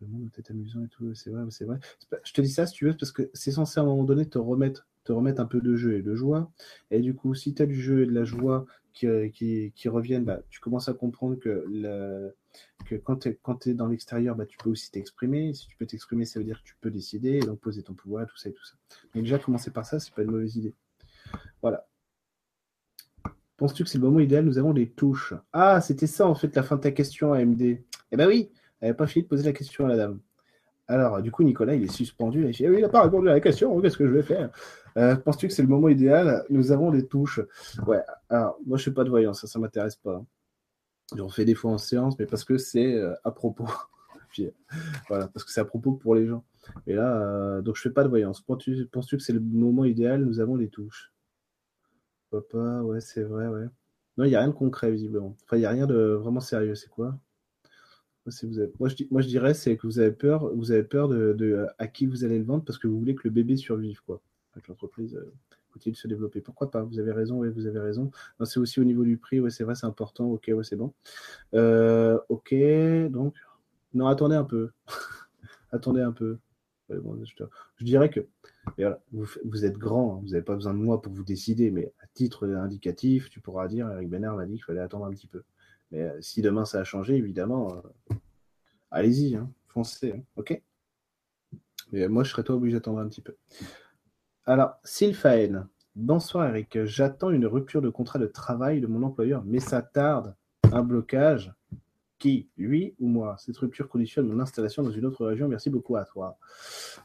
le 0.00 0.06
monde 0.06 0.30
est 0.36 0.50
amusant 0.50 0.84
et 0.84 0.88
tout, 0.88 1.14
c'est 1.14 1.30
vrai, 1.30 1.42
c'est 1.50 1.64
vrai. 1.64 1.78
je 2.22 2.32
te 2.32 2.40
dis 2.40 2.50
ça 2.50 2.66
si 2.66 2.74
tu 2.74 2.86
veux, 2.86 2.96
parce 2.96 3.12
que 3.12 3.30
c'est 3.34 3.50
censé 3.50 3.80
à 3.80 3.82
un 3.82 3.86
moment 3.86 4.04
donné 4.04 4.26
te 4.26 4.38
remettre, 4.38 4.86
un 5.08 5.46
peu 5.46 5.60
de 5.60 5.74
jeu 5.74 5.96
et 5.96 6.02
de 6.02 6.14
joie. 6.14 6.52
Et 6.90 7.00
du 7.00 7.14
coup, 7.14 7.34
si 7.34 7.54
tu 7.54 7.62
as 7.62 7.66
du 7.66 7.80
jeu 7.80 8.02
et 8.02 8.06
de 8.06 8.12
la 8.12 8.24
joie 8.24 8.66
qui, 8.92 9.06
euh, 9.06 9.28
qui, 9.28 9.88
reviennent, 9.88 10.24
bah, 10.24 10.40
tu 10.50 10.60
commences 10.60 10.88
à 10.88 10.94
comprendre 10.94 11.36
que 11.36 12.34
quand 13.04 13.16
tu 13.16 13.70
es, 13.70 13.74
dans 13.74 13.86
l'extérieur, 13.86 14.36
bah, 14.36 14.44
tu 14.44 14.58
peux 14.58 14.70
aussi 14.70 14.90
t'exprimer. 14.90 15.54
Si 15.54 15.66
tu 15.66 15.76
peux 15.76 15.86
t'exprimer, 15.86 16.26
ça 16.26 16.38
veut 16.38 16.44
dire 16.44 16.62
que 16.62 16.68
tu 16.68 16.76
peux 16.80 16.90
décider 16.90 17.36
et 17.36 17.40
donc 17.40 17.58
poser 17.58 17.82
ton 17.82 17.94
pouvoir, 17.94 18.26
tout 18.26 18.36
ça 18.36 18.50
et 18.50 18.52
tout 18.52 18.64
ça. 18.64 18.74
Mais 19.14 19.22
déjà, 19.22 19.38
commencer 19.38 19.70
par 19.70 19.86
ça, 19.86 19.98
c'est 19.98 20.12
pas 20.12 20.22
une 20.22 20.30
mauvaise 20.30 20.56
idée. 20.56 20.74
Voilà. 21.62 21.86
Penses-tu 23.58 23.82
que 23.82 23.90
c'est 23.90 23.98
le 23.98 24.04
moment 24.04 24.20
idéal? 24.20 24.44
Nous 24.44 24.56
avons 24.58 24.72
des 24.72 24.88
touches. 24.88 25.34
Ah, 25.52 25.80
c'était 25.80 26.06
ça 26.06 26.26
en 26.26 26.36
fait 26.36 26.54
la 26.54 26.62
fin 26.62 26.76
de 26.76 26.80
ta 26.80 26.92
question, 26.92 27.32
AMD. 27.32 27.60
Eh 27.60 28.16
ben 28.16 28.28
oui, 28.28 28.52
elle 28.80 28.88
n'avait 28.88 28.96
pas 28.96 29.08
fini 29.08 29.24
de 29.24 29.28
poser 29.28 29.44
la 29.44 29.52
question 29.52 29.84
à 29.84 29.88
la 29.88 29.96
dame. 29.96 30.20
Alors, 30.86 31.20
du 31.20 31.32
coup, 31.32 31.42
Nicolas, 31.42 31.74
il 31.74 31.82
est 31.82 31.92
suspendu. 31.92 32.50
Il 32.50 32.80
n'a 32.80 32.88
pas 32.88 33.02
répondu 33.02 33.28
à 33.28 33.32
la 33.32 33.40
question. 33.40 33.78
Qu'est-ce 33.80 33.98
que 33.98 34.06
je 34.06 34.12
vais 34.12 34.22
faire? 34.22 34.50
Euh, 34.96 35.16
Penses-tu 35.16 35.48
que 35.48 35.52
c'est 35.52 35.62
le 35.62 35.68
moment 35.68 35.88
idéal? 35.88 36.44
Nous 36.48 36.70
avons 36.70 36.90
des 36.92 37.06
touches. 37.06 37.40
Ouais, 37.86 38.00
alors, 38.30 38.58
moi, 38.64 38.78
je 38.78 38.82
ne 38.82 38.82
suis 38.84 38.90
pas 38.92 39.04
de 39.04 39.10
voyance. 39.10 39.44
Ça 39.44 39.58
ne 39.58 39.64
m'intéresse 39.64 39.96
pas. 39.96 40.24
J'en 41.16 41.28
fais 41.28 41.44
des 41.44 41.54
fois 41.54 41.72
en 41.72 41.78
séance, 41.78 42.18
mais 42.18 42.26
parce 42.26 42.44
que 42.44 42.58
c'est 42.58 42.94
euh, 42.94 43.12
à 43.24 43.32
propos. 43.32 43.66
voilà, 45.08 45.28
parce 45.28 45.44
que 45.44 45.50
c'est 45.50 45.60
à 45.60 45.64
propos 45.64 45.92
pour 45.92 46.14
les 46.14 46.26
gens. 46.26 46.44
Et 46.86 46.94
là, 46.94 47.20
euh, 47.20 47.60
donc, 47.60 47.76
je 47.76 47.82
fais 47.82 47.90
pas 47.90 48.04
de 48.04 48.08
voyance. 48.08 48.40
Penses-tu 48.40 49.16
que 49.16 49.22
c'est 49.22 49.32
le 49.32 49.40
moment 49.40 49.84
idéal? 49.84 50.24
Nous 50.24 50.38
avons 50.40 50.56
des 50.56 50.68
touches. 50.68 51.12
Papa, 52.30 52.82
ouais, 52.82 53.00
c'est 53.00 53.22
vrai, 53.22 53.48
ouais. 53.48 53.66
Non, 54.16 54.24
il 54.24 54.28
n'y 54.28 54.34
a 54.34 54.40
rien 54.40 54.48
de 54.48 54.54
concret, 54.54 54.90
visiblement. 54.90 55.36
Enfin, 55.44 55.56
il 55.56 55.60
n'y 55.60 55.66
a 55.66 55.70
rien 55.70 55.86
de 55.86 55.94
vraiment 55.94 56.40
sérieux. 56.40 56.74
C'est 56.74 56.90
quoi? 56.90 57.18
Moi, 58.78 58.88
je, 58.88 59.04
moi, 59.10 59.20
je 59.22 59.28
dirais 59.28 59.54
c'est 59.54 59.76
que 59.76 59.86
vous 59.86 59.98
avez 59.98 60.12
peur, 60.12 60.54
vous 60.54 60.70
avez 60.72 60.82
peur 60.82 61.08
de, 61.08 61.66
à 61.78 61.86
qui 61.86 62.06
vous 62.06 62.24
allez 62.24 62.38
le 62.38 62.44
vendre 62.44 62.64
parce 62.64 62.78
que 62.78 62.86
vous 62.86 62.98
voulez 62.98 63.14
que 63.14 63.22
le 63.24 63.30
bébé 63.30 63.56
survive, 63.56 64.02
quoi. 64.04 64.20
Que 64.54 64.68
l'entreprise 64.68 65.14
euh, 65.14 65.32
continue 65.72 65.92
de 65.92 65.98
se 65.98 66.08
développer. 66.08 66.40
Pourquoi 66.40 66.68
pas? 66.68 66.82
Vous 66.82 66.98
avez 66.98 67.12
raison, 67.12 67.38
oui, 67.38 67.48
vous 67.48 67.66
avez 67.66 67.78
raison. 67.78 68.10
C'est 68.44 68.58
aussi 68.58 68.80
au 68.80 68.84
niveau 68.84 69.04
du 69.04 69.16
prix, 69.16 69.38
ouais, 69.38 69.50
c'est 69.50 69.62
vrai, 69.62 69.76
c'est 69.76 69.86
important. 69.86 70.26
Ok, 70.32 70.50
ouais, 70.52 70.64
c'est 70.64 70.74
bon. 70.74 70.92
Euh, 71.54 72.18
ok, 72.28 72.52
donc, 73.10 73.34
non, 73.94 74.08
attendez 74.08 74.34
un 74.34 74.44
peu. 74.44 74.70
attendez 75.70 76.00
un 76.00 76.10
peu. 76.10 76.38
je, 76.90 77.84
dirais 77.84 78.10
que 78.10 78.26
vous, 79.12 79.64
êtes 79.64 79.78
grand, 79.78 80.16
hein. 80.16 80.20
vous 80.22 80.30
n'avez 80.30 80.42
pas 80.42 80.54
besoin 80.54 80.74
de 80.74 80.78
moi 80.78 81.00
pour 81.00 81.12
vous 81.12 81.24
décider, 81.24 81.70
mais 81.70 81.92
titre 82.18 82.48
indicatif, 82.48 83.30
tu 83.30 83.40
pourras 83.40 83.68
dire, 83.68 83.88
Eric 83.92 84.08
Benner 84.08 84.30
m'a 84.34 84.44
dit 84.44 84.54
qu'il 84.54 84.64
fallait 84.64 84.80
attendre 84.80 85.06
un 85.06 85.10
petit 85.10 85.28
peu. 85.28 85.44
Mais 85.92 86.02
euh, 86.02 86.20
si 86.20 86.42
demain 86.42 86.64
ça 86.64 86.80
a 86.80 86.84
changé, 86.84 87.14
évidemment, 87.14 87.76
euh, 87.76 88.14
allez-y, 88.90 89.36
hein, 89.36 89.48
foncez, 89.68 90.14
hein, 90.16 90.22
ok? 90.34 90.60
Mais 91.92 92.08
moi, 92.08 92.24
je 92.24 92.30
serais 92.30 92.42
toi 92.42 92.56
obligé 92.56 92.76
d'attendre 92.76 92.98
un 92.98 93.08
petit 93.08 93.22
peu. 93.22 93.36
Alors, 94.46 94.80
Sylphaen, 94.82 95.68
bonsoir 95.94 96.48
Eric, 96.48 96.84
j'attends 96.84 97.30
une 97.30 97.46
rupture 97.46 97.80
de 97.80 97.88
contrat 97.88 98.18
de 98.18 98.26
travail 98.26 98.80
de 98.80 98.88
mon 98.88 99.04
employeur, 99.04 99.44
mais 99.44 99.60
ça 99.60 99.80
tarde, 99.80 100.34
un 100.72 100.82
blocage? 100.82 101.52
Qui 102.18 102.48
Lui 102.56 102.94
ou 102.98 103.06
moi 103.06 103.36
Cette 103.38 103.56
rupture 103.58 103.88
conditionne 103.88 104.26
mon 104.26 104.40
installation 104.40 104.82
dans 104.82 104.90
une 104.90 105.06
autre 105.06 105.24
région. 105.24 105.46
Merci 105.46 105.70
beaucoup 105.70 105.96
à 105.96 106.04
toi. 106.04 106.36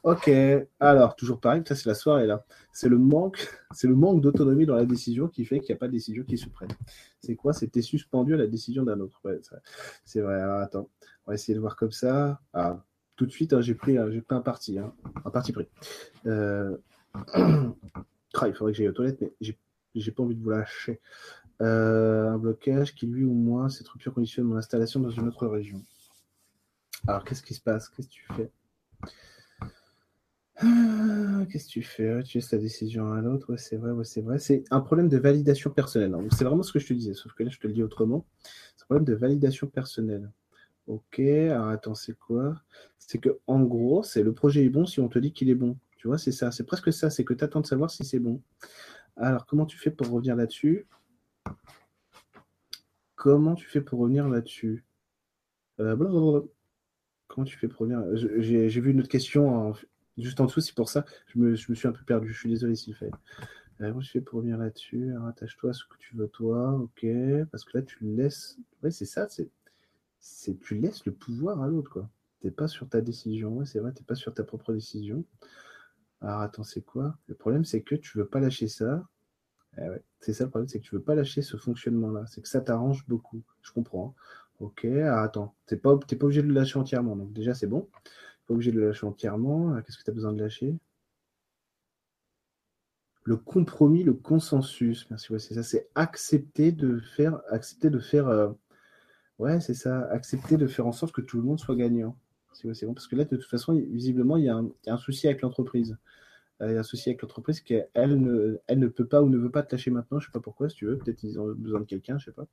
Ok. 0.01 0.29
Alors, 0.79 1.15
toujours 1.15 1.39
pareil, 1.39 1.61
ça 1.67 1.75
c'est 1.75 1.87
la 1.87 1.93
soirée 1.93 2.25
là. 2.25 2.43
C'est 2.71 2.89
le 2.89 2.97
manque, 2.97 3.47
c'est 3.71 3.87
le 3.87 3.95
manque 3.95 4.21
d'autonomie 4.21 4.65
dans 4.65 4.75
la 4.75 4.85
décision 4.85 5.27
qui 5.27 5.45
fait 5.45 5.59
qu'il 5.59 5.73
n'y 5.73 5.77
a 5.77 5.79
pas 5.79 5.87
de 5.87 5.93
décision 5.93 6.23
qui 6.23 6.37
se 6.37 6.49
prenne. 6.49 6.71
C'est 7.19 7.35
quoi? 7.35 7.53
C'était 7.53 7.81
suspendu 7.81 8.33
à 8.33 8.37
la 8.37 8.47
décision 8.47 8.83
d'un 8.83 8.99
autre. 8.99 9.21
c'est 10.03 10.21
vrai. 10.21 10.41
Alors, 10.41 10.59
attends, 10.59 10.89
on 11.25 11.31
va 11.31 11.35
essayer 11.35 11.53
de 11.53 11.59
voir 11.59 11.75
comme 11.75 11.91
ça. 11.91 12.41
Ah, 12.53 12.83
tout 13.15 13.25
de 13.25 13.31
suite, 13.31 13.53
hein, 13.53 13.61
j'ai 13.61 13.75
pris, 13.75 13.97
j'ai 14.11 14.21
pris 14.21 14.35
un 14.35 14.41
parti, 14.41 14.79
hein, 14.79 14.93
un 15.23 15.29
parti 15.29 15.51
pris. 15.51 15.67
Euh, 16.25 16.75
ah, 17.13 18.47
il 18.47 18.53
faudrait 18.53 18.71
que 18.71 18.77
j'aille 18.77 18.89
aux 18.89 18.93
toilettes, 18.93 19.21
mais 19.21 19.31
j'ai 19.95 20.11
pas 20.11 20.23
envie 20.23 20.35
de 20.35 20.41
vous 20.41 20.49
lâcher. 20.49 20.99
Euh, 21.61 22.29
un 22.29 22.37
blocage 22.37 22.95
qui, 22.95 23.05
lui 23.07 23.23
ou 23.23 23.33
moi, 23.33 23.69
cette 23.69 23.87
rupture 23.87 24.13
conditionne 24.13 24.45
mon 24.45 24.57
installation 24.57 24.99
dans 24.99 25.09
une 25.09 25.27
autre 25.27 25.47
région. 25.47 25.81
Alors, 27.07 27.23
qu'est-ce 27.23 27.43
qui 27.43 27.53
se 27.53 27.61
passe? 27.61 27.89
Qu'est-ce 27.89 28.07
que 28.07 28.13
tu 28.13 28.25
fais? 28.35 28.51
Ah, 30.57 31.45
Qu'est-ce 31.49 31.65
que 31.65 31.71
tu 31.71 31.83
fais? 31.83 32.23
Tu 32.23 32.37
laisses 32.37 32.49
ta 32.49 32.57
décision 32.57 33.11
à 33.11 33.21
l'autre 33.21 33.55
C'est 33.57 33.77
vrai, 33.77 33.91
c'est 34.03 34.21
vrai. 34.21 34.39
C'est 34.39 34.63
un 34.71 34.81
problème 34.81 35.09
de 35.09 35.17
validation 35.17 35.69
personnelle. 35.69 36.15
C'est 36.31 36.43
vraiment 36.43 36.63
ce 36.63 36.71
que 36.71 36.79
je 36.79 36.87
te 36.87 36.93
disais, 36.93 37.13
sauf 37.13 37.33
que 37.33 37.43
là, 37.43 37.49
je 37.49 37.59
te 37.59 37.67
le 37.67 37.73
dis 37.73 37.83
autrement. 37.83 38.25
C'est 38.75 38.83
un 38.83 38.85
problème 38.85 39.05
de 39.05 39.13
validation 39.13 39.67
personnelle. 39.67 40.31
Ok, 40.87 41.19
alors 41.19 41.69
attends, 41.69 41.95
c'est 41.95 42.17
quoi? 42.17 42.61
C'est 42.99 43.17
que 43.17 43.39
en 43.47 43.61
gros, 43.63 44.03
c'est 44.03 44.21
le 44.21 44.33
projet 44.33 44.63
est 44.65 44.69
bon 44.69 44.85
si 44.85 44.99
on 44.99 45.07
te 45.07 45.17
dit 45.19 45.31
qu'il 45.31 45.49
est 45.49 45.55
bon. 45.55 45.77
Tu 45.97 46.07
vois, 46.07 46.17
c'est 46.17 46.31
ça. 46.33 46.51
C'est 46.51 46.65
presque 46.65 46.91
ça. 46.91 47.09
C'est 47.09 47.23
que 47.23 47.33
tu 47.33 47.43
attends 47.43 47.61
de 47.61 47.65
savoir 47.67 47.89
si 47.89 48.03
c'est 48.03 48.19
bon. 48.19 48.41
Alors, 49.15 49.45
comment 49.45 49.65
tu 49.65 49.77
fais 49.77 49.91
pour 49.91 50.09
revenir 50.09 50.35
là-dessus? 50.35 50.85
Comment 53.15 53.55
tu 53.55 53.67
fais 53.67 53.81
pour 53.81 53.99
revenir 53.99 54.27
là-dessus? 54.27 54.83
Euh, 55.79 55.95
Comment 57.27 57.45
tu 57.45 57.57
fais 57.57 57.67
pour 57.67 57.81
revenir? 57.81 58.03
J'ai 58.15 58.81
vu 58.81 58.91
une 58.91 58.99
autre 58.99 59.09
question 59.09 59.73
juste 60.17 60.39
en 60.39 60.45
dessous, 60.45 60.61
c'est 60.61 60.75
pour 60.75 60.89
ça 60.89 61.05
je 61.27 61.39
me, 61.39 61.55
je 61.55 61.71
me, 61.71 61.75
suis 61.75 61.87
un 61.87 61.91
peu 61.91 62.03
perdu. 62.03 62.31
Je 62.31 62.39
suis 62.39 62.49
désolé, 62.49 62.75
Sylvain. 62.75 63.07
Euh, 63.81 63.89
comment 63.89 64.01
tu 64.01 64.11
fais 64.11 64.21
pour 64.21 64.37
revenir 64.37 64.57
là-dessus? 64.57 65.11
Attache-toi 65.27 65.71
à 65.71 65.73
ce 65.73 65.83
que 65.85 65.97
tu 65.97 66.15
veux, 66.15 66.27
toi. 66.27 66.73
Ok. 66.75 67.05
Parce 67.51 67.63
que 67.63 67.77
là, 67.77 67.83
tu 67.83 68.03
laisses. 68.03 68.57
C'est 68.89 69.05
ça. 69.05 69.27
C'est 69.29 70.59
tu 70.59 70.75
laisses 70.75 71.05
le 71.05 71.13
pouvoir 71.13 71.61
à 71.61 71.67
l'autre, 71.67 71.91
quoi. 71.91 72.09
T'es 72.39 72.51
pas 72.51 72.67
sur 72.67 72.87
ta 72.87 73.01
décision. 73.01 73.65
C'est 73.65 73.79
vrai, 73.79 73.93
t'es 73.93 74.03
pas 74.03 74.15
sur 74.15 74.33
ta 74.33 74.43
propre 74.43 74.73
décision. 74.73 75.25
Alors, 76.21 76.41
attends, 76.41 76.63
c'est 76.63 76.81
quoi? 76.81 77.17
Le 77.27 77.35
problème, 77.35 77.65
c'est 77.65 77.81
que 77.81 77.95
tu 77.95 78.17
veux 78.17 78.27
pas 78.27 78.39
lâcher 78.39 78.67
ça. 78.67 79.07
Eh 79.77 79.87
c'est 80.19 80.33
ça 80.33 80.43
le 80.45 80.49
problème, 80.49 80.67
c'est 80.69 80.79
que 80.79 80.85
tu 80.85 80.95
veux 80.95 81.01
pas 81.01 81.15
lâcher 81.15 81.41
ce 81.41 81.57
fonctionnement-là. 81.57 82.25
C'est 82.27 82.41
que 82.41 82.47
ça 82.47 82.61
t'arrange 82.61 83.05
beaucoup. 83.07 83.41
Je 83.61 83.71
comprends. 83.71 84.15
Ok, 84.59 84.85
ah, 84.85 85.21
attends, 85.23 85.55
tu 85.67 85.73
n'es 85.73 85.79
pas, 85.79 85.97
pas 85.97 86.25
obligé 86.25 86.41
de 86.41 86.47
le 86.47 86.53
lâcher 86.53 86.79
entièrement. 86.79 87.15
Donc 87.15 87.33
déjà, 87.33 87.53
c'est 87.53 87.67
bon. 87.67 87.89
Pas 88.47 88.53
obligé 88.53 88.71
de 88.71 88.79
le 88.79 88.87
lâcher 88.87 89.05
entièrement. 89.05 89.73
Ah, 89.73 89.81
qu'est-ce 89.81 89.97
que 89.97 90.03
tu 90.03 90.11
as 90.11 90.13
besoin 90.13 90.33
de 90.33 90.41
lâcher? 90.41 90.77
Le 93.23 93.37
compromis, 93.37 94.03
le 94.03 94.13
consensus. 94.13 95.09
Merci, 95.09 95.27
c'est 95.39 95.55
ça. 95.55 95.63
C'est 95.63 95.89
accepter 95.95 96.71
de 96.71 96.99
faire. 96.99 97.41
Accepter 97.49 97.89
de 97.89 97.99
faire. 97.99 98.27
Euh, 98.27 98.49
ouais, 99.39 99.59
c'est 99.61 99.73
ça. 99.73 100.01
Accepter 100.11 100.57
de 100.57 100.67
faire 100.67 100.87
en 100.87 100.91
sorte 100.91 101.13
que 101.13 101.21
tout 101.21 101.37
le 101.37 101.43
monde 101.43 101.59
soit 101.59 101.75
gagnant. 101.75 102.17
C'est 102.53 102.85
bon. 102.85 102.93
Parce 102.93 103.07
que 103.07 103.15
là, 103.15 103.25
de 103.25 103.35
toute 103.35 103.49
façon, 103.49 103.73
visiblement, 103.73 104.37
il 104.37 104.45
y 104.45 104.49
a 104.49 104.61
un 104.87 104.97
souci 104.97 105.27
avec 105.27 105.41
l'entreprise 105.41 105.97
il 106.61 106.71
y 106.71 106.75
a 106.75 106.79
un 106.79 106.83
souci 106.83 107.09
avec 107.09 107.21
l'entreprise 107.21 107.61
qu'elle 107.61 107.89
ne, 107.95 108.57
elle 108.67 108.79
ne 108.79 108.87
peut 108.87 109.07
pas 109.07 109.21
ou 109.21 109.29
ne 109.29 109.37
veut 109.37 109.51
pas 109.51 109.63
te 109.63 109.75
lâcher 109.75 109.91
maintenant. 109.91 110.19
Je 110.19 110.27
sais 110.27 110.31
pas 110.31 110.39
pourquoi, 110.39 110.69
si 110.69 110.77
tu 110.77 110.85
veux. 110.85 110.97
Peut-être 110.97 111.17
qu'ils 111.17 111.39
ont 111.39 111.53
besoin 111.53 111.79
de 111.81 111.85
quelqu'un, 111.85 112.17
je 112.17 112.25
sais 112.25 112.31
pas. 112.31 112.47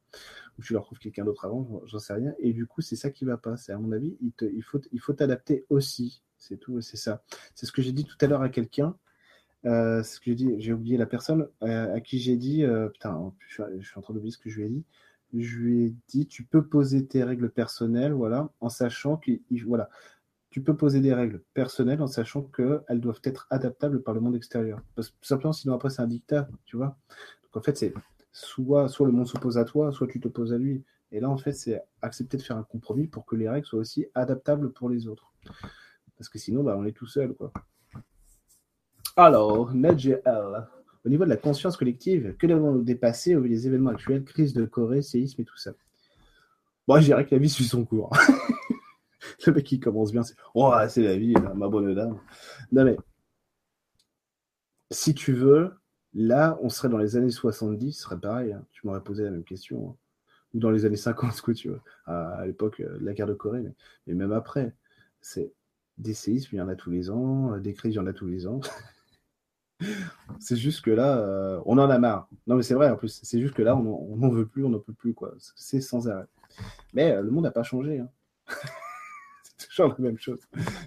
Ou 0.59 0.63
tu 0.63 0.73
leur 0.73 0.85
trouves 0.85 0.99
quelqu'un 0.99 1.25
d'autre 1.25 1.45
avant, 1.45 1.83
j'en 1.85 1.99
sais 1.99 2.15
rien. 2.15 2.35
Et 2.39 2.53
du 2.53 2.67
coup, 2.67 2.81
c'est 2.81 2.97
ça 2.97 3.11
qui 3.11 3.25
va 3.25 3.37
pas. 3.37 3.57
C'est 3.57 3.73
à 3.73 3.79
mon 3.79 3.93
avis, 3.93 4.17
il, 4.21 4.33
te, 4.33 4.45
il 4.45 4.63
faut 4.63 4.81
il 4.93 5.01
faut 5.01 5.13
t'adapter 5.13 5.65
aussi. 5.69 6.23
C'est 6.39 6.57
tout, 6.57 6.81
c'est 6.81 6.97
ça. 6.97 7.23
C'est 7.55 7.67
ce 7.67 7.73
que 7.73 7.83
j'ai 7.83 7.93
dit 7.93 8.05
tout 8.05 8.17
à 8.21 8.27
l'heure 8.27 8.43
à 8.43 8.49
quelqu'un. 8.49 8.97
Euh, 9.67 10.03
ce 10.03 10.19
que 10.19 10.27
j'ai 10.27 10.35
dit, 10.35 10.55
j'ai 10.59 10.73
oublié 10.73 10.97
la 10.97 11.07
personne 11.07 11.49
euh, 11.63 11.95
à 11.95 12.01
qui 12.01 12.19
j'ai 12.19 12.37
dit, 12.37 12.65
euh, 12.65 12.89
putain, 12.89 13.33
je, 13.47 13.63
je 13.79 13.87
suis 13.87 13.99
en 13.99 14.01
train 14.01 14.15
d'oublier 14.15 14.33
ce 14.33 14.39
que 14.39 14.49
je 14.49 14.61
lui 14.61 14.67
ai 14.67 14.71
dit. 14.71 14.85
Je 15.35 15.59
lui 15.59 15.85
ai 15.85 15.95
dit, 16.09 16.27
tu 16.27 16.45
peux 16.45 16.65
poser 16.67 17.07
tes 17.07 17.23
règles 17.23 17.51
personnelles, 17.51 18.13
voilà, 18.13 18.51
en 18.61 18.69
sachant 18.69 19.17
que, 19.17 19.33
voilà, 19.67 19.91
tu 20.51 20.63
peux 20.63 20.77
poser 20.77 21.01
des 21.01 21.15
règles 21.15 21.43
personnelles 21.55 22.03
en 22.03 22.09
sachant 22.09 22.43
qu'elles 22.43 23.01
doivent 23.01 23.21
être 23.23 23.47
adaptables 23.51 24.03
par 24.03 24.15
le 24.15 24.21
monde 24.21 24.35
extérieur. 24.35 24.81
Parce 24.97 25.11
que 25.11 25.15
tout 25.21 25.27
simplement, 25.27 25.53
sinon 25.53 25.75
après, 25.75 25.91
c'est 25.91 26.03
un 26.03 26.09
dictat, 26.09 26.49
tu 26.67 26.77
vois. 26.77 26.99
Donc 27.45 27.57
en 27.57 27.61
fait, 27.61 27.77
c'est 27.77 27.95
soit, 28.33 28.89
soit 28.89 29.07
le 29.07 29.13
monde 29.13 29.29
s'oppose 29.29 29.59
à 29.59 29.65
toi, 29.65 29.93
soit 29.93 30.09
tu 30.09 30.19
t'opposes 30.21 30.53
à 30.53 30.59
lui. 30.59 30.83
Et 31.13 31.21
là, 31.21 31.29
en 31.29 31.37
fait, 31.37 31.53
c'est 31.53 31.81
accepter 32.03 32.37
de 32.37 32.43
faire 32.43 32.57
un 32.57 32.63
compromis 32.65 33.07
pour 33.07 33.27
que 33.27 33.37
les 33.37 33.49
règles 33.49 33.67
soient 33.67 33.81
aussi 33.81 34.07
adaptables 34.15 34.73
pour 34.73 34.89
les 34.89 35.07
autres. 35.07 35.33
Parce 36.17 36.29
que 36.29 36.39
sinon, 36.39 36.63
bah, 36.63 36.77
on 36.77 36.85
est 36.85 36.93
tout 36.93 37.07
seul, 37.07 37.33
quoi. 37.35 37.53
Alors, 39.17 39.75
NetGL. 39.75 40.69
Au 41.05 41.09
niveau 41.09 41.25
de 41.25 41.31
la 41.31 41.37
conscience 41.37 41.77
collective, 41.77 42.37
que 42.39 42.47
devons-nous 42.47 42.83
dépasser 42.83 43.35
au 43.35 43.41
vu 43.41 43.49
des 43.49 43.67
événements 43.67 43.91
actuels, 43.91 44.25
crise 44.25 44.53
de 44.53 44.65
Corée, 44.67 45.03
séisme 45.03 45.41
et 45.41 45.45
tout 45.45 45.57
ça? 45.57 45.73
Bon, 46.87 46.97
je 47.01 47.07
dirais 47.07 47.25
que 47.25 47.35
la 47.35 47.41
vie 47.41 47.49
suit 47.49 47.65
son 47.65 47.85
cours. 47.85 48.11
le 49.47 49.53
mec 49.53 49.65
qui 49.65 49.81
commence 49.81 50.13
bien, 50.13 50.23
c'est 50.23 50.35
Oh, 50.55 50.73
c'est 50.89 51.03
la 51.03 51.17
vie, 51.17 51.35
ma 51.55 51.69
bonne 51.69 51.95
dame. 51.95 52.19
Non, 52.73 52.85
mais 52.85 52.97
si 54.91 55.15
tu 55.15 55.33
veux, 55.33 55.73
là, 56.15 56.59
on 56.63 56.69
serait 56.69 56.89
dans 56.89 56.99
les 56.99 57.17
années 57.17 57.31
70, 57.31 57.93
ce 57.93 58.03
serait 58.03 58.19
pareil. 58.19 58.53
Hein. 58.53 58.65
Tu 58.73 58.87
m'aurais 58.87 59.03
posé 59.03 59.25
la 59.25 59.31
même 59.31 59.45
question. 59.45 59.91
Hein. 59.91 59.97
Ou 60.55 60.59
dans 60.59 60.71
les 60.71 60.85
années 60.85 60.97
50, 60.97 61.41
quoi, 61.41 61.55
tu 61.55 61.69
vois. 61.69 61.83
À, 62.07 62.45
l'époque 62.47 62.81
euh, 62.81 62.99
de 62.99 63.05
la 63.05 63.15
guerre 63.15 63.29
de 63.29 63.35
Corée, 63.35 63.63
mais, 64.07 64.15
même 64.15 64.33
après. 64.33 64.75
C'est 65.21 65.53
des 65.99 66.15
séismes, 66.15 66.57
il 66.57 66.59
y 66.59 66.63
en 66.63 66.69
a 66.69 66.77
tous 66.77 66.91
les 66.91 67.11
ans, 67.11 67.55
euh, 67.55 67.61
des 67.61 67.75
crises, 67.75 67.95
il 67.95 67.97
y 67.97 68.01
en 68.01 68.07
a 68.07 68.13
tous 68.13 68.27
les 68.27 68.47
ans. 68.47 68.61
c'est 70.41 70.57
juste 70.57 70.83
que 70.85 70.91
là, 70.91 71.19
euh, 71.19 71.61
on 71.67 71.79
en 71.79 71.89
a 71.91 71.99
marre. 71.99 72.29
Non, 72.47 72.57
mais 72.57 72.63
c'est 72.63 72.75
vrai, 72.75 72.91
en 72.91 72.97
plus, 72.97 73.21
c'est 73.23 73.41
juste 73.41 73.55
que 73.55 73.63
là, 73.63 73.77
on 73.77 74.17
n'en 74.17 74.31
veut 74.31 74.47
plus, 74.47 74.65
on 74.65 74.71
n'en 74.71 74.81
peut 74.81 74.95
plus, 74.95 75.15
quoi. 75.15 75.35
C'est 75.55 75.81
sans 75.81 76.09
arrêt. 76.09 76.27
Mais 76.95 77.23
le 77.23 77.31
monde 77.31 77.45
n'a 77.45 77.51
pas 77.53 77.63
changé. 77.63 78.01
Hein. 78.01 78.09
toujours 79.77 79.95
la 79.99 80.05
même 80.05 80.19
chose. 80.19 80.41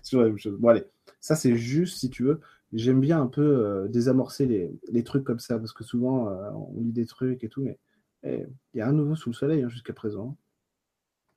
toujours 0.07 0.23
la 0.23 0.29
même 0.29 0.39
chose. 0.39 0.57
Bon, 0.59 0.69
allez, 0.69 0.83
ça, 1.19 1.35
c'est 1.35 1.55
juste, 1.55 1.97
si 1.99 2.09
tu 2.09 2.23
veux, 2.23 2.39
j'aime 2.73 2.99
bien 2.99 3.21
un 3.21 3.27
peu 3.27 3.87
désamorcer 3.89 4.45
les, 4.45 4.71
les, 4.91 5.03
trucs 5.03 5.23
comme 5.23 5.39
ça, 5.39 5.59
parce 5.59 5.73
que 5.73 5.83
souvent, 5.83 6.27
on 6.55 6.81
lit 6.81 6.91
des 6.91 7.05
trucs 7.05 7.43
et 7.43 7.49
tout, 7.49 7.61
mais 7.61 7.77
eh, 8.23 8.45
il 8.73 8.77
y 8.77 8.81
a 8.81 8.87
un 8.87 8.93
nouveau 8.93 9.15
sous 9.15 9.29
le 9.29 9.35
soleil 9.35 9.63
hein, 9.63 9.69
jusqu'à 9.69 9.93
présent. 9.93 10.37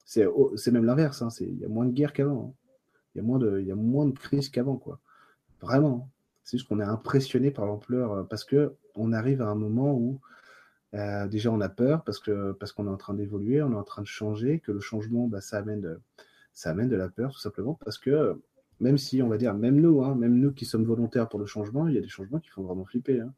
C'est 0.04 0.70
même 0.70 0.84
l'inverse, 0.84 1.22
hein, 1.22 1.28
il 1.40 1.58
y 1.58 1.64
a 1.64 1.68
moins 1.68 1.84
de 1.84 1.92
guerre 1.92 2.12
qu'avant. 2.12 2.54
Hein. 2.54 2.68
Il 3.14 3.18
y 3.18 3.20
a 3.20 3.24
moins 3.24 3.38
de, 3.38 3.60
y 3.60 3.72
a 3.72 3.74
moins 3.74 4.06
de 4.06 4.12
crises 4.12 4.48
qu'avant, 4.50 4.76
quoi. 4.76 5.00
Vraiment. 5.60 6.10
C'est 6.44 6.58
juste 6.58 6.68
qu'on 6.68 6.78
est 6.78 6.84
impressionné 6.84 7.50
par 7.50 7.66
l'ampleur 7.66 8.12
euh, 8.12 8.22
parce 8.22 8.44
que 8.44 8.76
on 8.94 9.12
arrive 9.12 9.42
à 9.42 9.48
un 9.48 9.56
moment 9.56 9.94
où 9.94 10.20
euh, 10.94 11.26
déjà 11.26 11.50
on 11.50 11.60
a 11.60 11.68
peur 11.68 12.04
parce 12.04 12.22
parce 12.60 12.72
qu'on 12.72 12.86
est 12.86 12.90
en 12.90 12.96
train 12.96 13.14
d'évoluer, 13.14 13.62
on 13.62 13.72
est 13.72 13.76
en 13.76 13.82
train 13.82 14.02
de 14.02 14.06
changer, 14.06 14.60
que 14.60 14.70
le 14.70 14.78
changement, 14.78 15.26
bah, 15.26 15.40
ça 15.40 15.58
amène 15.58 15.98
ça 16.56 16.70
amène 16.70 16.88
de 16.88 16.96
la 16.96 17.08
peur 17.08 17.30
tout 17.32 17.38
simplement 17.38 17.74
parce 17.84 17.98
que 17.98 18.40
même 18.80 18.98
si 18.98 19.22
on 19.22 19.28
va 19.28 19.36
dire, 19.38 19.54
même 19.54 19.80
nous, 19.80 20.02
hein, 20.02 20.14
même 20.16 20.38
nous 20.38 20.52
qui 20.52 20.64
sommes 20.64 20.84
volontaires 20.84 21.28
pour 21.28 21.38
le 21.38 21.46
changement, 21.46 21.86
il 21.86 21.94
y 21.94 21.98
a 21.98 22.00
des 22.00 22.08
changements 22.08 22.40
qui 22.40 22.48
font 22.48 22.62
vraiment 22.62 22.84
flipper, 22.84 23.20
hein, 23.20 23.32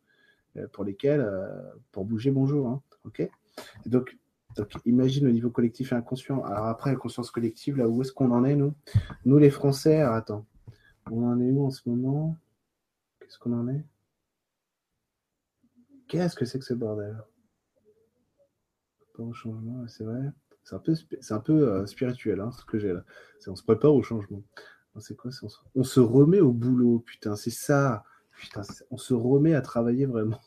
euh, 0.56 0.66
pour 0.68 0.84
lesquels, 0.84 1.28
pour 1.92 2.04
bouger, 2.04 2.30
bonjour, 2.30 2.68
hein, 2.68 2.82
ok? 3.04 3.28
donc 3.86 4.16
donc 4.56 4.72
imagine 4.86 5.26
au 5.26 5.30
niveau 5.30 5.50
collectif 5.50 5.92
et 5.92 5.94
inconscient. 5.94 6.42
Alors 6.42 6.66
après, 6.66 6.90
la 6.90 6.96
conscience 6.96 7.30
collective, 7.30 7.76
là, 7.76 7.88
où 7.88 8.02
est-ce 8.02 8.12
qu'on 8.12 8.30
en 8.32 8.44
est, 8.44 8.56
nous? 8.56 8.74
Nous, 9.24 9.38
les 9.38 9.50
Français, 9.50 10.00
attends, 10.00 10.46
on 11.10 11.24
en 11.28 11.38
est 11.40 11.50
où 11.50 11.66
en 11.66 11.70
ce 11.70 11.88
moment? 11.88 12.36
Qu'est-ce 13.20 13.38
qu'on 13.38 13.52
en 13.52 13.68
est? 13.68 13.84
Qu'est-ce 16.08 16.34
que 16.34 16.44
c'est 16.44 16.58
que 16.58 16.64
ce 16.64 16.74
bordel? 16.74 17.22
Pas 19.14 19.22
au 19.22 19.32
changement, 19.32 19.86
c'est 19.86 20.04
vrai. 20.04 20.32
C'est 20.68 20.74
un 20.74 20.80
peu, 20.80 20.94
c'est 20.94 21.50
euh, 21.50 21.86
spirituel, 21.86 22.40
hein, 22.40 22.50
ce 22.50 22.62
que 22.66 22.78
j'ai 22.78 22.92
là. 22.92 23.02
on 23.46 23.56
se 23.56 23.62
prépare 23.62 23.94
au 23.94 24.02
changement. 24.02 24.42
C'est 24.98 25.16
quoi 25.16 25.30
on 25.74 25.82
se... 25.82 26.00
remet 26.00 26.40
au 26.40 26.52
boulot, 26.52 26.98
putain, 26.98 27.36
c'est 27.36 27.48
ça. 27.48 28.04
Putain, 28.36 28.60
on 28.90 28.98
se 28.98 29.14
remet 29.14 29.54
à 29.54 29.62
travailler 29.62 30.04
vraiment. 30.04 30.40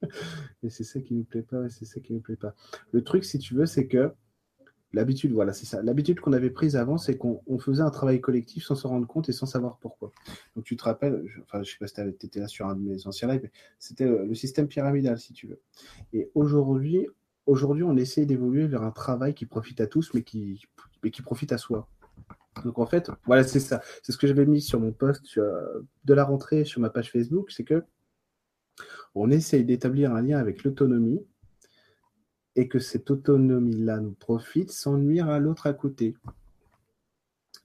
et 0.62 0.70
c'est 0.70 0.84
ça 0.84 1.00
qui 1.00 1.14
ne 1.14 1.24
plaît 1.24 1.42
pas, 1.42 1.68
c'est 1.68 1.84
ça 1.84 2.00
qui 2.00 2.14
ne 2.14 2.20
plaît 2.20 2.36
pas. 2.36 2.54
Le 2.92 3.04
truc, 3.04 3.22
si 3.22 3.38
tu 3.38 3.54
veux, 3.54 3.66
c'est 3.66 3.86
que 3.86 4.14
l'habitude, 4.94 5.32
voilà, 5.32 5.52
c'est 5.52 5.66
ça. 5.66 5.82
L'habitude 5.82 6.20
qu'on 6.20 6.32
avait 6.32 6.48
prise 6.48 6.74
avant, 6.74 6.96
c'est 6.96 7.18
qu'on 7.18 7.58
faisait 7.58 7.82
un 7.82 7.90
travail 7.90 8.22
collectif 8.22 8.64
sans 8.64 8.76
se 8.76 8.86
rendre 8.86 9.06
compte 9.06 9.28
et 9.28 9.32
sans 9.32 9.44
savoir 9.44 9.76
pourquoi. 9.76 10.10
Donc 10.56 10.64
tu 10.64 10.74
te 10.74 10.84
rappelles, 10.84 11.22
je, 11.26 11.42
enfin, 11.42 11.62
je 11.62 11.70
sais 11.70 11.76
pas 11.78 11.86
si 11.86 11.94
tu 12.18 12.26
étais 12.26 12.40
là 12.40 12.48
sur 12.48 12.66
un 12.66 12.76
de 12.76 12.80
mes 12.80 13.06
anciens 13.06 13.28
lives, 13.28 13.50
c'était 13.78 14.06
le, 14.06 14.34
système 14.34 14.68
pyramidal, 14.68 15.18
si 15.18 15.34
tu 15.34 15.48
veux. 15.48 15.60
Et 16.14 16.30
aujourd'hui, 16.34 17.08
aujourd'hui, 17.48 17.82
on 17.82 17.96
essaie 17.96 18.26
d'évoluer 18.26 18.66
vers 18.66 18.82
un 18.82 18.92
travail 18.92 19.34
qui 19.34 19.46
profite 19.46 19.80
à 19.80 19.86
tous, 19.86 20.12
mais 20.14 20.22
qui, 20.22 20.62
mais 21.02 21.10
qui 21.10 21.22
profite 21.22 21.52
à 21.52 21.58
soi. 21.58 21.88
Donc 22.64 22.78
en 22.78 22.86
fait, 22.86 23.10
voilà, 23.24 23.44
c'est 23.44 23.60
ça. 23.60 23.82
C'est 24.02 24.12
ce 24.12 24.18
que 24.18 24.26
j'avais 24.26 24.46
mis 24.46 24.60
sur 24.60 24.80
mon 24.80 24.92
post 24.92 25.38
de 25.38 26.14
la 26.14 26.24
rentrée 26.24 26.64
sur 26.64 26.80
ma 26.80 26.90
page 26.90 27.10
Facebook, 27.10 27.50
c'est 27.50 27.64
que 27.64 27.84
on 29.14 29.30
essaye 29.30 29.64
d'établir 29.64 30.14
un 30.14 30.22
lien 30.22 30.38
avec 30.38 30.62
l'autonomie 30.62 31.20
et 32.54 32.68
que 32.68 32.78
cette 32.78 33.10
autonomie-là 33.10 34.00
nous 34.00 34.12
profite 34.12 34.70
sans 34.70 34.96
nuire 34.98 35.28
à 35.28 35.38
l'autre 35.38 35.66
à 35.66 35.72
côté. 35.72 36.14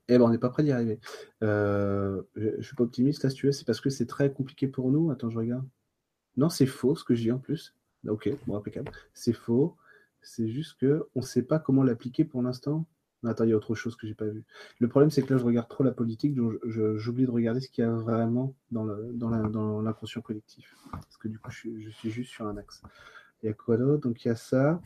Eh 0.07 0.17
ben, 0.17 0.25
on 0.25 0.29
n'est 0.29 0.37
pas 0.37 0.49
prêt 0.49 0.63
d'y 0.63 0.71
arriver. 0.71 0.99
Euh, 1.43 2.21
je 2.35 2.49
ne 2.49 2.61
suis 2.61 2.75
pas 2.75 2.83
optimiste 2.83 3.23
là, 3.23 3.29
si 3.29 3.37
tu 3.37 3.45
veux, 3.45 3.51
c'est 3.51 3.65
parce 3.65 3.81
que 3.81 3.89
c'est 3.89 4.05
très 4.05 4.31
compliqué 4.31 4.67
pour 4.67 4.91
nous. 4.91 5.11
Attends, 5.11 5.29
je 5.29 5.37
regarde. 5.37 5.67
Non, 6.37 6.49
c'est 6.49 6.65
faux 6.65 6.95
ce 6.95 7.03
que 7.03 7.15
je 7.15 7.23
dis 7.23 7.31
en 7.31 7.39
plus. 7.39 7.75
Ok, 8.07 8.29
bon, 8.47 8.57
impeccable. 8.57 8.91
C'est 9.13 9.33
faux. 9.33 9.75
C'est 10.21 10.47
juste 10.47 10.79
qu'on 10.79 11.19
ne 11.19 11.21
sait 11.21 11.43
pas 11.43 11.59
comment 11.59 11.83
l'appliquer 11.83 12.25
pour 12.25 12.41
l'instant. 12.41 12.85
Attends, 13.25 13.45
il 13.45 13.51
y 13.51 13.53
a 13.53 13.55
autre 13.55 13.73
chose 13.75 13.95
que 13.95 14.05
j'ai 14.05 14.15
pas 14.15 14.25
vu. 14.25 14.43
Le 14.79 14.87
problème, 14.89 15.09
c'est 15.09 15.21
que 15.21 15.33
là, 15.33 15.39
je 15.39 15.45
regarde 15.45 15.69
trop 15.69 15.83
la 15.83 15.91
politique, 15.91 16.35
donc 16.35 16.55
j'oublie 16.65 17.25
de 17.25 17.31
regarder 17.31 17.61
ce 17.61 17.69
qu'il 17.69 17.83
y 17.83 17.87
a 17.87 17.91
vraiment 17.91 18.53
dans 18.71 18.83
l'inconscient 18.83 20.19
dans 20.19 20.25
collectif. 20.25 20.75
Parce 20.91 21.17
que 21.17 21.29
du 21.29 21.39
coup, 21.39 21.49
je, 21.49 21.89
suis 21.89 22.11
juste 22.11 22.31
sur 22.31 22.45
un 22.47 22.57
axe. 22.57 22.81
Il 23.41 23.47
y 23.47 23.49
a 23.49 23.53
quoi 23.53 23.77
d'autre? 23.77 24.01
Donc, 24.07 24.25
il 24.25 24.27
y 24.27 24.31
a 24.31 24.35
ça. 24.35 24.81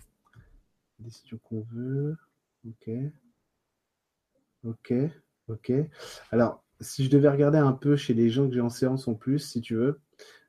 Décision 1.00 1.40
qu'on 1.44 1.62
veut. 1.62 2.16
Ok. 2.68 2.90
Ok. 4.64 4.94
Ok. 5.48 5.72
Alors, 6.32 6.64
si 6.80 7.06
je 7.06 7.10
devais 7.10 7.30
regarder 7.30 7.58
un 7.58 7.74
peu 7.74 7.96
chez 7.96 8.14
les 8.14 8.30
gens 8.30 8.48
que 8.48 8.54
j'ai 8.54 8.62
en 8.62 8.70
séance 8.70 9.08
en 9.08 9.16
plus, 9.16 9.40
si 9.40 9.62
tu 9.62 9.76
veux, 9.76 10.00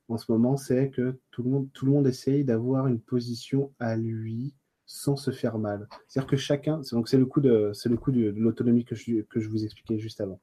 en 0.09 0.17
ce 0.17 0.31
moment, 0.33 0.57
c'est 0.57 0.91
que 0.91 1.19
tout 1.31 1.43
le 1.43 1.51
monde, 1.51 1.69
tout 1.73 1.87
le 1.87 1.93
monde 1.93 2.07
essaye 2.07 2.45
d'avoir 2.45 2.87
une 2.87 3.01
position 3.01 3.73
à 3.79 3.97
lui 3.97 4.55
sans 4.87 5.17
se 5.17 5.31
faire 5.31 5.59
mal. 5.59 5.87
C'est-à-dire 6.09 6.31
que 6.31 6.37
chacun, 6.37 6.81
donc 6.93 7.09
c'est 7.09 7.19
le 7.19 7.27
coup 7.27 7.43
de, 7.43 7.73
c'est 7.75 7.91
le 7.91 7.99
coup 7.99 8.11
de, 8.11 8.31
l'autonomie 8.31 8.87
que 8.87 8.95
je, 8.95 9.21
que 9.21 9.39
je 9.39 9.51
vous 9.51 9.63
expliquais 9.65 9.99
juste 9.99 10.23
avant. 10.23 10.41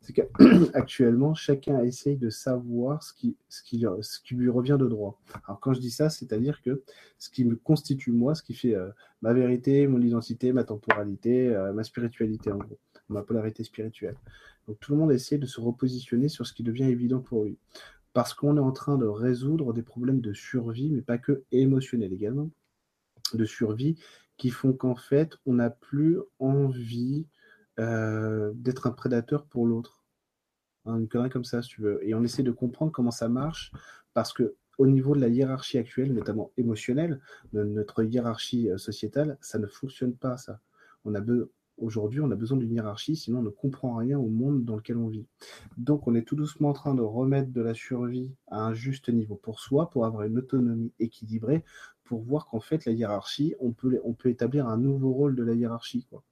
C'est 0.00 0.14
qu'actuellement, 0.14 1.34
chacun 1.34 1.84
essaye 1.84 2.16
de 2.16 2.30
savoir 2.30 3.02
ce 3.02 3.12
qui, 3.12 3.36
ce, 3.50 3.62
qui, 3.62 3.84
ce 4.00 4.18
qui 4.20 4.34
lui 4.34 4.48
revient 4.48 4.78
de 4.80 4.88
droit. 4.88 5.20
Alors 5.46 5.60
quand 5.60 5.74
je 5.74 5.80
dis 5.80 5.90
ça, 5.90 6.08
c'est-à-dire 6.08 6.62
que 6.62 6.82
ce 7.18 7.28
qui 7.28 7.44
me 7.44 7.54
constitue 7.54 8.12
moi, 8.12 8.34
ce 8.34 8.42
qui 8.42 8.54
fait 8.54 8.74
euh, 8.74 8.88
ma 9.20 9.34
vérité, 9.34 9.86
mon 9.86 10.00
identité, 10.00 10.54
ma 10.54 10.64
temporalité, 10.64 11.54
euh, 11.54 11.74
ma 11.74 11.84
spiritualité 11.84 12.50
en 12.50 12.56
gros, 12.56 12.78
ma 13.10 13.22
polarité 13.22 13.62
spirituelle. 13.62 14.16
Donc 14.66 14.80
tout 14.80 14.92
le 14.92 14.98
monde 14.98 15.12
essaie 15.12 15.36
de 15.36 15.46
se 15.46 15.60
repositionner 15.60 16.28
sur 16.30 16.46
ce 16.46 16.54
qui 16.54 16.62
devient 16.62 16.84
évident 16.84 17.20
pour 17.20 17.44
lui. 17.44 17.58
Parce 18.12 18.34
qu'on 18.34 18.56
est 18.56 18.60
en 18.60 18.72
train 18.72 18.98
de 18.98 19.06
résoudre 19.06 19.72
des 19.72 19.82
problèmes 19.82 20.20
de 20.20 20.32
survie, 20.32 20.90
mais 20.90 21.02
pas 21.02 21.18
que 21.18 21.44
émotionnels 21.50 22.12
également 22.12 22.50
de 23.34 23.44
survie 23.44 23.96
qui 24.36 24.50
font 24.50 24.72
qu'en 24.72 24.96
fait, 24.96 25.36
on 25.46 25.54
n'a 25.54 25.70
plus 25.70 26.18
envie 26.38 27.26
euh, 27.78 28.52
d'être 28.54 28.86
un 28.86 28.92
prédateur 28.92 29.46
pour 29.46 29.66
l'autre. 29.66 30.04
Hein, 30.84 30.98
une 30.98 31.08
connerie 31.08 31.30
comme 31.30 31.44
ça, 31.44 31.62
si 31.62 31.70
tu 31.70 31.80
veux. 31.80 32.00
Et 32.06 32.14
on 32.14 32.22
essaie 32.22 32.42
de 32.42 32.50
comprendre 32.50 32.92
comment 32.92 33.10
ça 33.10 33.28
marche 33.28 33.72
parce 34.14 34.32
que 34.32 34.56
au 34.78 34.86
niveau 34.86 35.14
de 35.14 35.20
la 35.20 35.28
hiérarchie 35.28 35.78
actuelle, 35.78 36.12
notamment 36.12 36.50
émotionnelle, 36.56 37.20
de 37.52 37.62
notre 37.62 38.02
hiérarchie 38.02 38.70
euh, 38.70 38.78
sociétale, 38.78 39.38
ça 39.40 39.58
ne 39.58 39.66
fonctionne 39.66 40.14
pas, 40.14 40.36
ça. 40.36 40.60
On 41.04 41.14
a 41.14 41.20
besoin 41.20 41.48
Aujourd'hui, 41.82 42.20
on 42.20 42.30
a 42.30 42.36
besoin 42.36 42.58
d'une 42.58 42.72
hiérarchie, 42.72 43.16
sinon 43.16 43.40
on 43.40 43.42
ne 43.42 43.50
comprend 43.50 43.96
rien 43.96 44.16
au 44.16 44.28
monde 44.28 44.64
dans 44.64 44.76
lequel 44.76 44.96
on 44.98 45.08
vit. 45.08 45.26
Donc, 45.76 46.06
on 46.06 46.14
est 46.14 46.22
tout 46.22 46.36
doucement 46.36 46.68
en 46.68 46.72
train 46.74 46.94
de 46.94 47.02
remettre 47.02 47.50
de 47.50 47.60
la 47.60 47.74
survie 47.74 48.32
à 48.46 48.60
un 48.60 48.72
juste 48.72 49.08
niveau 49.08 49.34
pour 49.34 49.58
soi, 49.58 49.90
pour 49.90 50.06
avoir 50.06 50.22
une 50.22 50.38
autonomie 50.38 50.92
équilibrée, 51.00 51.64
pour 52.04 52.22
voir 52.22 52.46
qu'en 52.46 52.60
fait, 52.60 52.84
la 52.84 52.92
hiérarchie, 52.92 53.56
on 53.58 53.72
peut, 53.72 54.00
on 54.04 54.12
peut 54.12 54.28
établir 54.28 54.68
un 54.68 54.78
nouveau 54.78 55.12
rôle 55.12 55.34
de 55.34 55.42
la 55.42 55.54
hiérarchie. 55.54 56.06
Quoi. 56.08 56.22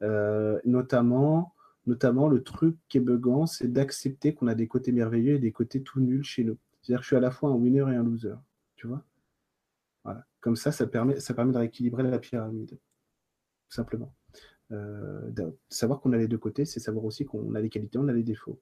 Euh, 0.00 0.58
notamment, 0.64 1.54
notamment, 1.86 2.28
le 2.28 2.42
truc 2.42 2.78
qui 2.88 2.96
est 2.96 3.02
buggant, 3.02 3.44
c'est 3.44 3.70
d'accepter 3.70 4.34
qu'on 4.34 4.46
a 4.46 4.54
des 4.54 4.66
côtés 4.66 4.92
merveilleux 4.92 5.34
et 5.34 5.38
des 5.38 5.52
côtés 5.52 5.82
tout 5.82 6.00
nuls 6.00 6.24
chez 6.24 6.42
nous. 6.42 6.56
C'est-à-dire 6.80 7.00
que 7.00 7.04
je 7.04 7.08
suis 7.08 7.16
à 7.16 7.20
la 7.20 7.30
fois 7.30 7.50
un 7.50 7.54
winner 7.54 7.84
et 7.92 7.96
un 7.96 8.02
loser. 8.02 8.36
Tu 8.76 8.86
vois 8.86 9.04
Voilà. 10.04 10.24
Comme 10.40 10.56
ça, 10.56 10.72
ça 10.72 10.86
permet, 10.86 11.20
ça 11.20 11.34
permet 11.34 11.52
de 11.52 11.58
rééquilibrer 11.58 12.02
la 12.02 12.18
pyramide. 12.18 12.70
Tout 12.70 13.74
simplement. 13.74 14.14
Euh, 14.72 15.30
savoir 15.68 16.00
qu'on 16.00 16.12
a 16.12 16.16
les 16.16 16.26
deux 16.28 16.38
côtés, 16.38 16.64
c'est 16.64 16.80
savoir 16.80 17.04
aussi 17.04 17.24
qu'on 17.24 17.54
a 17.54 17.60
les 17.60 17.68
qualités, 17.68 17.98
on 17.98 18.08
a 18.08 18.12
les 18.12 18.24
défauts. 18.24 18.58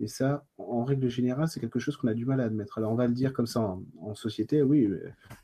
Et 0.00 0.06
ça, 0.06 0.44
en 0.58 0.84
règle 0.84 1.08
générale, 1.08 1.48
c'est 1.48 1.60
quelque 1.60 1.78
chose 1.78 1.96
qu'on 1.96 2.08
a 2.08 2.14
du 2.14 2.26
mal 2.26 2.40
à 2.40 2.44
admettre. 2.44 2.78
Alors 2.78 2.92
on 2.92 2.96
va 2.96 3.06
le 3.06 3.14
dire 3.14 3.32
comme 3.32 3.46
ça 3.46 3.78
en, 3.98 4.14
société, 4.14 4.62
oui, 4.62 4.90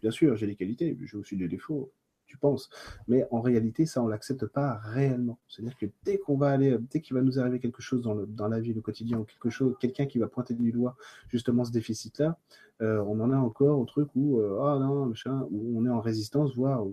bien 0.02 0.10
sûr, 0.10 0.36
j'ai 0.36 0.46
les 0.46 0.56
qualités, 0.56 0.96
j'ai 1.02 1.16
aussi 1.16 1.36
des 1.36 1.48
défauts, 1.48 1.90
tu 2.26 2.36
penses. 2.36 2.68
Mais 3.08 3.26
en 3.30 3.40
réalité, 3.40 3.86
ça, 3.86 4.02
on 4.02 4.08
l'accepte 4.08 4.46
pas 4.46 4.74
réellement. 4.74 5.38
C'est-à-dire 5.48 5.76
que 5.78 5.86
dès 6.04 6.18
qu'on 6.18 6.36
va 6.36 6.50
aller, 6.50 6.76
dès 6.90 7.00
qu'il 7.00 7.14
va 7.14 7.22
nous 7.22 7.38
arriver 7.38 7.58
quelque 7.58 7.80
chose 7.82 8.02
dans, 8.02 8.48
la 8.48 8.60
vie, 8.60 8.74
le 8.74 8.82
quotidien, 8.82 9.18
ou 9.18 9.24
quelque 9.24 9.50
chose, 9.50 9.74
quelqu'un 9.80 10.06
qui 10.06 10.18
va 10.18 10.28
pointer 10.28 10.54
du 10.54 10.70
doigt 10.70 10.96
justement 11.28 11.64
ce 11.64 11.72
déficit-là, 11.72 12.38
euh, 12.82 13.02
on 13.06 13.20
en 13.20 13.30
a 13.30 13.36
encore 13.36 13.78
au 13.78 13.84
truc 13.84 14.08
où, 14.14 14.40
euh, 14.40 14.58
ah 14.62 14.78
non, 14.78 15.06
machin, 15.06 15.46
où 15.50 15.78
on 15.78 15.86
est 15.86 15.90
en 15.90 16.00
résistance, 16.00 16.54
voire, 16.54 16.84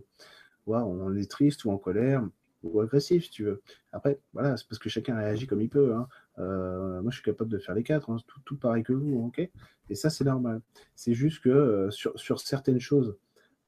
voire 0.65 0.87
on 0.87 1.13
est 1.15 1.29
triste 1.29 1.65
ou 1.65 1.71
en 1.71 1.77
colère 1.77 2.23
ou 2.63 2.79
agressif, 2.79 3.25
si 3.25 3.31
tu 3.31 3.43
veux. 3.43 3.61
Après, 3.91 4.19
voilà, 4.33 4.57
c'est 4.57 4.67
parce 4.67 4.79
que 4.79 4.89
chacun 4.89 5.15
réagit 5.15 5.47
comme 5.47 5.61
il 5.61 5.69
peut. 5.69 5.93
Hein. 5.93 6.07
Euh, 6.39 7.01
moi, 7.01 7.11
je 7.11 7.15
suis 7.15 7.23
capable 7.23 7.49
de 7.49 7.57
faire 7.57 7.75
les 7.75 7.83
quatre, 7.83 8.09
hein, 8.09 8.17
tout, 8.45 8.57
pareil 8.57 8.83
que 8.83 8.93
vous, 8.93 9.25
ok? 9.27 9.49
Et 9.89 9.95
ça, 9.95 10.09
c'est 10.09 10.23
normal. 10.23 10.61
C'est 10.95 11.13
juste 11.13 11.41
que 11.43 11.49
euh, 11.49 11.91
sur, 11.91 12.17
sur, 12.19 12.39
certaines 12.39 12.79
choses, 12.79 13.17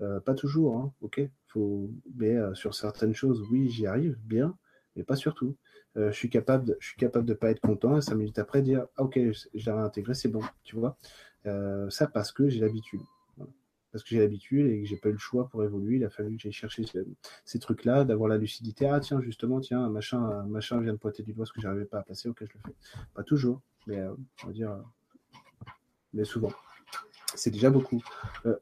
euh, 0.01 0.19
pas 0.19 0.33
toujours, 0.33 0.77
hein, 0.77 0.93
ok? 1.01 1.21
Faut, 1.47 1.89
Mais 2.15 2.35
sur 2.55 2.73
certaines 2.73 3.13
choses, 3.13 3.43
oui, 3.51 3.69
j'y 3.69 3.85
arrive 3.85 4.17
bien, 4.23 4.57
mais 4.95 5.03
pas 5.03 5.15
sur 5.15 5.35
tout. 5.35 5.55
je 5.95 6.11
suis 6.11 6.29
capable, 6.29 6.65
de, 6.65 6.77
je 6.79 6.87
suis 6.87 6.97
capable 6.97 7.25
de 7.25 7.33
pas 7.33 7.51
être 7.51 7.61
content 7.61 7.97
et 7.97 8.01
cinq 8.01 8.15
minutes 8.15 8.39
après 8.39 8.61
dire 8.63 8.87
ah, 8.97 9.03
ok, 9.03 9.19
je 9.53 9.65
l'avais 9.69 9.81
intégré, 9.81 10.15
c'est 10.15 10.29
bon, 10.29 10.41
tu 10.63 10.75
vois? 10.75 10.97
ça 11.89 12.07
parce 12.07 12.31
que 12.31 12.49
j'ai 12.49 12.59
l'habitude 12.59 13.01
parce 13.93 14.03
que 14.03 14.09
j'ai 14.09 14.19
l'habitude 14.19 14.65
et 14.65 14.81
que 14.81 14.87
j'ai 14.87 14.97
pas 14.97 15.09
eu 15.09 15.13
le 15.13 15.19
choix 15.19 15.47
pour 15.47 15.63
évoluer. 15.63 15.97
Il 15.97 16.03
a 16.03 16.09
fallu 16.09 16.35
que 16.35 16.41
j'aille 16.41 16.51
chercher 16.51 16.83
ces, 17.45 17.59
trucs-là, 17.59 18.03
d'avoir 18.03 18.27
la 18.27 18.37
lucidité. 18.37 18.87
Ah 18.87 18.99
tiens, 18.99 19.21
justement, 19.21 19.59
tiens, 19.59 19.87
machin, 19.87 20.43
machin 20.47 20.81
vient 20.81 20.93
de 20.93 20.97
pointer 20.97 21.21
du 21.21 21.31
doigt 21.31 21.45
ce 21.45 21.53
que 21.53 21.61
j'arrivais 21.61 21.85
pas 21.85 21.99
à 21.99 22.01
placer, 22.01 22.27
ok, 22.27 22.39
je 22.41 22.53
le 22.55 22.59
fais. 22.65 22.75
Pas 23.13 23.23
toujours, 23.23 23.61
mais 23.85 23.99
euh, 23.99 24.15
on 24.43 24.47
va 24.47 24.53
dire, 24.53 24.71
euh, 24.71 24.81
mais 26.13 26.25
souvent. 26.25 26.51
C'est 27.35 27.51
déjà 27.51 27.69
beaucoup. 27.69 28.03
Euh, 28.47 28.55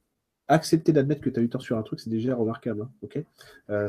accepter 0.50 0.92
d'admettre 0.92 1.22
que 1.22 1.30
tu 1.30 1.40
as 1.40 1.44
eu 1.44 1.48
tort 1.48 1.62
sur 1.62 1.78
un 1.78 1.84
truc, 1.84 2.02
c'est 2.02 2.10
déjà 2.10 2.36
remarquable. 2.36 2.82
Hein, 2.82 2.92
ok? 3.02 3.24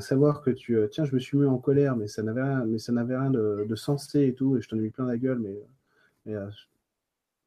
Savoir 0.01 0.43
que 0.43 0.51
tu, 0.51 0.79
tiens, 0.93 1.05
je 1.05 1.13
me 1.13 1.19
suis 1.19 1.37
mis 1.37 1.47
en 1.47 1.59
colère, 1.59 1.97
mais 1.97 2.07
ça 2.07 2.23
n'avait 2.23 2.43
rien, 2.43 2.65
mais 2.67 2.79
ça 2.79 2.93
n'avait 2.93 3.17
rien 3.17 3.33
de, 3.33 3.75
sensé 3.75 4.29
et 4.29 4.35
tout, 4.35 4.57
et 4.57 4.63
je 4.63 4.69
t'en 4.69 4.77
ai 4.77 4.81
mis 4.81 4.91
plein 4.91 5.07
la 5.07 5.19
gueule, 5.19 5.41
mais, 5.41 6.37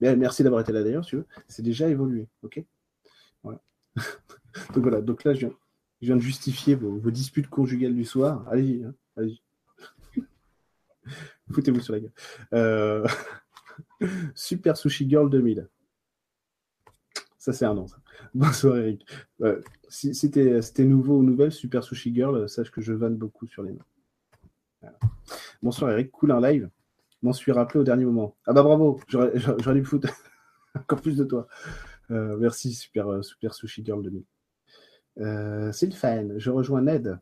mais, 0.01 0.17
merci 0.17 0.43
d'avoir 0.43 0.59
été 0.59 0.73
là 0.73 0.83
d'ailleurs, 0.83 1.05
tu 1.05 1.15
veux. 1.15 1.25
C'est 1.47 1.63
déjà 1.63 1.87
évolué, 1.87 2.27
ok? 2.43 2.61
Voilà. 3.41 3.61
donc 4.73 4.83
voilà, 4.83 5.01
donc 5.01 5.23
là, 5.23 5.33
je 5.33 5.47
viens, 6.01 6.15
de 6.15 6.21
justifier 6.21 6.75
vos, 6.75 7.11
disputes 7.11 7.47
conjugales 7.47 7.95
du 7.95 8.05
soir. 8.05 8.45
Allez-y, 8.49 8.83
hein, 8.83 8.93
allez-y. 9.17 9.41
Foutez-vous 11.51 11.79
sur 11.79 11.93
la 11.93 11.99
gueule. 11.99 12.13
Euh, 12.53 13.07
Super 14.35 14.77
Sushi 14.77 15.09
Girl 15.09 15.29
2000. 15.29 15.67
Ça, 17.37 17.53
c'est 17.53 17.65
un 17.65 17.75
nom, 17.75 17.87
ça. 17.87 17.97
Bonsoir, 18.33 18.77
Eric. 18.77 19.05
si, 19.87 20.15
c'était 20.15 20.85
nouveau 20.85 21.19
ou 21.19 21.23
nouvelle, 21.23 21.51
Super 21.51 21.83
Sushi 21.83 22.13
Girl, 22.13 22.49
sache 22.49 22.71
que 22.71 22.81
je 22.81 22.93
vanne 22.93 23.15
beaucoup 23.15 23.45
sur 23.45 23.61
les 23.61 23.71
noms. 23.71 24.91
Bonsoir, 25.61 25.91
Eric. 25.91 26.11
Cool 26.11 26.31
un 26.31 26.41
live. 26.41 26.69
M'en 27.21 27.33
suis 27.33 27.51
rappelé 27.51 27.79
au 27.79 27.83
dernier 27.83 28.05
moment. 28.05 28.35
Ah 28.45 28.53
bah 28.53 28.61
bravo, 28.61 28.99
j'aurais 29.07 29.31
dû 29.39 29.79
me 29.79 29.83
foutre 29.83 30.09
encore 30.75 31.01
plus 31.01 31.17
de 31.17 31.23
toi. 31.23 31.47
Euh, 32.11 32.37
merci, 32.37 32.73
Super, 32.73 33.07
euh, 33.07 33.21
super 33.21 33.53
Sushi 33.53 33.83
Girl 33.83 34.03
2000. 34.03 34.23
Euh, 35.19 35.71
Sylphane, 35.71 36.37
je 36.37 36.51
rejoins 36.51 36.81
Ned. 36.81 37.19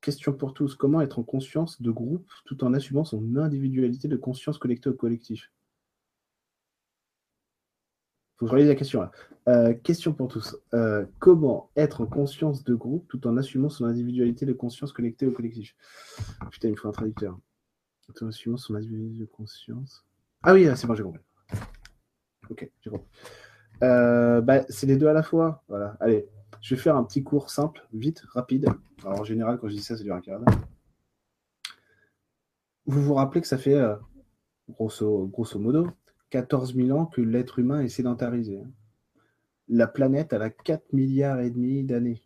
Question 0.00 0.32
pour 0.32 0.54
tous. 0.54 0.74
Comment 0.74 1.00
être 1.00 1.18
en 1.18 1.22
conscience 1.22 1.80
de 1.82 1.90
groupe 1.90 2.28
tout 2.44 2.62
en 2.64 2.74
assumant 2.74 3.04
son 3.04 3.36
individualité 3.36 4.08
de 4.08 4.16
conscience 4.16 4.58
connectée 4.58 4.88
au 4.88 4.94
collectif? 4.94 5.50
Faut 8.36 8.46
que 8.46 8.58
je 8.58 8.66
la 8.66 8.74
question. 8.74 9.08
question 9.82 10.12
pour 10.12 10.28
tous. 10.28 10.56
comment 11.18 11.70
être 11.74 12.02
en 12.02 12.06
conscience 12.06 12.64
de 12.64 12.74
groupe 12.74 13.08
tout 13.08 13.26
en 13.26 13.36
assumant 13.38 13.70
son 13.70 13.86
individualité 13.86 14.44
de 14.44 14.52
conscience 14.52 14.92
connectée 14.92 15.26
au 15.26 15.32
collectif? 15.32 15.74
Putain, 16.50 16.68
il 16.68 16.72
me 16.72 16.76
faut 16.76 16.88
un 16.88 16.92
traducteur. 16.92 17.38
Tout 18.02 18.22
en 18.22 18.28
assumant 18.28 18.58
son 18.58 18.74
individualité 18.74 19.20
de 19.20 19.24
conscience. 19.24 20.04
Ah 20.42 20.52
oui, 20.52 20.68
c'est 20.76 20.86
bon, 20.86 20.94
j'ai 20.94 21.02
compris. 21.02 21.22
Ok, 22.50 22.70
j'ai 22.82 22.90
compris. 22.90 23.06
Euh, 23.82 24.40
bah, 24.40 24.64
c'est 24.68 24.86
les 24.86 24.96
deux 24.96 25.08
à 25.08 25.12
la 25.12 25.22
fois. 25.22 25.62
Voilà. 25.68 25.96
Allez, 26.00 26.26
je 26.60 26.74
vais 26.74 26.80
faire 26.80 26.96
un 26.96 27.04
petit 27.04 27.22
cours 27.22 27.50
simple, 27.50 27.86
vite, 27.92 28.22
rapide. 28.32 28.68
Alors, 29.04 29.20
en 29.20 29.24
général, 29.24 29.58
quand 29.58 29.68
je 29.68 29.74
dis 29.74 29.82
ça, 29.82 29.96
c'est 29.96 30.04
du 30.04 30.12
un 30.12 30.20
quart 30.20 30.40
d'heure. 30.40 30.54
Vous 32.86 33.02
vous 33.02 33.14
rappelez 33.14 33.40
que 33.40 33.48
ça 33.48 33.58
fait, 33.58 33.74
euh, 33.74 33.96
grosso, 34.70 35.30
modo, 35.58 35.88
14 36.30 36.74
000 36.74 36.96
ans 36.96 37.06
que 37.06 37.20
l'être 37.20 37.58
humain 37.58 37.80
est 37.80 37.88
sédentarisé. 37.88 38.58
Hein. 38.58 38.70
La 39.68 39.88
planète, 39.88 40.32
elle 40.32 40.42
a 40.42 40.50
4 40.50 40.92
milliards 40.92 41.40
et 41.40 41.50
demi 41.50 41.82
d'années. 41.82 42.22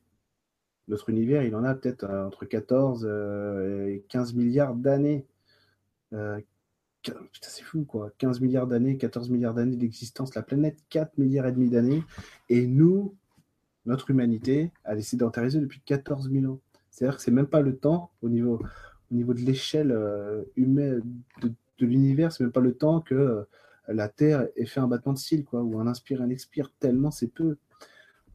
Notre 0.88 1.08
univers, 1.08 1.42
il 1.44 1.54
en 1.54 1.64
a 1.64 1.74
peut-être 1.74 2.04
euh, 2.04 2.26
entre 2.26 2.44
14 2.44 3.06
et 3.06 4.04
15 4.08 4.34
milliards 4.34 4.74
d'années. 4.74 5.26
Putain, 7.02 7.18
c'est 7.40 7.62
fou, 7.62 7.84
quoi. 7.84 8.10
15 8.18 8.40
milliards 8.40 8.66
d'années, 8.66 8.96
14 8.98 9.30
milliards 9.30 9.54
d'années 9.54 9.76
d'existence, 9.76 10.34
la 10.34 10.42
planète, 10.42 10.78
4 10.90 11.16
milliards 11.18 11.46
et 11.46 11.52
demi 11.52 11.70
d'années. 11.70 12.04
Et 12.48 12.66
nous, 12.66 13.14
notre 13.86 14.10
humanité, 14.10 14.70
elle 14.84 14.98
est 14.98 15.02
sédentarisée 15.02 15.60
depuis 15.60 15.80
14 15.80 16.30
000 16.30 16.52
ans. 16.52 16.60
C'est-à-dire 16.90 17.16
que 17.16 17.22
c'est 17.22 17.30
même 17.30 17.46
pas 17.46 17.62
le 17.62 17.76
temps, 17.76 18.10
au 18.20 18.28
niveau, 18.28 18.60
au 19.10 19.14
niveau 19.14 19.32
de 19.32 19.40
l'échelle 19.40 19.92
euh, 19.92 20.42
humaine 20.56 21.02
de, 21.42 21.52
l'univers, 21.78 22.30
c'est 22.30 22.44
même 22.44 22.52
pas 22.52 22.60
le 22.60 22.74
temps 22.74 23.00
que 23.00 23.14
euh, 23.14 23.44
la 23.88 24.08
Terre 24.08 24.46
ait 24.56 24.66
fait 24.66 24.80
un 24.80 24.86
battement 24.86 25.14
de 25.14 25.18
cils, 25.18 25.44
quoi, 25.44 25.62
ou 25.62 25.80
un 25.80 25.86
inspire, 25.86 26.20
un 26.20 26.28
expire, 26.28 26.70
tellement 26.78 27.10
c'est 27.10 27.28
peu. 27.28 27.56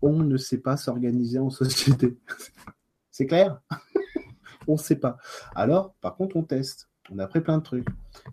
On 0.01 0.23
ne 0.23 0.37
sait 0.37 0.57
pas 0.57 0.77
s'organiser 0.77 1.37
en 1.37 1.51
société. 1.51 2.17
c'est 3.11 3.27
clair? 3.27 3.61
On 4.67 4.73
ne 4.73 4.79
sait 4.79 4.95
pas. 4.95 5.17
Alors, 5.53 5.93
par 6.01 6.15
contre, 6.15 6.35
on 6.37 6.43
teste. 6.43 6.89
On 7.11 7.19
a 7.19 7.23
appris 7.25 7.41
plein 7.41 7.57
de 7.57 7.63
trucs. 7.63 7.87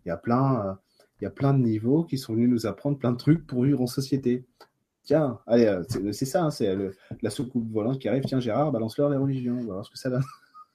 Il 0.04 0.08
y 0.08 0.10
a 0.10 0.16
plein, 0.16 0.66
euh, 0.66 0.74
il 1.20 1.24
y 1.24 1.26
a 1.26 1.30
plein 1.30 1.54
de 1.54 1.58
niveaux 1.58 2.04
qui 2.04 2.18
sont 2.18 2.34
venus 2.34 2.48
nous 2.48 2.66
apprendre 2.66 2.98
plein 2.98 3.12
de 3.12 3.16
trucs 3.16 3.46
pour 3.46 3.64
vivre 3.64 3.80
en 3.80 3.86
société. 3.86 4.46
Tiens, 5.04 5.40
allez, 5.46 5.66
euh, 5.66 6.12
c'est 6.12 6.24
ça, 6.24 6.44
hein, 6.44 6.50
c'est 6.50 6.76
la 7.20 7.30
soucoupe 7.30 7.70
volante 7.72 7.98
qui 7.98 8.08
arrive. 8.08 8.24
Tiens, 8.24 8.40
Gérard, 8.40 8.72
balance-leur 8.72 9.10
les 9.10 9.16
religions. 9.16 9.54
On 9.54 9.66
va 9.66 9.72
voir 9.74 9.84
ce 9.84 9.90
que 9.90 9.98
ça 9.98 10.10
donne. 10.10 10.22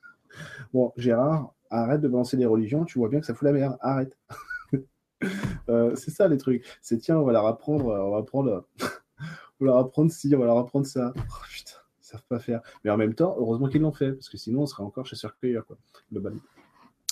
bon, 0.73 0.91
Gérard, 0.97 1.53
arrête 1.69 2.01
de 2.01 2.07
balancer 2.07 2.37
les 2.37 2.45
religions. 2.45 2.85
Tu 2.85 2.99
vois 2.99 3.09
bien 3.09 3.19
que 3.19 3.25
ça 3.25 3.33
fout 3.33 3.45
la 3.45 3.53
merde. 3.53 3.77
Arrête. 3.81 4.17
Euh, 5.67 5.95
c'est 5.95 6.11
ça 6.11 6.27
les 6.27 6.37
trucs. 6.37 6.63
C'est 6.79 6.99
tiens, 6.99 7.17
on 7.17 7.25
va 7.25 7.33
leur 7.33 7.47
apprendre, 7.47 7.87
on 7.87 8.11
va 8.11 8.17
apprendre, 8.19 8.67
on 9.59 9.65
va 9.65 9.71
leur 9.71 9.77
apprendre 9.77 10.11
ci, 10.11 10.31
on 10.35 10.39
va 10.39 10.45
leur 10.45 10.59
apprendre 10.59 10.85
ça. 10.85 11.11
Oh, 11.17 11.21
putain, 11.49 11.73
ils 11.99 12.05
savent 12.05 12.23
pas 12.29 12.37
faire. 12.37 12.61
Mais 12.83 12.91
en 12.91 12.97
même 12.97 13.15
temps, 13.15 13.35
heureusement 13.39 13.67
qu'ils 13.67 13.81
l'ont 13.81 13.91
fait, 13.91 14.11
parce 14.11 14.29
que 14.29 14.37
sinon 14.37 14.61
on 14.61 14.65
serait 14.67 14.83
encore 14.83 15.07
chasseur-cueilleur, 15.07 15.65
quoi, 15.65 15.75
globalement. 16.11 16.39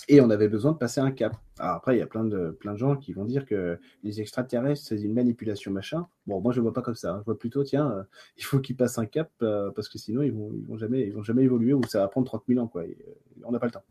Et 0.08 0.22
on 0.22 0.30
avait 0.30 0.47
besoin 0.47 0.72
de 0.72 0.78
passer 0.78 1.01
un 1.01 1.12
cap. 1.12 1.36
Alors 1.58 1.76
après, 1.76 1.95
il 1.95 1.99
y 1.99 2.01
a 2.01 2.06
plein 2.06 2.24
de, 2.24 2.51
plein 2.51 2.74
de 2.74 2.78
gens 2.78 2.95
qui 2.95 3.14
vont 3.14 3.26
dire 3.26 3.45
que 3.45 3.80
les 4.03 4.22
extraterrestres, 4.22 4.86
c'est 4.86 5.01
une 5.01 5.14
manipulation 5.14 5.72
machin. 5.72 6.08
Bon, 6.28 6.41
moi, 6.41 6.53
je 6.53 6.60
ne 6.60 6.64
vois 6.64 6.74
pas 6.74 6.82
comme 6.82 6.95
ça. 6.95 7.14
Hein. 7.14 7.20
Je 7.22 7.26
vois 7.26 7.39
plutôt, 7.39 7.64
tiens, 7.64 7.91
euh, 7.91 8.03
il 8.38 8.43
faut 8.43 8.60
qu'ils 8.60 8.76
passent 8.76 8.99
un 8.99 9.06
cap 9.06 9.32
euh, 9.41 9.72
parce 9.72 9.89
que 9.89 9.97
sinon, 9.97 10.22
ils 10.22 10.34
ne 10.34 10.38
vont, 10.38 10.51
ils 10.53 10.66
vont, 10.68 10.78
jamais, 10.78 11.10
vont 11.10 11.24
jamais 11.24 11.43
évoluer 11.43 11.74
ou 11.74 11.84
ça 11.84 11.99
va 11.99 12.08
prendre 12.08 12.28
30 12.28 12.43
000 12.47 12.64
ans. 12.64 12.68
Quoi. 12.68 12.84
Euh, 12.84 12.93
on 13.43 13.51
n'a 13.51 13.60
pas 13.60 13.68
le 13.68 13.72
temps. 13.72 13.84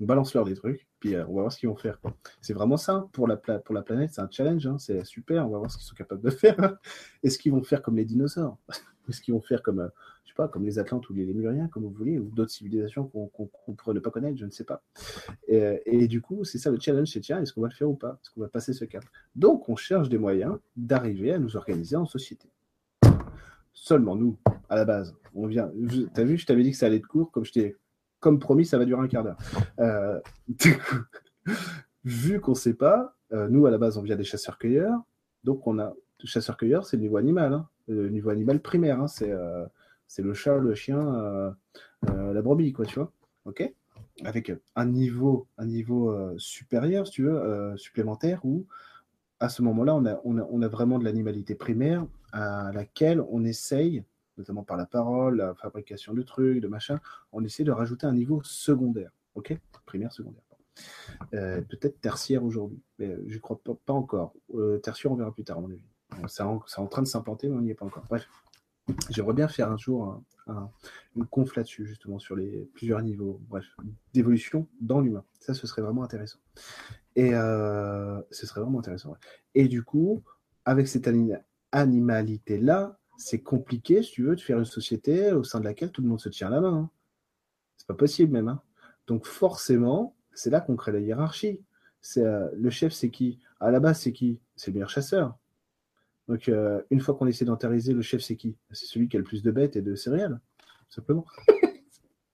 Donc, 0.00 0.08
balance-leur 0.08 0.44
des 0.44 0.54
trucs, 0.54 0.88
puis 0.98 1.16
on 1.16 1.34
va 1.34 1.42
voir 1.42 1.52
ce 1.52 1.58
qu'ils 1.58 1.68
vont 1.68 1.76
faire. 1.76 2.00
C'est 2.40 2.52
vraiment 2.52 2.76
ça 2.76 3.06
pour 3.12 3.28
la, 3.28 3.36
pour 3.36 3.74
la 3.74 3.82
planète, 3.82 4.10
c'est 4.12 4.22
un 4.22 4.28
challenge. 4.30 4.66
Hein. 4.66 4.76
c'est 4.78 5.04
super, 5.04 5.46
on 5.46 5.50
va 5.50 5.58
voir 5.58 5.70
ce 5.70 5.76
qu'ils 5.76 5.86
sont 5.86 5.94
capables 5.94 6.22
de 6.22 6.30
faire. 6.30 6.78
Est-ce 7.22 7.38
qu'ils 7.38 7.52
vont 7.52 7.62
faire 7.62 7.80
comme 7.80 7.96
les 7.96 8.04
dinosaures 8.04 8.58
Est-ce 9.08 9.20
qu'ils 9.20 9.34
vont 9.34 9.40
faire 9.40 9.62
comme 9.62 9.90
pas, 10.34 10.48
comme 10.48 10.64
les 10.64 10.78
Atlantes 10.78 11.08
ou 11.08 11.14
les 11.14 11.24
Lémuriens, 11.24 11.68
comme 11.68 11.84
vous 11.84 11.90
voulez, 11.90 12.18
ou 12.18 12.30
d'autres 12.30 12.50
civilisations 12.50 13.04
qu'on 13.06 13.48
pourrait 13.74 13.94
ne 13.94 14.00
pas 14.00 14.10
connaître, 14.10 14.36
je 14.36 14.44
ne 14.44 14.50
sais 14.50 14.64
pas. 14.64 14.82
Et, 15.46 16.08
du 16.08 16.20
coup, 16.20 16.44
c'est 16.44 16.58
ça 16.58 16.70
le 16.70 16.78
challenge, 16.78 17.08
c'est 17.08 17.20
tiens, 17.20 17.40
est-ce 17.40 17.52
qu'on 17.52 17.62
va 17.62 17.68
le 17.68 17.74
faire 17.74 17.88
ou 17.88 17.94
pas? 17.94 18.18
Est-ce 18.22 18.30
qu'on 18.30 18.40
va 18.40 18.48
passer 18.48 18.72
ce 18.72 18.84
cap? 18.84 19.04
Donc, 19.34 19.68
on 19.68 19.76
cherche 19.76 20.08
des 20.08 20.18
moyens 20.18 20.58
d'arriver 20.76 21.32
à 21.32 21.38
nous 21.38 21.56
organiser 21.56 21.96
en 21.96 22.04
société. 22.04 22.48
Seulement 23.72 24.16
nous, 24.16 24.36
à 24.68 24.76
la 24.76 24.84
base, 24.84 25.14
on 25.34 25.46
vient. 25.46 25.70
T'as 26.12 26.24
vu, 26.24 26.36
je 26.36 26.46
t'avais 26.46 26.62
dit 26.62 26.72
que 26.72 26.76
ça 26.76 26.86
allait 26.86 26.96
être 26.96 27.06
court, 27.06 27.30
comme 27.30 27.44
je 27.44 27.52
t'ai, 27.52 27.76
comme 28.20 28.38
promis, 28.38 28.66
ça 28.66 28.78
va 28.78 28.84
durer 28.84 29.02
un 29.02 29.08
quart 29.08 29.24
d'heure. 29.24 29.38
Euh, 29.80 30.20
vu 32.04 32.40
qu'on 32.40 32.52
ne 32.52 32.56
sait 32.56 32.74
pas, 32.74 33.16
euh, 33.32 33.48
nous 33.48 33.66
à 33.66 33.70
la 33.70 33.78
base, 33.78 33.98
on 33.98 34.02
vient 34.02 34.16
des 34.16 34.24
chasseurs-cueilleurs, 34.24 35.00
donc 35.42 35.66
on 35.66 35.78
a 35.78 35.94
chasseurs-cueilleurs, 36.24 36.86
c'est 36.86 36.96
le 36.96 37.02
niveau 37.02 37.16
animal, 37.16 37.52
hein. 37.52 37.68
le 37.88 38.08
niveau 38.08 38.30
animal 38.30 38.60
primaire, 38.60 39.00
hein. 39.00 39.08
c'est 39.08 39.30
euh, 39.30 39.66
c'est 40.06 40.22
le 40.22 40.34
chat, 40.34 40.58
le 40.58 40.74
chien, 40.74 40.98
euh, 40.98 41.50
euh, 42.08 42.32
la 42.32 42.42
brebis, 42.42 42.72
quoi, 42.72 42.86
tu 42.86 42.96
vois. 42.96 43.12
Ok? 43.46 43.72
Avec 44.24 44.52
un 44.76 44.86
niveau, 44.86 45.48
un 45.58 45.66
niveau 45.66 46.38
supérieur, 46.38 47.06
si 47.06 47.14
tu 47.14 47.22
veux, 47.24 47.76
supplémentaire, 47.76 48.44
où 48.44 48.66
à 49.40 49.48
ce 49.48 49.60
moment-là, 49.62 49.96
on 49.96 50.06
a, 50.06 50.20
on, 50.24 50.62
a, 50.62 50.68
vraiment 50.68 51.00
de 51.00 51.04
l'animalité 51.04 51.56
primaire 51.56 52.06
à 52.32 52.70
laquelle 52.72 53.20
on 53.28 53.44
essaye, 53.44 54.04
notamment 54.38 54.62
par 54.62 54.76
la 54.76 54.86
parole, 54.86 55.38
la 55.38 55.54
fabrication 55.54 56.14
de 56.14 56.22
trucs, 56.22 56.60
de 56.60 56.68
machin, 56.68 57.00
on 57.32 57.42
essaie 57.42 57.64
de 57.64 57.72
rajouter 57.72 58.06
un 58.06 58.12
niveau 58.12 58.40
secondaire. 58.44 59.10
Ok? 59.34 59.58
Primaire, 59.84 60.12
secondaire. 60.12 60.42
Peut-être 61.30 62.00
tertiaire 62.00 62.44
aujourd'hui, 62.44 62.82
mais 63.00 63.18
je 63.26 63.38
crois 63.38 63.60
pas, 63.64 63.92
encore. 63.92 64.32
tertiaire, 64.82 65.10
on 65.10 65.16
verra 65.16 65.32
plus 65.32 65.44
tard, 65.44 65.58
à 65.58 65.60
mon 65.60 65.70
avis. 65.72 65.84
C'est 66.28 66.42
en, 66.42 66.86
train 66.86 67.02
de 67.02 67.06
s'implanter, 67.06 67.48
mais 67.48 67.56
on 67.56 67.60
n'y 67.60 67.70
est 67.70 67.74
pas 67.74 67.86
encore. 67.86 68.04
Bref. 68.08 68.28
J'aimerais 69.08 69.32
bien 69.32 69.48
faire 69.48 69.70
un 69.70 69.78
jour 69.78 70.22
une 71.16 71.26
conf 71.26 71.56
là-dessus, 71.56 71.86
justement, 71.86 72.18
sur 72.18 72.36
les 72.36 72.68
plusieurs 72.74 73.00
niveaux, 73.02 73.40
d'évolution 74.12 74.68
dans 74.80 75.00
l'humain. 75.00 75.24
Ça, 75.40 75.54
ce 75.54 75.66
serait 75.66 75.82
vraiment 75.82 76.02
intéressant. 76.02 76.38
Et 77.16 77.34
euh, 77.34 78.20
ce 78.30 78.46
serait 78.46 78.60
vraiment 78.60 78.80
intéressant. 78.80 79.16
Et 79.54 79.68
du 79.68 79.82
coup, 79.82 80.22
avec 80.64 80.88
cette 80.88 81.08
animalité-là, 81.72 82.98
c'est 83.16 83.40
compliqué, 83.40 84.02
si 84.02 84.12
tu 84.12 84.24
veux, 84.24 84.36
de 84.36 84.40
faire 84.40 84.58
une 84.58 84.64
société 84.64 85.32
au 85.32 85.44
sein 85.44 85.60
de 85.60 85.64
laquelle 85.64 85.92
tout 85.92 86.02
le 86.02 86.08
monde 86.08 86.20
se 86.20 86.28
tient 86.28 86.50
la 86.50 86.60
main. 86.60 86.74
Hein. 86.74 86.90
C'est 87.76 87.86
pas 87.86 87.94
possible 87.94 88.32
même. 88.32 88.48
Hein. 88.48 88.60
Donc 89.06 89.26
forcément, 89.26 90.16
c'est 90.32 90.50
là 90.50 90.60
qu'on 90.60 90.76
crée 90.76 90.92
la 90.92 91.00
hiérarchie. 91.00 91.60
Euh, 92.16 92.48
le 92.54 92.70
chef, 92.70 92.92
c'est 92.92 93.10
qui? 93.10 93.40
À 93.60 93.70
la 93.70 93.80
base, 93.80 94.00
c'est 94.00 94.12
qui? 94.12 94.40
C'est 94.56 94.70
le 94.70 94.74
meilleur 94.74 94.90
chasseur. 94.90 95.38
Donc, 96.28 96.48
euh, 96.48 96.80
une 96.90 97.00
fois 97.00 97.14
qu'on 97.14 97.26
essaie 97.26 97.40
sédentarisé, 97.40 97.92
le 97.92 98.02
chef, 98.02 98.22
c'est 98.22 98.36
qui? 98.36 98.56
C'est 98.70 98.86
celui 98.86 99.08
qui 99.08 99.16
a 99.16 99.18
le 99.18 99.24
plus 99.24 99.42
de 99.42 99.50
bêtes 99.50 99.76
et 99.76 99.82
de 99.82 99.94
céréales, 99.94 100.40
simplement. 100.88 101.26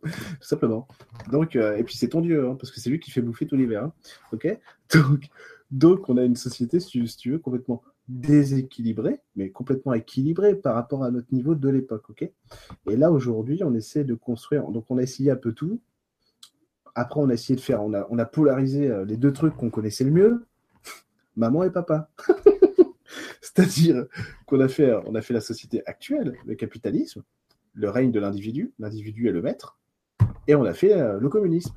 Tout 0.02 0.10
simplement. 0.40 0.88
Donc, 1.30 1.56
euh, 1.56 1.76
et 1.76 1.84
puis 1.84 1.96
c'est 1.96 2.08
ton 2.08 2.20
dieu, 2.20 2.48
hein, 2.48 2.56
parce 2.58 2.70
que 2.70 2.80
c'est 2.80 2.88
lui 2.88 3.00
qui 3.00 3.10
fait 3.10 3.20
bouffer 3.20 3.46
tout 3.46 3.56
l'hiver. 3.56 3.84
Hein. 3.84 3.92
Ok? 4.32 4.58
Donc, 4.94 5.28
donc, 5.70 6.08
on 6.08 6.16
a 6.16 6.24
une 6.24 6.36
société, 6.36 6.80
si 6.80 7.04
tu, 7.16 7.30
veux, 7.32 7.38
complètement 7.38 7.82
déséquilibrée, 8.08 9.20
mais 9.36 9.50
complètement 9.50 9.92
équilibrée 9.92 10.54
par 10.54 10.74
rapport 10.74 11.04
à 11.04 11.10
notre 11.10 11.32
niveau 11.32 11.54
de 11.54 11.68
l'époque. 11.68 12.10
Ok? 12.10 12.22
Et 12.22 12.96
là, 12.96 13.12
aujourd'hui, 13.12 13.62
on 13.62 13.74
essaie 13.74 14.04
de 14.04 14.14
construire. 14.14 14.68
Donc, 14.68 14.86
on 14.88 14.98
a 14.98 15.02
essayé 15.02 15.30
un 15.30 15.36
peu 15.36 15.52
tout. 15.52 15.80
Après, 16.94 17.20
on 17.20 17.28
a 17.28 17.34
essayé 17.34 17.56
de 17.56 17.60
faire. 17.60 17.82
On 17.84 17.92
a, 17.92 18.06
on 18.10 18.18
a 18.18 18.24
polarisé 18.24 18.90
euh, 18.90 19.04
les 19.04 19.16
deux 19.16 19.32
trucs 19.32 19.54
qu'on 19.56 19.70
connaissait 19.70 20.04
le 20.04 20.10
mieux 20.10 20.46
maman 21.36 21.62
et 21.62 21.70
papa. 21.70 22.10
C'est-à-dire 23.40 24.06
qu'on 24.46 24.60
a 24.60 24.68
fait, 24.68 24.90
a 24.90 25.22
fait 25.22 25.34
la 25.34 25.40
société 25.40 25.82
actuelle, 25.86 26.36
le 26.44 26.54
capitalisme, 26.54 27.22
le 27.72 27.88
règne 27.88 28.12
de 28.12 28.20
l'individu, 28.20 28.72
l'individu 28.78 29.28
est 29.28 29.32
le 29.32 29.42
maître, 29.42 29.78
et 30.46 30.54
on 30.54 30.64
a 30.64 30.74
fait 30.74 30.92
euh, 30.92 31.18
le 31.18 31.28
communisme, 31.28 31.74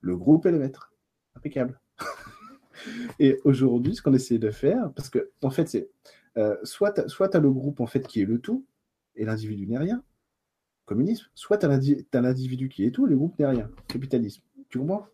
le 0.00 0.16
groupe 0.16 0.46
est 0.46 0.50
le 0.50 0.58
maître. 0.58 0.92
Impeccable. 1.36 1.80
et 3.18 3.40
aujourd'hui, 3.44 3.94
ce 3.94 4.02
qu'on 4.02 4.14
essaie 4.14 4.38
de 4.38 4.50
faire, 4.50 4.92
parce 4.94 5.08
que 5.08 5.30
en 5.42 5.50
fait, 5.50 5.68
c'est 5.68 5.88
euh, 6.36 6.56
soit 6.64 6.92
tu 6.92 7.36
as 7.36 7.40
le 7.40 7.50
groupe 7.50 7.80
en 7.80 7.86
fait 7.86 8.06
qui 8.06 8.20
est 8.20 8.24
le 8.24 8.40
tout, 8.40 8.66
et 9.14 9.24
l'individu 9.24 9.66
n'est 9.66 9.78
rien, 9.78 10.02
communisme, 10.84 11.26
soit 11.34 11.58
tu 11.58 11.66
as 11.66 12.20
l'individu 12.20 12.68
qui 12.68 12.84
est 12.84 12.90
tout, 12.90 13.06
et 13.06 13.10
le 13.10 13.16
groupe 13.16 13.38
n'est 13.38 13.46
rien, 13.46 13.70
capitalisme. 13.88 14.42
Tu 14.68 14.78
comprends? 14.78 15.06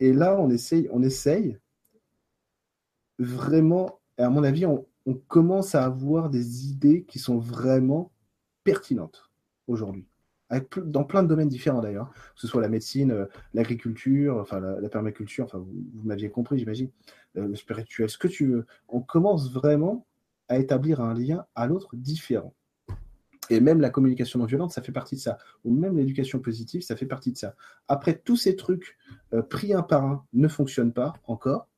Et 0.00 0.12
là, 0.12 0.38
on 0.40 0.48
essaye, 0.50 0.88
on 0.92 1.02
essaye 1.02 1.58
vraiment, 3.18 4.00
à 4.16 4.30
mon 4.30 4.44
avis, 4.44 4.64
on, 4.64 4.86
commence 5.14 5.74
à 5.74 5.84
avoir 5.84 6.30
des 6.30 6.68
idées 6.68 7.04
qui 7.04 7.18
sont 7.18 7.38
vraiment 7.38 8.12
pertinentes 8.64 9.30
aujourd'hui. 9.66 10.06
dans 10.76 11.04
plein 11.04 11.22
de 11.22 11.28
domaines 11.28 11.48
différents 11.48 11.82
d'ailleurs, 11.82 12.10
que 12.10 12.40
ce 12.40 12.46
soit 12.46 12.62
la 12.62 12.68
médecine, 12.68 13.10
euh, 13.10 13.26
l'agriculture, 13.54 14.46
la, 14.52 14.88
permaculture, 14.88 15.46
vous, 15.52 16.02
m'aviez 16.04 16.30
compris, 16.30 16.58
j'imagine, 16.58 16.90
euh, 17.36 17.48
le 17.48 17.54
spirituel, 17.54 18.08
ce 18.08 18.18
que 18.18 18.28
tu 18.28 18.46
veux. 18.46 18.66
On 18.88 19.00
commence 19.00 19.52
vraiment 19.52 20.06
à 20.48 20.58
établir 20.58 21.00
un 21.00 21.14
lien 21.14 21.44
à 21.54 21.66
l'autre 21.66 21.96
différent. 21.96 22.54
Et 23.50 23.60
même 23.60 23.80
la 23.80 23.90
communication 23.90 24.38
non 24.38 24.44
violente, 24.44 24.72
ça 24.72 24.82
fait 24.82 24.92
partie 24.92 25.16
de 25.16 25.20
ça. 25.20 25.38
Ou 25.64 25.72
même 25.72 25.96
l'éducation 25.96 26.38
positive, 26.38 26.82
ça 26.82 26.96
fait 26.96 27.06
partie 27.06 27.32
de 27.32 27.38
ça. 27.38 27.54
Après, 27.88 28.18
tous 28.18 28.36
ces 28.36 28.56
trucs 28.56 28.96
euh, 29.32 29.42
pris 29.42 29.72
un 29.72 29.82
par 29.82 30.04
un 30.04 30.24
ne 30.32 30.48
fonctionnent 30.48 30.92
pas 30.92 31.14
encore 31.26 31.68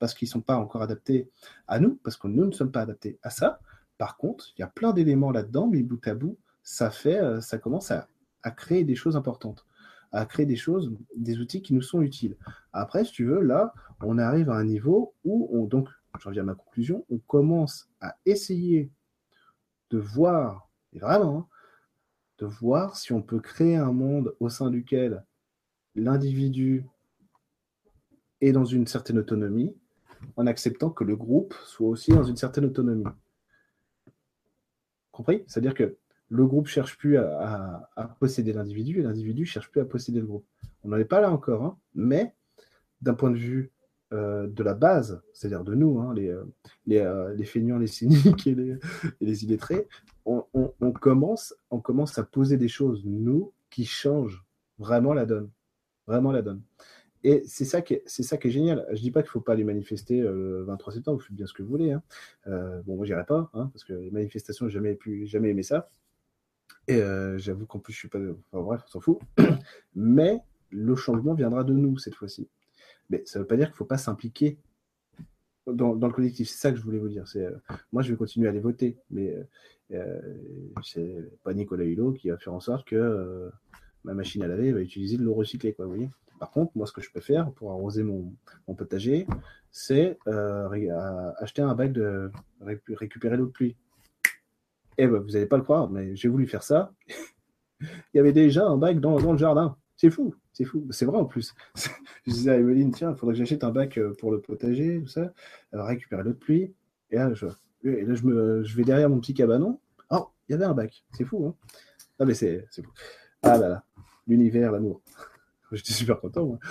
parce 0.00 0.14
qu'ils 0.14 0.26
ne 0.26 0.30
sont 0.30 0.40
pas 0.40 0.56
encore 0.56 0.82
adaptés 0.82 1.30
à 1.68 1.78
nous, 1.78 2.00
parce 2.02 2.16
que 2.16 2.26
nous 2.26 2.46
ne 2.46 2.50
sommes 2.50 2.72
pas 2.72 2.80
adaptés 2.80 3.20
à 3.22 3.30
ça. 3.30 3.60
Par 3.98 4.16
contre, 4.16 4.46
il 4.56 4.62
y 4.62 4.64
a 4.64 4.66
plein 4.66 4.92
d'éléments 4.92 5.30
là-dedans, 5.30 5.68
mais 5.68 5.82
bout 5.82 6.04
à 6.08 6.14
bout, 6.14 6.38
ça 6.64 6.90
fait, 6.90 7.20
euh, 7.20 7.40
ça 7.40 7.58
commence 7.58 7.92
à, 7.92 8.08
créer 8.56 8.84
des 8.84 8.94
choses 8.94 9.16
importantes, 9.16 9.66
à 10.10 10.24
créer 10.24 10.46
des 10.46 10.56
choses, 10.56 10.90
des 11.14 11.38
outils 11.38 11.60
qui 11.60 11.74
nous 11.74 11.82
sont 11.82 12.00
utiles. 12.00 12.38
Après, 12.72 13.04
si 13.04 13.12
tu 13.12 13.26
veux, 13.26 13.42
là, 13.42 13.74
on 14.00 14.16
arrive 14.16 14.48
à 14.48 14.54
un 14.54 14.64
niveau 14.64 15.14
où, 15.24 15.50
on, 15.52 15.66
donc, 15.66 15.88
j'en 16.18 16.30
viens 16.30 16.42
à 16.42 16.46
ma 16.46 16.54
conclusion, 16.54 17.04
on 17.10 17.18
commence 17.18 17.90
à 18.00 18.16
essayer 18.24 18.90
de 19.90 19.98
voir, 19.98 20.70
et 20.94 20.98
vraiment, 20.98 21.40
hein, 21.40 21.46
de 22.38 22.46
voir 22.46 22.96
si 22.96 23.12
on 23.12 23.20
peut 23.20 23.40
créer 23.40 23.76
un 23.76 23.92
monde 23.92 24.34
au 24.40 24.48
sein 24.48 24.70
duquel 24.70 25.22
l'individu 25.94 26.86
est 28.40 28.52
dans 28.52 28.64
une 28.64 28.86
certaine 28.86 29.18
autonomie, 29.18 29.76
en 30.36 30.46
acceptant 30.46 30.90
que 30.90 31.04
le 31.04 31.16
groupe 31.16 31.54
soit 31.64 31.88
aussi 31.88 32.12
dans 32.12 32.24
une 32.24 32.36
certaine 32.36 32.64
autonomie. 32.64 33.04
Compris? 35.12 35.44
C'est-à-dire 35.46 35.74
que 35.74 35.96
le 36.30 36.46
groupe 36.46 36.68
cherche 36.68 36.96
plus 36.96 37.18
à, 37.18 37.88
posséder 38.20 38.52
l'individu 38.52 39.00
et 39.00 39.02
l'individu 39.02 39.44
cherche 39.44 39.70
plus 39.70 39.80
à 39.80 39.84
posséder 39.84 40.20
le 40.20 40.26
groupe. 40.26 40.46
On 40.84 40.88
n'en 40.88 40.96
est 40.96 41.04
pas 41.04 41.20
là 41.20 41.30
encore, 41.30 41.64
hein, 41.64 41.76
mais 41.94 42.34
d'un 43.02 43.14
point 43.14 43.30
de 43.30 43.36
vue 43.36 43.72
euh, 44.12 44.46
de 44.46 44.62
la 44.62 44.74
base, 44.74 45.20
c'est-à-dire 45.32 45.64
de 45.64 45.74
nous, 45.74 46.00
hein, 46.00 46.14
les, 46.14 46.28
euh, 46.28 46.44
euh, 46.90 47.34
les, 47.34 47.44
feignants, 47.44 47.78
les 47.78 47.86
cyniques 47.86 48.46
et 48.46 48.56
les, 49.20 49.44
illettrés, 49.44 49.86
on, 50.24 50.42
commence, 50.92 51.54
on 51.70 51.80
commence 51.80 52.18
à 52.18 52.24
poser 52.24 52.56
des 52.56 52.68
choses, 52.68 53.02
nous, 53.04 53.52
qui 53.68 53.84
changent 53.84 54.44
vraiment 54.78 55.14
la 55.14 55.26
donne. 55.26 55.50
Vraiment 56.06 56.32
la 56.32 56.42
donne. 56.42 56.62
Et 57.22 57.42
c'est 57.46 57.64
ça, 57.64 57.82
qui 57.82 57.94
est, 57.94 58.02
c'est 58.06 58.22
ça 58.22 58.38
qui 58.38 58.48
est 58.48 58.50
génial. 58.50 58.86
Je 58.92 59.00
dis 59.00 59.10
pas 59.10 59.22
qu'il 59.22 59.30
faut 59.30 59.40
pas 59.40 59.52
aller 59.52 59.64
manifester 59.64 60.20
euh, 60.20 60.32
le 60.32 60.62
23 60.64 60.94
septembre, 60.94 61.18
vous 61.18 61.24
faites 61.24 61.36
bien 61.36 61.46
ce 61.46 61.52
que 61.52 61.62
vous 61.62 61.68
voulez. 61.68 61.92
Hein. 61.92 62.02
Euh, 62.46 62.80
bon, 62.82 62.96
moi, 62.96 63.04
j'irai 63.04 63.26
pas, 63.26 63.50
hein, 63.52 63.70
parce 63.72 63.84
que 63.84 63.92
les 63.92 64.10
manifestations, 64.10 64.68
j'ai 64.68 64.74
jamais, 64.74 64.94
pu, 64.94 65.26
jamais 65.26 65.50
aimé 65.50 65.62
ça. 65.62 65.90
Et 66.88 66.96
euh, 66.96 67.36
j'avoue 67.36 67.66
qu'en 67.66 67.78
plus, 67.78 67.92
je 67.92 67.98
suis 67.98 68.08
pas. 68.08 68.18
Enfin, 68.18 68.64
bref, 68.64 68.82
on 68.86 68.88
s'en 68.88 69.00
fout. 69.00 69.18
Mais 69.94 70.38
le 70.70 70.96
changement 70.96 71.34
viendra 71.34 71.62
de 71.62 71.74
nous 71.74 71.98
cette 71.98 72.14
fois-ci. 72.14 72.48
Mais 73.10 73.22
ça 73.26 73.38
ne 73.38 73.44
veut 73.44 73.48
pas 73.48 73.56
dire 73.56 73.66
qu'il 73.66 73.74
ne 73.74 73.78
faut 73.78 73.84
pas 73.84 73.98
s'impliquer 73.98 74.58
dans, 75.66 75.94
le 75.94 76.12
collectif. 76.12 76.48
C'est 76.48 76.58
ça 76.58 76.70
que 76.70 76.78
je 76.78 76.82
voulais 76.82 76.98
vous 76.98 77.08
dire. 77.08 77.24
Moi, 77.92 78.02
je 78.02 78.10
vais 78.10 78.16
continuer 78.16 78.46
à 78.46 78.50
aller 78.50 78.60
voter. 78.60 78.96
Mais 79.10 79.36
c'est 80.82 81.16
pas 81.42 81.52
Nicolas 81.52 81.84
Hulot 81.84 82.12
qui 82.12 82.30
va 82.30 82.38
faire 82.38 82.54
en 82.54 82.60
sorte 82.60 82.86
que 82.86 83.50
ma 84.04 84.14
machine 84.14 84.42
à 84.42 84.48
laver 84.48 84.72
va 84.72 84.80
utiliser 84.80 85.16
de 85.16 85.24
l'eau 85.24 85.34
recyclée. 85.34 85.74
Quoi, 85.74 85.86
vous 85.86 85.92
voyez 85.92 86.10
par 86.40 86.50
contre, 86.50 86.72
moi, 86.74 86.86
ce 86.86 86.92
que 86.92 87.02
je 87.02 87.12
peux 87.12 87.20
faire 87.20 87.52
pour 87.52 87.70
arroser 87.70 88.02
mon, 88.02 88.34
potager, 88.76 89.26
c'est 89.70 90.18
euh, 90.26 91.32
acheter 91.38 91.60
un 91.60 91.74
bac 91.74 91.92
de 91.92 92.32
récupérer 92.62 93.36
l'eau 93.36 93.46
de 93.46 93.50
pluie. 93.50 93.76
Eh 94.96 95.06
ben, 95.06 95.18
vous 95.18 95.30
n'allez 95.30 95.46
pas 95.46 95.58
le 95.58 95.62
croire, 95.62 95.90
mais 95.90 96.16
j'ai 96.16 96.28
voulu 96.28 96.46
faire 96.46 96.62
ça. 96.62 96.92
Il 97.80 98.16
y 98.16 98.18
avait 98.18 98.32
déjà 98.32 98.66
un 98.66 98.78
bac 98.78 99.00
dans, 99.00 99.18
le 99.18 99.38
jardin. 99.38 99.76
C'est 99.96 100.10
fou, 100.10 100.34
c'est 100.52 100.64
fou. 100.64 100.86
C'est 100.90 101.04
vrai 101.04 101.18
en 101.18 101.26
plus. 101.26 101.54
je 102.26 102.32
disais 102.32 102.50
à 102.50 102.56
Emeline, 102.56 102.90
tiens, 102.90 103.12
il 103.12 103.18
faudrait 103.18 103.34
que 103.34 103.38
j'achète 103.38 103.62
un 103.64 103.70
bac 103.70 103.98
euh, 103.98 104.14
pour 104.18 104.32
le 104.32 104.40
potager, 104.40 105.00
tout 105.02 105.08
ça, 105.08 105.32
euh, 105.74 105.82
récupérer 105.84 106.22
l'eau 106.22 106.32
de 106.32 106.36
pluie. 106.36 106.74
Et 107.10 107.16
là, 107.16 107.32
je, 107.34 107.46
je, 107.82 108.76
vais 108.76 108.84
derrière 108.84 109.10
mon 109.10 109.20
petit 109.20 109.34
cabanon. 109.34 109.78
Oh, 110.10 110.28
il 110.48 110.52
y 110.52 110.54
avait 110.54 110.64
un 110.64 110.74
bac. 110.74 111.04
C'est 111.12 111.24
fou, 111.24 111.46
hein 111.46 111.54
Ah, 112.18 112.24
mais 112.24 112.34
c'est 112.34 112.66
fou. 112.74 112.92
Ah 113.42 113.58
là 113.58 113.68
là, 113.68 113.84
l'univers, 114.26 114.72
l'amour. 114.72 115.02
J'étais 115.72 115.92
super 115.92 116.20
content, 116.20 116.46
moi. 116.46 116.58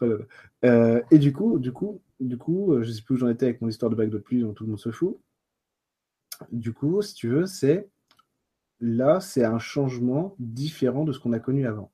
Oh 0.00 0.06
euh, 0.64 1.02
et 1.10 1.18
du 1.18 1.32
coup, 1.32 1.58
du 1.58 1.72
coup, 1.72 2.00
du 2.20 2.38
coup, 2.38 2.72
euh, 2.72 2.82
je 2.82 2.90
sais 2.90 3.02
plus 3.02 3.14
où 3.14 3.18
j'en 3.18 3.28
étais 3.28 3.46
avec 3.46 3.60
mon 3.60 3.68
histoire 3.68 3.90
de 3.90 3.96
bac 3.96 4.10
de 4.10 4.18
pluie 4.18 4.40
dont 4.40 4.52
tout 4.52 4.64
le 4.64 4.70
monde 4.70 4.78
se 4.78 4.90
fout. 4.90 5.18
Du 6.52 6.72
coup, 6.72 7.00
si 7.02 7.14
tu 7.14 7.28
veux, 7.28 7.46
c'est 7.46 7.88
là, 8.80 9.20
c'est 9.20 9.44
un 9.44 9.58
changement 9.58 10.34
différent 10.38 11.04
de 11.04 11.12
ce 11.12 11.18
qu'on 11.18 11.32
a 11.32 11.38
connu 11.38 11.66
avant. 11.66 11.92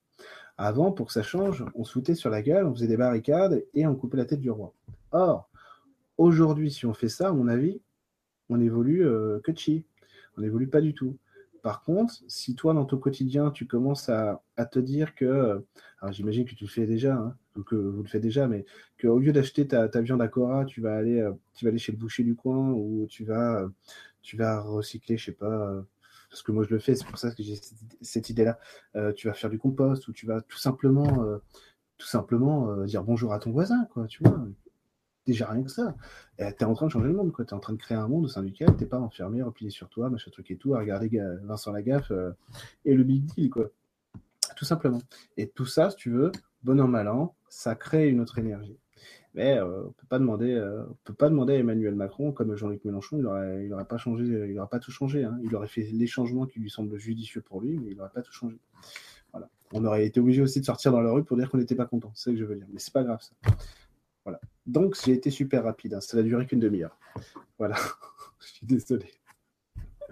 Avant, 0.56 0.92
pour 0.92 1.06
que 1.06 1.12
ça 1.12 1.22
change, 1.22 1.64
on 1.74 1.84
se 1.84 1.92
foutait 1.92 2.14
sur 2.14 2.30
la 2.30 2.42
gueule, 2.42 2.66
on 2.66 2.74
faisait 2.74 2.88
des 2.88 2.96
barricades 2.96 3.64
et 3.74 3.86
on 3.86 3.94
coupait 3.94 4.16
la 4.16 4.24
tête 4.24 4.40
du 4.40 4.50
roi. 4.50 4.74
Or, 5.12 5.48
aujourd'hui, 6.18 6.70
si 6.70 6.86
on 6.86 6.94
fait 6.94 7.08
ça, 7.08 7.28
à 7.28 7.32
mon 7.32 7.48
avis, 7.48 7.80
on 8.48 8.60
évolue 8.60 9.06
euh, 9.06 9.40
que 9.40 9.52
chi. 9.54 9.84
On 10.36 10.42
évolue 10.42 10.68
pas 10.68 10.80
du 10.80 10.94
tout. 10.94 11.16
Par 11.62 11.82
contre, 11.82 12.14
si 12.26 12.56
toi, 12.56 12.74
dans 12.74 12.84
ton 12.84 12.98
quotidien, 12.98 13.50
tu 13.52 13.66
commences 13.66 14.08
à, 14.08 14.42
te 14.70 14.78
dire 14.80 15.14
que, 15.14 15.64
alors 16.00 16.12
j'imagine 16.12 16.44
que 16.44 16.54
tu 16.54 16.64
le 16.64 16.70
fais 16.70 16.86
déjà, 16.86 17.14
hein, 17.14 17.36
que 17.66 17.76
vous 17.76 18.02
le 18.02 18.08
faites 18.08 18.22
déjà, 18.22 18.48
mais 18.48 18.64
qu'au 19.00 19.18
lieu 19.18 19.32
d'acheter 19.32 19.66
ta, 19.68 19.88
viande 20.00 20.22
à 20.22 20.28
Cora, 20.28 20.64
tu 20.64 20.80
vas 20.80 20.96
aller, 20.96 21.20
euh, 21.20 21.32
tu 21.54 21.64
vas 21.64 21.70
aller 21.70 21.78
chez 21.78 21.92
le 21.92 21.98
boucher 21.98 22.24
du 22.24 22.34
coin 22.34 22.70
ou 22.72 23.06
tu 23.08 23.24
vas, 23.24 23.68
recycler, 24.60 25.16
je 25.16 25.26
sais 25.26 25.32
pas, 25.32 25.84
parce 26.30 26.42
que 26.42 26.50
moi 26.50 26.64
je 26.64 26.70
le 26.70 26.80
fais, 26.80 26.94
c'est 26.96 27.06
pour 27.06 27.18
ça 27.18 27.30
que 27.30 27.42
j'ai 27.42 27.56
cette, 28.00 28.30
idée-là. 28.30 28.58
Euh, 28.96 29.12
tu 29.12 29.28
vas 29.28 29.34
faire 29.34 29.50
du 29.50 29.58
compost 29.58 30.08
ou 30.08 30.12
tu 30.12 30.26
vas 30.26 30.40
tout 30.40 30.58
simplement, 30.58 31.22
euh, 31.22 32.86
dire 32.86 33.04
bonjour 33.04 33.32
à 33.32 33.38
ton 33.38 33.52
voisin, 33.52 33.86
tu 34.08 34.24
vois 34.24 34.48
déjà 35.26 35.46
rien 35.46 35.62
que 35.62 35.70
ça. 35.70 35.94
Tu 36.38 36.44
es 36.44 36.64
en 36.64 36.74
train 36.74 36.86
de 36.86 36.90
changer 36.90 37.08
le 37.08 37.14
monde, 37.14 37.32
quoi. 37.32 37.44
Tu 37.44 37.50
es 37.50 37.54
en 37.54 37.60
train 37.60 37.72
de 37.72 37.78
créer 37.78 37.96
un 37.96 38.08
monde 38.08 38.28
duquel 38.42 38.76
tu 38.76 38.86
pas 38.86 38.98
enfermé, 38.98 39.42
replié 39.42 39.70
sur 39.70 39.88
toi, 39.88 40.10
machin 40.10 40.30
truc 40.30 40.50
et 40.50 40.56
tout, 40.56 40.74
à 40.74 40.78
regarder 40.78 41.10
Vincent 41.42 41.72
Lagaffe 41.72 42.10
euh, 42.10 42.32
et 42.84 42.94
le 42.94 43.04
big 43.04 43.24
deal, 43.24 43.50
quoi. 43.50 43.70
Tout 44.56 44.64
simplement. 44.64 45.00
Et 45.36 45.48
tout 45.48 45.66
ça, 45.66 45.90
si 45.90 45.96
tu 45.96 46.10
veux, 46.10 46.32
bon 46.62 46.80
an, 46.80 46.88
mal 46.88 47.08
an, 47.08 47.34
ça 47.48 47.74
crée 47.74 48.08
une 48.08 48.20
autre 48.20 48.38
énergie. 48.38 48.76
Mais 49.34 49.58
euh, 49.58 49.84
on 49.86 49.92
peut 49.92 50.06
pas 50.08 50.18
demander, 50.18 50.52
euh, 50.52 50.84
on 50.84 50.96
peut 51.04 51.14
pas 51.14 51.30
demander 51.30 51.54
à 51.54 51.56
Emmanuel 51.56 51.94
Macron, 51.94 52.32
comme 52.32 52.54
Jean-Luc 52.54 52.84
Mélenchon, 52.84 53.18
il 53.18 53.26
aurait, 53.26 53.64
il 53.64 53.72
aurait 53.72 53.86
pas 53.86 53.96
changé, 53.96 54.24
il 54.24 54.58
aurait 54.58 54.68
pas 54.68 54.78
tout 54.78 54.90
changé. 54.90 55.24
Hein. 55.24 55.38
Il 55.42 55.54
aurait 55.54 55.68
fait 55.68 55.82
les 55.82 56.06
changements 56.06 56.44
qui 56.46 56.60
lui 56.60 56.70
semblent 56.70 56.98
judicieux 56.98 57.40
pour 57.40 57.60
lui, 57.60 57.78
mais 57.78 57.92
il 57.92 57.96
n'aurait 57.96 58.10
pas 58.10 58.22
tout 58.22 58.32
changé. 58.32 58.58
Voilà. 59.32 59.48
On 59.72 59.84
aurait 59.86 60.04
été 60.04 60.20
obligé 60.20 60.42
aussi 60.42 60.60
de 60.60 60.66
sortir 60.66 60.92
dans 60.92 61.00
la 61.00 61.10
rue 61.10 61.24
pour 61.24 61.38
dire 61.38 61.50
qu'on 61.50 61.56
n'était 61.56 61.74
pas 61.74 61.86
content. 61.86 62.12
C'est 62.14 62.24
ça 62.24 62.30
que 62.32 62.36
je 62.36 62.44
veux 62.44 62.56
dire. 62.56 62.66
Mais 62.70 62.78
c'est 62.78 62.92
pas 62.92 63.04
grave 63.04 63.22
ça. 63.22 63.32
Voilà. 64.24 64.38
Donc, 64.66 64.96
j'ai 65.04 65.12
été 65.12 65.30
super 65.30 65.64
rapide. 65.64 65.94
Hein. 65.94 66.00
Ça 66.00 66.16
n'a 66.16 66.22
duré 66.22 66.46
qu'une 66.46 66.60
demi-heure. 66.60 66.98
Voilà. 67.58 67.76
je 68.40 68.46
suis 68.46 68.66
désolé. 68.66 69.10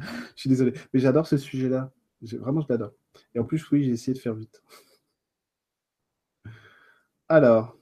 je 0.01 0.07
suis 0.41 0.51
désolé. 0.51 0.75
Mais 0.93 1.01
j'adore 1.01 1.27
ce 1.27 1.37
sujet-là. 1.37 1.93
Vraiment, 2.23 2.61
je 2.61 2.67
l'adore. 2.69 2.93
Et 3.35 3.39
en 3.39 3.45
plus, 3.45 3.71
oui, 3.71 3.85
j'ai 3.85 3.93
essayé 3.93 4.15
de 4.15 4.19
faire 4.19 4.35
vite. 4.35 4.63
Alors, 7.29 7.77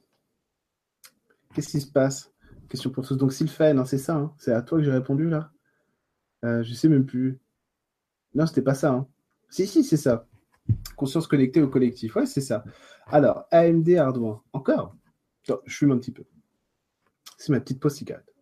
qu'est-ce 1.55 1.71
qui 1.71 1.81
se 1.81 1.91
passe? 1.91 2.33
Question 2.69 2.91
pour 2.91 3.07
tous. 3.07 3.17
Donc, 3.17 3.33
Sylphane, 3.33 3.79
hein, 3.79 3.85
c'est 3.85 3.99
ça. 3.99 4.17
Hein? 4.17 4.35
c'est 4.39 4.53
à 4.53 4.63
toi 4.63 4.79
que 4.79 4.85
j'ai 4.85 4.93
répondu 4.93 5.29
là? 5.29 5.51
Euh, 6.45 6.63
Je 6.63 6.75
sais 6.75 6.89
même 6.89 7.07
plus. 7.07 7.41
Non, 8.35 8.47
c'était 8.47 8.63
pas 8.63 8.75
ça. 8.75 9.07
Si, 9.49 9.67
si, 9.67 9.83
c'est 9.83 9.97
ça. 9.97 10.29
Conscience 10.97 11.27
connectée 11.27 11.63
au 11.63 11.69
collectif. 11.69 12.15
Ouais, 12.17 12.27
c'est 12.27 12.43
ça. 12.43 12.63
Alors, 13.07 13.47
AMD 13.51 13.89
Ardoin. 13.97 14.43
Encore? 14.53 14.95
Je 15.43 15.77
fume 15.77 15.93
un 15.93 15.99
petit 15.99 16.13
peu. 16.13 16.25
C'est 17.39 17.53
ma 17.53 17.61
petite 17.61 17.89
cigarette. 17.89 18.35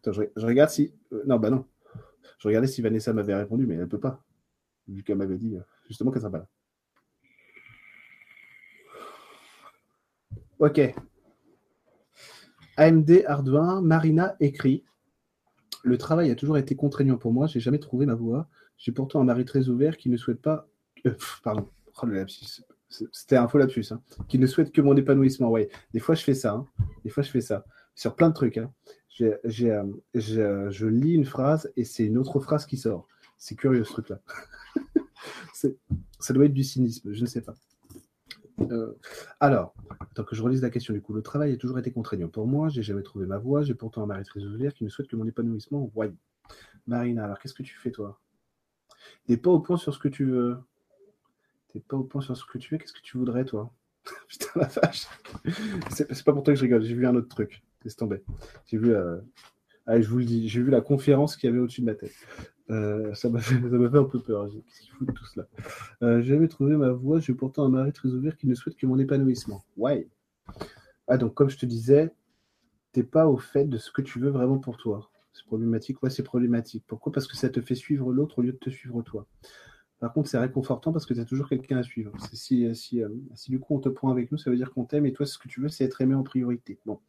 Attends, 0.00 0.12
je, 0.12 0.22
regarde 0.36 0.70
si. 0.70 0.94
Euh, 1.12 1.22
non, 1.26 1.38
bah 1.38 1.50
non. 1.50 1.66
Je 2.38 2.48
regardais 2.48 2.66
si 2.66 2.80
Vanessa 2.80 3.12
m'avait 3.12 3.34
répondu, 3.34 3.66
mais 3.66 3.74
elle 3.74 3.80
ne 3.80 3.86
peut 3.86 4.00
pas. 4.00 4.24
Vu 4.88 5.02
qu'elle 5.02 5.18
m'avait 5.18 5.36
dit 5.36 5.56
euh, 5.56 5.60
justement 5.88 6.10
qu'elle 6.10 6.22
ne 6.22 6.28
sera 6.28 6.32
pas 6.32 6.38
là. 6.38 6.48
Ok. 10.58 10.80
AMD 12.78 13.24
Arduin, 13.26 13.82
Marina 13.82 14.36
écrit 14.40 14.84
Le 15.82 15.98
travail 15.98 16.30
a 16.30 16.34
toujours 16.34 16.56
été 16.56 16.76
contraignant 16.76 17.18
pour 17.18 17.32
moi, 17.32 17.46
j'ai 17.46 17.60
jamais 17.60 17.78
trouvé 17.78 18.06
ma 18.06 18.14
voie. 18.14 18.48
J'ai 18.78 18.92
pourtant 18.92 19.20
un 19.20 19.24
mari 19.24 19.44
très 19.44 19.68
ouvert 19.68 19.98
qui 19.98 20.08
ne 20.08 20.16
souhaite 20.16 20.40
pas. 20.40 20.66
Euh, 21.04 21.14
pardon, 21.42 21.68
oh, 22.02 22.06
C'était 22.88 23.36
un 23.36 23.48
faux 23.48 23.58
lapsus. 23.58 23.86
Hein. 23.90 24.00
Qui 24.28 24.38
ne 24.38 24.46
souhaite 24.46 24.72
que 24.72 24.80
mon 24.80 24.96
épanouissement. 24.96 25.54
Des 25.92 26.00
fois 26.00 26.14
je 26.14 26.22
fais 26.22 26.34
ça. 26.34 26.52
Hein. 26.52 26.66
Des 27.04 27.10
fois 27.10 27.22
je 27.22 27.30
fais 27.30 27.40
ça. 27.40 27.64
Sur 27.94 28.14
plein 28.14 28.28
de 28.28 28.34
trucs. 28.34 28.58
Hein. 28.58 28.72
Euh, 29.20 29.38
je 29.44 30.86
lis 30.86 31.14
une 31.14 31.24
phrase 31.24 31.72
et 31.76 31.84
c'est 31.84 32.04
une 32.04 32.18
autre 32.18 32.40
phrase 32.40 32.66
qui 32.66 32.76
sort. 32.76 33.08
C'est 33.38 33.54
curieux 33.54 33.84
ce 33.84 33.92
truc-là. 33.92 34.20
ça 35.52 36.34
doit 36.34 36.46
être 36.46 36.54
du 36.54 36.64
cynisme, 36.64 37.12
je 37.12 37.20
ne 37.20 37.26
sais 37.26 37.42
pas. 37.42 37.54
Euh, 38.60 38.96
alors, 39.40 39.74
tant 40.14 40.24
que 40.24 40.34
je 40.34 40.42
relise 40.42 40.62
la 40.62 40.70
question 40.70 40.94
du 40.94 41.02
coup, 41.02 41.12
le 41.12 41.22
travail 41.22 41.52
a 41.52 41.56
toujours 41.56 41.78
été 41.78 41.92
contraignant 41.92 42.28
pour 42.28 42.46
moi, 42.46 42.68
j'ai 42.68 42.82
jamais 42.82 43.02
trouvé 43.02 43.26
ma 43.26 43.38
voie, 43.38 43.62
j'ai 43.62 43.74
pourtant 43.74 44.02
un 44.02 44.06
mari 44.06 44.24
très 44.24 44.42
ouvert 44.42 44.72
qui 44.72 44.84
ne 44.84 44.88
souhaite 44.88 45.08
que 45.08 45.16
mon 45.16 45.26
épanouissement. 45.26 45.90
Ouais. 45.94 46.12
Marina, 46.86 47.24
alors 47.24 47.38
qu'est-ce 47.38 47.54
que 47.54 47.62
tu 47.62 47.76
fais 47.76 47.90
toi? 47.90 48.20
T'es 49.26 49.36
pas 49.36 49.50
au 49.50 49.60
point 49.60 49.76
sur 49.76 49.92
ce 49.92 49.98
que 49.98 50.08
tu 50.08 50.24
veux? 50.24 50.56
T'es 51.76 51.82
pas 51.86 51.98
au 51.98 52.04
point 52.04 52.22
sur 52.22 52.34
ce 52.34 52.42
que 52.46 52.56
tu 52.56 52.72
veux, 52.72 52.78
qu'est-ce 52.78 52.94
que 52.94 53.02
tu 53.02 53.18
voudrais 53.18 53.44
toi 53.44 53.70
Putain 54.28 54.48
la 54.56 54.66
vache. 54.66 55.06
C'est 55.90 56.24
pas 56.24 56.32
pour 56.32 56.42
toi 56.42 56.54
que 56.54 56.58
je 56.58 56.64
rigole, 56.64 56.82
j'ai 56.82 56.94
vu 56.94 57.06
un 57.06 57.14
autre 57.14 57.28
truc. 57.28 57.62
Laisse 57.84 57.96
tomber. 57.96 58.22
J'ai 58.64 58.78
vu, 58.78 58.94
euh, 58.94 59.18
je 59.86 60.08
vous 60.08 60.16
le 60.16 60.24
dis, 60.24 60.48
j'ai 60.48 60.62
vu 60.62 60.70
la 60.70 60.80
conférence 60.80 61.36
qu'il 61.36 61.50
y 61.50 61.52
avait 61.52 61.60
au-dessus 61.60 61.82
de 61.82 61.86
ma 61.86 61.94
tête. 61.94 62.14
Euh, 62.70 63.12
ça 63.12 63.28
m'a 63.28 63.40
fait, 63.40 63.56
un 63.56 64.04
peu 64.04 64.20
peur. 64.20 64.48
Qu'est-ce 64.48 64.80
qu'il 64.80 64.90
fout 64.92 65.06
de 65.06 65.12
tout 65.12 65.26
cela 65.26 65.46
euh, 66.02 66.22
J'avais 66.22 66.48
trouvé 66.48 66.78
ma 66.78 66.92
voie. 66.92 67.20
J'ai 67.20 67.34
pourtant 67.34 67.66
un 67.66 67.68
mari 67.68 67.92
très 67.92 68.08
ouvert 68.08 68.38
qui 68.38 68.46
ne 68.46 68.54
souhaite 68.54 68.76
que 68.76 68.86
mon 68.86 68.98
épanouissement. 68.98 69.62
Ouais. 69.76 70.08
Ah, 71.08 71.18
donc, 71.18 71.34
comme 71.34 71.50
je 71.50 71.58
te 71.58 71.66
disais, 71.66 72.10
t'es 72.92 73.02
pas 73.02 73.26
au 73.26 73.36
fait 73.36 73.66
de 73.66 73.76
ce 73.76 73.90
que 73.90 74.00
tu 74.00 74.18
veux 74.18 74.30
vraiment 74.30 74.58
pour 74.58 74.78
toi. 74.78 75.10
C'est 75.34 75.44
problématique. 75.44 76.02
Ouais, 76.02 76.08
c'est 76.08 76.22
problématique. 76.22 76.84
Pourquoi? 76.86 77.12
Parce 77.12 77.26
que 77.26 77.36
ça 77.36 77.50
te 77.50 77.60
fait 77.60 77.74
suivre 77.74 78.10
l'autre 78.10 78.38
au 78.38 78.42
lieu 78.42 78.52
de 78.52 78.56
te 78.56 78.70
suivre 78.70 79.02
toi. 79.02 79.26
Par 79.98 80.12
contre, 80.12 80.28
c'est 80.28 80.38
réconfortant 80.38 80.92
parce 80.92 81.06
que 81.06 81.14
tu 81.14 81.20
as 81.20 81.24
toujours 81.24 81.48
quelqu'un 81.48 81.78
à 81.78 81.82
suivre. 81.82 82.12
Si, 82.32 82.74
si, 82.74 83.02
euh, 83.02 83.08
si, 83.34 83.50
du 83.50 83.58
coup 83.58 83.74
on 83.74 83.80
te 83.80 83.88
prend 83.88 84.10
avec 84.10 84.30
nous, 84.30 84.38
ça 84.38 84.50
veut 84.50 84.56
dire 84.56 84.72
qu'on 84.72 84.84
t'aime 84.84 85.06
et 85.06 85.12
toi, 85.12 85.24
ce 85.24 85.38
que 85.38 85.48
tu 85.48 85.60
veux, 85.60 85.68
c'est 85.68 85.84
être 85.84 86.00
aimé 86.00 86.14
en 86.14 86.22
priorité. 86.22 86.78
Bon. 86.84 87.00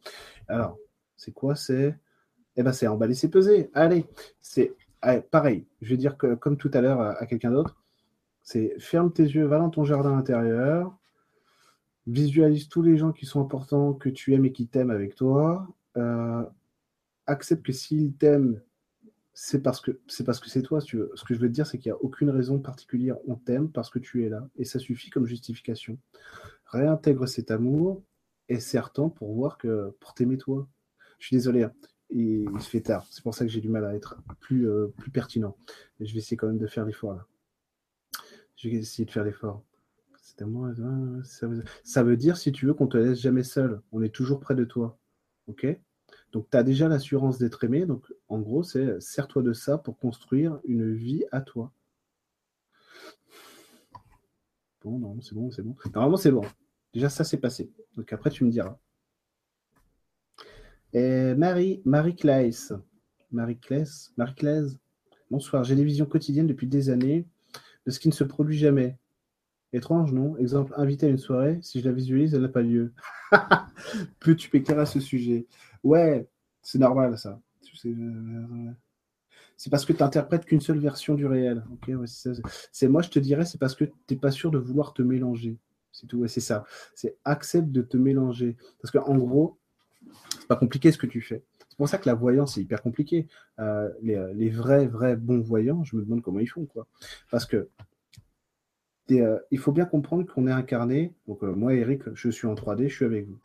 Alors, 0.48 0.78
c'est 1.16 1.32
quoi? 1.32 1.54
C'est. 1.54 1.94
Eh 2.56 2.62
ben, 2.62 2.72
c'est 2.72 2.88
emballer, 2.88 3.14
c'est 3.14 3.28
peser. 3.28 3.70
Allez, 3.74 4.06
c'est 4.40 4.74
pareil, 5.30 5.66
je 5.80 5.90
vais 5.90 5.96
dire 5.96 6.16
que, 6.16 6.34
comme 6.34 6.56
tout 6.56 6.70
à 6.74 6.80
l'heure 6.80 7.00
à, 7.00 7.26
quelqu'un 7.26 7.50
d'autre, 7.50 7.76
c'est 8.42 8.74
ferme 8.78 9.12
tes 9.12 9.22
yeux, 9.22 9.44
va 9.44 9.58
dans 9.58 9.70
ton 9.70 9.84
jardin 9.84 10.16
intérieur, 10.16 10.96
visualise 12.06 12.68
tous 12.68 12.82
les 12.82 12.96
gens 12.96 13.12
qui 13.12 13.26
sont 13.26 13.40
importants, 13.40 13.92
que 13.92 14.08
tu 14.08 14.34
aimes 14.34 14.46
et 14.46 14.52
qui 14.52 14.66
t'aiment 14.66 14.90
avec 14.90 15.14
toi. 15.14 15.68
Euh, 15.96 16.42
accepte 17.26 17.64
que 17.64 17.72
s'ils 17.72 18.14
t'aiment, 18.14 18.60
c'est 19.40 19.62
parce 19.62 19.80
que 19.80 20.00
c'est 20.08 20.24
parce 20.24 20.40
que 20.40 20.50
c'est 20.50 20.62
toi. 20.62 20.80
Ce 20.80 20.96
que 20.96 21.32
je 21.32 21.38
veux 21.38 21.46
te 21.46 21.52
dire, 21.52 21.64
c'est 21.64 21.78
qu'il 21.78 21.92
n'y 21.92 21.96
a 21.96 22.02
aucune 22.02 22.28
raison 22.28 22.58
particulière. 22.58 23.16
On 23.28 23.36
t'aime 23.36 23.70
parce 23.70 23.88
que 23.88 24.00
tu 24.00 24.24
es 24.24 24.28
là, 24.28 24.48
et 24.56 24.64
ça 24.64 24.80
suffit 24.80 25.10
comme 25.10 25.26
justification. 25.26 25.96
Réintègre 26.66 27.28
cet 27.28 27.52
amour 27.52 28.02
et 28.48 28.58
certain 28.58 29.08
pour 29.08 29.32
voir 29.32 29.56
que 29.56 29.94
pour 30.00 30.14
t'aimer 30.14 30.38
toi. 30.38 30.66
Je 31.20 31.26
suis 31.26 31.36
désolé, 31.36 31.62
hein 31.62 31.72
il 32.10 32.48
se 32.58 32.68
fait 32.68 32.80
tard. 32.80 33.06
C'est 33.10 33.22
pour 33.22 33.32
ça 33.32 33.44
que 33.44 33.50
j'ai 33.52 33.60
du 33.60 33.68
mal 33.68 33.84
à 33.84 33.94
être 33.94 34.16
plus, 34.40 34.68
euh, 34.68 34.88
plus 34.98 35.12
pertinent. 35.12 35.56
Mais 36.00 36.06
je 36.06 36.14
vais 36.14 36.18
essayer 36.18 36.36
quand 36.36 36.48
même 36.48 36.58
de 36.58 36.66
faire 36.66 36.84
l'effort 36.84 37.14
là. 37.14 37.24
Je 38.56 38.68
vais 38.68 38.74
essayer 38.74 39.04
de 39.04 39.10
faire 39.12 39.24
l'effort. 39.24 39.62
C'est 40.20 40.42
à 40.42 40.46
moi. 40.46 40.72
Ça 41.22 41.46
veut... 41.46 41.62
ça 41.84 42.02
veut 42.02 42.16
dire, 42.16 42.36
si 42.36 42.50
tu 42.50 42.66
veux, 42.66 42.74
qu'on 42.74 42.88
te 42.88 42.96
laisse 42.96 43.20
jamais 43.20 43.44
seul. 43.44 43.80
On 43.92 44.02
est 44.02 44.12
toujours 44.12 44.40
près 44.40 44.56
de 44.56 44.64
toi. 44.64 44.98
OK? 45.46 45.64
Donc, 46.32 46.48
tu 46.50 46.56
as 46.56 46.62
déjà 46.62 46.88
l'assurance 46.88 47.38
d'être 47.38 47.64
aimé. 47.64 47.86
Donc, 47.86 48.04
en 48.28 48.38
gros, 48.40 48.62
c'est 48.62 49.00
sers-toi 49.00 49.42
de 49.42 49.52
ça 49.52 49.78
pour 49.78 49.98
construire 49.98 50.60
une 50.64 50.94
vie 50.94 51.24
à 51.32 51.40
toi. 51.40 51.72
Bon, 54.82 54.98
non, 54.98 55.20
c'est 55.20 55.34
bon, 55.34 55.50
c'est 55.50 55.62
bon. 55.62 55.74
Normalement, 55.94 56.16
c'est 56.16 56.30
bon. 56.30 56.44
Déjà, 56.92 57.08
ça, 57.08 57.24
c'est 57.24 57.38
passé. 57.38 57.70
Donc, 57.96 58.12
après, 58.12 58.30
tu 58.30 58.44
me 58.44 58.50
diras. 58.50 58.78
Marie, 60.94 61.82
Marie 61.84 62.16
Claes. 62.16 62.72
Marie 63.30 63.58
Claes, 63.58 64.10
Marie 64.16 64.34
Claes. 64.34 64.78
Bonsoir, 65.30 65.62
j'ai 65.64 65.74
des 65.74 65.84
visions 65.84 66.06
quotidiennes 66.06 66.46
depuis 66.46 66.66
des 66.66 66.88
années 66.88 67.26
de 67.84 67.90
ce 67.90 68.00
qui 68.00 68.08
ne 68.08 68.14
se 68.14 68.24
produit 68.24 68.56
jamais. 68.56 68.96
Étrange, 69.74 70.12
non? 70.12 70.36
Exemple, 70.38 70.72
invité 70.76 71.06
à 71.06 71.08
une 71.10 71.18
soirée, 71.18 71.58
si 71.60 71.80
je 71.80 71.84
la 71.86 71.92
visualise, 71.92 72.34
elle 72.34 72.40
n'a 72.40 72.48
pas 72.48 72.62
lieu. 72.62 72.94
Peux-tu 74.20 74.48
m'éclairer 74.52 74.80
à 74.80 74.86
ce 74.86 75.00
sujet? 75.00 75.46
Ouais, 75.84 76.28
c'est 76.62 76.78
normal 76.78 77.18
ça. 77.18 77.40
C'est 79.56 79.70
parce 79.70 79.84
que 79.84 79.92
tu 79.92 80.02
n'interprètes 80.02 80.44
qu'une 80.44 80.60
seule 80.60 80.78
version 80.78 81.14
du 81.14 81.26
réel. 81.26 81.64
c'est 82.72 82.88
moi, 82.88 83.02
je 83.02 83.10
te 83.10 83.18
dirais, 83.18 83.44
c'est 83.44 83.58
parce 83.58 83.74
que 83.74 83.84
tu 83.84 83.92
n'es 84.10 84.16
pas 84.16 84.30
sûr 84.30 84.50
de 84.50 84.58
vouloir 84.58 84.94
te 84.94 85.02
mélanger. 85.02 85.58
C'est 85.92 86.06
tout, 86.06 86.26
c'est 86.28 86.40
ça. 86.40 86.64
C'est 86.94 87.16
accepte 87.24 87.70
de 87.70 87.82
te 87.82 87.96
mélanger. 87.96 88.56
Parce 88.80 88.92
qu'en 88.92 89.16
gros, 89.16 89.58
pas 90.48 90.56
compliqué 90.56 90.92
ce 90.92 90.98
que 90.98 91.06
tu 91.06 91.20
fais. 91.20 91.42
C'est 91.68 91.76
pour 91.76 91.88
ça 91.88 91.98
que 91.98 92.08
la 92.08 92.14
voyance 92.14 92.56
est 92.56 92.62
hyper 92.62 92.82
compliquée. 92.82 93.26
Euh, 93.58 93.88
les, 94.02 94.50
vrais, 94.50 94.86
vrais 94.86 95.16
bons 95.16 95.40
voyants, 95.40 95.84
je 95.84 95.96
me 95.96 96.02
demande 96.02 96.22
comment 96.22 96.40
ils 96.40 96.48
font, 96.48 96.66
quoi. 96.66 96.86
Parce 97.30 97.46
que 97.46 97.68
euh, 99.10 99.38
il 99.50 99.58
faut 99.58 99.72
bien 99.72 99.86
comprendre 99.86 100.26
qu'on 100.26 100.46
est 100.46 100.52
incarné. 100.52 101.14
Donc, 101.26 101.42
euh, 101.42 101.52
moi, 101.52 101.74
Eric, 101.74 102.02
je 102.14 102.30
suis 102.30 102.46
en 102.46 102.54
3D, 102.54 102.88
je 102.88 102.94
suis 102.94 103.04
avec 103.04 103.26
vous. 103.26 103.38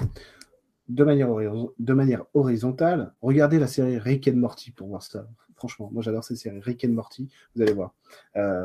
De 0.90 1.04
manière, 1.04 2.26
horizontale, 2.34 3.14
regardez 3.22 3.58
la 3.58 3.68
série 3.68 3.98
Rick 3.98 4.28
and 4.28 4.36
Morty 4.36 4.72
pour 4.72 4.88
voir 4.88 5.02
ça. 5.02 5.28
Franchement, 5.56 5.90
moi 5.94 6.04
j'adore 6.04 6.24
cette 6.24 6.38
série 6.38 6.60
Rick 6.60 6.84
and 6.86 6.90
Morty. 6.90 7.30
Vous 7.56 7.62
allez 7.62 7.74
voir. 7.74 7.94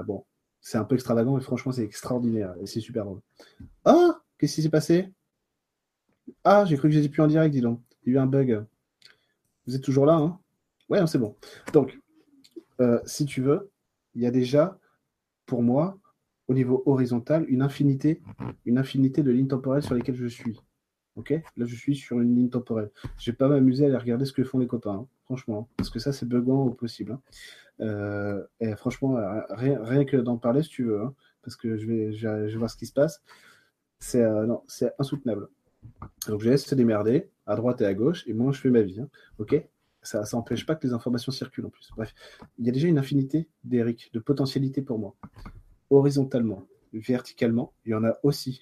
bon, 0.07 0.25
c'est 0.61 0.79
un 0.79 0.85
peu 0.85 0.97
extravagant, 0.97 1.37
mais 1.37 1.43
franchement, 1.43 1.73
c'est 1.73 1.85
extraordinaire 1.85 2.55
c'est 2.65 2.81
super 2.81 3.05
drôle. 3.05 3.21
Ah, 3.85 4.21
qu'est-ce 4.39 4.57
qui 4.57 4.63
s'est 4.63 4.69
passé? 4.69 5.13
Ah, 6.45 6.65
j'ai 6.67 6.77
cru 6.77 6.89
que 6.89 6.95
j'étais 6.95 7.09
plus 7.09 7.23
en 7.23 7.29
direct, 7.29 7.53
dis 7.53 7.61
donc 7.61 7.81
il 8.05 8.13
y 8.13 8.17
a 8.17 8.19
eu 8.19 8.23
un 8.23 8.27
bug. 8.27 8.65
Vous 9.67 9.77
êtes 9.77 9.83
toujours 9.83 10.07
là, 10.07 10.15
hein? 10.15 10.39
Ouais, 10.89 11.07
c'est 11.07 11.19
bon. 11.19 11.37
Donc, 11.73 11.99
euh, 12.81 13.01
si 13.05 13.27
tu 13.27 13.43
veux, 13.43 13.71
il 14.15 14.23
y 14.23 14.27
a 14.27 14.31
déjà, 14.31 14.79
pour 15.47 15.63
moi, 15.63 15.99
au 16.49 16.55
niveau 16.55 16.83
horizontal, 16.87 17.45
une 17.49 17.61
infinité, 17.61 18.23
une 18.65 18.79
infinité 18.79 19.23
de 19.23 19.31
lignes 19.31 19.49
temporelles 19.49 19.83
sur 19.83 19.95
lesquelles 19.95 20.17
je 20.17 20.27
suis. 20.27 20.59
Ok? 21.19 21.31
Là, 21.31 21.67
je 21.67 21.75
suis 21.75 21.97
sur 21.97 22.21
une 22.21 22.35
ligne 22.35 22.49
temporelle. 22.49 22.91
Je 23.19 23.31
vais 23.31 23.37
pas 23.37 23.49
m'amuser 23.49 23.85
à 23.85 23.89
aller 23.89 23.97
regarder 23.97 24.25
ce 24.25 24.33
que 24.33 24.45
font 24.45 24.59
les 24.59 24.69
copains, 24.69 24.95
hein, 24.95 25.07
franchement, 25.25 25.69
parce 25.77 25.91
que 25.91 25.99
ça, 25.99 26.13
c'est 26.13 26.27
buggant 26.27 26.67
au 26.67 26.71
possible. 26.71 27.13
Hein. 27.13 27.21
Euh, 27.81 28.45
et 28.61 28.75
franchement, 28.77 29.19
rien, 29.51 30.05
que 30.05 30.17
d'en 30.17 30.39
parler, 30.39 30.63
si 30.63 30.71
tu 30.71 30.85
veux, 30.85 31.03
hein, 31.03 31.15
parce 31.43 31.57
que 31.57 31.77
je 31.77 31.87
vais, 31.87 32.13
je 32.13 32.57
voir 32.57 32.71
ce 32.71 32.77
qui 32.77 32.87
se 32.87 32.93
passe. 32.93 33.21
C'est 33.99 34.23
euh, 34.23 34.47
insoutenable. 34.99 35.49
Donc 36.29 36.41
je 36.41 36.51
laisse 36.51 36.65
se 36.65 36.75
démerder 36.77 37.31
à 37.47 37.57
droite 37.57 37.81
et 37.81 37.87
à 37.87 37.95
gauche, 37.95 38.25
et 38.29 38.33
moi 38.33 38.53
je 38.53 38.61
fais 38.61 38.71
ma 38.71 38.83
vie. 38.83 39.01
Hein. 39.01 39.09
Ok? 39.39 39.61
Ça 40.03 40.23
n'empêche 40.33 40.65
pas 40.65 40.77
que 40.77 40.87
les 40.87 40.93
informations 40.93 41.33
circulent 41.33 41.67
en 41.67 41.71
plus. 41.71 41.91
Bref, 41.97 42.15
il 42.59 42.67
y 42.67 42.69
a 42.69 42.73
déjà 42.73 42.87
une 42.87 42.99
infinité 42.99 43.49
d'Eric, 43.65 44.11
de 44.15 44.21
potentialités 44.21 44.83
pour 44.83 44.99
moi. 44.99 45.17
Horizontalement, 45.91 46.67
verticalement, 46.93 47.73
il 47.85 47.91
y 47.91 47.95
en 47.95 48.05
a 48.05 48.19
aussi 48.23 48.61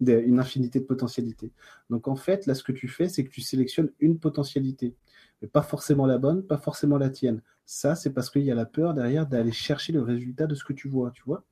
une 0.00 0.38
infinité 0.38 0.80
de 0.80 0.84
potentialités. 0.84 1.52
Donc 1.90 2.08
en 2.08 2.16
fait, 2.16 2.46
là, 2.46 2.54
ce 2.54 2.62
que 2.62 2.72
tu 2.72 2.88
fais, 2.88 3.08
c'est 3.08 3.24
que 3.24 3.30
tu 3.30 3.40
sélectionnes 3.40 3.90
une 4.00 4.18
potentialité, 4.18 4.94
mais 5.40 5.48
pas 5.48 5.62
forcément 5.62 6.06
la 6.06 6.18
bonne, 6.18 6.42
pas 6.42 6.58
forcément 6.58 6.98
la 6.98 7.10
tienne. 7.10 7.42
Ça, 7.66 7.94
c'est 7.94 8.12
parce 8.12 8.28
qu'il 8.28 8.42
y 8.42 8.50
a 8.50 8.54
la 8.54 8.66
peur 8.66 8.92
derrière 8.92 9.26
d'aller 9.26 9.52
chercher 9.52 9.92
le 9.92 10.02
résultat 10.02 10.46
de 10.46 10.54
ce 10.54 10.64
que 10.64 10.72
tu 10.72 10.88
vois, 10.88 11.10
tu 11.12 11.22
vois. 11.24 11.44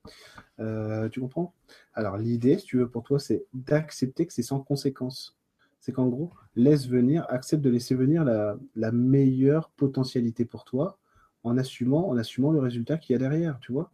Euh, 0.61 1.09
tu 1.09 1.21
comprends? 1.21 1.55
Alors 1.95 2.19
l'idée, 2.19 2.59
si 2.59 2.67
tu 2.67 2.79
veux, 2.79 2.89
pour 2.89 3.03
toi, 3.03 3.19
c'est 3.19 3.47
d'accepter 3.55 4.27
que 4.27 4.33
c'est 4.33 4.43
sans 4.43 4.61
conséquence. 4.61 5.39
C'est 5.81 5.93
qu'en 5.93 6.09
gros, 6.09 6.33
laisse 6.55 6.87
venir, 6.87 7.27
accepte 7.29 7.63
de 7.63 7.71
laisser 7.71 7.95
venir 7.95 8.25
la, 8.25 8.57
la 8.77 8.93
meilleure 8.93 9.71
potentialité 9.71 10.45
pour 10.45 10.65
toi 10.65 10.99
en 11.45 11.59
assumant, 11.59 12.09
en 12.09 12.17
assumant 12.17 12.53
le 12.53 12.61
résultat 12.61 12.99
qu'il 12.99 13.15
y 13.15 13.17
a 13.17 13.19
derrière, 13.19 13.59
tu 13.61 13.73
vois. 13.73 13.91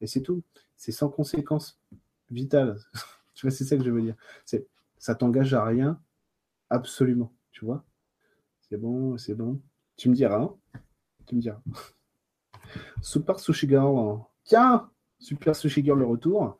Et 0.00 0.06
c'est 0.06 0.20
tout. 0.20 0.42
C'est 0.76 0.92
sans 0.92 1.08
conséquence 1.08 1.80
vitale. 2.30 2.78
tu 3.34 3.46
vois, 3.46 3.50
c'est 3.50 3.64
ça 3.64 3.76
que 3.76 3.84
je 3.84 3.90
veux 3.90 4.02
dire. 4.02 4.16
C'est, 4.44 4.66
ça 4.98 5.14
t'engage 5.14 5.54
à 5.54 5.64
rien, 5.64 6.00
absolument, 6.70 7.32
tu 7.50 7.64
vois. 7.64 7.84
C'est 8.68 8.76
bon, 8.76 9.18
c'est 9.18 9.34
bon. 9.34 9.60
Tu 9.96 10.08
me 10.08 10.14
diras, 10.14 10.42
hein 10.42 10.80
tu 11.26 11.36
me 11.36 11.40
diras. 11.40 11.60
Super 13.02 13.38
Sushi 13.38 13.68
Girl. 13.68 14.20
Tiens, 14.44 14.90
Super 15.18 15.54
Sushi 15.54 15.84
Girl, 15.84 15.98
le 15.98 16.06
retour. 16.06 16.58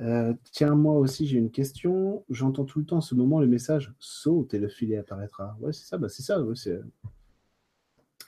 Euh, 0.00 0.34
tiens, 0.50 0.74
moi 0.74 0.94
aussi, 0.94 1.26
j'ai 1.26 1.38
une 1.38 1.50
question. 1.50 2.24
J'entends 2.28 2.64
tout 2.64 2.78
le 2.78 2.84
temps 2.84 2.96
en 2.96 3.00
ce 3.00 3.14
moment 3.14 3.40
le 3.40 3.46
message 3.46 3.94
saute 3.98 4.54
et 4.54 4.58
le 4.58 4.68
filet 4.68 4.96
apparaîtra. 4.96 5.56
Ouais, 5.60 5.72
c'est 5.72 5.84
ça, 5.84 5.98
bah. 5.98 6.08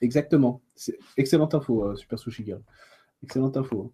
Exactement. 0.01 0.63
Excellente 1.17 1.55
info, 1.55 1.85
euh, 1.85 1.97
Super 1.97 2.19
Sushi 2.19 2.45
Girl. 2.45 2.63
Excellente 3.23 3.57
info. 3.57 3.93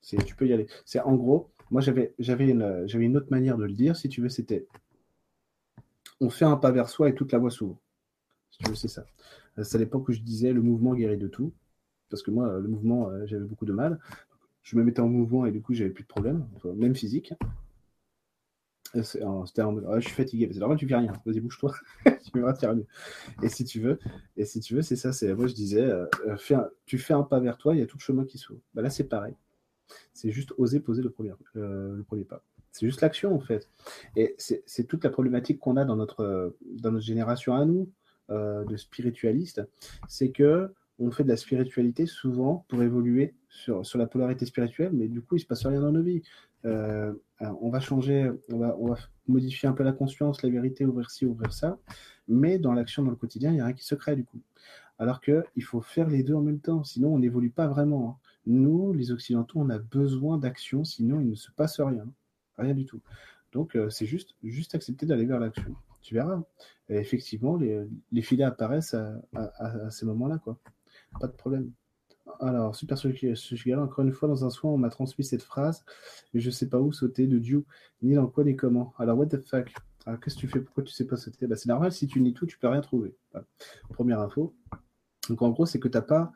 C'est, 0.00 0.16
tu 0.24 0.34
peux 0.34 0.46
y 0.46 0.52
aller. 0.52 0.66
C'est 0.84 1.00
en 1.00 1.14
gros, 1.14 1.50
moi 1.70 1.80
j'avais, 1.80 2.14
j'avais, 2.18 2.48
une, 2.48 2.84
j'avais 2.86 3.04
une 3.04 3.16
autre 3.16 3.30
manière 3.30 3.56
de 3.56 3.64
le 3.64 3.72
dire, 3.72 3.96
si 3.96 4.08
tu 4.08 4.20
veux, 4.20 4.28
c'était 4.28 4.66
on 6.20 6.30
fait 6.30 6.44
un 6.44 6.56
pas 6.56 6.70
vers 6.70 6.88
soi 6.88 7.08
et 7.08 7.14
toute 7.14 7.32
la 7.32 7.38
voie 7.38 7.50
s'ouvre. 7.50 7.78
Si 8.50 8.58
tu 8.58 8.68
veux, 8.68 8.74
c'est 8.74 8.88
ça. 8.88 9.06
Euh, 9.58 9.64
c'est 9.64 9.76
à 9.76 9.80
l'époque 9.80 10.08
où 10.08 10.12
je 10.12 10.20
disais 10.20 10.52
le 10.52 10.60
mouvement 10.60 10.94
guérit 10.94 11.16
de 11.16 11.28
tout. 11.28 11.52
Parce 12.10 12.22
que 12.22 12.32
moi, 12.32 12.58
le 12.58 12.66
mouvement, 12.66 13.08
j'avais 13.26 13.44
beaucoup 13.44 13.66
de 13.66 13.72
mal 13.72 14.00
je 14.62 14.76
me 14.76 14.84
mettais 14.84 15.00
en 15.00 15.08
mouvement 15.08 15.46
et 15.46 15.52
du 15.52 15.60
coup, 15.60 15.74
j'avais 15.74 15.90
plus 15.90 16.04
de 16.04 16.08
problème, 16.08 16.46
même 16.76 16.94
physique. 16.94 17.34
C'était 18.94 19.20
je 19.24 20.00
suis 20.00 20.14
fatigué. 20.14 20.48
C'est 20.52 20.58
normal, 20.58 20.76
tu 20.76 20.88
fais 20.88 20.96
rien. 20.96 21.12
Vas-y, 21.24 21.40
bouge-toi. 21.40 21.74
tu 22.32 22.40
vas 22.40 22.52
tirer 22.52 22.74
mieux. 22.74 22.86
Et 23.42 23.48
si 23.48 23.64
tu 23.64 23.80
veux, 23.80 23.98
et 24.36 24.44
si 24.44 24.60
tu 24.60 24.74
veux, 24.74 24.82
c'est 24.82 24.96
ça. 24.96 25.12
C'est 25.12 25.32
moi, 25.34 25.46
je 25.46 25.54
disais, 25.54 25.82
euh, 25.82 26.06
tu 26.86 26.98
fais 26.98 27.14
un 27.14 27.22
pas 27.22 27.40
vers 27.40 27.56
toi, 27.56 27.74
il 27.74 27.78
y 27.78 27.82
a 27.82 27.86
tout 27.86 27.98
le 27.98 28.02
chemin 28.02 28.24
qui 28.24 28.38
s'ouvre. 28.38 28.60
Bah, 28.74 28.82
là, 28.82 28.90
c'est 28.90 29.04
pareil. 29.04 29.34
C'est 30.12 30.30
juste 30.30 30.52
oser 30.58 30.80
poser 30.80 31.02
le 31.02 31.10
premier, 31.10 31.32
euh, 31.56 31.96
le 31.96 32.02
premier 32.02 32.24
pas. 32.24 32.42
C'est 32.72 32.86
juste 32.86 33.00
l'action 33.00 33.34
en 33.34 33.40
fait. 33.40 33.68
Et 34.16 34.34
c'est 34.38 34.84
toute 34.86 35.02
la 35.04 35.10
problématique 35.10 35.58
qu'on 35.58 35.76
a 35.76 35.84
dans 35.84 35.96
notre, 35.96 36.54
dans 36.62 36.92
notre 36.92 37.04
génération 37.04 37.54
à 37.54 37.64
nous, 37.64 37.90
euh, 38.30 38.64
de 38.64 38.76
spiritualistes. 38.76 39.60
C'est 40.08 40.30
que 40.30 40.72
on 41.00 41.10
fait 41.10 41.24
de 41.24 41.28
la 41.28 41.36
spiritualité 41.36 42.06
souvent 42.06 42.64
pour 42.68 42.82
évoluer 42.82 43.34
sur, 43.48 43.84
sur 43.84 43.98
la 43.98 44.06
polarité 44.06 44.46
spirituelle, 44.46 44.92
mais 44.92 45.08
du 45.08 45.22
coup, 45.22 45.36
il 45.36 45.40
se 45.40 45.46
passe 45.46 45.66
rien 45.66 45.80
dans 45.80 45.90
nos 45.90 46.02
vies. 46.02 46.22
Euh, 46.66 47.12
on 47.40 47.70
va 47.70 47.80
changer, 47.80 48.30
on 48.52 48.58
va, 48.58 48.76
on 48.78 48.88
va, 48.88 48.98
modifier 49.26 49.68
un 49.68 49.72
peu 49.72 49.82
la 49.82 49.92
conscience, 49.92 50.42
la 50.42 50.50
vérité, 50.50 50.84
ouvrir 50.84 51.10
ci, 51.10 51.24
ouvrir 51.24 51.52
ça, 51.52 51.78
mais 52.28 52.58
dans 52.58 52.72
l'action, 52.72 53.02
dans 53.02 53.10
le 53.10 53.16
quotidien, 53.16 53.50
il 53.50 53.54
n'y 53.54 53.60
a 53.60 53.64
rien 53.64 53.74
qui 53.74 53.84
se 53.84 53.94
crée 53.94 54.14
du 54.14 54.24
coup. 54.24 54.40
Alors 54.98 55.20
qu'il 55.20 55.64
faut 55.64 55.80
faire 55.80 56.08
les 56.08 56.22
deux 56.22 56.34
en 56.34 56.42
même 56.42 56.60
temps, 56.60 56.84
sinon 56.84 57.14
on 57.14 57.18
n'évolue 57.18 57.50
pas 57.50 57.66
vraiment. 57.66 58.10
Hein. 58.10 58.28
Nous, 58.46 58.92
les 58.92 59.12
Occidentaux, 59.12 59.60
on 59.60 59.70
a 59.70 59.78
besoin 59.78 60.38
d'action, 60.38 60.84
sinon 60.84 61.20
il 61.20 61.30
ne 61.30 61.34
se 61.34 61.50
passe 61.50 61.80
rien, 61.80 62.06
rien 62.56 62.74
du 62.74 62.86
tout. 62.86 63.00
Donc 63.52 63.76
euh, 63.76 63.90
c'est 63.90 64.06
juste, 64.06 64.34
juste 64.42 64.74
accepter 64.74 65.06
d'aller 65.06 65.26
vers 65.26 65.40
l'action. 65.40 65.74
Tu 66.02 66.14
verras. 66.14 66.42
Et 66.88 66.96
effectivement, 66.96 67.56
les, 67.56 68.22
filets 68.22 68.44
apparaissent 68.44 68.94
à, 68.94 69.90
ces 69.90 70.06
moments-là, 70.06 70.38
quoi. 70.38 70.58
Pas 71.20 71.26
de 71.26 71.32
problème. 71.32 71.72
Alors, 72.40 72.74
Super 72.74 72.96
Sushi 72.96 73.74
encore 73.74 74.04
une 74.04 74.12
fois, 74.12 74.28
dans 74.28 74.44
un 74.44 74.50
soin, 74.50 74.70
on 74.70 74.78
m'a 74.78 74.88
transmis 74.88 75.24
cette 75.24 75.42
phrase, 75.42 75.84
mais 76.32 76.40
je 76.40 76.50
sais 76.50 76.68
pas 76.68 76.80
où 76.80 76.92
sauter 76.92 77.26
de 77.26 77.38
Dieu, 77.38 77.64
ni 78.02 78.14
dans 78.14 78.26
quoi, 78.28 78.44
ni 78.44 78.56
comment. 78.56 78.94
Alors, 78.98 79.18
what 79.18 79.26
the 79.26 79.40
fuck? 79.40 79.72
Qu'est-ce 80.04 80.36
que 80.36 80.40
tu 80.40 80.48
fais? 80.48 80.60
Pourquoi 80.60 80.82
tu 80.82 80.92
sais 80.92 81.06
pas 81.06 81.16
sauter? 81.16 81.46
Bah, 81.46 81.56
C'est 81.56 81.68
normal, 81.68 81.92
si 81.92 82.06
tu 82.06 82.20
nies 82.20 82.32
tout, 82.32 82.46
tu 82.46 82.58
peux 82.58 82.68
rien 82.68 82.80
trouver. 82.80 83.14
Première 83.90 84.20
info. 84.20 84.54
Donc, 85.28 85.42
en 85.42 85.50
gros, 85.50 85.66
c'est 85.66 85.78
que 85.78 85.88
t'as 85.88 86.02
pas. 86.02 86.32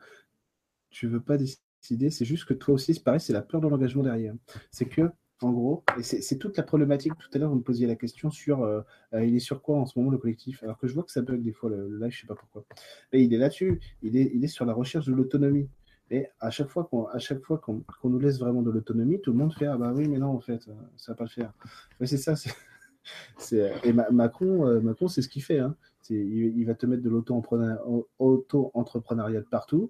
Tu 0.89 1.07
veux 1.07 1.21
pas 1.21 1.37
décider, 1.37 1.61
c'est 2.09 2.25
juste 2.25 2.45
que 2.45 2.53
toi 2.53 2.75
aussi, 2.75 2.93
c'est 2.93 3.03
pareil, 3.03 3.19
c'est 3.19 3.33
la 3.33 3.41
peur 3.41 3.61
de 3.61 3.67
l'engagement 3.67 4.03
derrière. 4.03 4.33
C'est 4.71 4.85
que 4.85 5.09
en 5.41 5.51
gros. 5.51 5.83
Et 5.97 6.03
c'est 6.03 6.37
toute 6.37 6.57
la 6.57 6.63
problématique. 6.63 7.13
Tout 7.17 7.29
à 7.33 7.37
l'heure, 7.37 7.49
vous 7.49 7.57
me 7.57 7.61
posiez 7.61 7.87
la 7.87 7.95
question 7.95 8.31
sur 8.31 8.63
euh, 8.63 8.81
euh, 9.13 9.25
il 9.25 9.35
est 9.35 9.39
sur 9.39 9.61
quoi 9.61 9.77
en 9.77 9.85
ce 9.85 9.97
moment 9.97 10.11
le 10.11 10.17
collectif? 10.17 10.63
Alors 10.63 10.77
que 10.77 10.87
je 10.87 10.93
vois 10.93 11.03
que 11.03 11.11
ça 11.11 11.21
bug 11.21 11.41
des 11.41 11.51
fois 11.51 11.69
le, 11.69 11.97
live, 11.99 12.11
je 12.11 12.21
sais 12.21 12.27
pas 12.27 12.35
pourquoi. 12.35 12.63
Mais 13.11 13.23
il 13.23 13.33
est 13.33 13.37
là-dessus. 13.37 13.81
Il 14.01 14.15
est, 14.17 14.31
il 14.33 14.43
est 14.43 14.49
sur 14.49 14.65
la 14.65 14.73
recherche 14.73 15.05
de 15.05 15.13
l'autonomie. 15.13 15.69
Et 16.11 16.27
à 16.39 16.51
chaque 16.51 16.69
fois 16.69 16.83
qu'on 16.85 17.07
fois 17.41 17.57
qu'on 17.57 18.09
nous 18.09 18.19
laisse 18.19 18.37
vraiment 18.39 18.61
de 18.61 18.69
l'autonomie, 18.69 19.19
tout 19.21 19.31
le 19.31 19.39
monde 19.39 19.53
fait 19.53 19.65
ah 19.65 19.75
bah 19.75 19.91
oui 19.95 20.07
mais 20.07 20.19
non 20.19 20.27
en 20.27 20.39
fait 20.39 20.61
ça 20.97 21.13
va 21.13 21.15
pas 21.15 21.23
le 21.23 21.31
faire. 21.31 21.51
Mais 21.99 22.05
c'est 22.05 22.17
ça. 22.17 22.35
et 23.83 23.91
Macron 23.91 24.67
euh, 24.67 24.79
Macron 24.81 25.07
c'est 25.07 25.23
ce 25.23 25.29
qu'il 25.29 25.41
fait. 25.41 25.57
Hein. 25.57 25.75
Il, 26.11 26.59
il, 26.59 26.65
va 26.65 26.75
te 26.75 26.85
mettre 26.85 27.01
de 27.01 27.09
l'auto-entrepreneuriat 27.09 29.41
partout. 29.49 29.89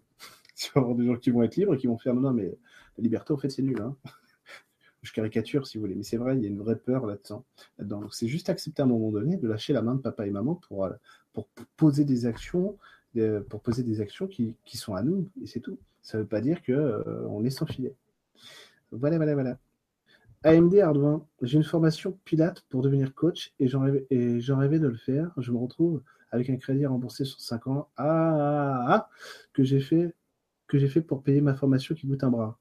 tu 0.66 0.72
vas 0.74 0.82
avoir 0.82 0.95
des 0.95 1.06
gens 1.06 1.16
qui 1.16 1.32
vont 1.32 1.43
être 1.43 1.56
libres 1.56 1.76
et 1.76 1.78
qui 1.78 1.88
vont 1.88 1.97
faire 1.97 2.14
non 2.14 2.22
non 2.22 2.34
mais 2.34 2.58
la 2.97 3.01
liberté 3.01 3.34
en 3.34 3.38
fait 3.38 3.49
c'est 3.49 3.62
nul. 3.62 3.82
Hein 3.82 3.95
je 5.06 5.14
caricature 5.14 5.68
si 5.68 5.78
vous 5.78 5.84
voulez, 5.84 5.95
mais 5.95 6.03
c'est 6.03 6.18
vrai, 6.18 6.36
il 6.36 6.41
y 6.41 6.45
a 6.45 6.49
une 6.49 6.58
vraie 6.58 6.78
peur 6.78 7.06
là-dedans. 7.06 7.45
Donc 7.80 8.14
c'est 8.14 8.28
juste 8.28 8.49
accepter 8.49 8.82
à 8.82 8.86
un 8.86 8.88
moment 8.88 9.12
donné 9.12 9.38
de 9.38 9.47
lâcher 9.47 9.74
la 9.74 9.82
main 9.82 9.95
de 9.95 10.01
papa 10.01 10.26
et 10.28 10.32
maman 10.32 10.56
pour, 10.56 10.86
euh, 10.86 10.93
pour 11.34 11.47
poser 11.78 12.06
des 12.06 12.26
actions, 12.26 12.78
pour 13.49 13.62
poser 13.62 13.84
des 13.84 14.01
actions 14.01 14.28
qui, 14.28 14.56
qui 14.66 14.78
sont 14.78 14.95
à 14.95 15.03
nous, 15.03 15.30
et 15.41 15.47
c'est 15.47 15.60
tout. 15.60 15.78
Ça 16.01 16.18
ne 16.18 16.24
veut 16.24 16.28
pas 16.28 16.41
dire 16.41 16.64
qu'on 16.64 16.74
euh, 16.74 17.28
on 17.30 17.43
est 17.45 17.49
sans 17.49 17.66
filet. 17.66 17.95
Voilà, 18.91 19.18
voilà, 19.18 19.34
voilà. 19.34 19.58
AMD 20.43 20.76
Hardware, 20.76 21.22
j'ai 21.41 21.58
une 21.58 21.64
formation 21.64 22.18
Pilate 22.24 22.62
pour 22.70 22.84
devenir 22.84 23.16
coach 23.16 23.53
et 23.60 23.68
j'en 23.68 23.82
rêvais, 23.82 24.06
et 24.12 24.39
j'en 24.39 24.58
rêvais 24.58 24.78
de 24.78 24.88
le 24.88 24.97
faire. 24.97 25.32
Je 25.38 25.51
me 25.51 25.58
retrouve 25.58 26.01
avec 26.32 26.49
un 26.49 26.58
crédit 26.58 26.86
remboursé 26.86 27.26
sur 27.26 27.39
5 27.41 27.68
ans 27.68 27.89
ah, 27.97 28.03
ah, 28.06 28.36
ah, 28.38 28.86
ah, 28.89 29.10
que 29.53 29.64
j'ai 29.64 29.80
fait 29.80 30.14
que 30.68 30.78
j'ai 30.78 30.88
fait 30.88 31.01
pour 31.01 31.24
payer 31.24 31.41
ma 31.41 31.55
formation 31.55 31.95
qui 31.95 32.07
coûte 32.07 32.24
un 32.24 32.30
bras. 32.30 32.59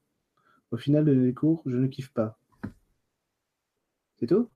Au 0.71 0.77
final 0.77 1.05
de 1.05 1.13
les 1.13 1.35
cours, 1.35 1.63
je 1.67 1.77
ne 1.77 1.87
kiffe 1.87 2.13
pas. 2.13 2.39
C'est 4.17 4.27
tout? 4.27 4.49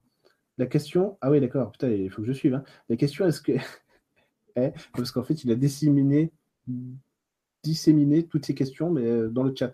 La 0.57 0.65
question. 0.65 1.17
Ah 1.21 1.31
oui, 1.31 1.39
d'accord. 1.39 1.71
Putain, 1.71 1.89
il 1.89 2.09
faut 2.09 2.21
que 2.21 2.27
je 2.27 2.33
suive. 2.33 2.53
Hein. 2.53 2.63
La 2.89 2.97
question 2.97 3.25
est-ce 3.25 3.41
que. 3.41 3.53
est... 4.55 4.73
Parce 4.93 5.11
qu'en 5.11 5.23
fait, 5.23 5.43
il 5.43 5.51
a 5.51 5.55
disséminé, 5.55 6.31
disséminé 7.63 8.25
toutes 8.25 8.45
ces 8.45 8.55
questions, 8.55 8.91
mais 8.91 9.05
euh, 9.05 9.29
dans 9.29 9.43
le 9.43 9.53
chat. 9.55 9.73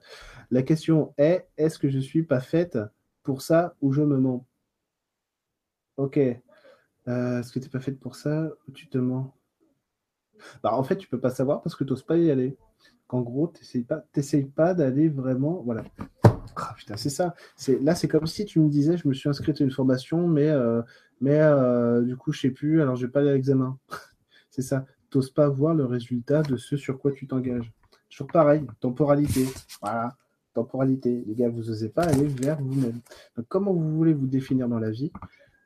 La 0.51 0.61
question 0.61 1.13
est 1.17 1.47
est-ce 1.57 1.80
que 1.80 1.89
je 1.89 1.97
ne 1.97 2.01
suis 2.01 2.23
pas 2.23 2.39
faite 2.39 2.78
pour 3.23 3.41
ça 3.41 3.76
ou 3.82 3.93
je 3.93 4.01
me 4.01 4.17
mens? 4.17 4.45
Ok. 5.97 6.17
Euh, 6.17 7.39
est-ce 7.39 7.51
que 7.51 7.59
tu 7.59 7.65
n'es 7.65 7.71
pas 7.71 7.80
faite 7.80 7.99
pour 7.99 8.15
ça 8.15 8.49
ou 8.67 8.71
tu 8.71 8.88
te 8.88 8.97
mens? 8.97 9.34
Bah, 10.61 10.73
En 10.73 10.84
fait, 10.84 10.97
tu 10.97 11.07
peux 11.07 11.19
pas 11.19 11.30
savoir 11.30 11.61
parce 11.61 11.76
que 11.76 11.84
tu 11.84 11.91
n'oses 11.91 12.03
pas 12.03 12.17
y 12.17 12.30
aller. 12.30 12.57
En 13.10 13.22
gros, 13.22 13.47
tu 13.47 13.62
n'essayes 13.62 13.84
pas, 13.84 14.03
pas 14.56 14.74
d'aller 14.74 15.10
vraiment. 15.10 15.62
Voilà. 15.64 15.84
Ah, 16.56 16.74
putain, 16.78 16.97
c'est 16.97 17.10
ça. 17.10 17.36
C'est 17.56 17.80
là, 17.82 17.95
c'est 17.95 18.08
comme 18.08 18.26
si 18.28 18.45
tu 18.45 18.60
me 18.60 18.70
disais, 18.70 18.97
je 18.97 19.08
me 19.08 19.14
suis 19.14 19.30
inscrite 19.30 19.62
à 19.62 19.64
une 19.64 19.72
formation, 19.72 20.28
mais 20.28 20.49
euh, 20.49 20.82
mais 21.22 21.39
euh, 21.39 22.01
du 22.01 22.18
coup, 22.18 22.32
je 22.32 22.41
sais 22.41 22.49
plus. 22.49 22.82
Alors, 22.82 22.95
je 22.95 23.06
vais 23.06 23.12
pas 23.12 23.20
aller 23.22 23.30
à 23.30 23.34
l'examen. 23.34 23.78
c'est 24.49 24.62
ça. 24.62 24.86
T'oses 25.10 25.32
pas 25.32 25.47
voir 25.49 25.76
le 25.76 25.86
résultat 25.86 26.41
de 26.41 26.58
ce 26.58 26.78
sur 26.78 26.99
quoi 26.99 27.12
tu 27.12 27.28
t'engages. 27.28 27.72
Toujours 28.10 28.28
pareil. 28.28 28.66
Temporalité. 28.80 29.45
Voilà. 29.82 30.16
Temporalité. 30.53 31.24
Les 31.28 31.36
gars, 31.36 31.49
vous 31.49 31.64
n'osez 31.64 31.89
pas 31.89 32.03
aller 32.03 32.28
vers 32.28 32.60
vous-même. 32.62 32.99
Comment 33.47 33.74
vous 33.74 33.95
voulez 33.95 34.14
vous 34.14 34.28
définir 34.28 34.68
dans 34.68 34.80
la 34.80 34.91
vie? 34.91 35.12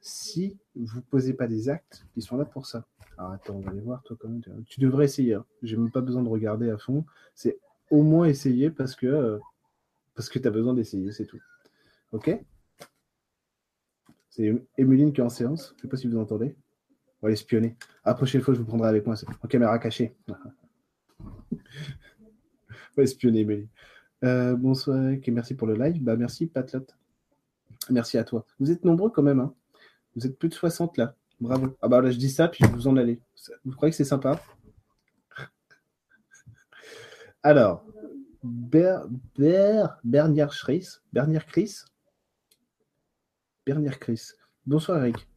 Si 0.01 0.57
vous 0.75 1.01
posez 1.01 1.33
pas 1.33 1.47
des 1.47 1.69
actes 1.69 2.05
qui 2.13 2.21
sont 2.21 2.37
là 2.37 2.45
pour 2.45 2.65
ça 2.65 2.85
Alors, 3.17 3.31
attends, 3.31 3.55
on 3.55 3.59
va 3.59 3.71
aller 3.71 3.81
voir 3.81 4.01
toi 4.03 4.17
quand 4.19 4.29
même. 4.29 4.41
Tu 4.67 4.79
devrais 4.79 5.05
essayer. 5.05 5.33
Hein. 5.33 5.45
J'ai 5.61 5.77
même 5.77 5.91
pas 5.91 6.01
besoin 6.01 6.23
de 6.23 6.29
regarder 6.29 6.69
à 6.69 6.77
fond. 6.77 7.05
C'est 7.35 7.59
au 7.89 8.03
moins 8.03 8.25
essayer 8.25 8.69
parce 8.69 8.95
que 8.95 9.07
euh, 9.07 9.39
parce 10.15 10.29
que 10.29 10.39
tu 10.39 10.47
as 10.47 10.51
besoin 10.51 10.73
d'essayer, 10.73 11.11
c'est 11.11 11.25
tout. 11.25 11.41
Ok? 12.11 12.37
C'est 14.29 14.53
Emeline 14.77 15.13
qui 15.13 15.21
est 15.21 15.23
en 15.23 15.29
séance. 15.29 15.73
Je 15.77 15.83
sais 15.83 15.87
pas 15.87 15.97
si 15.97 16.07
vous 16.07 16.17
entendez. 16.17 16.55
On 17.21 17.27
va 17.27 17.33
espionner. 17.33 17.75
La 18.05 18.13
prochaine 18.13 18.41
fois, 18.41 18.53
je 18.53 18.59
vous 18.59 18.65
prendrai 18.65 18.89
avec 18.89 19.05
moi 19.05 19.15
en 19.43 19.47
caméra 19.47 19.77
cachée. 19.79 20.15
On 21.51 21.57
va 22.97 23.03
espionner, 23.03 23.41
Emeline. 23.41 23.67
Euh, 24.23 24.55
bonsoir 24.55 25.09
et 25.09 25.31
merci 25.31 25.55
pour 25.55 25.67
le 25.67 25.75
live. 25.75 26.03
Bah, 26.03 26.15
merci, 26.15 26.47
Patlot. 26.47 26.85
Merci 27.89 28.17
à 28.17 28.23
toi. 28.23 28.45
Vous 28.59 28.71
êtes 28.71 28.83
nombreux 28.83 29.09
quand 29.09 29.23
même. 29.23 29.39
Hein. 29.39 29.53
Vous 30.15 30.25
êtes 30.25 30.37
plus 30.37 30.49
de 30.49 30.53
60 30.53 30.97
là. 30.97 31.15
Bravo. 31.39 31.77
Ah 31.81 31.87
bah 31.87 32.01
là, 32.01 32.11
je 32.11 32.17
dis 32.17 32.29
ça, 32.29 32.47
puis 32.47 32.65
vous 32.73 32.87
en 32.87 32.97
allez. 32.97 33.21
Vous 33.63 33.71
croyez 33.71 33.91
que 33.91 33.97
c'est 33.97 34.03
sympa? 34.03 34.41
Alors, 37.43 37.85
Ber, 38.43 39.05
Ber, 39.37 39.97
Bernier 40.03 40.47
Chris. 40.49 40.87
Bernier 41.13 41.41
Chris? 41.47 41.77
Bernier 43.65 43.91
Chris. 43.99 44.31
Bonsoir 44.65 44.99
Eric. 44.99 45.27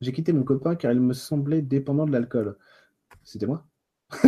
J'ai 0.00 0.12
quitté 0.12 0.32
mon 0.32 0.44
copain 0.44 0.76
car 0.76 0.92
il 0.92 1.00
me 1.00 1.12
semblait 1.12 1.62
dépendant 1.62 2.06
de 2.06 2.12
l'alcool. 2.12 2.56
C'était 3.24 3.46
moi? 3.46 3.66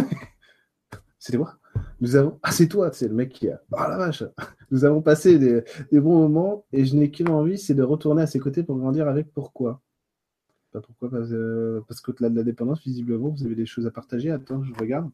C'était 1.19 1.39
moi? 1.39 1.59
Nous 2.01 2.17
avons. 2.17 2.39
Ah, 2.43 2.51
c'est 2.51 2.69
toi, 2.69 2.91
c'est 2.93 3.09
le 3.09 3.15
mec 3.15 3.33
qui 3.33 3.49
a. 3.49 3.61
Ah 3.73 3.89
la 3.89 3.99
vache 3.99 4.25
Nous 4.71 4.85
avons 4.85 5.03
passé 5.03 5.39
des, 5.39 6.01
bons 6.01 6.29
moments 6.29 6.65
et 6.73 6.85
je 6.85 6.97
n'ai 6.97 7.11
qu'une 7.11 7.29
envie, 7.29 7.59
c'est 7.59 7.75
de 7.75 7.83
retourner 7.83 8.23
à 8.23 8.27
ses 8.27 8.39
côtés 8.39 8.63
pour 8.63 8.79
grandir 8.79 9.09
avec. 9.09 9.33
Pourquoi 9.33 9.83
Pas 10.73 10.81
pourquoi 10.81 11.11
Parce, 11.11 11.31
euh, 11.33 11.81
parce 11.89 12.01
qu'au-delà 12.01 12.29
de 12.31 12.37
la 12.37 12.45
dépendance, 12.45 12.83
visiblement, 12.83 13.31
vous 13.31 13.45
avez 13.45 13.57
des 13.57 13.67
choses 13.67 13.87
à 13.87 13.91
partager. 13.91 14.31
Attends, 14.31 14.63
je 14.63 14.73
regarde. 14.75 15.11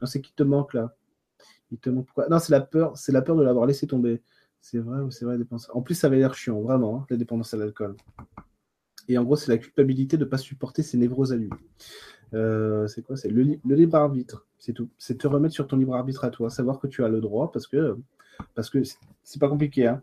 Non, 0.00 0.06
c'est 0.06 0.20
qui 0.20 0.32
te 0.32 0.42
manque 0.42 0.74
là 0.74 0.94
il 1.70 1.78
te 1.78 1.90
pourquoi? 1.90 2.28
Non, 2.28 2.38
c'est 2.38 2.52
la 2.52 2.60
peur, 2.60 2.96
c'est 2.96 3.12
la 3.12 3.22
peur 3.22 3.36
de 3.36 3.42
l'avoir 3.42 3.66
laissé 3.66 3.86
tomber. 3.86 4.22
C'est 4.60 4.78
vrai 4.78 5.00
ou 5.00 5.10
c'est 5.10 5.24
vrai, 5.24 5.38
dépendance. 5.38 5.70
En 5.72 5.82
plus, 5.82 5.94
ça 5.94 6.08
avait 6.08 6.18
l'air 6.18 6.34
chiant, 6.34 6.60
vraiment, 6.60 6.98
hein, 6.98 7.06
la 7.10 7.16
dépendance 7.16 7.54
à 7.54 7.56
l'alcool. 7.56 7.96
Et 9.08 9.16
en 9.16 9.24
gros, 9.24 9.36
c'est 9.36 9.50
la 9.50 9.58
culpabilité 9.58 10.16
de 10.16 10.24
ne 10.24 10.28
pas 10.28 10.38
supporter 10.38 10.82
ses 10.82 10.98
névroses 10.98 11.32
à 11.32 11.36
lui. 11.36 11.50
Euh, 12.34 12.86
c'est 12.88 13.02
quoi? 13.02 13.16
C'est 13.16 13.28
le, 13.28 13.58
libre 13.64 13.96
arbitre. 13.96 14.46
C'est 14.58 14.72
tout. 14.72 14.90
C'est 14.98 15.18
te 15.18 15.26
remettre 15.26 15.54
sur 15.54 15.66
ton 15.66 15.76
libre 15.76 15.94
arbitre 15.94 16.24
à 16.24 16.30
toi, 16.30 16.50
savoir 16.50 16.78
que 16.78 16.86
tu 16.86 17.04
as 17.04 17.08
le 17.08 17.20
droit 17.20 17.52
parce 17.52 17.66
que 17.66 17.96
parce 18.54 18.70
que 18.70 18.82
c'est 19.22 19.40
pas 19.40 19.48
compliqué. 19.48 19.86
Hein. 19.86 20.02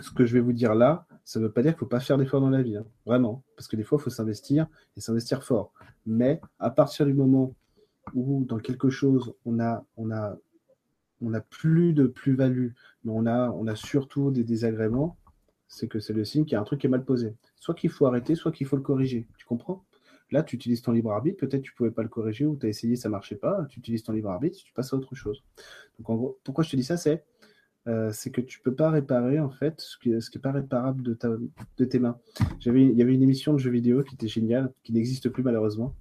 Ce 0.00 0.10
que 0.10 0.24
je 0.24 0.34
vais 0.34 0.40
vous 0.40 0.52
dire 0.52 0.74
là, 0.74 1.06
ça 1.24 1.40
ne 1.40 1.46
veut 1.46 1.52
pas 1.52 1.62
dire 1.62 1.72
qu'il 1.72 1.76
ne 1.76 1.80
faut 1.80 1.86
pas 1.86 2.00
faire 2.00 2.18
d'efforts 2.18 2.40
dans 2.40 2.50
la 2.50 2.62
vie. 2.62 2.76
Hein. 2.76 2.86
Vraiment. 3.06 3.42
Parce 3.56 3.68
que 3.68 3.76
des 3.76 3.82
fois, 3.82 3.98
il 4.00 4.02
faut 4.02 4.10
s'investir 4.10 4.66
et 4.96 5.00
s'investir 5.00 5.44
fort. 5.44 5.72
Mais 6.06 6.40
à 6.58 6.70
partir 6.70 7.06
du 7.06 7.14
moment 7.14 7.54
où 8.14 8.44
dans 8.44 8.58
quelque 8.58 8.90
chose, 8.90 9.34
on 9.44 9.60
a, 9.60 9.84
plus 11.50 11.92
de 11.92 12.06
plus-value, 12.06 12.70
mais 13.04 13.12
on 13.14 13.26
a, 13.26 13.50
on 13.50 13.66
a 13.66 13.76
surtout 13.76 14.30
des 14.30 14.44
désagréments, 14.44 15.16
c'est 15.68 15.86
que 15.86 16.00
c'est 16.00 16.12
le 16.12 16.24
signe 16.24 16.44
qu'il 16.44 16.54
y 16.54 16.56
a 16.56 16.60
un 16.60 16.64
truc 16.64 16.80
qui 16.80 16.86
est 16.86 16.90
mal 16.90 17.04
posé. 17.04 17.36
Soit 17.56 17.74
qu'il 17.74 17.90
faut 17.90 18.06
arrêter, 18.06 18.34
soit 18.34 18.50
qu'il 18.50 18.66
faut 18.66 18.76
le 18.76 18.82
corriger. 18.82 19.28
Tu 19.38 19.46
comprends? 19.46 19.84
Là, 20.30 20.42
tu 20.42 20.56
utilises 20.56 20.82
ton 20.82 20.92
libre 20.92 21.12
arbitre, 21.12 21.38
peut-être 21.38 21.62
tu 21.62 21.72
pouvais 21.74 21.90
pas 21.90 22.02
le 22.02 22.08
corriger 22.08 22.46
ou 22.46 22.56
tu 22.56 22.66
as 22.66 22.68
essayé, 22.68 22.96
ça 22.96 23.08
ne 23.08 23.12
marchait 23.12 23.36
pas. 23.36 23.66
Tu 23.68 23.80
utilises 23.80 24.02
ton 24.02 24.12
libre 24.12 24.30
arbitre, 24.30 24.58
tu 24.62 24.72
passes 24.72 24.92
à 24.92 24.96
autre 24.96 25.14
chose. 25.14 25.42
Donc 25.98 26.10
en 26.10 26.16
gros, 26.16 26.38
pourquoi 26.44 26.64
je 26.64 26.70
te 26.70 26.76
dis 26.76 26.84
ça, 26.84 26.96
c'est 26.96 27.24
euh, 27.88 28.12
que 28.32 28.40
tu 28.40 28.60
peux 28.60 28.74
pas 28.74 28.90
réparer 28.90 29.40
en 29.40 29.50
fait 29.50 29.80
ce 29.80 29.98
qui, 29.98 30.10
ce 30.20 30.30
n'est 30.36 30.40
pas 30.40 30.52
réparable 30.52 31.02
de, 31.02 31.14
ta, 31.14 31.30
de 31.78 31.84
tes 31.84 31.98
mains. 31.98 32.18
Il 32.64 32.92
y 32.92 33.02
avait 33.02 33.14
une 33.14 33.22
émission 33.22 33.52
de 33.52 33.58
jeux 33.58 33.70
vidéo 33.70 34.02
qui 34.02 34.14
était 34.14 34.28
géniale, 34.28 34.72
qui 34.82 34.92
n'existe 34.92 35.28
plus 35.28 35.42
malheureusement. 35.42 35.94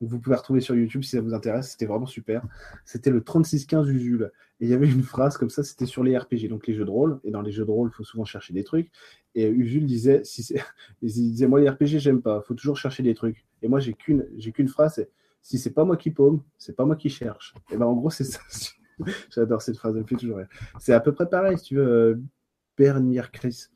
Vous 0.00 0.18
pouvez 0.18 0.36
retrouver 0.36 0.60
sur 0.60 0.74
YouTube 0.74 1.04
si 1.04 1.10
ça 1.10 1.22
vous 1.22 1.32
intéresse, 1.32 1.70
c'était 1.70 1.86
vraiment 1.86 2.06
super. 2.06 2.42
C'était 2.84 3.10
le 3.10 3.22
3615 3.22 3.88
Usul. 3.88 4.30
Et 4.60 4.66
il 4.66 4.70
y 4.70 4.74
avait 4.74 4.90
une 4.90 5.02
phrase 5.02 5.38
comme 5.38 5.48
ça, 5.48 5.62
c'était 5.62 5.86
sur 5.86 6.04
les 6.04 6.16
RPG, 6.16 6.48
donc 6.48 6.66
les 6.66 6.74
jeux 6.74 6.84
de 6.84 6.90
rôle. 6.90 7.18
Et 7.24 7.30
dans 7.30 7.40
les 7.40 7.50
jeux 7.50 7.64
de 7.64 7.70
rôle, 7.70 7.90
il 7.92 7.96
faut 7.96 8.04
souvent 8.04 8.26
chercher 8.26 8.52
des 8.52 8.64
trucs. 8.64 8.90
Et 9.34 9.48
Usul 9.48 9.86
disait, 9.86 10.22
si 10.24 10.54
disait, 11.02 11.46
moi 11.46 11.60
les 11.60 11.68
RPG, 11.68 11.98
j'aime 11.98 12.20
pas, 12.20 12.42
faut 12.42 12.54
toujours 12.54 12.76
chercher 12.76 13.02
des 13.02 13.14
trucs. 13.14 13.45
Et 13.62 13.68
moi, 13.68 13.80
j'ai 13.80 13.94
qu'une, 13.94 14.26
j'ai 14.36 14.52
qu'une 14.52 14.68
phrase, 14.68 14.94
c'est, 14.94 15.10
si 15.42 15.58
c'est 15.58 15.72
pas 15.72 15.84
moi 15.84 15.96
qui 15.96 16.10
paume, 16.10 16.42
c'est 16.58 16.74
pas 16.74 16.84
moi 16.84 16.96
qui 16.96 17.08
cherche. 17.08 17.54
Et 17.70 17.76
ben 17.76 17.86
en 17.86 17.94
gros, 17.94 18.10
c'est 18.10 18.24
ça. 18.24 18.40
J'adore 19.30 19.62
cette 19.62 19.76
phrase, 19.76 19.96
elle 19.96 20.06
fait 20.06 20.16
toujours 20.16 20.38
rire. 20.38 20.48
C'est 20.78 20.92
à 20.92 21.00
peu 21.00 21.12
près 21.12 21.28
pareil, 21.28 21.58
si 21.58 21.64
tu 21.64 21.76
veux, 21.76 21.86
euh, 21.86 22.22
Bernier 22.76 23.22
Chris. 23.32 23.66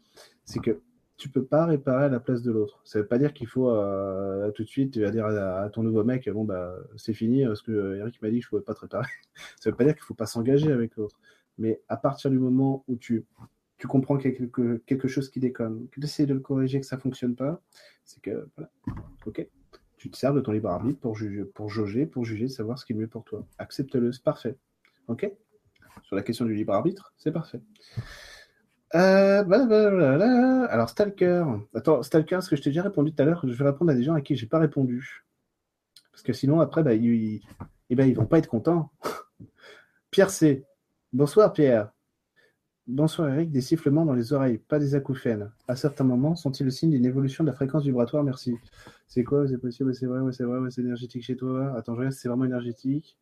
C'est 0.44 0.60
que 0.60 0.80
tu 1.16 1.28
peux 1.28 1.44
pas 1.44 1.66
réparer 1.66 2.06
à 2.06 2.08
la 2.08 2.18
place 2.18 2.42
de 2.42 2.50
l'autre. 2.50 2.80
Ça 2.84 2.98
veut 2.98 3.06
pas 3.06 3.18
dire 3.18 3.34
qu'il 3.34 3.46
faut 3.46 3.70
euh, 3.70 4.50
tout 4.52 4.64
de 4.64 4.68
suite 4.68 4.98
dire 4.98 5.26
à, 5.26 5.68
ton 5.68 5.82
nouveau 5.82 6.02
mec 6.02 6.28
bon 6.30 6.44
bah 6.44 6.74
c'est 6.96 7.12
fini 7.12 7.44
parce 7.44 7.60
que 7.60 7.96
Eric 7.98 8.20
m'a 8.22 8.30
dit 8.30 8.38
que 8.38 8.44
je 8.44 8.48
pouvais 8.48 8.62
pas 8.62 8.74
te 8.74 8.80
réparer. 8.80 9.06
Ça 9.60 9.70
veut 9.70 9.76
pas 9.76 9.84
dire 9.84 9.94
qu'il 9.94 10.02
faut 10.02 10.14
pas 10.14 10.26
s'engager 10.26 10.72
avec 10.72 10.96
l'autre. 10.96 11.20
Mais 11.58 11.82
à 11.88 11.98
partir 11.98 12.30
du 12.30 12.38
moment 12.38 12.84
où 12.88 12.96
tu 12.96 13.26
tu 13.76 13.86
comprends 13.86 14.18
quelque, 14.18 14.76
quelque 14.84 15.08
chose 15.08 15.30
qui 15.30 15.40
déconne, 15.40 15.88
que 15.88 16.00
tu 16.00 16.06
essaies 16.06 16.26
de 16.26 16.34
le 16.34 16.40
corriger, 16.40 16.80
que 16.80 16.86
ça 16.86 16.98
fonctionne 16.98 17.34
pas, 17.34 17.62
c'est 18.04 18.20
que 18.20 18.46
voilà, 18.54 18.70
ok, 19.24 19.48
tu 20.00 20.10
te 20.10 20.16
sers 20.16 20.32
de 20.32 20.40
ton 20.40 20.52
libre 20.52 20.70
arbitre 20.70 20.98
pour 20.98 21.14
juger, 21.14 21.44
pour 21.44 21.68
jauger, 21.68 22.06
pour 22.06 22.24
juger, 22.24 22.48
savoir 22.48 22.78
ce 22.78 22.86
qui 22.86 22.94
est 22.94 22.96
mieux 22.96 23.06
pour 23.06 23.22
toi. 23.22 23.44
Accepte-le, 23.58 24.12
c'est 24.12 24.22
parfait. 24.22 24.56
Ok? 25.08 25.30
Sur 26.04 26.16
la 26.16 26.22
question 26.22 26.46
du 26.46 26.54
libre 26.54 26.72
arbitre, 26.72 27.12
c'est 27.18 27.30
parfait. 27.30 27.60
Euh, 28.94 29.44
Alors, 30.70 30.88
Stalker. 30.88 31.44
Attends, 31.74 32.02
Stalker, 32.02 32.40
ce 32.40 32.48
que 32.48 32.56
je 32.56 32.62
t'ai 32.62 32.70
déjà 32.70 32.82
répondu 32.82 33.12
tout 33.12 33.22
à 33.22 33.26
l'heure, 33.26 33.42
je 33.46 33.52
vais 33.52 33.64
répondre 33.64 33.90
à 33.90 33.94
des 33.94 34.02
gens 34.02 34.14
à 34.14 34.22
qui 34.22 34.36
j'ai 34.36 34.46
pas 34.46 34.58
répondu? 34.58 35.26
Parce 36.12 36.22
que 36.22 36.32
sinon, 36.32 36.60
après, 36.60 36.82
bah, 36.82 36.94
ils, 36.94 37.42
eh 37.90 37.94
ben, 37.94 38.08
ils 38.08 38.16
vont 38.16 38.24
pas 38.24 38.38
être 38.38 38.48
contents. 38.48 38.90
Pierre 40.10 40.30
C. 40.30 40.64
Bonsoir, 41.12 41.52
Pierre. 41.52 41.90
Bonsoir, 42.92 43.28
Eric. 43.28 43.52
Des 43.52 43.60
sifflements 43.60 44.04
dans 44.04 44.14
les 44.14 44.32
oreilles, 44.32 44.58
pas 44.58 44.80
des 44.80 44.96
acouphènes. 44.96 45.52
À 45.68 45.76
certains 45.76 46.02
moments, 46.02 46.34
sont-ils 46.34 46.64
le 46.64 46.72
signe 46.72 46.90
d'une 46.90 47.04
évolution 47.04 47.44
de 47.44 47.48
la 47.48 47.54
fréquence 47.54 47.84
vibratoire? 47.84 48.24
Merci. 48.24 48.56
C'est 49.06 49.22
quoi? 49.22 49.46
C'est 49.46 49.58
possible? 49.58 49.94
C'est 49.94 50.06
vrai, 50.06 50.20
c'est 50.32 50.42
vrai, 50.42 50.58
c'est 50.72 50.80
énergétique 50.80 51.22
chez 51.22 51.36
toi? 51.36 51.72
Attends, 51.76 51.94
je 51.94 51.98
regarde 52.00 52.14
c'est 52.14 52.28
vraiment 52.28 52.46
énergétique. 52.46 53.16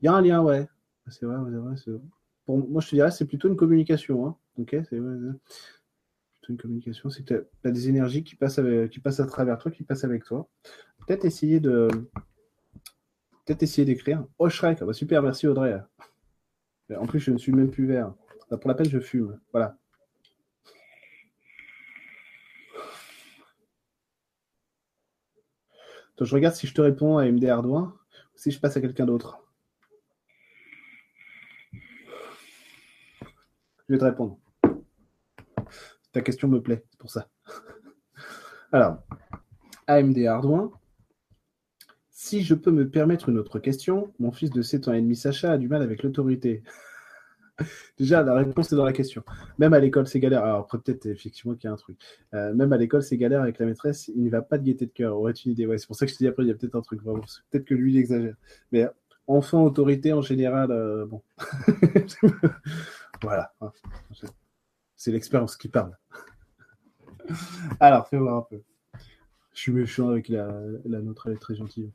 Il 0.00 0.06
y 0.06 0.08
a 0.08 0.14
un 0.14 0.20
lien, 0.20 0.42
ouais. 0.42 0.68
C'est 1.06 1.26
vrai, 1.26 1.36
c'est 1.48 1.56
vrai. 1.56 1.76
C'est 1.76 1.92
pour 2.44 2.68
moi, 2.68 2.80
je 2.80 2.88
te 2.88 2.96
dirais, 2.96 3.12
c'est 3.12 3.26
plutôt 3.26 3.46
une 3.46 3.54
communication. 3.54 4.26
Hein. 4.26 4.36
Ok, 4.58 4.70
c'est 4.72 4.98
plutôt 4.98 5.38
une 6.48 6.56
communication. 6.56 7.08
C'est 7.08 7.22
que 7.22 7.46
tu 7.62 7.68
as, 7.68 7.70
des 7.70 7.88
énergies 7.88 8.24
qui 8.24 8.34
passent, 8.34 8.60
qui 8.90 8.98
passent 8.98 9.20
à 9.20 9.26
travers 9.26 9.58
toi, 9.58 9.70
qui 9.70 9.84
passent 9.84 10.02
avec 10.02 10.24
toi. 10.24 10.48
Peut-être 11.06 11.24
essayer 11.24 11.60
de. 11.60 11.86
Peut-être 13.44 13.62
essayer 13.62 13.84
d'écrire. 13.84 14.24
Oh, 14.40 14.48
Shrek, 14.48 14.78
ah 14.80 14.86
bah, 14.86 14.92
super, 14.92 15.22
merci 15.22 15.46
Audrey. 15.46 15.80
En 16.98 17.06
plus, 17.06 17.20
je 17.20 17.30
ne 17.30 17.38
suis 17.38 17.52
même 17.52 17.70
plus 17.70 17.86
vert. 17.86 18.12
Bah, 18.50 18.58
pour 18.58 18.68
la 18.68 18.74
peine, 18.74 18.88
je 18.88 19.00
fume. 19.00 19.40
Voilà. 19.52 19.76
je 26.24 26.34
regarde 26.34 26.54
si 26.54 26.66
je 26.66 26.74
te 26.74 26.80
réponds 26.80 27.18
à 27.18 27.30
MD 27.30 27.44
Ardouin 27.44 27.94
ou 28.34 28.38
si 28.38 28.50
je 28.50 28.58
passe 28.58 28.76
à 28.76 28.80
quelqu'un 28.80 29.04
d'autre. 29.04 29.38
Je 33.88 33.94
vais 33.94 33.98
te 33.98 34.04
répondre. 34.04 34.38
Ta 36.12 36.22
question 36.22 36.48
me 36.48 36.60
plaît, 36.60 36.84
c'est 36.90 36.98
pour 36.98 37.10
ça. 37.10 37.28
Alors, 38.72 39.02
AMD 39.86 40.18
Ardouin. 40.26 40.72
Si 42.10 42.42
je 42.42 42.54
peux 42.54 42.72
me 42.72 42.88
permettre 42.88 43.28
une 43.28 43.38
autre 43.38 43.60
question, 43.60 44.12
mon 44.18 44.32
fils 44.32 44.50
de 44.50 44.62
7 44.62 44.88
ans 44.88 44.94
et 44.94 45.00
demi 45.00 45.14
Sacha 45.14 45.52
a 45.52 45.58
du 45.58 45.68
mal 45.68 45.82
avec 45.82 46.02
l'autorité. 46.02 46.64
Déjà, 47.98 48.22
la 48.22 48.34
réponse 48.34 48.72
est 48.72 48.76
dans 48.76 48.84
la 48.84 48.92
question. 48.92 49.22
Même 49.58 49.72
à 49.72 49.78
l'école, 49.78 50.06
c'est 50.06 50.20
galère. 50.20 50.44
Alors, 50.44 50.60
après, 50.60 50.78
peut-être 50.78 51.06
effectivement 51.06 51.54
qu'il 51.54 51.68
y 51.68 51.70
a 51.70 51.72
un 51.72 51.76
truc. 51.76 51.98
Euh, 52.34 52.54
même 52.54 52.72
à 52.72 52.76
l'école, 52.76 53.02
c'est 53.02 53.16
galère 53.16 53.42
avec 53.42 53.58
la 53.58 53.66
maîtresse. 53.66 54.08
Il 54.08 54.22
n'y 54.22 54.28
va 54.28 54.42
pas 54.42 54.58
de 54.58 54.64
gaieté 54.64 54.86
de 54.86 54.92
cœur. 54.92 55.16
Aurait-tu 55.16 55.46
une 55.46 55.52
idée 55.52 55.66
Ouais, 55.66 55.78
c'est 55.78 55.86
pour 55.86 55.96
ça 55.96 56.06
que 56.06 56.12
je 56.12 56.16
te 56.16 56.22
dis 56.22 56.28
après, 56.28 56.44
il 56.44 56.48
y 56.48 56.50
a 56.50 56.54
peut-être 56.54 56.74
un 56.74 56.82
truc. 56.82 57.02
Peut-être 57.02 57.64
que 57.64 57.74
lui, 57.74 57.94
il 57.94 57.98
exagère. 57.98 58.34
Mais 58.72 58.86
enfant, 59.26 59.64
autorité, 59.64 60.12
en 60.12 60.22
général, 60.22 60.70
euh, 60.70 61.06
bon. 61.06 61.22
Voilà. 63.22 63.50
C'est 64.94 65.10
l'expérience 65.10 65.56
qui 65.56 65.68
parle. 65.68 65.96
Alors, 67.80 68.06
fais 68.08 68.18
voir 68.18 68.36
un 68.36 68.42
peu. 68.42 68.60
Je 69.54 69.60
suis 69.60 69.72
méchant 69.72 70.10
avec 70.10 70.28
la, 70.28 70.60
la 70.84 71.00
nôtre, 71.00 71.28
elle 71.28 71.32
est 71.32 71.40
très 71.40 71.54
gentille 71.54 71.90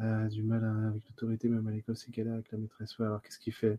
euh, 0.00 0.28
du 0.28 0.42
mal 0.42 0.64
avec 0.88 1.02
l'autorité, 1.08 1.48
même 1.48 1.66
à 1.66 1.70
l'école, 1.70 1.96
c'est 1.96 2.10
qu'elle 2.10 2.28
avec 2.28 2.50
la 2.50 2.58
maîtresse. 2.58 2.94
alors, 2.98 3.22
qu'est-ce 3.22 3.38
qu'il 3.38 3.52
fait? 3.52 3.78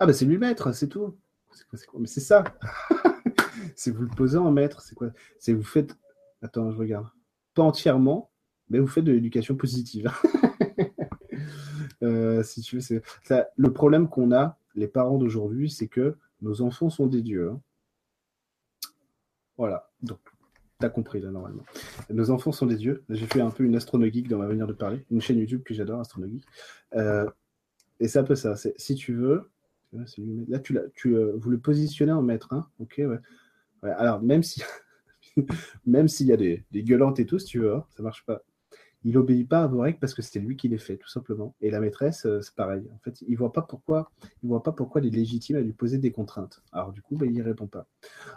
Ah, 0.00 0.06
bah, 0.06 0.14
c'est 0.14 0.24
lui 0.24 0.38
maître, 0.38 0.72
c'est 0.72 0.88
tout. 0.88 1.14
C'est 1.52 1.86
quoi, 1.86 2.00
Mais 2.00 2.06
c'est 2.06 2.20
ça. 2.20 2.42
c'est 3.76 3.90
vous 3.90 4.02
le 4.02 4.08
posez 4.08 4.38
en 4.38 4.50
maître. 4.50 4.80
C'est 4.80 4.94
quoi? 4.94 5.10
C'est 5.38 5.52
vous 5.52 5.62
faites. 5.62 5.94
Attends, 6.40 6.72
je 6.72 6.78
regarde. 6.78 7.06
Pas 7.52 7.62
entièrement, 7.62 8.30
mais 8.70 8.78
vous 8.78 8.86
faites 8.86 9.04
de 9.04 9.12
l'éducation 9.12 9.54
positive. 9.54 10.10
Euh, 12.02 12.42
si 12.42 12.62
tu 12.62 12.76
veux, 12.76 12.80
c'est 12.80 13.02
le 13.56 13.72
problème 13.74 14.08
qu'on 14.08 14.32
a, 14.32 14.56
les 14.74 14.88
parents 14.88 15.18
d'aujourd'hui, 15.18 15.68
c'est 15.68 15.86
que 15.86 16.16
nos 16.40 16.62
enfants 16.62 16.88
sont 16.88 17.06
des 17.06 17.20
dieux. 17.20 17.50
Hein. 17.50 17.60
Voilà, 19.58 19.90
donc 20.02 20.18
tu 20.80 20.86
as 20.86 20.88
compris 20.88 21.20
là 21.20 21.30
normalement. 21.30 21.62
Nos 22.08 22.30
enfants 22.30 22.52
sont 22.52 22.64
des 22.64 22.76
dieux. 22.76 23.04
J'ai 23.10 23.26
fait 23.26 23.42
un 23.42 23.50
peu 23.50 23.64
une 23.64 23.76
astronogeek 23.76 24.28
dans 24.28 24.38
ma 24.38 24.46
manière 24.46 24.66
de 24.66 24.72
parler, 24.72 25.04
une 25.10 25.20
chaîne 25.20 25.38
YouTube 25.38 25.62
que 25.62 25.74
j'adore, 25.74 26.00
astronogeek. 26.00 26.42
Euh, 26.94 27.28
et 28.00 28.08
c'est 28.08 28.18
un 28.18 28.24
peu 28.24 28.34
ça. 28.34 28.56
Si 28.56 28.94
tu 28.94 29.12
veux, 29.12 29.50
là 29.92 30.58
tu, 30.60 31.16
euh, 31.16 31.32
vous 31.36 31.50
le 31.50 31.58
positionnez 31.58 32.12
en 32.12 32.22
maître, 32.22 32.52
hein 32.52 32.68
ok. 32.78 33.02
Alors 33.82 34.22
même 34.22 34.42
si 34.42 34.62
même 35.86 36.08
s'il 36.08 36.26
y 36.26 36.32
a 36.32 36.36
des, 36.36 36.64
gueulantes 36.72 37.20
et 37.20 37.26
tout, 37.26 37.38
si 37.38 37.46
tu 37.46 37.60
veux, 37.60 37.74
hein, 37.74 37.84
ça 37.90 38.02
marche 38.02 38.24
pas 38.24 38.42
il 39.04 39.16
obéit 39.16 39.48
pas 39.48 39.62
à 39.62 39.66
vos 39.66 39.80
règles 39.80 39.98
parce 39.98 40.14
que 40.14 40.22
c'était 40.22 40.40
lui 40.40 40.56
qui 40.56 40.68
les 40.68 40.78
fait, 40.78 40.96
tout 40.96 41.08
simplement. 41.08 41.54
Et 41.60 41.70
la 41.70 41.80
maîtresse, 41.80 42.26
euh, 42.26 42.40
c'est 42.42 42.54
pareil. 42.54 42.88
En 42.94 42.98
fait, 42.98 43.22
il 43.26 43.36
voit 43.36 43.52
pas 43.52 43.62
pourquoi, 43.62 44.10
il 44.42 44.48
voit 44.48 44.62
pas 44.62 44.72
pourquoi 44.72 45.00
il 45.00 45.06
est 45.06 45.16
légitime 45.16 45.56
à 45.56 45.60
lui 45.60 45.72
poser 45.72 45.98
des 45.98 46.12
contraintes. 46.12 46.62
Alors 46.72 46.92
du 46.92 47.00
coup, 47.00 47.16
bah, 47.16 47.26
il 47.26 47.40
répond 47.42 47.66
pas. 47.66 47.86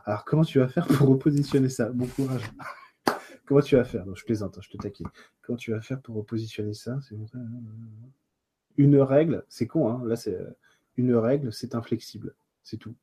Alors 0.05 0.23
comment 0.25 0.43
tu 0.43 0.59
vas 0.59 0.67
faire 0.67 0.87
pour 0.87 1.07
repositionner 1.07 1.69
ça? 1.69 1.89
Bon 1.89 2.07
courage. 2.07 2.49
comment 3.45 3.61
tu 3.61 3.75
vas 3.75 3.83
faire? 3.83 4.05
Je 4.15 4.23
plaisante, 4.23 4.57
hein, 4.57 4.61
je 4.63 4.69
te 4.69 4.77
taquine. 4.77 5.07
Comment 5.41 5.57
tu 5.57 5.71
vas 5.71 5.81
faire 5.81 6.01
pour 6.01 6.15
repositionner 6.15 6.73
ça? 6.73 6.97
Une 8.77 8.97
règle, 8.97 9.43
c'est 9.49 9.67
con, 9.67 9.89
hein 9.89 10.01
Là, 10.05 10.15
c'est 10.15 10.37
une 10.97 11.15
règle, 11.15 11.51
c'est 11.51 11.75
inflexible, 11.75 12.35
c'est 12.63 12.77
tout. 12.77 12.95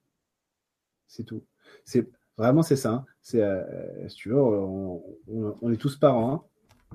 C'est 1.07 1.25
tout. 1.25 1.45
C'est 1.85 2.09
vraiment 2.37 2.63
c'est 2.63 2.77
ça. 2.77 2.93
Hein. 2.93 3.07
C'est, 3.23 3.43
euh, 3.43 4.09
si 4.09 4.17
tu 4.17 4.29
veux, 4.31 4.41
on, 4.41 5.73
est 5.73 5.77
tous 5.77 5.97
parents. 5.97 6.49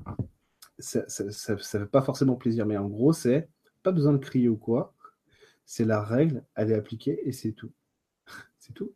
Hein 0.06 0.16
ça 0.80 1.06
ne 1.24 1.58
fait 1.58 1.86
pas 1.86 2.02
forcément 2.02 2.36
plaisir, 2.36 2.66
mais 2.66 2.78
en 2.78 2.88
gros, 2.88 3.14
c'est 3.14 3.50
pas 3.84 3.92
besoin 3.92 4.14
de 4.14 4.18
crier 4.18 4.50
ou 4.50 4.58
quoi. 4.58 4.94
C'est 5.66 5.86
la 5.86 6.02
règle, 6.02 6.44
elle 6.56 6.72
est 6.72 6.76
appliquée 6.76 7.20
et 7.28 7.32
c'est 7.32 7.52
tout. 7.52 7.72
c'est 8.60 8.74
tout. 8.74 8.94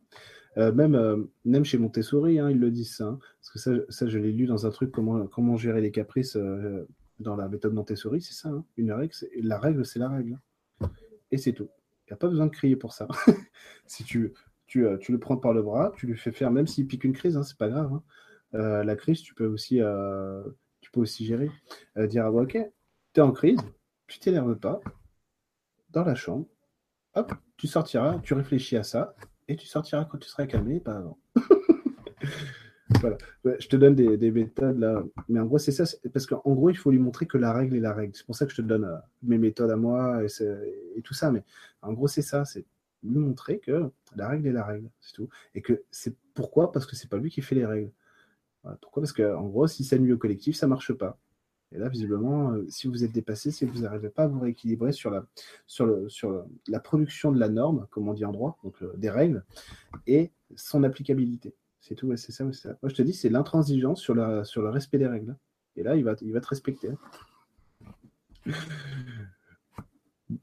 Euh, 0.58 0.72
même, 0.72 0.96
euh, 0.96 1.24
même 1.46 1.64
chez 1.64 1.78
Montessori, 1.78 2.40
hein, 2.40 2.50
ils 2.50 2.60
le 2.60 2.72
disent 2.72 2.96
ça. 2.96 3.18
Parce 3.40 3.50
que 3.52 3.60
ça, 3.60 3.72
ça 3.90 4.08
je 4.08 4.18
l'ai 4.18 4.32
lu 4.32 4.46
dans 4.46 4.66
un 4.66 4.72
truc, 4.72 4.92
comment, 4.92 5.28
comment 5.28 5.58
gérer 5.58 5.82
les 5.82 5.92
caprices 5.92 6.38
dans 7.20 7.36
la 7.36 7.48
méthode 7.50 7.74
Montessori, 7.74 8.22
c'est 8.22 8.34
ça. 8.34 8.52
Une 8.78 8.92
règle, 8.92 9.14
la 9.42 9.60
règle, 9.60 9.86
c'est 9.86 10.00
la 10.00 10.10
règle. 10.10 10.40
Et 11.32 11.38
c'est 11.38 11.54
tout. 11.54 11.70
N'y 12.10 12.14
a 12.14 12.18
pas 12.18 12.28
besoin 12.28 12.48
de 12.48 12.52
crier 12.52 12.76
pour 12.76 12.94
ça. 12.94 13.08
si 13.86 14.04
tu, 14.04 14.34
tu, 14.68 14.86
tu, 15.00 15.12
le 15.12 15.20
prends 15.20 15.38
par 15.38 15.54
le 15.54 15.62
bras, 15.62 15.92
tu 15.96 16.08
lui 16.08 16.18
fais 16.18 16.32
faire, 16.32 16.52
même 16.52 16.68
s'il 16.68 16.88
pique 16.88 17.04
une 17.04 17.14
crise, 17.14 17.40
c'est 17.44 17.58
pas 17.58 17.70
grave. 17.70 18.00
la 18.54 18.96
crise, 18.96 19.22
tu 19.22 19.34
peux 19.34 19.46
aussi 19.46 19.82
tu 20.82 20.92
peux 20.92 21.02
aussi 21.02 21.26
gérer. 21.26 21.52
Euh, 21.98 22.08
dire, 22.08 22.26
ah, 22.26 22.32
bah, 22.32 22.42
ok, 22.42 22.58
tu 23.14 23.20
es 23.20 23.22
en 23.22 23.32
crise, 23.32 23.60
tu 24.08 24.20
t'énerves 24.20 24.56
pas, 24.56 24.80
dans 25.92 26.04
la 26.04 26.16
chambre, 26.16 26.48
hop, 27.16 27.34
tu 27.58 27.68
sortiras, 27.68 28.20
tu 28.20 28.34
réfléchis 28.34 28.78
à 28.78 28.84
ça, 28.84 29.16
et 29.48 29.56
tu 29.56 29.68
sortiras 29.68 30.06
quand 30.06 30.18
tu 30.18 30.30
seras 30.30 30.48
calmé, 30.48 30.80
pas 30.80 30.98
avant. 30.98 31.20
voilà. 33.02 33.18
je 33.60 33.68
te 33.68 33.76
donne 33.76 33.96
des, 33.96 34.32
méthodes 34.32 34.80
là. 34.80 35.04
Mais 35.28 35.40
en 35.40 35.46
gros, 35.46 35.58
c'est 35.58 35.72
ça. 35.72 35.84
Parce 36.14 36.26
qu'en 36.26 36.54
gros, 36.54 36.70
il 36.70 36.78
faut 36.78 36.92
lui 36.92 37.00
montrer 37.00 37.26
que 37.26 37.38
la 37.38 37.54
règle 37.54 37.76
est 37.76 37.82
la 37.82 37.94
règle. 37.94 38.16
C'est 38.16 38.26
pour 38.26 38.36
ça 38.36 38.46
que 38.46 38.52
je 38.52 38.58
te 38.58 38.62
donne 38.62 38.86
euh, 38.86 38.98
mes 39.24 39.38
méthodes 39.38 39.72
à 39.72 39.76
moi 39.76 40.22
et, 40.24 41.02
tout 41.02 41.14
ça. 41.14 41.32
Mais 41.32 41.44
en 41.82 41.94
gros, 41.94 42.08
c'est 42.08 42.22
ça. 42.22 42.46
C'est 42.46 42.66
lui 43.04 43.18
montrer 43.18 43.60
que 43.60 43.90
la 44.16 44.28
règle 44.28 44.48
est 44.48 44.52
la 44.52 44.66
règle. 44.66 44.90
C'est 45.00 45.14
tout. 45.14 45.30
Et 45.56 45.62
que 45.62 45.84
c'est 45.92 46.16
pourquoi? 46.34 46.72
Parce 46.72 46.86
que 46.86 46.96
c'est 46.96 47.10
pas 47.10 47.18
lui 47.18 47.30
qui 47.30 47.42
fait 47.42 47.56
les 47.56 47.66
règles. 47.66 47.92
Pourquoi? 48.82 49.02
Parce 49.02 49.14
qu'en 49.14 49.48
gros, 49.48 49.68
si 49.68 49.84
ça 49.84 49.98
nuit 49.98 50.14
au 50.14 50.18
collectif, 50.18 50.56
ça 50.56 50.68
marche 50.68 50.94
pas. 50.94 51.18
Et 51.72 51.78
là, 51.78 51.88
visiblement, 51.88 52.52
euh, 52.52 52.66
si 52.70 52.88
vous 52.88 53.04
êtes 53.04 53.12
dépassé, 53.12 53.52
si 53.52 53.66
vous 53.66 53.82
n'arrivez 53.82 54.10
pas 54.10 54.24
à 54.24 54.28
vous 54.28 54.40
rééquilibrer 54.40 54.92
sur 54.92 55.12
la, 55.12 56.80
production 56.80 57.32
de 57.32 57.40
la 57.40 57.50
norme, 57.50 57.88
comme 57.92 58.10
on 58.10 58.14
dit 58.14 58.26
en 58.26 58.32
droit, 58.32 58.58
donc 58.64 58.82
euh, 58.82 58.92
des 58.98 59.10
règles, 59.10 59.44
et 60.08 60.32
son 60.56 60.84
applicabilité. 60.84 61.54
C'est 61.82 61.96
tout, 61.96 62.16
c'est 62.18 62.32
ça, 62.32 62.52
ça, 62.52 62.70
Moi, 62.82 62.90
je 62.90 62.96
te 62.96 63.02
dis, 63.02 63.14
c'est 63.14 63.30
l'intransigeance 63.30 64.02
sur, 64.02 64.46
sur 64.46 64.62
le 64.62 64.70
respect 64.70 64.98
des 64.98 65.08
règles. 65.08 65.36
Et 65.76 65.84
là, 65.84 65.96
il 65.96 66.04
va, 66.04 66.16
te 66.16 66.48
respecter. 66.48 66.90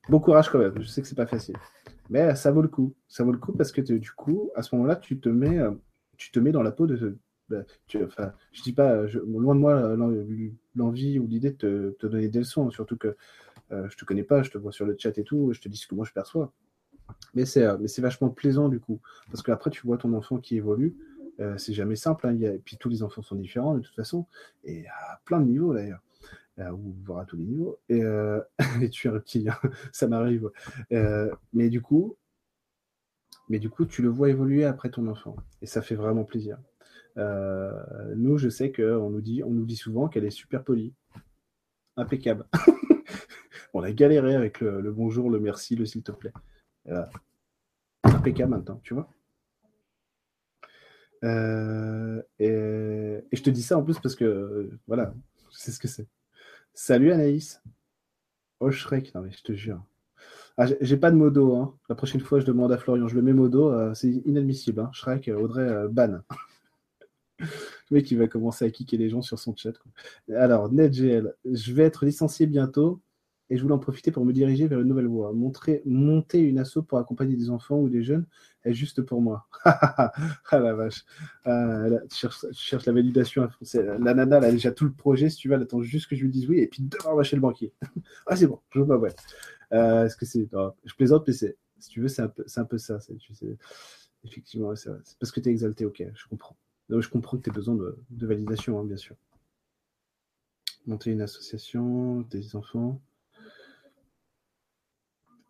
Bon 0.09 0.19
courage 0.19 0.49
quand 0.49 0.59
même. 0.59 0.81
Je 0.81 0.87
sais 0.87 1.03
que 1.03 1.09
c'est 1.09 1.15
pas 1.15 1.27
facile, 1.27 1.57
mais 2.11 2.35
ça 2.35 2.51
vaut 2.51 2.63
le 2.63 2.69
coup. 2.69 2.95
Ça 3.07 3.23
vaut 3.23 3.33
le 3.33 3.39
coup 3.39 3.53
parce 3.53 3.71
que 3.71 3.81
du 3.81 4.11
coup, 4.13 4.51
à 4.55 4.63
ce 4.63 4.75
moment-là, 4.75 4.97
tu 4.97 5.21
te 5.21 5.29
mets, 5.29 5.59
euh, 5.59 5.73
tu 6.17 6.31
te 6.33 6.41
mets 6.41 6.53
dans 6.53 6.63
la 6.63 6.73
peau 6.73 6.87
de, 6.87 7.19
bah, 7.49 7.63
tu, 7.87 8.03
enfin, 8.03 8.33
je 8.53 8.63
dis 8.63 8.73
pas, 8.73 9.03
loin 9.25 9.55
de 9.55 9.61
moi 9.61 9.97
l'envie 10.75 11.19
ou 11.19 11.27
l'idée 11.27 11.51
de 11.53 11.97
te, 11.99 12.07
donner 12.07 12.29
des 12.29 12.41
leçons, 12.41 12.71
surtout 12.71 12.97
que 12.97 13.17
euh, 13.73 13.89
je 13.89 13.97
te 13.97 14.05
connais 14.05 14.25
pas, 14.25 14.43
je 14.43 14.51
te 14.51 14.59
vois 14.59 14.73
sur 14.73 14.87
le 14.87 14.97
chat 14.99 15.17
et 15.19 15.25
tout, 15.25 15.53
je 15.53 15.61
te 15.61 15.69
dis 15.69 15.77
ce 15.77 15.87
que 15.87 15.95
moi 15.95 16.05
je 16.05 16.13
perçois. 16.13 16.53
Mais 17.35 17.45
c'est, 17.45 17.65
euh, 17.65 17.77
mais 17.79 17.89
c'est 17.89 18.03
vachement 18.03 18.31
plaisant 18.31 18.69
du 18.69 18.81
coup, 18.81 19.01
parce 19.31 19.43
qu'après 19.43 19.71
tu 19.71 19.87
vois 19.87 19.99
ton 19.99 20.13
enfant 20.15 20.39
qui 20.39 20.57
évolue, 20.57 20.97
euh, 21.41 21.59
c'est 21.59 21.75
jamais 21.75 21.97
simple, 21.97 22.27
hein, 22.27 22.39
et 22.41 22.59
puis 22.59 22.77
tous 22.77 22.89
les 22.89 23.03
enfants 23.03 23.23
sont 23.23 23.37
différents 23.37 23.75
de 23.75 23.81
toute 23.81 23.95
façon, 23.95 24.27
et 24.65 24.87
à 24.89 25.21
plein 25.25 25.41
de 25.41 25.47
niveaux 25.47 25.75
d'ailleurs, 25.75 26.03
ou 26.59 26.95
voire 27.05 27.21
à 27.21 27.25
tous 27.27 27.37
les 27.37 27.45
niveaux, 27.45 27.79
et, 27.89 28.01
tu 28.91 29.07
es 29.07 29.11
un 29.11 29.15
reptilien, 29.15 29.57
ça 29.93 30.09
m'arrive. 30.09 30.51
mais 31.53 31.69
du 31.69 31.83
coup, 31.83 32.17
mais 33.49 33.59
du 33.59 33.71
coup, 33.71 33.85
tu 33.85 34.03
le 34.03 34.09
vois 34.09 34.31
évoluer 34.31 34.65
après 34.65 34.91
ton 34.91 35.07
enfant, 35.07 35.37
et 35.63 35.67
ça 35.67 35.83
fait 35.83 35.95
vraiment 35.95 36.25
plaisir. 36.25 36.59
Euh, 37.19 38.15
nous, 38.15 38.39
je 38.39 38.49
sais 38.49 38.73
qu'on 38.73 39.11
nous 39.11 39.21
dit, 39.21 39.43
on 39.43 39.51
nous 39.51 39.65
dit 39.65 39.77
souvent 39.77 40.09
qu'elle 40.09 40.25
est 40.25 40.31
super 40.31 40.65
polie, 40.65 40.95
impeccable. 41.97 42.47
on 43.75 43.83
a 43.83 43.93
galéré 43.93 44.35
avec 44.35 44.61
le, 44.61 44.91
bonjour, 44.93 45.31
le 45.31 45.41
merci, 45.41 45.77
le 45.77 45.87
s'il 45.87 46.03
te 46.03 46.13
plaît. 46.13 46.33
impeccable 48.03 48.51
maintenant, 48.51 48.81
tu 48.83 48.95
vois. 48.95 49.09
Euh, 51.25 52.23
et, 52.39 53.23
je 53.33 53.43
te 53.43 53.51
dis 53.51 53.63
ça 53.63 53.79
en 53.79 53.83
plus 53.83 53.99
parce 53.99 54.15
que 54.15 54.71
voilà, 54.87 55.15
c'est 55.51 55.71
ce 55.71 55.79
que 55.79 55.89
c'est. 55.89 56.07
Salut 56.75 57.13
Anaïs. 57.13 57.63
Oh 58.61 58.71
Shrek, 58.71 59.15
non 59.15 59.23
mais 59.23 59.31
je 59.33 59.43
te 59.43 59.53
jure. 59.53 59.83
Ah, 60.59 60.67
j'ai 60.81 60.97
pas 60.97 61.11
de 61.11 61.17
modo. 61.17 61.55
Hein. 61.57 61.77
La 61.89 61.95
prochaine 61.95 62.21
fois, 62.21 62.41
je 62.41 62.47
demande 62.47 62.73
à 62.73 62.79
Florian, 62.79 63.09
je 63.09 63.15
le 63.15 63.23
mets 63.23 63.35
modo. 63.35 63.71
Euh, 63.71 63.93
c'est 63.95 64.09
inadmissible. 64.09 64.81
Hein. 64.81 64.91
Shrek, 64.93 65.29
Audrey, 65.29 65.87
ban. 65.91 66.21
le 67.39 67.47
mec, 67.91 68.11
il 68.11 68.19
va 68.19 68.27
commencer 68.27 68.65
à 68.65 68.71
kicker 68.71 68.97
les 68.97 69.11
gens 69.11 69.23
sur 69.23 69.39
son 69.39 69.55
chat. 69.55 69.75
Alors, 70.35 70.73
NetGL, 70.73 71.35
je 71.45 71.73
vais 71.75 71.85
être 71.85 72.07
licencié 72.07 72.47
bientôt 72.47 73.01
et 73.49 73.57
je 73.57 73.63
voulais 73.63 73.75
en 73.75 73.79
profiter 73.79 74.11
pour 74.11 74.25
me 74.25 74.33
diriger 74.33 74.67
vers 74.67 74.81
une 74.81 74.89
nouvelle 74.89 75.07
voie. 75.07 75.33
Montrer, 75.33 75.83
monter 75.85 76.41
une 76.41 76.59
asso 76.59 76.79
pour 76.87 76.99
accompagner 76.99 77.37
des 77.37 77.51
enfants 77.51 77.79
ou 77.79 77.89
des 77.89 78.03
jeunes 78.03 78.27
est 78.65 78.73
juste 78.73 79.03
pour 79.03 79.21
moi. 79.23 79.47
ah 79.65 80.13
la 80.53 80.75
vache. 80.75 81.05
Ah, 81.45 81.87
tu, 82.11 82.27
cherches, 82.53 82.87
la 82.87 82.93
validation. 82.93 83.49
La 83.75 84.15
nana, 84.15 84.39
elle 84.39 84.45
a 84.45 84.51
déjà 84.51 84.73
tout 84.73 84.85
le 84.85 84.93
projet. 84.93 85.31
Si 85.31 85.37
tu 85.37 85.49
veux, 85.49 85.55
elle 85.55 85.63
attend 85.63 85.83
juste 85.83 86.09
que 86.09 86.17
je 86.17 86.23
lui 86.23 86.31
dise 86.31 86.49
oui 86.49 86.59
et 86.59 86.67
puis 86.67 86.83
demain, 86.83 87.13
on 87.13 87.17
va 87.17 87.23
chez 87.23 87.37
le 87.37 87.43
banquier. 87.43 87.73
ah, 88.27 88.37
c'est 88.37 88.47
bon, 88.47 88.61
je 88.71 88.81
veux. 88.81 89.09
Euh, 89.73 90.05
Est-ce 90.05 90.17
que 90.17 90.27
c'est. 90.27 90.49
je 90.85 90.95
plaisante, 90.95 91.25
mais 91.27 91.33
si 91.33 91.55
tu 91.89 92.01
veux, 92.01 92.09
c'est 92.09 92.23
un, 92.23 92.33
un 92.57 92.65
peu 92.65 92.79
ça. 92.79 92.99
Tu 92.99 93.57
effectivement, 94.25 94.75
c'est 94.75 94.91
parce 95.21 95.31
que 95.31 95.41
tu 95.41 95.49
es 95.49 95.53
exalté, 95.53 95.85
ok, 95.85 96.05
je 96.15 96.27
comprends 96.29 96.57
je 96.89 97.09
comprends 97.09 97.37
que 97.37 97.43
tu 97.43 97.51
as 97.51 97.53
besoin 97.53 97.75
de, 97.75 98.27
validation, 98.27 98.79
hein, 98.79 98.85
bien 98.85 98.97
sûr. 98.97 99.17
Monter 100.87 101.11
une 101.11 101.21
association, 101.21 102.21
des 102.23 102.55
enfants. 102.55 103.01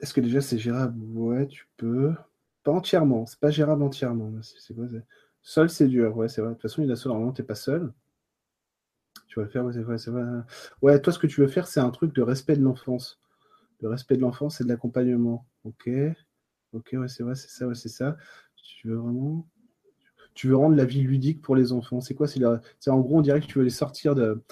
Est-ce 0.01 0.14
que 0.14 0.20
déjà 0.20 0.40
c'est 0.40 0.59
gérable? 0.59 0.98
Ouais, 1.14 1.47
tu 1.47 1.68
peux. 1.77 2.14
Pas 2.62 2.73
entièrement, 2.73 3.27
c'est 3.27 3.39
pas 3.40 3.51
gérable 3.51 3.82
entièrement. 3.82 4.32
C'est 4.43 4.74
quoi 4.74 4.86
Seul, 5.43 5.70
c'est 5.70 5.89
dur, 5.89 6.16
ouais, 6.16 6.28
c'est 6.28 6.40
vrai. 6.40 6.51
De 6.51 6.55
toute 6.55 6.62
façon, 6.62 6.82
une 6.82 6.90
asso, 6.90 7.06
normalement, 7.06 7.32
t'es 7.32 7.43
pas 7.44 7.55
seul. 7.55 7.93
Tu 9.28 9.39
vas 9.39 9.44
le 9.44 9.51
faire, 9.51 9.64
ouais, 9.64 9.98
c'est 9.98 10.10
vrai. 10.10 10.24
Ouais, 10.82 11.01
toi, 11.01 11.12
ce 11.12 11.18
que 11.18 11.27
tu 11.27 11.40
veux 11.40 11.47
faire, 11.48 11.66
c'est 11.68 11.81
un 11.81 11.90
truc 11.90 12.14
de 12.14 12.23
respect 12.23 12.56
de 12.56 12.62
l'enfance. 12.62 13.20
Le 13.81 13.89
respect 13.89 14.16
de 14.16 14.23
l'enfance 14.23 14.60
et 14.60 14.64
de 14.64 14.68
l'accompagnement. 14.68 15.47
Ok. 15.64 15.90
Ok, 16.73 16.90
ouais, 16.94 17.09
c'est 17.09 17.23
vrai, 17.23 17.35
c'est 17.35 17.51
ça, 17.51 17.66
ouais, 17.68 17.74
c'est 17.74 17.89
ça. 17.89 18.16
Tu 18.56 18.89
veux 18.89 18.97
vraiment 18.97 19.47
tu 20.35 20.48
veux 20.48 20.56
rendre 20.56 20.77
la 20.77 20.85
vie 20.85 21.02
ludique 21.02 21.43
pour 21.43 21.56
les 21.56 21.73
enfants. 21.73 22.01
C'est 22.01 22.14
quoi 22.14 22.27
C'est 22.28 22.90
en 22.90 23.01
gros, 23.01 23.18
on 23.18 23.23
dirait 23.23 23.40
que 23.40 23.47
tu 23.47 23.59
veux 23.59 23.64
les 23.64 23.70
sortir 23.70 24.14
de, 24.14 24.43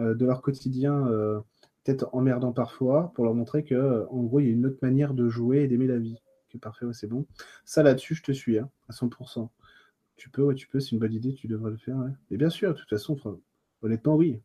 euh, 0.00 0.14
leur 0.18 0.42
quotidien, 0.42 1.06
euh, 1.08 1.40
peut-être 1.84 2.08
emmerdant 2.12 2.52
parfois, 2.52 3.12
pour 3.14 3.24
leur 3.24 3.34
montrer 3.34 3.62
que, 3.62 4.06
en 4.10 4.22
gros, 4.22 4.40
il 4.40 4.46
y 4.46 4.48
a 4.48 4.52
une 4.52 4.66
autre 4.66 4.78
manière 4.82 5.14
de 5.14 5.28
jouer 5.28 5.62
et 5.62 5.68
d'aimer 5.68 5.86
la 5.86 5.98
vie. 5.98 6.16
Ok, 6.48 6.60
parfait, 6.60 6.86
c'est 6.92 7.06
bon. 7.06 7.26
Ça 7.64 7.82
là-dessus, 7.82 8.14
je 8.14 8.22
te 8.22 8.32
suis, 8.32 8.58
hein, 8.58 8.70
à 8.88 8.92
100%. 8.92 9.48
Tu 10.16 10.30
peux, 10.30 10.42
ouais, 10.42 10.54
tu 10.54 10.66
peux, 10.68 10.80
c'est 10.80 10.92
une 10.92 10.98
bonne 10.98 11.12
idée, 11.12 11.34
tu 11.34 11.46
devrais 11.46 11.70
le 11.70 11.76
faire. 11.76 11.96
Ouais. 11.96 12.10
Et 12.30 12.36
bien 12.36 12.50
sûr, 12.50 12.72
de 12.72 12.78
toute 12.78 12.88
façon, 12.88 13.16
honnêtement, 13.82 14.16
oui. 14.16 14.40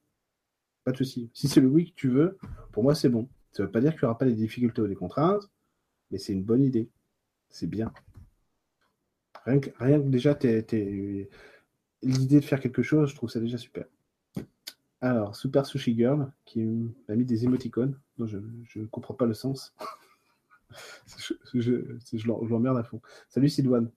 Pas 0.83 0.91
de 0.91 0.97
souci. 0.97 1.29
Si 1.33 1.47
c'est 1.47 1.61
le 1.61 1.67
oui 1.67 1.91
que 1.91 1.95
tu 1.95 2.09
veux, 2.09 2.37
pour 2.71 2.83
moi, 2.83 2.95
c'est 2.95 3.09
bon. 3.09 3.29
Ça 3.51 3.63
ne 3.63 3.67
veut 3.67 3.71
pas 3.71 3.81
dire 3.81 3.91
qu'il 3.91 4.01
n'y 4.01 4.05
aura 4.05 4.17
pas 4.17 4.25
des 4.25 4.33
difficultés 4.33 4.81
ou 4.81 4.87
des 4.87 4.95
contraintes, 4.95 5.49
mais 6.11 6.17
c'est 6.17 6.33
une 6.33 6.43
bonne 6.43 6.63
idée. 6.63 6.89
C'est 7.49 7.67
bien. 7.67 7.91
Rien 9.45 9.59
que, 9.59 9.99
déjà, 10.09 10.37
l'idée 12.01 12.39
de 12.39 12.45
faire 12.45 12.59
quelque 12.59 12.81
chose, 12.81 13.09
je 13.09 13.15
trouve 13.15 13.29
ça 13.29 13.39
déjà 13.39 13.57
super. 13.57 13.85
Alors, 15.01 15.35
Super 15.35 15.65
Sushi 15.65 15.95
Girl, 15.95 16.31
qui 16.45 16.65
m'a 17.07 17.15
mis 17.15 17.25
des 17.25 17.45
émoticônes, 17.45 17.97
dont 18.17 18.27
je 18.27 18.37
ne 18.37 18.85
comprends 18.87 19.13
pas 19.13 19.25
le 19.25 19.33
sens. 19.33 19.73
je, 21.53 22.27
l'emmerde 22.27 22.77
à 22.77 22.83
fond. 22.83 23.01
Salut 23.29 23.49
Sidouane. 23.49 23.89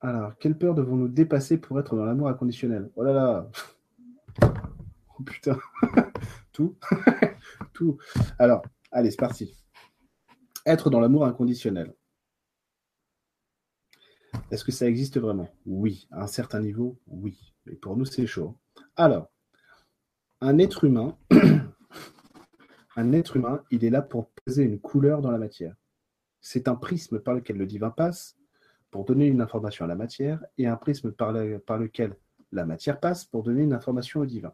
Alors, 0.00 0.38
quelle 0.38 0.56
peur 0.56 0.74
devons-nous 0.74 1.08
dépasser 1.08 1.58
pour 1.58 1.78
être 1.80 1.96
dans 1.96 2.04
l'amour 2.04 2.28
inconditionnel? 2.28 2.90
Oh 2.96 3.02
là 3.02 3.12
là 3.12 3.50
Oh 5.18 5.22
putain 5.22 5.58
Tout 6.52 6.76
Tout 7.74 7.98
Alors, 8.38 8.62
allez, 8.92 9.10
c'est 9.10 9.18
parti. 9.18 9.54
Être 10.64 10.90
dans 10.90 11.00
l'amour 11.00 11.26
inconditionnel. 11.26 11.92
Est-ce 14.50 14.64
que 14.64 14.72
ça 14.72 14.86
existe 14.86 15.18
vraiment? 15.18 15.48
Oui. 15.66 16.08
À 16.12 16.22
un 16.22 16.26
certain 16.28 16.60
niveau, 16.60 16.98
oui. 17.08 17.49
Mais 17.66 17.74
pour 17.74 17.96
nous, 17.96 18.04
c'est 18.04 18.26
chaud. 18.26 18.56
Alors, 18.96 19.30
un 20.40 20.58
être 20.58 20.84
humain, 20.84 21.16
un 22.96 23.12
être 23.12 23.36
humain, 23.36 23.62
il 23.70 23.84
est 23.84 23.90
là 23.90 24.02
pour 24.02 24.30
poser 24.30 24.64
une 24.64 24.80
couleur 24.80 25.20
dans 25.20 25.30
la 25.30 25.38
matière. 25.38 25.74
C'est 26.40 26.68
un 26.68 26.74
prisme 26.74 27.20
par 27.20 27.34
lequel 27.34 27.58
le 27.58 27.66
divin 27.66 27.90
passe 27.90 28.36
pour 28.90 29.04
donner 29.04 29.26
une 29.26 29.40
information 29.40 29.84
à 29.84 29.88
la 29.88 29.94
matière 29.94 30.42
et 30.58 30.66
un 30.66 30.76
prisme 30.76 31.12
par, 31.12 31.34
par 31.66 31.78
lequel 31.78 32.16
la 32.52 32.64
matière 32.64 32.98
passe 32.98 33.24
pour 33.24 33.42
donner 33.42 33.62
une 33.62 33.72
information 33.72 34.20
au 34.20 34.26
divin. 34.26 34.52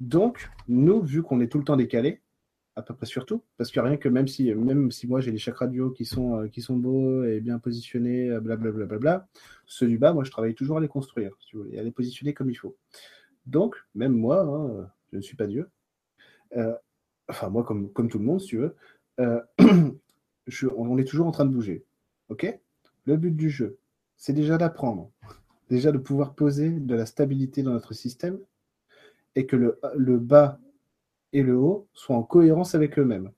Donc, 0.00 0.50
nous, 0.66 1.02
vu 1.02 1.22
qu'on 1.22 1.40
est 1.40 1.48
tout 1.48 1.58
le 1.58 1.64
temps 1.64 1.76
décalé, 1.76 2.22
à 2.76 2.82
peu 2.82 2.94
près 2.94 3.06
surtout, 3.06 3.42
parce 3.56 3.70
que 3.70 3.80
rien 3.80 3.96
que 3.96 4.08
même 4.08 4.28
si, 4.28 4.54
même 4.54 4.90
si 4.90 5.06
moi 5.06 5.20
j'ai 5.20 5.32
les 5.32 5.38
chakras 5.38 5.66
du 5.66 5.80
haut 5.80 5.90
qui 5.90 6.04
sont, 6.04 6.40
euh, 6.40 6.48
qui 6.48 6.62
sont 6.62 6.76
beaux 6.76 7.24
et 7.24 7.40
bien 7.40 7.58
positionnés, 7.58 8.28
blablabla, 8.40 8.86
bla, 8.86 8.98
bla, 8.98 9.28
ceux 9.66 9.86
du 9.86 9.98
bas, 9.98 10.12
moi 10.12 10.24
je 10.24 10.30
travaille 10.30 10.54
toujours 10.54 10.78
à 10.78 10.80
les 10.80 10.88
construire, 10.88 11.36
si 11.40 11.56
vous 11.56 11.64
voulez, 11.64 11.78
à 11.78 11.82
les 11.82 11.90
positionner 11.90 12.32
comme 12.32 12.50
il 12.50 12.54
faut. 12.54 12.76
Donc, 13.46 13.76
même 13.94 14.12
moi, 14.12 14.42
hein, 14.42 14.90
je 15.12 15.16
ne 15.16 15.22
suis 15.22 15.36
pas 15.36 15.46
Dieu, 15.46 15.68
euh, 16.56 16.74
enfin 17.28 17.48
moi 17.48 17.64
comme, 17.64 17.92
comme 17.92 18.08
tout 18.08 18.18
le 18.18 18.24
monde, 18.24 18.40
si 18.40 18.48
tu 18.48 18.58
veux, 18.58 18.76
euh, 19.18 19.40
on 20.76 20.98
est 20.98 21.04
toujours 21.04 21.26
en 21.26 21.32
train 21.32 21.44
de 21.44 21.52
bouger. 21.52 21.84
Ok? 22.28 22.46
Le 23.04 23.16
but 23.16 23.34
du 23.34 23.50
jeu, 23.50 23.78
c'est 24.16 24.32
déjà 24.32 24.58
d'apprendre, 24.58 25.10
déjà 25.68 25.92
de 25.92 25.98
pouvoir 25.98 26.34
poser 26.34 26.70
de 26.70 26.94
la 26.94 27.06
stabilité 27.06 27.62
dans 27.62 27.72
notre 27.72 27.94
système 27.94 28.38
et 29.34 29.46
que 29.46 29.56
le, 29.56 29.80
le 29.96 30.18
bas 30.18 30.60
et 31.32 31.42
le 31.42 31.56
haut 31.56 31.88
soient 31.92 32.16
en 32.16 32.22
cohérence 32.22 32.74
avec 32.74 32.98
eux-mêmes. 32.98 33.30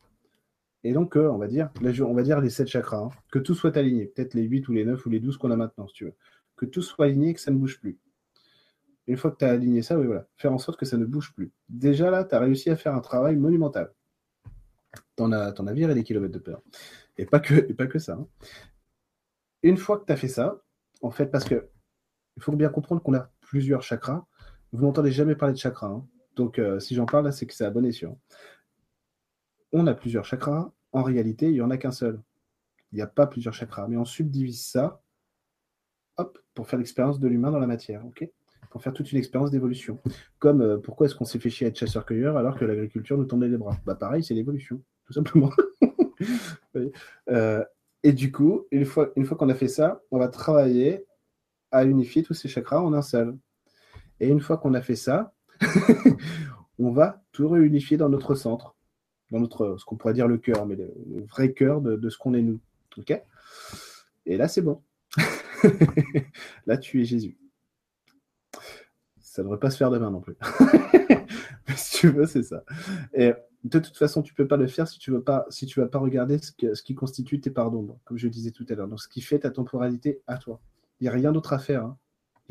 Et 0.85 0.93
donc, 0.93 1.17
euh, 1.17 1.29
on 1.31 1.39
va 1.39 1.47
dire, 1.47 1.71
va 1.81 2.23
dire 2.23 2.41
les 2.41 2.51
7 2.51 2.67
chakras, 2.67 3.05
hein, 3.05 3.11
que 3.31 3.39
tout 3.39 3.55
soit 3.55 3.77
aligné, 3.77 4.07
peut-être 4.07 4.35
les 4.35 4.43
8 4.43 4.69
ou 4.69 4.73
les 4.73 4.85
9 4.85 5.05
ou 5.07 5.11
les 5.11 5.21
12 5.21 5.37
qu'on 5.37 5.51
a 5.51 5.57
maintenant, 5.57 5.87
si 5.87 5.95
tu 5.95 6.05
veux. 6.07 6.15
Que 6.57 6.67
tout 6.67 6.83
soit 6.83 7.07
aligné 7.07 7.31
et 7.31 7.35
que 7.35 7.41
ça 7.41 7.51
ne 7.51 7.57
bouge 7.57 7.81
plus. 7.81 7.99
Une 9.07 9.17
fois 9.17 9.31
que 9.31 9.39
tu 9.39 9.45
as 9.45 9.51
aligné 9.51 9.83
ça, 9.83 9.99
oui, 9.99 10.07
voilà, 10.07 10.27
faire 10.37 10.53
en 10.53 10.59
sorte 10.59 10.79
que 10.79 10.87
ça 10.87 10.97
ne 10.97 11.05
bouge 11.05 11.33
plus. 11.35 11.53
Déjà 11.69 12.11
là, 12.11 12.25
tu 12.25 12.35
as 12.35 12.41
réussi 12.41 12.71
à 12.71 12.77
faire 12.77 12.95
un 12.95 13.01
travail 13.01 13.37
monumental. 13.37 13.93
Tu 15.17 15.23
en 15.23 15.33
as, 15.33 15.53
as 15.57 15.73
viré 15.73 15.95
des 15.95 16.05
kilomètres 16.05 16.35
de 16.35 16.39
peur. 16.39 16.63
Et 17.17 17.27
pas 17.27 17.41
que, 17.41 17.73
pas 17.73 17.87
que 17.87 17.99
ça. 17.99 18.15
Hein. 18.15 18.27
Une 19.63 19.77
fois 19.77 19.99
que 19.99 20.07
tu 20.07 20.13
as 20.13 20.17
fait 20.17 20.29
ça, 20.29 20.63
en 21.01 21.11
fait, 21.11 21.27
parce 21.27 21.45
que 21.45 21.69
il 22.37 22.43
faut 22.43 22.53
bien 22.53 22.71
comprendre 22.71 23.03
qu'on 23.03 23.15
a 23.15 23.31
plusieurs 23.41 23.83
chakras. 23.83 24.27
Vous 24.73 24.85
m'entendez 24.85 25.13
jamais 25.13 25.37
parler 25.37 25.53
de 25.53 25.59
chakras. 25.59 25.89
Hein. 25.89 26.07
Donc, 26.37 26.59
euh, 26.59 26.81
si 26.81 26.95
j'en 26.95 27.07
parle 27.07 27.33
c'est 27.33 27.47
que 27.47 27.55
c'est 27.55 27.65
à 27.65 27.71
bon 27.71 27.85
escient. 27.85 28.19
On 29.73 29.87
a 29.87 29.95
plusieurs 29.95 30.25
chakras. 30.25 30.73
En 30.93 31.03
réalité, 31.03 31.47
il 31.47 31.55
n'y 31.55 31.61
en 31.61 31.71
a 31.71 31.79
qu'un 31.79 31.93
seul. 31.93 32.21
Il 32.93 32.97
n'y 32.97 33.03
a 33.03 33.07
pas 33.07 33.27
plusieurs 33.27 33.55
chakras. 33.55 33.89
Mais 33.89 33.97
on 33.97 34.05
subdivise 34.05 34.65
ça 34.65 35.03
pour 36.55 36.69
faire 36.69 36.79
l'expérience 36.79 37.19
de 37.19 37.29
l'humain 37.29 37.51
dans 37.51 37.59
la 37.59 37.67
matière. 37.67 38.03
pour 38.71 38.83
faire 38.83 38.93
toute 38.93 39.13
une 39.13 39.19
expérience 39.19 39.51
d'évolution. 39.51 39.99
Comme 40.39 40.63
euh, 40.63 40.79
pourquoi 40.79 41.07
est-ce 41.07 41.15
qu'on 41.15 41.25
s'est 41.25 41.39
fait 41.39 41.51
chier 41.51 41.67
à 41.67 41.69
être 41.71 41.79
chasseur-cueilleur 41.79 42.37
alors 42.37 42.57
que 42.59 42.65
l'agriculture 42.65 43.19
nous 43.19 43.25
tendait 43.25 43.49
les 43.49 43.57
bras? 43.57 43.77
Bah 43.85 43.95
pareil, 43.95 44.23
c'est 44.23 44.35
l'évolution, 44.35 44.83
tout 45.07 45.13
simplement. 45.13 45.51
Euh, 47.29 47.65
et 48.05 48.13
du 48.13 48.31
coup, 48.31 48.67
une 48.71 48.85
fois, 48.85 49.11
une 49.17 49.27
fois 49.27 49.37
qu'on 49.37 49.49
a 49.49 49.55
fait 49.55 49.67
ça, 49.67 50.01
on 50.13 50.19
va 50.19 50.29
travailler 50.29 51.05
à 51.73 51.85
unifier 51.85 52.23
tous 52.23 52.33
ces 52.33 52.49
chakras 52.49 52.81
en 52.81 52.93
un 52.93 53.03
seul. 53.03 53.37
Et 54.21 54.29
une 54.29 54.41
fois 54.41 54.57
qu'on 54.57 54.75
a 54.75 54.81
fait 54.81 54.95
ça, 54.95 55.35
on 56.79 56.91
va 56.91 57.23
tout 57.33 57.49
réunifier 57.49 57.97
dans 57.97 58.09
notre 58.09 58.35
centre, 58.35 58.75
dans 59.31 59.41
notre, 59.41 59.77
ce 59.79 59.85
qu'on 59.85 59.97
pourrait 59.97 60.15
dire 60.15 60.29
le 60.29 60.39
cœur, 60.39 60.67
mais 60.67 60.77
le, 60.77 60.93
vrai 61.31 61.53
cœur 61.53 61.81
de, 61.81 62.09
ce 62.09 62.19
qu'on 62.19 62.35
est 62.35 62.43
nous. 62.43 62.61
Et 64.27 64.37
là, 64.37 64.49
c'est 64.49 64.63
bon. 64.63 64.83
là, 66.67 66.77
tu 66.77 67.01
es 67.01 67.05
Jésus 67.05 67.37
ça 69.33 69.41
ne 69.41 69.47
devrait 69.47 69.61
pas 69.61 69.71
se 69.71 69.79
faire 69.79 69.91
demain 69.91 70.11
non 70.11 70.21
plus. 70.21 70.37
Mais 71.67 71.75
si 71.75 72.01
tu 72.01 72.09
veux, 72.11 72.27
c'est 72.27 72.43
ça. 72.43 72.65
Et 73.15 73.33
de 73.65 73.79
toute 73.79 73.97
façon, 73.97 74.21
tu 74.21 74.35
ne 74.35 74.37
peux 74.37 74.47
pas 74.47 74.59
le 74.59 74.67
faire 74.67 74.87
si 74.87 74.99
tu 74.99 75.11
ne 75.11 75.21
si 75.49 75.73
vas 75.75 75.87
pas 75.87 75.99
regarder 75.99 76.37
ce, 76.37 76.53
ce 76.75 76.83
qui 76.83 76.95
constitue 76.95 77.41
tes 77.41 77.49
parts 77.51 77.71
d'ombre, 77.71 77.99
comme 78.05 78.19
je 78.19 78.29
disais 78.29 78.51
tout 78.51 78.67
à 78.69 78.75
l'heure. 78.75 78.89
Donc, 78.89 79.01
ce 79.01 79.09
qui 79.09 79.23
fait 79.23 79.39
ta 79.39 79.51
temporalité 79.51 80.21
à 80.27 80.37
toi. 80.37 80.61
Il 81.01 81.05
n'y 81.05 81.09
a 81.09 81.13
rien 81.13 81.33
d'autre 81.33 81.55
à 81.55 81.59
faire. 81.59 81.87
Hein. 81.87 81.97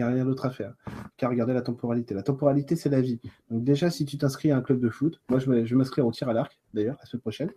Rien 0.04 0.26
d'autre 0.26 0.46
à 0.46 0.50
faire 0.50 0.74
qu'à 1.18 1.30
regarder 1.30 1.54
la 1.54 1.62
temporalité. 1.62 2.14
La 2.14 2.24
temporalité, 2.24 2.76
c'est 2.76 2.90
la 2.90 3.02
vie. 3.02 3.20
Donc 3.50 3.64
déjà, 3.64 3.90
si 3.90 4.06
tu 4.06 4.18
t'inscris 4.18 4.52
à 4.52 4.58
un 4.58 4.62
club 4.62 4.80
de 4.80 4.90
foot, 4.90 5.22
moi 5.30 5.40
je 5.40 5.50
vais, 5.50 5.64
m'inscrire 5.76 6.06
au 6.06 6.12
tir 6.12 6.30
à 6.30 6.34
l'arc, 6.34 6.60
d'ailleurs, 6.74 6.98
la 7.00 7.06
semaine 7.06 7.22
prochaine. 7.22 7.52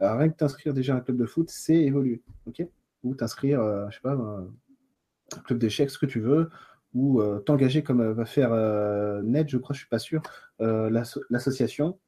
rien 0.00 0.28
que 0.28 0.36
t'inscrire 0.36 0.74
déjà 0.74 0.94
à 0.94 0.98
un 0.98 1.00
club 1.00 1.16
de 1.16 1.26
foot, 1.26 1.50
c'est 1.50 1.76
évoluer. 1.76 2.22
ok? 2.46 2.66
Ou 3.04 3.14
t'inscrire, 3.14 3.60
euh, 3.60 3.86
je 3.90 3.96
sais 3.96 4.02
pas, 4.02 4.12
un 4.12 5.40
club 5.44 5.58
d'échecs, 5.58 5.90
ce 5.90 5.98
que 5.98 6.06
tu 6.06 6.20
veux, 6.20 6.50
ou 6.94 7.20
euh, 7.20 7.38
t'engager 7.40 7.82
comme 7.82 8.00
euh, 8.00 8.12
va 8.12 8.24
faire 8.24 8.52
euh, 8.52 9.22
Ned, 9.22 9.48
je 9.48 9.58
crois, 9.58 9.74
je 9.74 9.80
suis 9.80 9.88
pas 9.88 9.98
sûr, 9.98 10.22
l'association. 10.58 11.98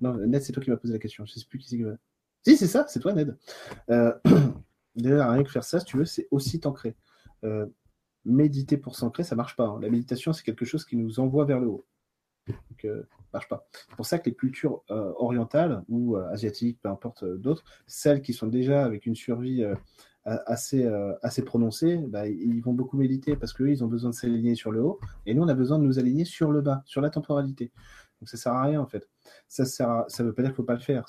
Non, 0.00 0.14
Ned, 0.14 0.42
c'est 0.42 0.52
toi 0.52 0.62
qui 0.62 0.70
m'as 0.70 0.76
posé 0.76 0.92
la 0.92 0.98
question. 0.98 1.24
Je 1.26 1.32
sais 1.32 1.46
plus 1.48 1.58
qui 1.58 1.68
c'est 1.68 1.76
qui 1.76 1.82
va. 1.82 1.92
Si, 2.42 2.56
c'est 2.56 2.66
ça, 2.66 2.86
c'est 2.88 3.00
toi, 3.00 3.12
Ned. 3.12 3.36
Déjà, 4.96 5.30
rien 5.30 5.44
que 5.44 5.50
faire 5.50 5.64
ça, 5.64 5.78
si 5.78 5.86
tu 5.86 5.98
veux, 5.98 6.04
c'est 6.04 6.26
aussi 6.30 6.58
t'ancrer. 6.58 6.96
Méditer 8.24 8.76
pour 8.76 8.96
s'ancrer, 8.96 9.22
ça 9.22 9.36
marche 9.36 9.56
pas. 9.56 9.66
Hein. 9.66 9.78
La 9.80 9.90
méditation, 9.90 10.32
c'est 10.32 10.44
quelque 10.44 10.64
chose 10.64 10.84
qui 10.84 10.96
nous 10.96 11.20
envoie 11.20 11.44
vers 11.44 11.60
le 11.60 11.68
haut. 11.68 11.86
Donc, 12.46 12.84
euh, 12.84 13.02
marche 13.32 13.48
pas. 13.48 13.66
C'est 13.72 13.96
pour 13.96 14.06
ça 14.06 14.18
que 14.18 14.28
les 14.28 14.34
cultures 14.34 14.82
orientales 14.88 15.84
ou 15.88 16.16
asiatiques, 16.16 16.80
peu 16.82 16.88
importe 16.88 17.24
d'autres, 17.24 17.64
celles 17.86 18.22
qui 18.22 18.32
sont 18.32 18.48
déjà 18.48 18.84
avec 18.84 19.06
une 19.06 19.14
survie 19.14 19.64
assez, 20.24 20.84
euh, 20.84 21.14
assez 21.22 21.42
prononcés, 21.42 21.96
bah, 21.96 22.28
ils 22.28 22.60
vont 22.60 22.74
beaucoup 22.74 22.96
méditer 22.96 23.36
parce 23.36 23.52
qu'eux, 23.52 23.70
ils 23.70 23.82
ont 23.82 23.86
besoin 23.86 24.10
de 24.10 24.14
s'aligner 24.14 24.54
sur 24.54 24.70
le 24.70 24.82
haut 24.82 25.00
et 25.26 25.34
nous, 25.34 25.42
on 25.42 25.48
a 25.48 25.54
besoin 25.54 25.78
de 25.78 25.84
nous 25.84 25.98
aligner 25.98 26.24
sur 26.24 26.52
le 26.52 26.60
bas, 26.60 26.82
sur 26.84 27.00
la 27.00 27.10
temporalité. 27.10 27.72
Donc 28.20 28.28
ça 28.28 28.36
sert 28.36 28.52
à 28.52 28.62
rien 28.62 28.80
en 28.80 28.86
fait. 28.86 29.08
Ça 29.48 29.64
sert 29.64 30.04
ça 30.08 30.22
veut 30.22 30.34
pas 30.34 30.42
dire 30.42 30.50
qu'il 30.50 30.56
faut 30.56 30.62
pas 30.62 30.74
le 30.74 30.80
faire. 30.80 31.06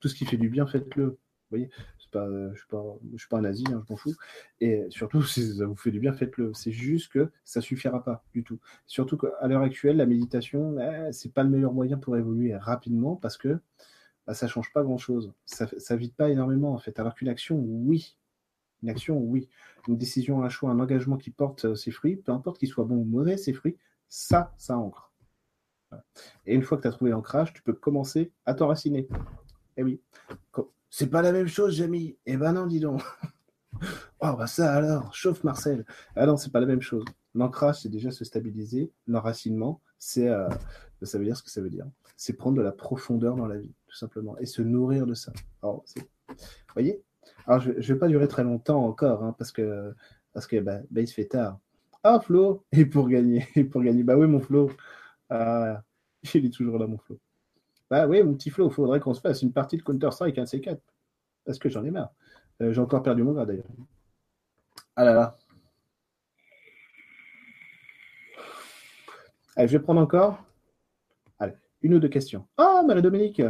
Tout 0.00 0.08
ce 0.08 0.14
qui 0.14 0.26
fait 0.26 0.36
du 0.36 0.48
bien, 0.48 0.66
faites-le. 0.66 1.06
Vous 1.06 1.16
voyez, 1.50 1.70
je 2.14 2.56
suis 2.56 2.68
pas, 2.68 2.82
suis 3.16 3.28
pas 3.28 3.38
un 3.38 3.42
nazi, 3.42 3.64
hein, 3.68 3.82
je 3.86 3.92
m'en 3.92 3.96
fous. 3.96 4.14
Et 4.60 4.86
surtout, 4.90 5.22
si 5.22 5.56
ça 5.56 5.66
vous 5.66 5.76
fait 5.76 5.90
du 5.90 6.00
bien, 6.00 6.12
faites-le. 6.12 6.52
C'est 6.54 6.72
juste 6.72 7.12
que 7.12 7.30
ça 7.44 7.60
suffira 7.60 8.02
pas 8.02 8.24
du 8.32 8.42
tout. 8.44 8.58
Surtout 8.86 9.16
qu'à 9.16 9.46
l'heure 9.46 9.62
actuelle, 9.62 9.96
la 9.96 10.06
méditation, 10.06 10.78
eh, 10.80 11.12
c'est 11.12 11.32
pas 11.32 11.42
le 11.42 11.50
meilleur 11.50 11.72
moyen 11.72 11.98
pour 11.98 12.16
évoluer 12.16 12.56
rapidement 12.56 13.16
parce 13.16 13.36
que 13.36 13.58
bah, 14.26 14.34
ça 14.34 14.46
change 14.46 14.72
pas 14.72 14.82
grand-chose. 14.82 15.32
Ça, 15.46 15.66
ça 15.78 15.96
vide 15.96 16.14
pas 16.14 16.30
énormément 16.30 16.72
en 16.74 16.78
fait. 16.78 16.98
Alors 16.98 17.14
qu'une 17.14 17.28
action, 17.28 17.56
oui, 17.56 18.16
une 18.82 18.90
action, 18.90 19.18
oui. 19.18 19.48
Une 19.88 19.96
décision, 19.96 20.42
un 20.42 20.48
choix, 20.48 20.70
un 20.70 20.80
engagement 20.80 21.16
qui 21.16 21.30
porte 21.30 21.64
euh, 21.64 21.74
ses 21.74 21.90
fruits, 21.90 22.16
peu 22.16 22.32
importe 22.32 22.58
qu'il 22.58 22.68
soit 22.68 22.84
bon 22.84 22.96
ou 22.96 23.04
mauvais, 23.04 23.36
ses 23.36 23.52
fruits, 23.52 23.76
ça, 24.08 24.54
ça 24.58 24.76
ancre. 24.76 25.12
Et 26.46 26.54
une 26.54 26.62
fois 26.62 26.76
que 26.76 26.82
tu 26.82 26.88
as 26.88 26.92
trouvé 26.92 27.10
l'ancrage, 27.10 27.52
tu 27.54 27.62
peux 27.62 27.72
commencer 27.72 28.30
à 28.44 28.54
t'enraciner. 28.54 29.08
Eh 29.76 29.82
oui. 29.82 30.00
C'est 30.90 31.08
pas 31.08 31.22
la 31.22 31.32
même 31.32 31.48
chose, 31.48 31.74
Jamie. 31.74 32.16
Eh 32.26 32.36
ben 32.36 32.52
non, 32.52 32.66
dis 32.66 32.80
donc. 32.80 33.02
oh, 34.20 34.34
bah 34.36 34.46
ça 34.46 34.74
alors, 34.74 35.14
chauffe 35.14 35.44
Marcel. 35.44 35.84
Ah 36.16 36.26
non, 36.26 36.36
c'est 36.36 36.52
pas 36.52 36.60
la 36.60 36.66
même 36.66 36.80
chose. 36.80 37.04
L'ancrage, 37.34 37.82
c'est 37.82 37.88
déjà 37.88 38.10
se 38.10 38.24
stabiliser. 38.24 38.90
L'enracinement, 39.06 39.80
c'est. 39.98 40.28
Euh, 40.28 40.48
ça 41.02 41.18
veut 41.18 41.24
dire 41.24 41.36
ce 41.36 41.42
que 41.42 41.50
ça 41.50 41.60
veut 41.60 41.70
dire. 41.70 41.86
C'est 42.16 42.32
prendre 42.32 42.56
de 42.56 42.62
la 42.62 42.72
profondeur 42.72 43.36
dans 43.36 43.46
la 43.46 43.58
vie, 43.58 43.72
tout 43.86 43.96
simplement. 43.96 44.36
Et 44.38 44.46
se 44.46 44.62
nourrir 44.62 45.06
de 45.06 45.14
ça. 45.14 45.32
Alors, 45.62 45.84
vous 46.28 46.34
voyez? 46.74 47.02
Alors, 47.46 47.60
je 47.60 47.70
ne 47.70 47.80
vais 47.80 47.96
pas 47.96 48.08
durer 48.08 48.28
très 48.28 48.44
longtemps 48.44 48.84
encore, 48.84 49.22
hein, 49.22 49.34
parce 49.38 49.52
que, 49.52 49.94
parce 50.32 50.46
que 50.46 50.60
bah, 50.60 50.80
bah, 50.90 51.00
il 51.00 51.08
se 51.08 51.14
fait 51.14 51.26
tard. 51.26 51.58
Ah, 52.02 52.20
Flo 52.20 52.64
Et 52.72 52.86
pour 52.86 53.08
gagner, 53.08 53.46
et 53.54 53.64
pour 53.64 53.82
gagner. 53.82 54.02
Bah 54.02 54.16
oui, 54.16 54.26
mon 54.26 54.40
Flo. 54.40 54.70
Ah, 55.28 55.82
il 56.34 56.46
est 56.46 56.52
toujours 56.54 56.78
là, 56.78 56.86
mon 56.86 56.98
Flo. 56.98 57.18
Bah 57.90 58.06
oui, 58.06 58.22
mon 58.22 58.34
petit 58.34 58.50
Flo, 58.50 58.68
il 58.68 58.72
faudrait 58.72 59.00
qu'on 59.00 59.14
se 59.14 59.20
fasse 59.20 59.42
une 59.42 59.52
partie 59.52 59.76
de 59.76 59.82
Counter-Strike, 59.82 60.38
un 60.38 60.44
C4. 60.44 60.78
Parce 61.44 61.58
que 61.58 61.68
j'en 61.68 61.84
ai 61.84 61.90
marre. 61.90 62.12
Euh, 62.60 62.72
j'ai 62.72 62.80
encore 62.80 63.02
perdu 63.02 63.22
mon 63.22 63.32
gars, 63.32 63.46
d'ailleurs. 63.46 63.64
Ah 64.96 65.04
là 65.04 65.14
là. 65.14 65.38
Allez, 69.56 69.68
je 69.68 69.76
vais 69.76 69.82
prendre 69.82 70.00
encore. 70.00 70.44
Allez, 71.38 71.54
une 71.82 71.94
ou 71.94 71.98
deux 71.98 72.08
questions. 72.08 72.46
Ah, 72.56 72.82
Marie-Dominique 72.86 73.42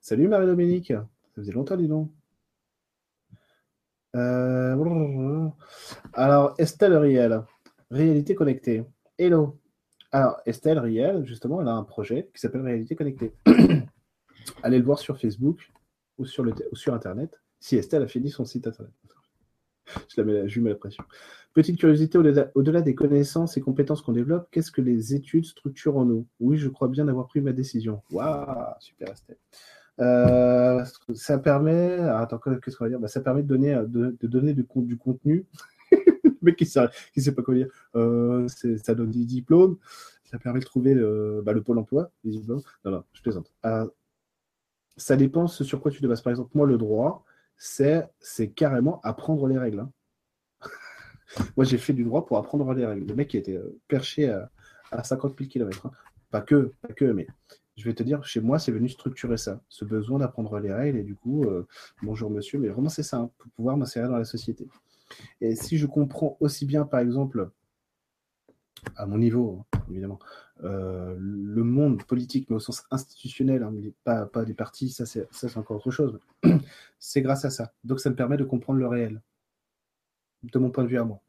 Salut 0.00 0.26
Marie-Dominique 0.26 0.88
Ça 0.88 1.06
faisait 1.36 1.52
longtemps, 1.52 1.76
dis 1.76 1.86
donc. 1.86 2.10
Euh, 4.14 5.48
alors, 6.12 6.54
Estelle 6.58 6.96
Riel, 6.96 7.42
réalité 7.90 8.34
connectée. 8.34 8.84
Hello. 9.16 9.61
Alors, 10.12 10.40
Estelle 10.44 10.78
Riel, 10.78 11.24
justement, 11.24 11.62
elle 11.62 11.68
a 11.68 11.72
un 11.72 11.84
projet 11.84 12.28
qui 12.34 12.40
s'appelle 12.40 12.60
Réalité 12.60 12.94
connectée. 12.94 13.32
Allez 14.62 14.78
le 14.78 14.84
voir 14.84 14.98
sur 14.98 15.18
Facebook 15.18 15.72
ou 16.18 16.26
sur, 16.26 16.44
Internet, 16.92 17.40
si 17.58 17.76
Estelle 17.76 18.02
a 18.02 18.06
fini 18.06 18.30
son 18.30 18.44
site 18.44 18.66
Internet. 18.66 18.92
je, 20.08 20.20
la 20.20 20.24
mets, 20.24 20.48
je 20.48 20.60
lui 20.60 20.68
la 20.68 20.74
pression. 20.74 21.02
Petite 21.54 21.78
curiosité, 21.78 22.18
au-delà 22.54 22.82
des 22.82 22.94
connaissances 22.94 23.56
et 23.56 23.62
compétences 23.62 24.02
qu'on 24.02 24.12
développe, 24.12 24.48
qu'est-ce 24.50 24.70
que 24.70 24.82
les 24.82 25.14
études 25.14 25.46
structurent 25.46 25.96
en 25.96 26.04
nous? 26.04 26.26
Oui, 26.40 26.58
je 26.58 26.68
crois 26.68 26.88
bien 26.88 27.06
d'avoir 27.06 27.26
pris 27.26 27.40
ma 27.40 27.52
décision. 27.52 28.02
Waouh, 28.10 28.74
super 28.80 29.12
Estelle. 29.12 29.38
Ça 31.14 31.38
permet, 31.38 31.96
de 31.96 34.26
donner, 34.26 34.54
du 34.54 34.98
contenu. 34.98 35.46
mec 36.46 36.56
qui 36.56 36.64
ne 36.64 37.22
sait, 37.22 37.32
pas 37.32 37.42
quoi 37.42 37.54
dire. 37.54 37.68
Euh, 37.94 38.46
ça 38.48 38.94
donne 38.94 39.10
des 39.10 39.24
diplômes. 39.24 39.78
Ça 40.24 40.38
permet 40.38 40.60
de 40.60 40.64
trouver 40.64 40.94
le, 40.94 41.42
bah, 41.44 41.52
le 41.52 41.62
pôle 41.62 41.78
emploi. 41.78 42.10
Diplômes. 42.24 42.62
Non, 42.84 42.90
non, 42.90 43.04
je 43.12 43.22
plaisante. 43.22 43.52
Euh, 43.66 43.86
ça 44.96 45.16
dépend 45.16 45.46
sur 45.46 45.80
quoi 45.80 45.90
tu 45.90 46.00
te 46.00 46.06
bases. 46.06 46.22
Par 46.22 46.30
exemple, 46.30 46.50
moi, 46.54 46.66
le 46.66 46.78
droit, 46.78 47.24
c'est 47.56 48.08
carrément 48.54 49.00
apprendre 49.02 49.46
les 49.46 49.58
règles. 49.58 49.80
Hein. 49.80 49.92
moi, 51.56 51.64
j'ai 51.64 51.78
fait 51.78 51.92
du 51.92 52.04
droit 52.04 52.26
pour 52.26 52.38
apprendre 52.38 52.72
les 52.74 52.86
règles. 52.86 53.06
Le 53.06 53.14
mec 53.14 53.28
qui 53.28 53.36
était 53.36 53.60
perché 53.88 54.30
à, 54.30 54.50
à 54.90 55.02
50 55.02 55.36
000 55.38 55.50
km. 55.50 55.90
Pas 56.30 56.40
que, 56.40 56.72
pas 56.80 56.92
que, 56.94 57.04
mais 57.04 57.26
je 57.76 57.84
vais 57.84 57.94
te 57.94 58.02
dire, 58.02 58.24
chez 58.24 58.40
moi, 58.40 58.58
c'est 58.58 58.72
venu 58.72 58.88
structurer 58.88 59.36
ça, 59.36 59.60
ce 59.68 59.84
besoin 59.84 60.18
d'apprendre 60.18 60.58
les 60.58 60.72
règles 60.72 60.98
et 60.98 61.02
du 61.02 61.14
coup, 61.14 61.44
euh, 61.44 61.66
bonjour 62.02 62.30
monsieur, 62.30 62.58
mais 62.58 62.68
vraiment 62.68 62.88
c'est 62.88 63.02
ça, 63.02 63.18
hein, 63.18 63.30
pour 63.38 63.50
pouvoir 63.52 63.76
m'insérer 63.76 64.08
dans 64.08 64.18
la 64.18 64.24
société. 64.24 64.68
Et 65.40 65.56
si 65.56 65.78
je 65.78 65.86
comprends 65.86 66.36
aussi 66.40 66.66
bien, 66.66 66.84
par 66.84 67.00
exemple, 67.00 67.50
à 68.96 69.06
mon 69.06 69.18
niveau, 69.18 69.64
hein, 69.72 69.78
évidemment, 69.90 70.18
euh, 70.64 71.14
le 71.18 71.62
monde 71.64 72.04
politique, 72.04 72.50
mais 72.50 72.56
au 72.56 72.60
sens 72.60 72.84
institutionnel, 72.90 73.62
hein, 73.62 73.72
pas, 74.04 74.44
des 74.44 74.54
partis, 74.54 74.90
ça 74.90 75.06
c'est 75.06 75.56
encore 75.56 75.76
autre 75.76 75.90
chose, 75.90 76.18
c'est 76.98 77.22
grâce 77.22 77.44
à 77.44 77.50
ça. 77.50 77.72
Donc 77.84 78.00
ça 78.00 78.10
me 78.10 78.16
permet 78.16 78.36
de 78.36 78.44
comprendre 78.44 78.78
le 78.78 78.86
réel, 78.86 79.20
de 80.44 80.58
mon 80.58 80.70
point 80.70 80.84
de 80.84 80.88
vue 80.88 80.98
à 80.98 81.04
moi. 81.04 81.20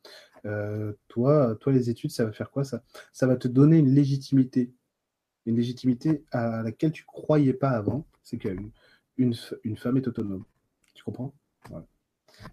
Euh, 0.46 0.94
toi, 1.08 1.56
toi, 1.60 1.72
les 1.72 1.90
études, 1.90 2.12
ça 2.12 2.26
va 2.26 2.32
faire 2.32 2.52
quoi 2.52 2.64
ça? 2.64 2.84
Ça 3.14 3.28
va 3.28 3.38
te 3.38 3.48
donner 3.48 3.78
une 3.78 3.94
légitimité 3.94 4.74
une 5.46 5.56
légitimité 5.56 6.24
à 6.32 6.64
laquelle 6.64 6.92
tu 6.92 7.04
croyais 7.06 7.54
pas 7.54 7.72
avant, 7.72 8.06
c'est 8.22 8.38
qu'une 8.38 8.72
une, 9.18 9.36
une 9.64 9.78
femme 9.78 9.98
est 9.98 10.08
autonome. 10.08 10.46
Tu 10.94 11.04
comprends? 11.04 11.34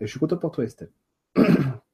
Je 0.00 0.06
suis 0.06 0.18
content 0.18 0.36
pour 0.36 0.50
toi, 0.50 0.64
Estelle. 0.64 0.90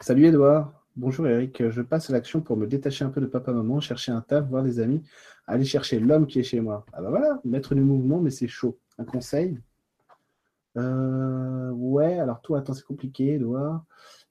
Salut 0.00 0.24
Edouard, 0.24 0.72
Bonjour 0.96 1.26
Eric, 1.26 1.68
je 1.70 1.82
passe 1.82 2.10
à 2.10 2.12
l'action 2.14 2.40
pour 2.40 2.56
me 2.56 2.66
détacher 2.66 3.04
un 3.04 3.10
peu 3.10 3.20
de 3.20 3.26
papa-maman, 3.26 3.80
chercher 3.80 4.10
un 4.12 4.22
taf, 4.22 4.46
voir 4.48 4.62
des 4.62 4.80
amis, 4.80 5.02
aller 5.46 5.64
chercher 5.64 6.00
l'homme 6.00 6.26
qui 6.26 6.40
est 6.40 6.42
chez 6.42 6.60
moi. 6.60 6.86
Ah 6.92 7.02
bah 7.02 7.10
voilà, 7.10 7.40
mettre 7.44 7.74
du 7.74 7.82
mouvement, 7.82 8.20
mais 8.20 8.30
c'est 8.30 8.48
chaud. 8.48 8.78
Un 8.98 9.04
conseil? 9.04 9.58
Euh, 10.76 11.70
Ouais, 11.72 12.18
alors 12.18 12.40
toi, 12.40 12.58
attends, 12.58 12.74
c'est 12.74 12.84
compliqué, 12.84 13.34
Edouard. 13.34 13.84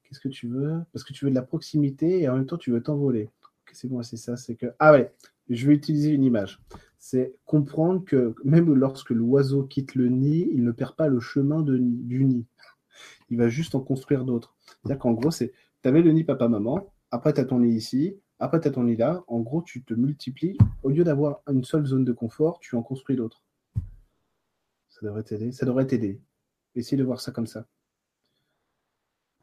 Qu'est-ce 0.04 0.20
que 0.20 0.30
tu 0.30 0.48
veux? 0.48 0.82
Parce 0.92 1.04
que 1.04 1.14
tu 1.14 1.26
veux 1.26 1.32
de 1.32 1.36
la 1.36 1.42
proximité 1.44 2.22
et 2.22 2.30
en 2.30 2.36
même 2.36 2.46
temps, 2.46 2.58
tu 2.58 2.72
veux 2.72 2.82
t'envoler. 2.82 3.30
C'est 3.72 3.88
bon, 3.88 4.02
c'est 4.02 4.18
ça, 4.18 4.36
c'est 4.36 4.56
que. 4.56 4.68
Ah 4.80 4.92
ouais, 4.92 5.14
je 5.50 5.68
vais 5.68 5.74
utiliser 5.74 6.10
une 6.10 6.24
image. 6.24 6.60
C'est 6.98 7.36
comprendre 7.46 8.04
que 8.04 8.34
même 8.44 8.74
lorsque 8.74 9.12
l'oiseau 9.12 9.64
quitte 9.64 9.96
le 9.96 10.08
nid, 10.10 10.50
il 10.52 10.64
ne 10.64 10.72
perd 10.72 10.96
pas 10.96 11.08
le 11.08 11.20
chemin 11.20 11.62
du 11.62 12.26
nid. 12.26 12.46
Il 13.30 13.38
va 13.38 13.50
juste 13.50 13.76
en 13.76 13.80
construire 13.80 14.26
d'autres. 14.26 14.56
C'est-à-dire 14.66 15.00
qu'en 15.00 15.14
gros, 15.14 15.32
c'est 15.32 15.54
tu 15.82 15.90
avais 15.90 16.02
le 16.02 16.12
nid 16.12 16.24
papa-maman, 16.24 16.92
après 17.12 17.34
tu 17.34 17.40
as 17.40 17.46
ton 17.46 17.60
nid 17.60 17.74
ici, 17.74 18.20
après 18.40 18.60
tu 18.60 18.68
as 18.68 18.72
ton 18.72 18.84
nid 18.84 18.96
là. 18.96 19.24
En 19.28 19.40
gros, 19.40 19.62
tu 19.62 19.84
te 19.84 19.94
multiplies. 19.94 20.58
Au 20.84 20.90
lieu 20.90 21.04
d'avoir 21.04 21.42
une 21.48 21.64
seule 21.64 21.86
zone 21.86 22.06
de 22.06 22.14
confort, 22.14 22.60
tu 22.60 22.76
en 22.76 22.82
construis 22.82 23.16
d'autres. 23.16 23.44
Ça 24.90 25.06
devrait 25.06 25.24
t'aider. 25.24 25.52
Ça 25.52 25.66
devrait 25.66 25.88
t'aider. 25.88 26.22
Essaye 26.76 26.98
de 26.98 27.04
voir 27.04 27.22
ça 27.22 27.32
comme 27.32 27.48
ça. 27.48 27.66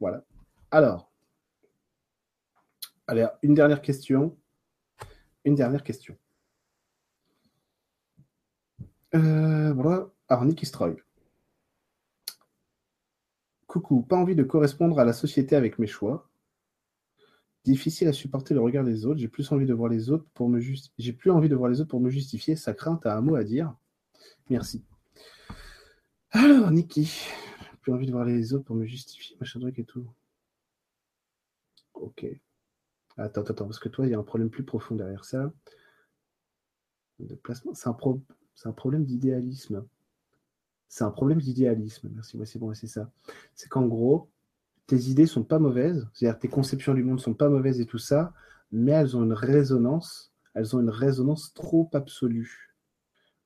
Voilà. 0.00 0.24
Alors, 0.70 1.10
une 3.42 3.54
dernière 3.54 3.82
question. 3.82 4.36
Une 5.44 5.54
dernière 5.54 5.82
question. 5.82 6.16
Euh, 9.14 9.72
voilà. 9.72 10.10
Alors, 10.28 10.44
Nicky 10.44 10.66
Stroy. 10.66 10.96
Pas 13.80 14.16
envie 14.16 14.34
de 14.34 14.42
correspondre 14.42 14.98
à 14.98 15.04
la 15.04 15.12
société 15.12 15.56
avec 15.56 15.78
mes 15.78 15.86
choix. 15.86 16.28
Difficile 17.64 18.08
à 18.08 18.12
supporter 18.12 18.54
le 18.54 18.60
regard 18.60 18.84
des 18.84 19.06
autres. 19.06 19.18
J'ai 19.18 19.28
plus 19.28 19.50
envie 19.50 19.66
de 19.66 19.74
voir 19.74 19.88
les 19.90 20.10
autres 20.10 20.26
pour 20.34 20.48
me 20.48 20.60
J'ai 20.98 21.12
plus 21.12 21.30
envie 21.30 21.48
de 21.48 21.56
voir 21.56 21.68
les 21.68 21.80
autres 21.80 21.90
pour 21.90 22.00
me 22.00 22.10
justifier. 22.10 22.54
Sa 22.54 22.74
crainte 22.74 23.04
a 23.06 23.16
un 23.16 23.20
mot 23.20 23.34
à 23.34 23.44
dire. 23.44 23.74
Merci. 24.48 24.84
Alors, 26.30 26.70
Niki, 26.70 27.10
plus 27.80 27.92
envie 27.92 28.06
de 28.06 28.12
voir 28.12 28.24
les 28.24 28.52
autres 28.52 28.64
pour 28.64 28.76
me 28.76 28.84
justifier, 28.84 29.36
machin 29.40 29.58
truc 29.58 29.78
et 29.78 29.84
tout. 29.84 30.06
Ok. 31.94 32.26
Attends, 33.16 33.42
attends, 33.42 33.64
parce 33.64 33.78
que 33.78 33.88
toi, 33.88 34.06
il 34.06 34.10
y 34.10 34.14
a 34.14 34.18
un 34.18 34.22
problème 34.22 34.50
plus 34.50 34.64
profond 34.64 34.94
derrière 34.94 35.24
ça. 35.24 35.52
De 37.18 37.38
C'est 37.72 37.88
un, 37.88 37.96
un 38.64 38.72
problème 38.72 39.04
d'idéalisme. 39.04 39.86
C'est 40.88 41.04
un 41.04 41.10
problème 41.10 41.40
d'idéalisme. 41.40 42.10
Merci, 42.14 42.38
c'est 42.44 42.58
bon, 42.58 42.72
c'est 42.74 42.86
ça. 42.86 43.10
C'est 43.54 43.68
qu'en 43.68 43.86
gros, 43.86 44.30
tes 44.86 44.96
idées 44.96 45.26
sont 45.26 45.44
pas 45.44 45.58
mauvaises, 45.58 46.08
c'est-à-dire 46.12 46.38
tes 46.38 46.48
conceptions 46.48 46.94
du 46.94 47.02
monde 47.02 47.20
sont 47.20 47.34
pas 47.34 47.48
mauvaises 47.48 47.80
et 47.80 47.86
tout 47.86 47.98
ça, 47.98 48.32
mais 48.70 48.92
elles 48.92 49.16
ont 49.16 49.24
une 49.24 49.32
résonance, 49.32 50.32
elles 50.54 50.76
ont 50.76 50.80
une 50.80 50.90
résonance 50.90 51.52
trop 51.54 51.90
absolue. 51.92 52.74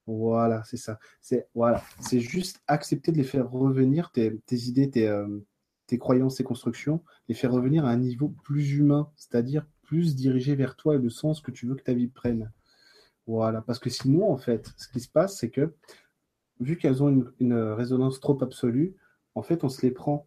Voilà, 0.06 0.62
c'est 0.64 0.76
ça. 0.76 0.98
C'est 1.20 1.48
voilà, 1.54 1.82
c'est 2.00 2.20
juste 2.20 2.60
accepter 2.66 3.12
de 3.12 3.16
les 3.16 3.24
faire 3.24 3.50
revenir 3.50 4.10
tes, 4.12 4.40
idées, 4.50 4.90
tes, 4.90 5.08
euh, 5.08 5.38
tes 5.86 5.98
croyances, 5.98 6.36
tes 6.36 6.44
constructions, 6.44 7.02
les 7.28 7.34
faire 7.34 7.52
revenir 7.52 7.84
à 7.84 7.90
un 7.90 7.96
niveau 7.96 8.28
plus 8.28 8.72
humain, 8.72 9.10
c'est-à-dire 9.16 9.66
plus 9.82 10.14
dirigé 10.16 10.54
vers 10.54 10.76
toi 10.76 10.96
et 10.96 10.98
le 10.98 11.10
sens 11.10 11.40
que 11.40 11.50
tu 11.50 11.66
veux 11.66 11.74
que 11.74 11.82
ta 11.82 11.94
vie 11.94 12.08
prenne. 12.08 12.52
Voilà, 13.26 13.62
parce 13.62 13.78
que 13.78 13.90
sinon, 13.90 14.30
en 14.30 14.36
fait, 14.36 14.72
ce 14.76 14.88
qui 14.88 15.00
se 15.00 15.08
passe, 15.08 15.38
c'est 15.38 15.50
que 15.50 15.74
vu 16.60 16.76
qu'elles 16.76 17.02
ont 17.02 17.32
une, 17.40 17.54
résonance 17.54 18.20
trop 18.20 18.40
absolue, 18.42 18.94
en 19.34 19.42
fait, 19.42 19.64
on 19.64 19.68
se 19.68 19.82
les 19.82 19.90
prend. 19.90 20.26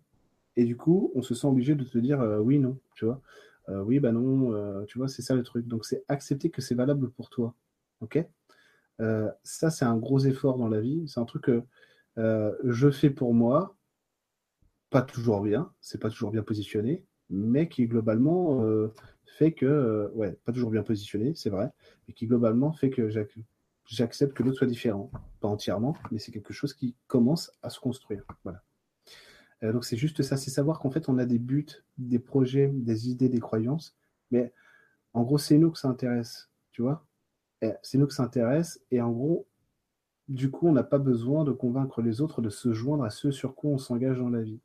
Et 0.55 0.65
du 0.65 0.76
coup, 0.76 1.11
on 1.15 1.22
se 1.22 1.34
sent 1.34 1.47
obligé 1.47 1.76
de 1.76 1.84
te 1.84 1.97
dire 1.97 2.22
euh, 2.22 2.39
oui, 2.39 2.60
non, 2.60 2.77
tu 2.95 3.05
vois. 3.05 3.22
Euh, 3.69 3.81
oui, 3.81 3.99
bah 3.99 4.11
non, 4.11 4.53
euh, 4.53 4.84
tu 4.85 4.97
vois, 4.97 5.07
c'est 5.07 5.22
ça 5.22 5.35
le 5.35 5.43
truc. 5.43 5.68
Donc, 5.68 5.85
c'est 5.85 6.03
accepter 6.07 6.49
que 6.49 6.61
c'est 6.61 6.76
valable 6.76 7.10
pour 7.11 7.30
toi. 7.30 7.55
OK? 8.01 8.19
Ça, 9.43 9.69
c'est 9.69 9.85
un 9.85 9.97
gros 9.97 10.19
effort 10.19 10.57
dans 10.57 10.69
la 10.69 10.80
vie. 10.80 11.03
C'est 11.07 11.19
un 11.19 11.26
truc 11.26 11.43
que 11.43 11.64
je 12.64 12.89
fais 12.89 13.10
pour 13.10 13.34
moi, 13.34 13.76
pas 14.89 15.01
toujours 15.01 15.41
bien, 15.41 15.72
c'est 15.81 15.99
pas 15.99 16.10
toujours 16.10 16.31
bien 16.31 16.43
positionné, 16.43 17.03
mais 17.30 17.68
qui 17.68 17.88
globalement 17.88 18.64
fait 19.26 19.51
que, 19.51 20.10
ouais, 20.14 20.38
pas 20.45 20.53
toujours 20.53 20.72
bien 20.72 20.84
positionné, 20.84 21.34
c'est 21.35 21.49
vrai, 21.49 21.69
mais 22.07 22.14
qui 22.14 22.27
globalement 22.27 22.72
fait 22.72 22.91
que 22.91 23.10
j'accepte 23.85 24.34
que 24.34 24.43
l'autre 24.43 24.57
soit 24.57 24.68
différent. 24.68 25.11
Pas 25.39 25.47
entièrement, 25.47 25.95
mais 26.11 26.19
c'est 26.19 26.31
quelque 26.31 26.53
chose 26.53 26.73
qui 26.73 26.95
commence 27.07 27.51
à 27.61 27.69
se 27.69 27.80
construire. 27.80 28.23
Voilà. 28.43 28.64
Euh, 29.64 29.72
donc 29.72 29.85
c'est 29.85 29.97
juste 29.97 30.22
ça, 30.22 30.38
c'est 30.38 30.51
savoir 30.51 30.80
qu'en 30.80 30.91
fait 30.91 31.10
on 31.10 31.18
a 31.18 31.26
des 31.26 31.39
buts, 31.39 31.68
des 31.97 32.19
projets, 32.19 32.68
des 32.68 33.10
idées, 33.10 33.30
des 33.30 33.39
croyances, 33.39 33.95
mais 34.31 34.53
en 35.14 35.23
gros 35.23 35.38
c'est 35.38 35.57
nous 35.57 35.72
que 35.72 35.80
ça 35.80 35.88
intéresse, 35.88 36.49
tu 36.72 36.81
vois. 36.81 37.05
C'est 37.81 37.97
nous 37.97 38.07
que 38.07 38.14
ça 38.14 38.23
intéresse, 38.23 38.84
et 38.91 38.99
en 38.99 39.11
gros, 39.11 39.47
du 40.27 40.51
coup 40.51 40.68
on 40.68 40.73
n'a 40.73 40.84
pas 40.84 40.97
besoin 40.97 41.45
de 41.45 41.53
convaincre 41.53 42.01
les 42.01 42.19
autres 42.19 42.41
de 42.41 42.49
se 42.49 42.73
joindre 42.73 43.05
à 43.05 43.10
ce 43.10 43.31
sur 43.31 43.55
quoi 43.55 43.72
on 43.72 43.77
s'engage 43.77 44.18
dans 44.19 44.30
la 44.30 44.41
vie. 44.41 44.60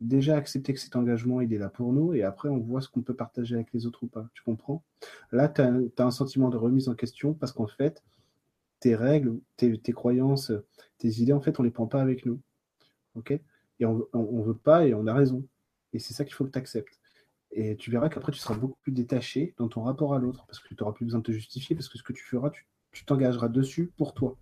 Déjà 0.00 0.36
accepter 0.36 0.74
que 0.74 0.80
cet 0.80 0.96
engagement 0.96 1.40
il 1.40 1.52
est 1.52 1.58
là 1.58 1.68
pour 1.68 1.92
nous, 1.92 2.12
et 2.12 2.24
après 2.24 2.48
on 2.48 2.58
voit 2.58 2.80
ce 2.80 2.88
qu'on 2.88 3.02
peut 3.02 3.14
partager 3.14 3.54
avec 3.54 3.72
les 3.72 3.86
autres 3.86 4.02
ou 4.02 4.08
pas, 4.08 4.28
tu 4.34 4.42
comprends? 4.42 4.82
Là 5.30 5.48
tu 5.48 5.60
as, 5.62 6.04
un 6.04 6.10
sentiment 6.10 6.50
de 6.50 6.56
remise 6.56 6.88
en 6.88 6.94
question 6.94 7.34
parce 7.34 7.52
qu'en 7.52 7.68
fait, 7.68 8.02
tes 8.84 8.96
règles, 8.96 9.40
tes, 9.56 9.92
croyances, 9.94 10.52
tes 10.98 11.08
idées, 11.08 11.32
en 11.32 11.40
fait, 11.40 11.58
on 11.58 11.62
les 11.62 11.70
prend 11.70 11.86
pas 11.86 12.02
avec 12.02 12.26
nous. 12.26 12.38
OK? 13.14 13.30
Et 13.30 13.86
on 13.86 14.06
ne 14.12 14.42
veut 14.44 14.58
pas 14.58 14.86
et 14.86 14.92
on 14.92 15.06
a 15.06 15.14
raison. 15.14 15.48
Et 15.94 15.98
c'est 15.98 16.12
ça 16.12 16.22
qu'il 16.26 16.34
faut 16.34 16.44
que 16.44 16.50
tu 16.50 16.58
acceptes. 16.58 17.00
Et 17.50 17.76
tu 17.76 17.90
verras 17.90 18.10
qu'après, 18.10 18.30
tu 18.30 18.38
seras 18.38 18.56
beaucoup 18.56 18.76
plus 18.82 18.92
détaché 18.92 19.54
dans 19.56 19.68
ton 19.68 19.84
rapport 19.84 20.12
à 20.12 20.18
l'autre 20.18 20.44
parce 20.46 20.58
que 20.58 20.68
tu 20.68 20.76
n'auras 20.78 20.92
plus 20.92 21.06
besoin 21.06 21.20
de 21.20 21.24
te 21.24 21.32
justifier 21.32 21.74
parce 21.74 21.88
que 21.88 21.96
ce 21.96 22.02
que 22.02 22.12
tu 22.12 22.22
feras, 22.24 22.50
tu 22.92 23.06
t'engageras 23.06 23.48
dessus 23.48 23.90
pour 23.96 24.12
toi, 24.12 24.36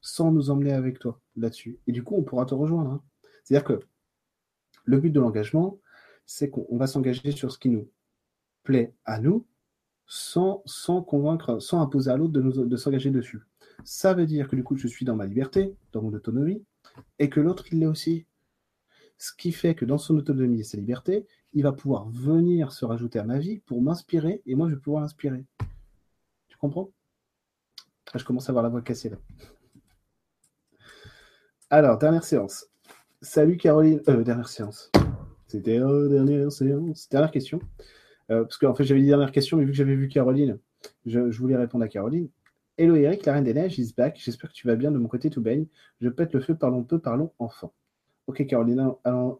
sans 0.00 0.30
nous 0.30 0.48
emmener 0.50 0.74
avec 0.74 1.00
toi 1.00 1.20
là-dessus. 1.34 1.80
Et 1.88 1.92
du 1.92 2.04
coup, 2.04 2.14
on 2.14 2.22
pourra 2.22 2.46
te 2.46 2.54
rejoindre. 2.54 2.92
Hein. 2.92 3.02
C'est-à-dire 3.42 3.66
que 3.66 3.80
le 4.84 5.00
but 5.00 5.10
de 5.10 5.18
l'engagement, 5.18 5.80
c'est 6.24 6.50
qu'on 6.50 6.76
va 6.76 6.86
s'engager 6.86 7.32
sur 7.32 7.50
ce 7.50 7.58
qui 7.58 7.70
nous 7.70 7.90
plaît 8.62 8.94
à 9.04 9.18
nous, 9.18 9.44
sans, 10.06 10.62
sans 10.66 11.02
convaincre, 11.02 11.58
sans 11.58 11.80
imposer 11.80 12.12
à 12.12 12.16
l'autre 12.16 12.32
de, 12.32 12.42
de 12.42 12.76
s'engager 12.76 13.10
dessus. 13.10 13.40
Ça 13.84 14.14
veut 14.14 14.26
dire 14.26 14.48
que 14.48 14.56
du 14.56 14.64
coup, 14.64 14.76
je 14.76 14.88
suis 14.88 15.04
dans 15.04 15.16
ma 15.16 15.26
liberté, 15.26 15.74
dans 15.92 16.02
mon 16.02 16.12
autonomie, 16.12 16.64
et 17.18 17.28
que 17.28 17.40
l'autre, 17.40 17.64
il 17.72 17.80
l'est 17.80 17.86
aussi. 17.86 18.26
Ce 19.16 19.32
qui 19.36 19.52
fait 19.52 19.74
que 19.74 19.84
dans 19.84 19.98
son 19.98 20.16
autonomie 20.16 20.60
et 20.60 20.64
sa 20.64 20.76
liberté, 20.76 21.26
il 21.52 21.62
va 21.62 21.72
pouvoir 21.72 22.08
venir 22.08 22.72
se 22.72 22.84
rajouter 22.84 23.18
à 23.18 23.24
ma 23.24 23.38
vie 23.38 23.58
pour 23.58 23.80
m'inspirer, 23.82 24.42
et 24.46 24.54
moi, 24.54 24.68
je 24.68 24.74
vais 24.74 24.80
pouvoir 24.80 25.02
l'inspirer. 25.02 25.44
Tu 26.48 26.56
comprends? 26.56 26.90
Je 28.14 28.24
commence 28.24 28.48
à 28.48 28.52
avoir 28.52 28.62
la 28.62 28.70
voix 28.70 28.80
cassée 28.80 29.10
là. 29.10 29.18
Alors, 31.70 31.98
dernière 31.98 32.24
séance. 32.24 32.66
Salut 33.20 33.58
Caroline. 33.58 34.00
Euh, 34.08 34.22
dernière 34.22 34.48
séance. 34.48 34.90
C'était 35.46 35.78
euh, 35.78 36.08
dernière 36.08 36.50
séance. 36.50 37.08
Dernière 37.10 37.30
question. 37.30 37.60
Euh, 38.30 38.42
parce 38.44 38.56
qu'en 38.56 38.74
fait, 38.74 38.84
j'avais 38.84 39.00
dit 39.00 39.08
dernière 39.08 39.32
question, 39.32 39.58
mais 39.58 39.64
vu 39.64 39.72
que 39.72 39.76
j'avais 39.76 39.94
vu 39.94 40.08
Caroline, 40.08 40.58
je, 41.04 41.20
voulais 41.38 41.56
répondre 41.56 41.84
à 41.84 41.88
Caroline. 41.88 42.28
Hello 42.80 42.94
Eric, 42.94 43.26
la 43.26 43.32
Reine 43.32 43.42
des 43.42 43.54
Neiges 43.54 43.76
is 43.80 43.92
back. 43.92 44.20
J'espère 44.22 44.50
que 44.50 44.54
tu 44.54 44.68
vas 44.68 44.76
bien 44.76 44.92
de 44.92 44.98
mon 44.98 45.08
côté, 45.08 45.30
tout 45.30 45.40
baigne. 45.40 45.66
Je 46.00 46.08
pète 46.08 46.32
le 46.32 46.38
feu, 46.38 46.54
parlons 46.54 46.84
peu, 46.84 47.00
parlons 47.00 47.32
enfant. 47.40 47.74
Ok, 48.28 48.46
Caroline, 48.46 48.92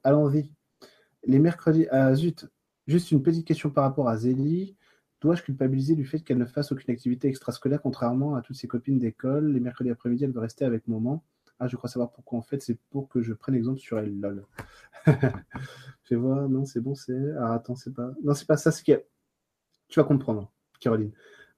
allons-y. 0.02 0.51
Les 1.24 1.39
mercredis. 1.39 1.86
Ah, 1.93 2.12
zut. 2.16 2.48
Juste 2.89 3.12
une 3.12 3.23
petite 3.23 3.47
question 3.47 3.70
par 3.70 3.85
rapport 3.85 4.09
à 4.09 4.16
Zélie. 4.16 4.77
Dois-je 5.20 5.44
culpabiliser 5.44 5.94
du 5.94 6.05
fait 6.05 6.19
qu'elle 6.19 6.39
ne 6.39 6.47
fasse 6.47 6.73
aucune 6.73 6.93
activité 6.93 7.28
extrascolaire, 7.28 7.81
contrairement 7.81 8.35
à 8.35 8.43
toutes 8.43 8.56
ses 8.56 8.66
copines 8.66 8.98
d'école? 8.98 9.52
Les 9.52 9.60
mercredis 9.60 9.90
après-midi, 9.90 10.24
elle 10.24 10.32
veut 10.32 10.40
rester 10.40 10.65
avec 10.65 10.89
maman. 10.89 11.23
Ah, 11.60 11.69
je 11.69 11.77
crois 11.77 11.89
savoir 11.89 12.10
pourquoi 12.10 12.40
en 12.40 12.43
fait, 12.43 12.60
c'est 12.60 12.77
pour 12.90 13.09
que 13.09 13.23
je 13.23 13.32
prenne 13.35 13.55
exemple 13.55 13.78
sur 13.78 14.01
elle, 14.01 14.19
lol. 14.19 14.44
Fais 16.02 16.16
voir, 16.16 16.48
non, 16.48 16.65
c'est 16.65 16.81
bon, 16.81 16.97
c'est. 16.97 17.32
Ah, 17.39 17.55
attends, 17.55 17.77
c'est 17.77 17.94
pas. 17.94 18.10
Non, 18.20 18.35
c'est 18.35 18.48
pas 18.48 18.56
ça, 18.56 18.73
c'est 18.73 18.85
que. 18.85 19.05
Tu 19.86 20.01
vas 20.01 20.05
comprendre, 20.05 20.51
Caroline. 20.81 21.12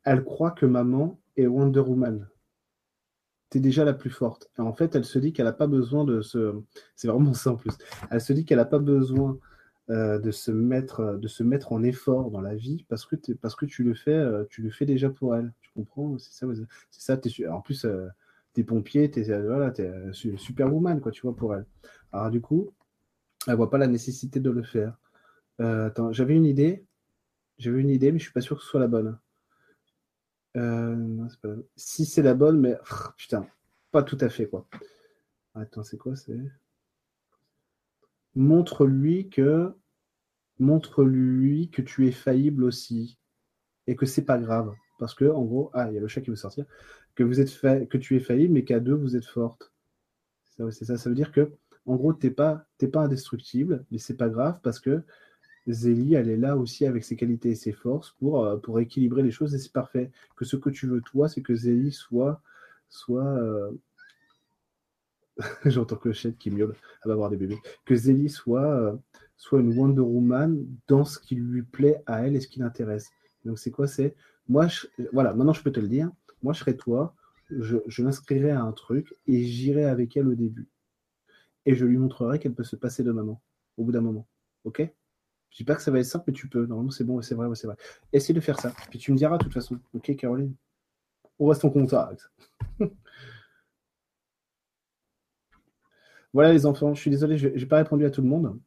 Elle 0.05 0.25
croit 0.25 0.51
que 0.53 0.67
maman 0.67 1.21
Wonder 1.49 1.81
Woman. 1.81 2.29
T'es 3.49 3.61
déjà 3.61 3.85
la 3.85 3.95
plus 3.95 4.11
forte. 4.11 4.51
en 4.59 4.73
fait, 4.73 4.95
elle 4.95 5.05
se 5.05 5.19
dit 5.19 5.33
qu'elle 5.33 5.47
n'a 5.47 5.53
pas 5.53 5.67
besoin 5.67 6.05
de 6.05 6.21
se. 6.21 6.55
C'est 6.95 7.09
vraiment 7.09 7.35
ça 7.35 7.53
en 7.53 7.57
plus. 7.57 7.77
Elle 8.11 8.21
se 8.21 8.33
dit 8.33 8.45
qu'elle 8.45 8.59
n'a 8.59 8.65
pas 8.65 8.79
besoin 8.79 9.39
euh, 9.91 10.19
de, 10.21 10.31
se 10.31 10.53
mettre, 10.53 11.19
de 11.19 11.27
se 11.27 11.43
mettre 11.43 11.73
en 11.73 11.83
effort 11.83 12.31
dans 12.31 12.41
la 12.41 12.55
vie 12.55 12.87
parce 12.89 13.07
que, 13.07 13.17
tu 13.17 13.83
le 13.83 13.95
fais 13.95 14.15
euh, 14.15 14.45
tu 14.49 14.63
le 14.63 14.71
fais 14.71 14.87
déjà 14.87 15.11
pour 15.11 15.35
elle. 15.35 15.53
Tu 15.61 15.71
comprends? 15.75 16.17
C'est 16.19 16.33
ça. 16.33 16.47
C'est 16.91 17.01
ça 17.01 17.53
en 17.53 17.61
plus, 17.61 17.85
euh, 17.85 18.07
t'es 18.53 18.63
pompier, 18.63 19.11
t'es 19.11 19.25
voilà, 19.25 19.73
es, 19.79 20.13
superwoman, 20.13 21.01
quoi, 21.01 21.11
tu 21.11 21.23
vois, 21.23 21.35
pour 21.35 21.55
elle. 21.55 21.67
Alors, 22.13 22.31
du 22.31 22.41
coup, 22.41 22.71
elle 23.49 23.57
voit 23.57 23.71
pas 23.71 23.79
la 23.79 23.87
nécessité 23.89 24.39
de 24.41 24.51
le 24.51 24.63
faire. 24.63 24.97
j'avais 26.11 26.37
une 26.37 26.47
idée. 26.47 26.85
J'avais 27.59 27.81
une 27.81 27.91
idée, 27.91 28.13
mais 28.13 28.19
je 28.19 28.25
suis 28.25 28.33
pas 28.33 28.41
sûr 28.41 28.57
que 28.57 28.63
ce 28.63 28.69
soit 28.69 28.81
la 28.81 28.89
bonne. 28.89 29.19
Euh, 30.57 31.29
si 31.77 32.05
c'est 32.05 32.23
la 32.23 32.35
bonne, 32.35 32.61
mais 32.61 32.77
putain, 33.17 33.47
pas 33.91 34.03
tout 34.03 34.19
à 34.21 34.29
fait 34.29 34.47
quoi. 34.47 34.67
Attends, 35.55 35.85
c'est 35.85 35.99
quoi 35.99 36.17
C'est? 36.17 36.39
Montre-lui 38.35 39.29
que 39.29 39.75
montre-lui 40.61 41.71
que 41.71 41.83
tu 41.83 42.07
es 42.07 42.13
faillible 42.13 42.65
aussi 42.65 43.19
et 43.87 43.97
que 43.97 44.07
c'est 44.07 44.25
pas 44.25 44.39
grave. 44.39 44.73
Parce 44.99 45.15
que, 45.15 45.25
en 45.25 45.43
gros, 45.43 45.71
ah, 45.73 45.89
il 45.91 45.95
y 45.95 45.99
a 45.99 46.01
le 46.01 46.09
chat 46.09 46.21
qui 46.21 46.31
veut 46.31 46.37
sortir, 46.37 46.67
que, 47.15 47.25
vous 47.25 47.41
êtes 47.41 47.51
fa... 47.51 47.85
que 47.87 47.99
tu 47.99 48.17
es 48.17 48.21
faillible, 48.21 48.53
mais 48.53 48.65
qu'à 48.65 48.79
deux, 48.79 48.95
vous 48.95 49.17
êtes 49.17 49.25
forte. 49.25 49.73
C'est 50.71 50.85
ça, 50.85 50.99
ça 50.99 51.09
veut 51.09 51.17
dire 51.17 51.33
que, 51.33 51.51
en 51.87 51.97
gros, 51.97 52.13
t'es 52.13 52.31
pas, 52.31 52.67
pas 52.93 53.01
indestructible, 53.01 53.85
mais 53.91 53.99
c'est 53.99 54.17
pas 54.17 54.29
grave 54.29 54.61
parce 54.63 54.79
que 54.79 55.03
Zélie, 55.67 56.15
elle 56.15 56.29
est 56.29 56.37
là 56.37 56.57
aussi 56.57 56.87
avec 56.87 57.05
ses 57.05 57.17
qualités 57.17 57.51
et 57.51 57.55
ses 57.55 57.73
forces 57.73 58.13
pour, 58.19 58.45
euh, 58.45 58.57
pour 58.57 58.81
équilibrer 58.81 59.23
les 59.23 59.31
choses 59.31 59.55
et 59.55 59.59
c'est 59.59 59.73
parfait. 59.73 60.11
Que 60.37 60.45
ce 60.45 60.57
que 60.57 60.71
tu 60.71 60.87
veux, 60.87 61.01
toi, 61.01 61.29
c'est 61.29 61.43
que 61.43 61.55
Zélie 61.55 61.93
soit. 61.93 62.43
soit 62.89 63.27
euh, 63.27 63.71
J'entends 65.65 65.99
chat 66.13 66.33
qui 66.33 66.51
miaule, 66.51 66.75
elle 67.05 67.09
va 67.09 67.15
avoir 67.15 67.31
des 67.31 67.37
bébés. 67.37 67.59
Que 67.85 67.95
Zélie 67.95 68.29
soit, 68.29 68.75
euh, 68.75 68.97
soit 69.37 69.61
une 69.61 69.77
Wonder 69.77 70.01
Woman 70.01 70.67
dans 70.89 71.05
ce 71.05 71.19
qui 71.19 71.35
lui 71.35 71.63
plaît 71.63 72.03
à 72.07 72.27
elle 72.27 72.37
et 72.37 72.41
ce 72.41 72.49
qui 72.49 72.61
l'intéresse. 72.61 73.11
Donc, 73.45 73.59
c'est 73.59 73.71
quoi? 73.71 73.87
C'est. 73.87 74.15
Moi, 74.49 74.67
voilà, 75.13 75.33
maintenant 75.33 75.53
je 75.53 75.63
peux 75.63 75.73
te 75.73 75.81
le 75.81 75.89
dire. 75.89 76.11
Moi, 76.43 76.53
je 76.53 76.61
serais 76.61 76.77
toi, 76.77 77.15
je, 77.51 77.79
je 77.87 78.51
à 78.51 78.61
un 78.61 78.73
truc 78.73 79.15
et 79.27 79.45
j'irai 79.45 79.85
avec 79.85 80.17
elle 80.17 80.29
au 80.29 80.35
début. 80.35 80.69
Et 81.67 81.75
je 81.75 81.85
lui 81.85 81.99
montrerai 81.99 82.39
qu'elle 82.39 82.55
peut 82.55 82.65
se 82.65 82.77
passer 82.77 83.05
de 83.05 83.13
maman 83.13 83.41
au 83.77 83.85
bout 83.85 83.93
d'un 83.93 84.01
moment. 84.01 84.27
Ok? 84.65 84.83
Je 85.51 85.57
dis 85.57 85.65
pas 85.65 85.75
que 85.75 85.83
ça 85.83 85.91
va 85.91 85.99
être 85.99 86.07
simple, 86.07 86.25
mais 86.29 86.33
tu 86.33 86.49
peux. 86.49 86.67
Normalement, 86.67 86.91
c'est 86.91 87.05
bon, 87.05 87.21
c'est 87.23 87.35
vrai, 87.35 87.49
c'est 87.55 87.67
vrai. 87.67 87.77
Essaye 88.13 88.35
de 88.35 88.41
faire 88.41 88.59
ça. 88.61 88.73
Puis 88.91 88.99
tu 88.99 89.13
me 89.13 89.17
diras 89.17 89.37
de 89.37 89.43
toute 89.43 89.53
façon. 89.53 89.79
Ok, 89.95 90.15
Caroline? 90.17 90.55
On 91.39 91.47
reste 91.47 91.65
en 91.65 91.71
contact. 91.71 92.31
voilà 96.33 96.53
les 96.53 96.67
enfants, 96.67 96.95
je 96.95 97.01
suis 97.01 97.11
désolé, 97.11 97.39
je 97.39 97.49
n'ai 97.49 97.67
pas 97.67 97.79
répondu 97.79 98.05
à 98.05 98.11
tout 98.11 98.23
le 98.23 98.29
monde. 98.29 98.59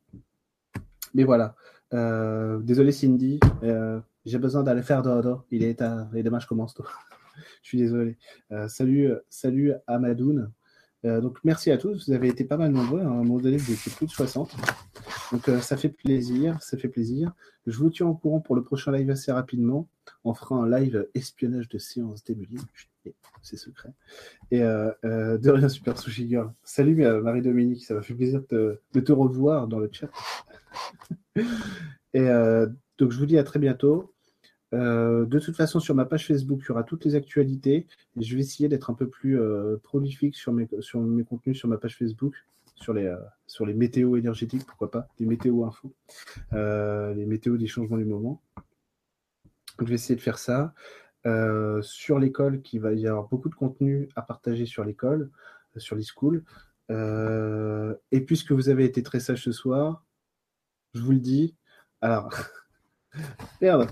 Mais 1.13 1.23
voilà. 1.23 1.55
Euh, 1.93 2.59
désolé 2.59 2.91
Cindy, 2.91 3.39
euh, 3.61 3.99
j'ai 4.25 4.39
besoin 4.39 4.63
d'aller 4.63 4.81
faire 4.81 5.03
dodo. 5.03 5.45
Il 5.51 5.63
est 5.63 5.75
tard 5.75 6.13
et 6.15 6.23
demain 6.23 6.39
je 6.39 6.47
commence 6.47 6.73
tôt. 6.73 6.85
je 7.61 7.67
suis 7.67 7.77
désolé. 7.77 8.17
Euh, 8.51 8.67
salut, 8.67 9.13
salut 9.29 9.73
Amadoun. 9.87 10.51
Euh, 11.05 11.19
donc 11.19 11.39
merci 11.43 11.69
à 11.69 11.77
tous, 11.77 12.07
vous 12.07 12.13
avez 12.13 12.29
été 12.29 12.45
pas 12.45 12.55
mal 12.55 12.71
nombreux, 12.71 13.01
hein. 13.01 13.07
à 13.07 13.09
un 13.09 13.23
moment 13.23 13.39
donné 13.39 13.57
vous 13.57 13.73
étiez 13.73 13.91
plus 13.91 14.05
de 14.05 14.11
60. 14.11 14.55
Donc 15.31 15.49
euh, 15.49 15.59
ça 15.59 15.75
fait 15.75 15.89
plaisir, 15.89 16.61
ça 16.61 16.77
fait 16.77 16.87
plaisir. 16.87 17.33
Je 17.67 17.77
vous 17.77 17.89
tiens 17.89 18.07
au 18.07 18.13
courant 18.13 18.39
pour 18.39 18.55
le 18.55 18.63
prochain 18.63 18.91
live 18.91 19.09
assez 19.09 19.31
rapidement. 19.31 19.87
On 20.23 20.33
fera 20.33 20.55
un 20.55 20.69
live 20.69 21.07
espionnage 21.13 21.67
de 21.67 21.77
séance 21.77 22.23
d'Emily, 22.23 22.57
c'est 23.41 23.57
secret. 23.57 23.91
Et 24.51 24.61
euh, 24.61 24.91
de 25.37 25.49
rien 25.49 25.67
super 25.67 25.97
sushi. 25.97 26.35
Salut 26.63 26.95
Marie-Dominique, 26.95 27.83
ça 27.83 27.93
m'a 27.93 28.01
fait 28.01 28.13
plaisir 28.13 28.41
de 28.49 28.79
te 28.93 29.11
revoir 29.11 29.67
dans 29.67 29.79
le 29.79 29.89
chat. 29.91 30.09
Et 32.13 32.27
donc 32.97 33.11
je 33.11 33.17
vous 33.17 33.25
dis 33.25 33.37
à 33.37 33.43
très 33.43 33.59
bientôt. 33.59 34.13
Euh, 34.73 35.25
de 35.25 35.39
toute 35.39 35.55
façon, 35.55 35.79
sur 35.79 35.95
ma 35.95 36.05
page 36.05 36.27
Facebook, 36.27 36.61
il 36.63 36.69
y 36.69 36.71
aura 36.71 36.83
toutes 36.83 37.05
les 37.05 37.15
actualités. 37.15 37.87
Je 38.19 38.35
vais 38.35 38.41
essayer 38.41 38.67
d'être 38.69 38.89
un 38.89 38.95
peu 38.95 39.07
plus 39.07 39.39
euh, 39.39 39.77
prolifique 39.83 40.35
sur 40.35 40.51
mes, 40.51 40.67
contenus 41.23 41.57
sur 41.57 41.67
ma 41.67 41.77
page 41.77 41.97
Facebook, 41.97 42.35
sur 42.75 42.93
les, 42.93 43.05
euh, 43.05 43.65
les 43.65 43.73
météos 43.73 44.17
énergétiques, 44.17 44.65
pourquoi 44.65 44.89
pas, 44.89 45.07
les 45.19 45.25
météos 45.25 45.63
infos, 45.63 45.93
les 46.51 47.25
météos 47.25 47.57
des 47.57 47.67
changements 47.67 47.97
du 47.97 48.05
moment. 48.05 48.41
je 49.79 49.85
vais 49.85 49.95
essayer 49.95 50.15
de 50.15 50.21
faire 50.21 50.39
ça. 50.39 50.73
sur 51.81 52.19
l'école, 52.19 52.61
qui 52.61 52.79
va 52.79 52.93
y 52.93 53.07
avoir 53.07 53.27
beaucoup 53.29 53.49
de 53.49 53.55
contenu 53.55 54.09
à 54.15 54.21
partager 54.23 54.65
sur 54.65 54.83
l'école, 54.83 55.29
sur 55.77 55.95
l'e-school. 55.95 56.43
et 56.89 58.21
puisque 58.21 58.51
vous 58.51 58.69
avez 58.69 58.85
été 58.85 59.03
très 59.03 59.19
sage 59.19 59.43
ce 59.43 59.51
soir, 59.51 60.03
je 60.93 61.01
vous 61.01 61.11
le 61.11 61.19
dis. 61.19 61.55
Alors. 62.01 62.33
Merde, 63.61 63.87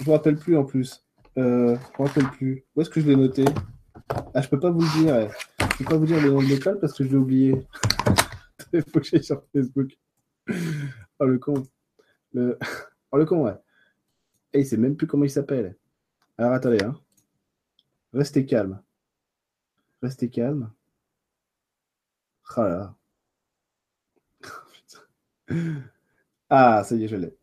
je 0.00 0.04
me 0.06 0.10
rappelle 0.10 0.36
plus 0.36 0.56
en 0.56 0.64
plus. 0.64 1.04
Euh, 1.38 1.76
je 1.76 2.02
me 2.02 2.08
rappelle 2.08 2.30
plus. 2.30 2.64
Où 2.74 2.80
est-ce 2.80 2.90
que 2.90 3.00
je 3.00 3.06
l'ai 3.06 3.16
noté? 3.16 3.44
Ah, 4.34 4.40
je 4.40 4.48
peux 4.48 4.60
pas 4.60 4.70
vous 4.70 4.80
le 4.80 5.02
dire. 5.02 5.16
Eh. 5.16 5.28
Je 5.72 5.78
peux 5.78 5.84
pas 5.84 5.96
vous 5.96 6.06
dire 6.06 6.20
le 6.22 6.30
nom 6.30 6.40
de 6.40 6.46
l'école 6.46 6.78
parce 6.80 6.92
que 6.92 7.04
je 7.04 7.10
l'ai 7.10 7.16
oublié. 7.16 7.66
Il 8.72 8.82
faut 8.82 9.00
que 9.00 9.22
sur 9.22 9.42
Facebook. 9.52 9.98
Oh 11.18 11.24
le 11.24 11.38
con. 11.38 11.62
Le... 12.32 12.58
Oh 13.12 13.18
le 13.18 13.24
con, 13.24 13.44
ouais. 13.44 13.54
Et 14.52 14.60
il 14.60 14.66
sait 14.66 14.76
même 14.76 14.96
plus 14.96 15.06
comment 15.06 15.24
il 15.24 15.30
s'appelle. 15.30 15.76
Alors 16.38 16.52
attendez, 16.52 16.82
hein. 16.82 17.00
Restez 18.12 18.44
calme. 18.44 18.82
Restez 20.02 20.28
calme. 20.28 20.72
Ah, 22.56 22.94
ah 26.50 26.84
ça 26.84 26.94
y 26.94 27.04
est, 27.04 27.08
je 27.08 27.16
l'ai. 27.16 27.36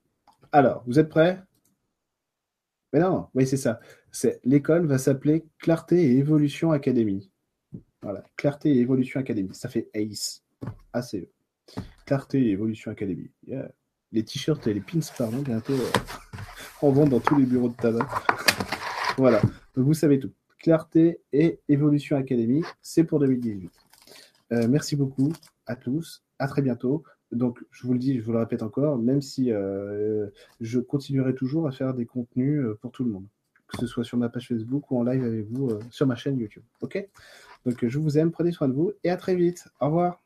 Alors, 0.51 0.83
vous 0.85 0.99
êtes 0.99 1.09
prêts? 1.09 1.41
Mais 2.93 2.99
non, 2.99 3.27
oui, 3.33 3.47
c'est 3.47 3.57
ça. 3.57 3.79
C'est 4.11 4.39
l'école 4.43 4.85
va 4.85 4.99
s'appeler 4.99 5.45
Clarté 5.57 6.03
et 6.03 6.17
Évolution 6.17 6.71
Academy. 6.71 7.31
Voilà, 8.03 8.23
Clarté 8.37 8.69
et 8.69 8.79
Évolution 8.79 9.19
Academy. 9.19 9.49
Ça 9.53 9.67
fait 9.67 9.89
ACE. 9.95 10.43
ACE. 10.93 11.15
Clarté 12.05 12.39
et 12.39 12.51
Évolution 12.51 12.91
Academy. 12.91 13.31
Les 14.11 14.23
t-shirts 14.23 14.67
et 14.67 14.75
les 14.75 14.81
pins, 14.81 14.99
pardon, 15.17 15.39
bientôt 15.39 15.73
euh, 15.73 15.91
en 16.83 16.91
vente 16.91 17.09
dans 17.09 17.19
tous 17.19 17.35
les 17.35 17.45
bureaux 17.45 17.69
de 17.69 17.75
tabac. 17.75 18.07
voilà, 19.17 19.41
donc 19.75 19.85
vous 19.85 19.95
savez 19.95 20.19
tout. 20.19 20.31
Clarté 20.59 21.19
et 21.33 21.59
Évolution 21.67 22.15
Academy, 22.15 22.63
c'est 22.83 23.03
pour 23.05 23.19
2018. 23.19 23.71
Euh, 24.51 24.67
merci 24.69 24.95
beaucoup 24.95 25.33
à 25.65 25.75
tous. 25.75 26.23
À 26.37 26.47
très 26.47 26.61
bientôt. 26.61 27.03
Donc, 27.33 27.63
je 27.71 27.85
vous 27.85 27.93
le 27.93 27.99
dis, 27.99 28.19
je 28.19 28.23
vous 28.23 28.31
le 28.31 28.39
répète 28.39 28.63
encore, 28.63 28.97
même 28.97 29.21
si 29.21 29.51
euh, 29.51 30.27
je 30.61 30.79
continuerai 30.79 31.35
toujours 31.35 31.67
à 31.67 31.71
faire 31.71 31.93
des 31.93 32.05
contenus 32.05 32.61
euh, 32.61 32.77
pour 32.81 32.91
tout 32.91 33.03
le 33.03 33.11
monde, 33.11 33.25
que 33.67 33.77
ce 33.77 33.87
soit 33.87 34.03
sur 34.03 34.17
ma 34.17 34.29
page 34.29 34.47
Facebook 34.47 34.89
ou 34.91 34.99
en 34.99 35.03
live 35.03 35.23
avec 35.23 35.47
vous 35.49 35.69
euh, 35.69 35.79
sur 35.89 36.07
ma 36.07 36.15
chaîne 36.15 36.37
YouTube. 36.37 36.63
Ok? 36.81 37.07
Donc, 37.65 37.85
je 37.85 37.99
vous 37.99 38.17
aime, 38.17 38.31
prenez 38.31 38.51
soin 38.51 38.67
de 38.67 38.73
vous 38.73 38.93
et 39.03 39.09
à 39.09 39.17
très 39.17 39.35
vite. 39.35 39.67
Au 39.79 39.87
revoir. 39.87 40.22